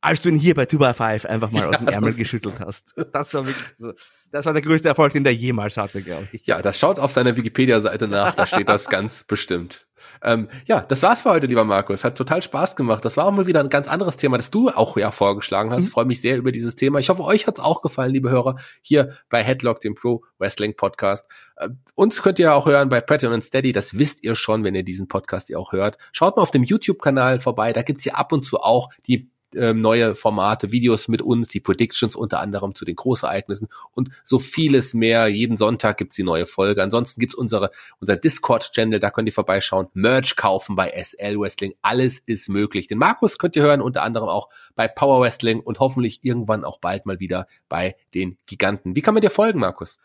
als 0.00 0.22
du 0.22 0.28
ihn 0.30 0.38
hier 0.38 0.54
bei 0.54 0.64
2x5 0.64 1.26
einfach 1.26 1.50
mal 1.50 1.66
aus 1.68 1.76
dem 1.78 1.86
Ja, 1.86 1.92
Ärmel 1.94 2.10
das- 2.10 2.16
geschüttelt 2.16 2.58
hast. 2.60 2.94
Das 3.12 3.34
war 3.34 3.46
wirklich 3.46 3.66
so, 3.78 3.92
das 4.32 4.46
war 4.46 4.52
der 4.52 4.62
größte 4.62 4.88
Erfolg, 4.88 5.12
den 5.12 5.24
der 5.24 5.34
jemals 5.34 5.76
hatte, 5.76 6.02
glaube 6.02 6.28
ich. 6.32 6.46
Ja, 6.46 6.62
das 6.62 6.78
schaut 6.78 6.98
auf 6.98 7.12
seiner 7.12 7.36
Wikipedia-Seite 7.36 8.08
nach, 8.08 8.34
da 8.34 8.46
steht 8.46 8.68
das 8.68 8.88
ganz 8.90 9.24
bestimmt. 9.24 9.86
Ähm, 10.22 10.48
ja, 10.66 10.80
das 10.80 11.02
war's 11.02 11.22
für 11.22 11.30
heute, 11.30 11.46
lieber 11.46 11.64
Markus. 11.64 12.04
Hat 12.04 12.16
total 12.16 12.42
Spaß 12.42 12.76
gemacht. 12.76 13.04
Das 13.04 13.16
war 13.16 13.26
auch 13.26 13.32
mal 13.32 13.46
wieder 13.46 13.60
ein 13.60 13.68
ganz 13.68 13.88
anderes 13.88 14.16
Thema, 14.16 14.36
das 14.36 14.50
du 14.50 14.68
auch 14.70 14.96
ja 14.96 15.10
vorgeschlagen 15.10 15.72
hast. 15.72 15.90
Freue 15.90 16.04
mich 16.04 16.20
sehr 16.20 16.38
über 16.38 16.52
dieses 16.52 16.76
Thema. 16.76 16.98
Ich 16.98 17.08
hoffe, 17.08 17.22
euch 17.24 17.46
hat's 17.46 17.60
auch 17.60 17.82
gefallen, 17.82 18.12
liebe 18.12 18.30
Hörer, 18.30 18.56
hier 18.82 19.16
bei 19.28 19.42
Headlock, 19.42 19.80
dem 19.80 19.94
Pro 19.94 20.24
Wrestling 20.38 20.74
Podcast. 20.76 21.26
Äh, 21.56 21.68
uns 21.94 22.22
könnt 22.22 22.38
ihr 22.38 22.54
auch 22.54 22.66
hören 22.66 22.88
bei 22.88 23.00
Patreon 23.00 23.34
und 23.34 23.44
Steady. 23.44 23.72
Das 23.72 23.98
wisst 23.98 24.24
ihr 24.24 24.34
schon, 24.34 24.64
wenn 24.64 24.74
ihr 24.74 24.84
diesen 24.84 25.08
Podcast 25.08 25.48
hier 25.48 25.58
auch 25.58 25.72
hört. 25.72 25.98
Schaut 26.12 26.36
mal 26.36 26.42
auf 26.42 26.50
dem 26.50 26.62
YouTube-Kanal 26.62 27.40
vorbei. 27.40 27.72
Da 27.72 27.82
gibt's 27.82 28.04
hier 28.04 28.18
ab 28.18 28.32
und 28.32 28.44
zu 28.44 28.58
auch 28.58 28.90
die 29.06 29.30
ähm, 29.54 29.80
neue 29.80 30.14
Formate, 30.14 30.72
Videos 30.72 31.08
mit 31.08 31.22
uns, 31.22 31.48
die 31.48 31.60
Predictions 31.60 32.16
unter 32.16 32.40
anderem 32.40 32.74
zu 32.74 32.84
den 32.84 32.96
Großereignissen 32.96 33.68
und 33.92 34.10
so 34.24 34.38
vieles 34.38 34.94
mehr. 34.94 35.28
Jeden 35.28 35.56
Sonntag 35.56 35.98
gibt's 35.98 36.16
die 36.16 36.22
neue 36.22 36.46
Folge. 36.46 36.82
Ansonsten 36.82 37.20
gibt's 37.20 37.34
unsere, 37.34 37.70
unser 38.00 38.16
Discord-Channel, 38.16 39.00
da 39.00 39.10
könnt 39.10 39.28
ihr 39.28 39.32
vorbeischauen, 39.32 39.88
Merch 39.94 40.36
kaufen 40.36 40.76
bei 40.76 40.88
SL 40.88 41.38
Wrestling. 41.38 41.74
Alles 41.82 42.18
ist 42.18 42.48
möglich. 42.48 42.86
Den 42.86 42.98
Markus 42.98 43.38
könnt 43.38 43.56
ihr 43.56 43.62
hören, 43.62 43.80
unter 43.80 44.02
anderem 44.02 44.28
auch 44.28 44.48
bei 44.74 44.88
Power 44.88 45.20
Wrestling 45.20 45.60
und 45.60 45.78
hoffentlich 45.78 46.20
irgendwann 46.22 46.64
auch 46.64 46.78
bald 46.78 47.06
mal 47.06 47.20
wieder 47.20 47.46
bei 47.68 47.96
den 48.14 48.38
Giganten. 48.46 48.96
Wie 48.96 49.02
kann 49.02 49.14
man 49.14 49.22
dir 49.22 49.30
folgen, 49.30 49.60
Markus? 49.60 49.98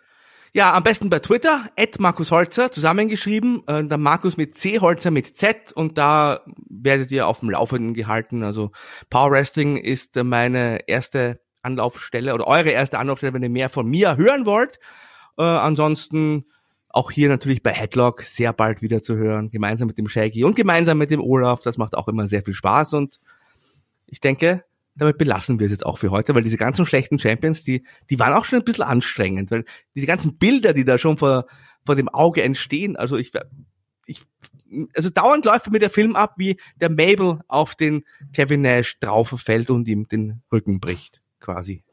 Ja, 0.56 0.74
am 0.74 0.84
besten 0.84 1.10
bei 1.10 1.20
Twitter, 1.20 1.70
at 1.76 2.00
Markus 2.00 2.32
Holzer, 2.32 2.72
zusammengeschrieben, 2.72 3.68
äh, 3.68 3.84
der 3.84 3.98
Markus 3.98 4.38
mit 4.38 4.58
C, 4.58 4.80
Holzer 4.80 5.12
mit 5.12 5.36
Z 5.36 5.74
und 5.74 5.98
da 5.98 6.46
werdet 6.70 7.12
ihr 7.12 7.28
auf 7.28 7.42
dem 7.42 7.50
Laufenden 7.50 7.94
gehalten. 7.94 8.42
Also 8.42 8.72
Power 9.10 9.32
Wrestling 9.32 9.76
ist 9.76 10.16
meine 10.16 10.88
erste 10.88 11.42
Anlaufstelle 11.62 12.34
oder 12.34 12.48
eure 12.48 12.70
erste 12.70 13.00
Anlaufstelle, 13.00 13.34
wenn 13.34 13.44
ihr 13.44 13.50
mehr 13.50 13.68
von 13.68 13.86
mir 13.86 14.16
hören 14.16 14.46
wollt. 14.46 14.80
Äh, 15.38 15.44
ansonsten 15.44 16.46
auch 16.88 17.12
hier 17.12 17.28
natürlich 17.28 17.62
bei 17.62 17.74
Headlock 17.74 18.22
sehr 18.22 18.54
bald 18.54 18.82
wieder 18.82 19.02
zu 19.02 19.18
hören, 19.18 19.50
gemeinsam 19.50 19.90
mit 19.90 19.98
dem 19.98 20.08
Shaggy 20.08 20.46
und 20.46 20.56
gemeinsam 20.56 20.98
mit 20.98 21.12
dem 21.12 21.20
Olaf. 21.20 21.64
Das 21.64 21.78
macht 21.78 21.98
auch 21.98 22.08
immer 22.08 22.28
sehr 22.28 22.44
viel 22.44 22.54
Spaß 22.54 22.94
und 22.94 23.20
ich 24.08 24.22
denke, 24.22 24.64
damit 24.96 25.18
belassen 25.18 25.60
wir 25.60 25.66
es 25.66 25.72
jetzt 25.72 25.86
auch 25.86 25.98
für 25.98 26.12
heute, 26.12 26.34
weil 26.36 26.44
diese 26.44 26.58
ganzen 26.58 26.86
schlechten 26.86 27.20
Champions, 27.20 27.64
die, 27.64 27.86
die 28.10 28.20
waren 28.20 28.34
auch 28.34 28.46
schon 28.46 28.60
ein 28.60 28.66
bisschen 28.66 28.84
anstrengend, 28.84 29.52
weil 29.52 29.66
diese 29.94 30.08
ganzen 30.08 30.38
Bilder, 30.38 30.74
die 30.74 30.86
da 30.86 30.98
schon 30.98 31.18
vor, 31.18 31.48
vor 31.86 31.96
dem 31.96 32.10
Auge 32.10 32.44
entstehen, 32.44 32.96
also 32.96 33.18
ich, 33.18 33.32
ich, 34.06 34.24
also 34.96 35.10
dauernd 35.10 35.46
läuft 35.46 35.70
mir 35.72 35.80
der 35.80 35.90
Film 35.90 36.16
ab, 36.16 36.36
wie 36.38 36.58
der 36.78 36.90
Mabel 36.90 37.42
auf 37.48 37.76
den 37.76 38.04
Kevin 38.34 38.62
Nash 38.62 39.00
drauffällt 39.00 39.70
und 39.70 39.88
ihm 39.88 40.08
den 40.08 40.42
Rücken 40.52 40.80
bricht, 40.80 41.22
quasi. 41.40 41.84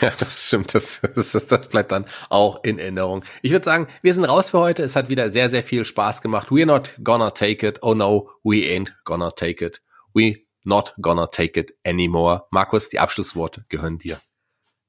Ja, 0.00 0.10
das 0.18 0.46
stimmt. 0.46 0.74
Das, 0.74 1.02
das, 1.14 1.32
das 1.32 1.68
bleibt 1.68 1.92
dann 1.92 2.06
auch 2.30 2.64
in 2.64 2.78
Erinnerung. 2.78 3.22
Ich 3.42 3.52
würde 3.52 3.64
sagen, 3.64 3.86
wir 4.00 4.14
sind 4.14 4.24
raus 4.24 4.50
für 4.50 4.58
heute. 4.58 4.82
Es 4.82 4.96
hat 4.96 5.10
wieder 5.10 5.30
sehr, 5.30 5.50
sehr 5.50 5.62
viel 5.62 5.84
Spaß 5.84 6.22
gemacht. 6.22 6.48
We're 6.48 6.64
not 6.64 6.94
gonna 7.02 7.30
take 7.30 7.66
it. 7.66 7.80
Oh 7.82 7.94
no, 7.94 8.30
we 8.42 8.64
ain't 8.64 8.92
gonna 9.04 9.30
take 9.30 9.64
it. 9.64 9.82
We 10.14 10.43
not 10.64 10.94
gonna 11.00 11.26
take 11.26 11.58
it 11.58 11.76
anymore. 11.86 12.46
Markus, 12.50 12.88
die 12.88 12.98
Abschlussworte 12.98 13.64
gehören 13.68 13.98
dir. 13.98 14.20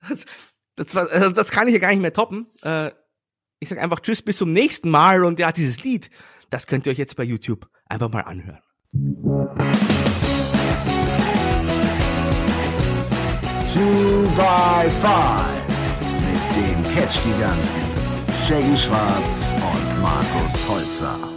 Das, 0.07 0.25
das, 0.75 0.95
war, 0.95 1.09
also 1.09 1.29
das 1.29 1.51
kann 1.51 1.67
ich 1.67 1.73
ja 1.73 1.79
gar 1.79 1.89
nicht 1.89 2.01
mehr 2.01 2.13
toppen. 2.13 2.47
Äh, 2.61 2.91
ich 3.59 3.69
sag 3.69 3.79
einfach 3.79 3.99
Tschüss, 3.99 4.21
bis 4.21 4.37
zum 4.37 4.51
nächsten 4.53 4.89
Mal 4.89 5.23
und 5.23 5.39
ja, 5.39 5.51
dieses 5.51 5.83
Lied, 5.83 6.09
das 6.49 6.67
könnt 6.67 6.85
ihr 6.85 6.91
euch 6.91 6.97
jetzt 6.97 7.15
bei 7.15 7.23
YouTube 7.23 7.67
einfach 7.85 8.09
mal 8.09 8.21
anhören. 8.21 8.61
Two 13.67 14.23
by 14.35 14.89
Five 14.89 15.67
mit 16.21 16.55
dem 16.55 16.83
Catch-Giganten 16.93 17.85
Shaggy 18.47 18.77
Schwarz 18.77 19.51
und 19.55 20.01
Markus 20.01 20.67
Holzer. 20.69 21.34